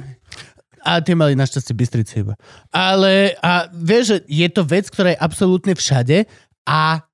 [0.86, 2.38] A tie mali našťastie Bystrici iba.
[2.70, 6.30] Ale a vieš, že je to vec, ktorá je absolútne všade
[6.64, 7.09] a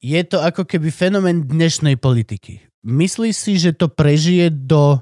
[0.00, 2.64] je to ako keby fenomén dnešnej politiky.
[2.80, 4.96] Myslíš si, že to prežije do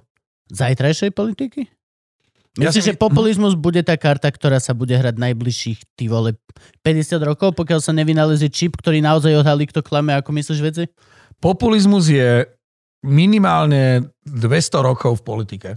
[0.50, 1.70] zajtrajšej politiky?
[2.58, 6.34] Ja Myslíš, si- že populizmus bude tá karta, ktorá sa bude hrať najbližších, ty vole,
[6.82, 10.84] 50 rokov, pokiaľ sa nevynálezie čip, ktorý naozaj odhalí, kto klame, ako myslíš veci?
[11.38, 12.50] Populizmus je
[13.06, 15.70] minimálne 200 rokov v politike.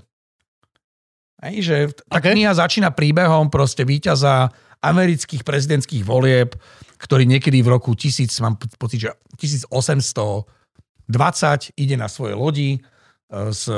[1.46, 1.76] Hej, že
[2.10, 2.34] tá OK.
[2.34, 4.50] kniha začína príbehom proste víťaza
[4.82, 6.58] amerických prezidentských volieb,
[7.02, 10.46] ktorý niekedy v roku 1000, mám pocit, že 1820
[11.74, 12.80] ide na svoje lodi e,
[13.50, 13.74] z,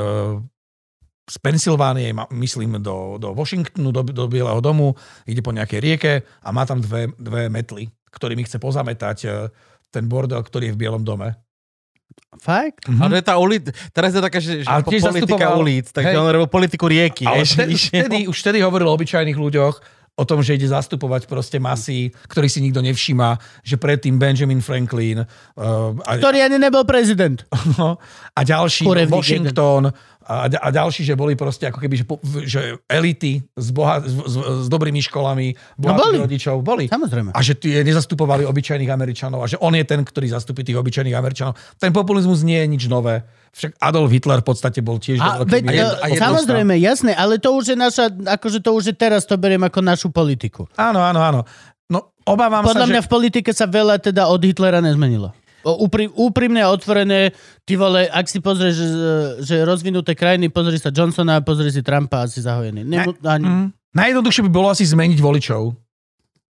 [1.24, 4.92] z Pensylvánie, myslím, do, do Washingtonu, do, do Bieleho domu,
[5.24, 9.48] ide po nejakej rieke a má tam dve, dve metly, ktorými chce pozametať e,
[9.88, 11.32] ten bordel, ktorý je v Bielom dome.
[12.34, 12.90] Fakt?
[12.90, 13.00] Mhm.
[13.00, 16.20] Ale tá ulic, teraz je taká, že, že politika zastupoval- ulic, takže hej.
[16.20, 17.24] on robil politiku rieky.
[17.24, 19.74] Ale vtedy, vtedy, už vtedy hovoril o obyčajných ľuďoch,
[20.14, 23.34] o tom, že ide zastupovať proste masy, ktorý si nikto nevšíma,
[23.66, 25.26] že predtým Benjamin Franklin uh,
[26.06, 27.42] a, Ktorý ani nebol prezident.
[28.38, 29.90] a ďalší, Washington
[30.24, 32.04] a, a ďalší, že boli proste ako keby, že,
[32.48, 36.24] že elity s, boha, s, s, s dobrými školami, bohatých boli.
[36.24, 36.84] rodičov, boli.
[36.88, 37.36] Samozrejme.
[37.36, 41.12] A že tie nezastupovali obyčajných Američanov a že on je ten, ktorý zastupí tých obyčajných
[41.12, 41.60] Američanov.
[41.76, 43.20] Ten populizmus nie je nič nové.
[43.52, 45.20] Však Adolf Hitler v podstate bol tiež...
[45.20, 48.90] A, veď, miery- e, a samozrejme, jasné, ale to už je naša, akože to už
[48.90, 50.64] je teraz, to beriem ako našu politiku.
[50.74, 51.40] Áno, áno, áno.
[51.86, 53.06] No, obávam Podľa sa, mňa že...
[53.06, 55.36] v politike sa veľa teda od Hitlera nezmenilo.
[55.64, 57.32] Úprim, úprimne a otvorené,
[57.64, 58.86] ty vole, ak si pozrieš, že,
[59.40, 62.84] že rozvinuté krajiny, pozri sa Johnsona, pozri si Trumpa a si zahojený.
[62.84, 63.68] Nemu, ani, Mm.
[63.94, 65.70] Najjednoduchšie by bolo asi zmeniť voličov.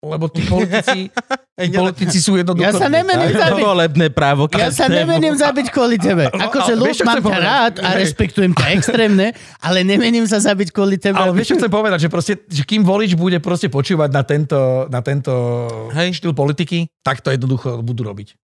[0.01, 1.13] Lebo tí politici,
[1.61, 2.65] tí politici sú jednoducho...
[2.65, 3.61] Ja sa nemením zabiť.
[3.61, 4.49] volebné právo.
[4.57, 6.33] Ja sa nemením zabiť kvôli tebe.
[6.33, 10.97] No, Akože ľud, mám ťa rád a rešpektujem ťa extrémne, ale nemením sa zabiť kvôli
[10.97, 11.21] tebe.
[11.21, 12.01] Ale vieš, čo chcem povedať?
[12.05, 15.33] Že, proste, že kým volič bude proste počúvať na tento, na tento
[15.93, 16.17] Hej.
[16.17, 18.41] štýl politiky, tak to jednoducho budú robiť.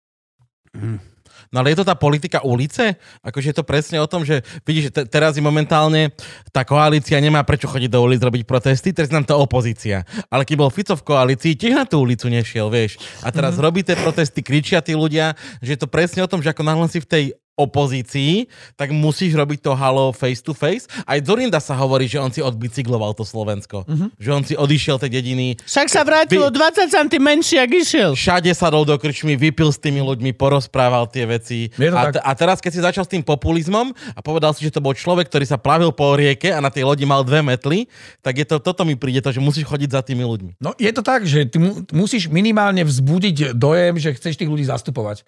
[1.53, 2.99] No ale je to tá politika ulice?
[3.23, 6.11] Akože je to presne o tom, že vidíš, že te, teraz je momentálne
[6.51, 10.03] tá koalícia nemá prečo chodiť do ulic robiť protesty, teraz nám to opozícia.
[10.27, 12.99] Ale keď bol Fico v koalícii, tiež na tú ulicu nešiel, vieš.
[13.23, 13.67] A teraz mm-hmm.
[13.67, 16.87] robí tie protesty, kričia tí ľudia, že je to presne o tom, že ako náhle
[16.91, 17.25] si v tej
[17.57, 20.85] opozícii, tak musíš robiť to halo face to face.
[21.03, 23.89] Aj Zorinda sa hovorí, že on si odbicykloval to Slovensko.
[23.89, 24.07] Mhm.
[24.17, 28.11] Že on si odišiel tej dediny, Však sa vrátilo 20 cm menšie, ak išiel.
[28.15, 31.73] všade sadol do krčmy, vypil s tými ľuďmi, porozprával tie veci.
[31.75, 34.79] A, t- a teraz, keď si začal s tým populizmom a povedal si, že to
[34.79, 37.91] bol človek, ktorý sa plavil po rieke a na tej lodi mal dve metly,
[38.23, 40.61] tak je to, toto mi príde to, že musíš chodiť za tými ľuďmi.
[40.63, 44.63] No je to tak, že ty mu, musíš minimálne vzbudiť dojem, že chceš tých ľudí
[44.63, 45.27] zastupovať.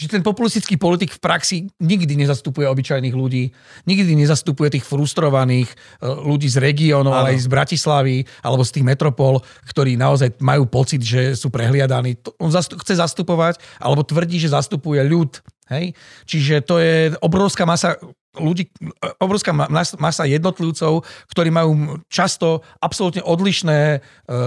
[0.00, 3.52] Že ten populistický politik v praxi nikdy nezastupuje obyčajných ľudí,
[3.84, 5.76] nikdy nezastupuje tých frustrovaných e,
[6.08, 11.04] ľudí z regiónov, ale aj z Bratislavy alebo z tých metropol, ktorí naozaj majú pocit,
[11.04, 12.16] že sú prehliadaní.
[12.40, 15.36] On zastu- chce zastupovať alebo tvrdí, že zastupuje ľud.
[15.68, 15.92] Hej?
[16.24, 18.00] Čiže to je obrovská masa
[18.38, 18.70] ľudí,
[19.18, 21.02] obrovská ma- mas- masa jednotlivcov,
[21.34, 23.98] ktorí majú často absolútne odlišné e,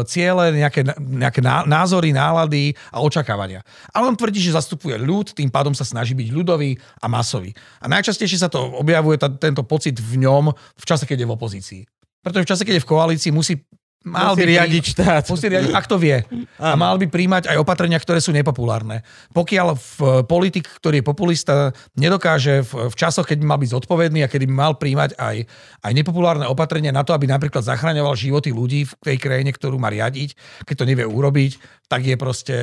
[0.07, 3.59] ciele, nejaké, nejaké ná- názory, nálady a očakávania.
[3.91, 7.51] Ale on tvrdí, že zastupuje ľud, tým pádom sa snaží byť ľudový a masový.
[7.83, 11.35] A najčastejšie sa to objavuje, tá, tento pocit v ňom v čase, keď je v
[11.35, 11.81] opozícii.
[12.23, 13.59] Pretože v čase, keď je v koalícii, musí
[14.03, 15.23] mal by riadiť štát.
[15.31, 16.23] Musí riadiť, ak to vie.
[16.59, 19.01] A mal by príjmať aj opatrenia, ktoré sú nepopulárne.
[19.31, 21.53] Pokiaľ v politik, ktorý je populista,
[21.95, 25.47] nedokáže v, v časoch, keď by mal byť zodpovedný a kedy by mal príjmať aj,
[25.81, 29.87] aj nepopulárne opatrenia na to, aby napríklad zachraňoval životy ľudí v tej krajine, ktorú má
[29.87, 30.35] riadiť,
[30.67, 31.51] keď to nevie urobiť,
[31.87, 32.55] tak je proste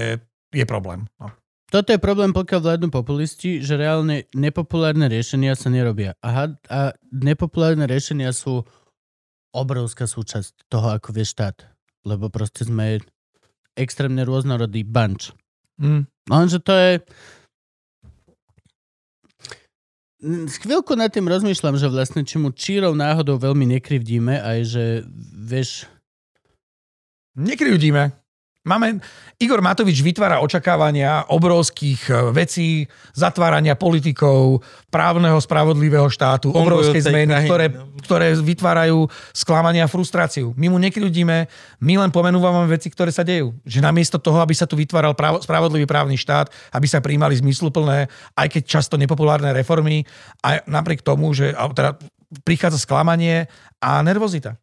[0.50, 1.06] je problém.
[1.18, 1.30] No.
[1.70, 6.18] Toto je problém, pokiaľ vládnu populisti, že reálne nepopulárne riešenia sa nerobia.
[6.18, 8.66] A, had- a nepopulárne riešenia sú
[9.54, 11.66] obrovská súčasť toho, ako vie štát.
[12.06, 13.02] Lebo proste sme
[13.76, 15.34] extrémne rôznorodý bunch.
[15.80, 16.06] Mm.
[16.28, 16.90] Lenže to je...
[20.20, 24.84] Mm, chvíľku nad tým rozmýšľam, že vlastne či mu čírov náhodou veľmi nekrivdíme, aj že,
[25.32, 25.88] vieš,
[27.40, 28.19] Nekryjúdime.
[28.60, 29.00] Máme,
[29.40, 32.84] Igor Matovič vytvára očakávania obrovských e, vecí,
[33.16, 34.60] zatvárania politikov,
[34.92, 37.88] právneho, spravodlivého štátu, obrovskej Fungujúcej zmeny, ktoré, no.
[38.04, 40.52] ktoré vytvárajú sklamanie a frustráciu.
[40.60, 41.48] My mu nekryjúdime,
[41.80, 43.56] my len pomenúvame veci, ktoré sa dejú.
[43.64, 48.12] Že namiesto toho, aby sa tu vytváral právo, spravodlivý právny štát, aby sa príjmali zmysluplné,
[48.36, 50.04] aj keď často nepopulárne reformy,
[50.44, 51.96] a napriek tomu, že teda
[52.44, 53.48] prichádza sklamanie
[53.80, 54.60] a nervozita.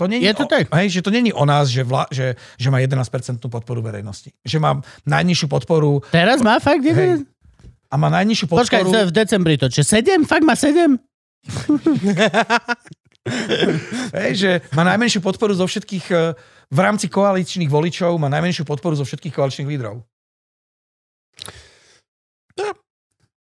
[0.00, 0.72] To nie Je to tak.
[0.72, 3.04] Hej, že to není o nás, že, vla, že, že má 11%
[3.52, 4.32] podporu verejnosti.
[4.40, 7.28] Že má najnižšiu podporu teraz má fakt jeden...
[7.28, 7.92] Hej.
[7.92, 8.64] a má najnižšiu podporu...
[8.64, 9.68] Počkaj, v decembri to.
[9.68, 10.24] Čiže 7?
[10.24, 10.96] Fakt má 7?
[14.16, 16.32] Hej, že má najmenšiu podporu zo všetkých, eh,
[16.70, 20.00] v rámci koaličných voličov má najmenšiu podporu zo všetkých koaličných lídrov.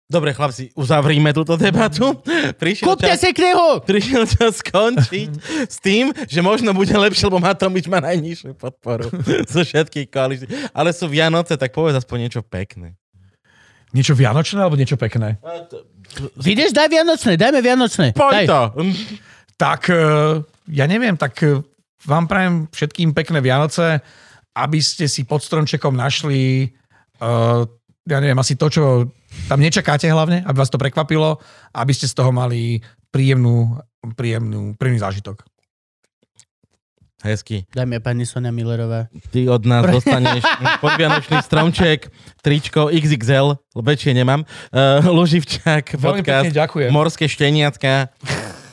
[0.04, 2.20] Dobre, chlapci, uzavrime túto debatu.
[2.60, 3.80] Prišiel Kúpte čas, si knihu!
[3.80, 5.30] prišiel čas skončiť
[5.64, 9.08] s tým, že možno bude lepšie, lebo Matovič má najnižšiu podporu
[9.52, 10.48] zo všetkých koalícií.
[10.76, 13.00] Ale sú Vianoce, tak povedz aspoň niečo pekné.
[13.94, 15.38] Niečo vianočné alebo niečo pekné?
[16.36, 18.06] Vidíš, daj Vianočné, dajme Vianočné.
[18.10, 18.46] Poď Daj.
[18.50, 18.60] to.
[19.54, 20.42] Tak, eh,
[20.74, 21.62] ja neviem, tak eh,
[22.04, 24.02] vám prajem všetkým pekné Vianoce,
[24.54, 26.70] aby ste si pod stromčekom našli,
[27.18, 27.66] uh,
[28.04, 28.82] ja neviem, asi to, čo
[29.48, 31.40] tam nečakáte hlavne, aby vás to prekvapilo,
[31.72, 33.80] aby ste z toho mali príjemnú,
[34.12, 35.44] príjemnú, príjemný zážitok.
[37.24, 37.64] Hezky.
[37.72, 39.08] Dámy a pani Sonia Millerová.
[39.32, 40.44] Ty od nás dostaneš
[40.84, 42.12] podvianočný stromček,
[42.44, 46.92] tričko XXL, väčšie nemám, uh, Luživčák, Veľmi podcast, ďakujem.
[46.92, 48.12] morské šteniatka.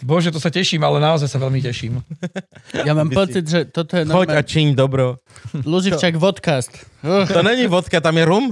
[0.04, 2.04] Bože, to sa teším, ale naozaj sa veľmi teším.
[2.88, 4.50] Ja mám pocit, že toto je Choď a normálne...
[4.52, 5.22] čiň dobro.
[5.56, 6.74] Luživčak vodcast.
[7.06, 8.46] To není vodka, tam je rum.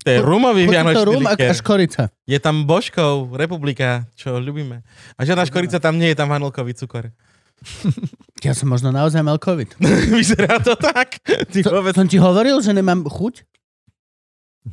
[0.00, 1.52] To je rumový Chuť to vianočný rum a, a likér.
[1.52, 2.02] škorica.
[2.24, 4.80] Je tam Božkov, republika, čo ľubíme.
[5.16, 7.12] A žiadna škorica tam nie je, tam vanilkový cukor.
[8.40, 9.76] Ja som možno naozaj mal COVID.
[10.16, 11.20] Vyzerá to tak.
[11.20, 11.92] Ty To, vôbec...
[11.92, 13.44] som ti hovoril, že nemám chuť?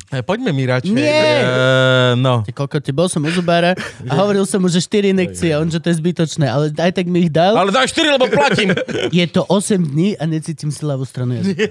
[0.08, 0.96] Eh, Poďme mi radšej.
[0.96, 1.44] Nie.
[1.44, 2.40] Uh, no.
[2.48, 3.76] Ty koľko ti bol som u zubára
[4.08, 7.08] a hovoril som mu, že 4 inekcie, on, že to je zbytočné, ale aj tak
[7.12, 7.60] mi ich dal.
[7.60, 8.72] Ale daj 4, lebo platím.
[9.12, 11.68] Je to 8 dní a necítim si ľavú stranu jazyka.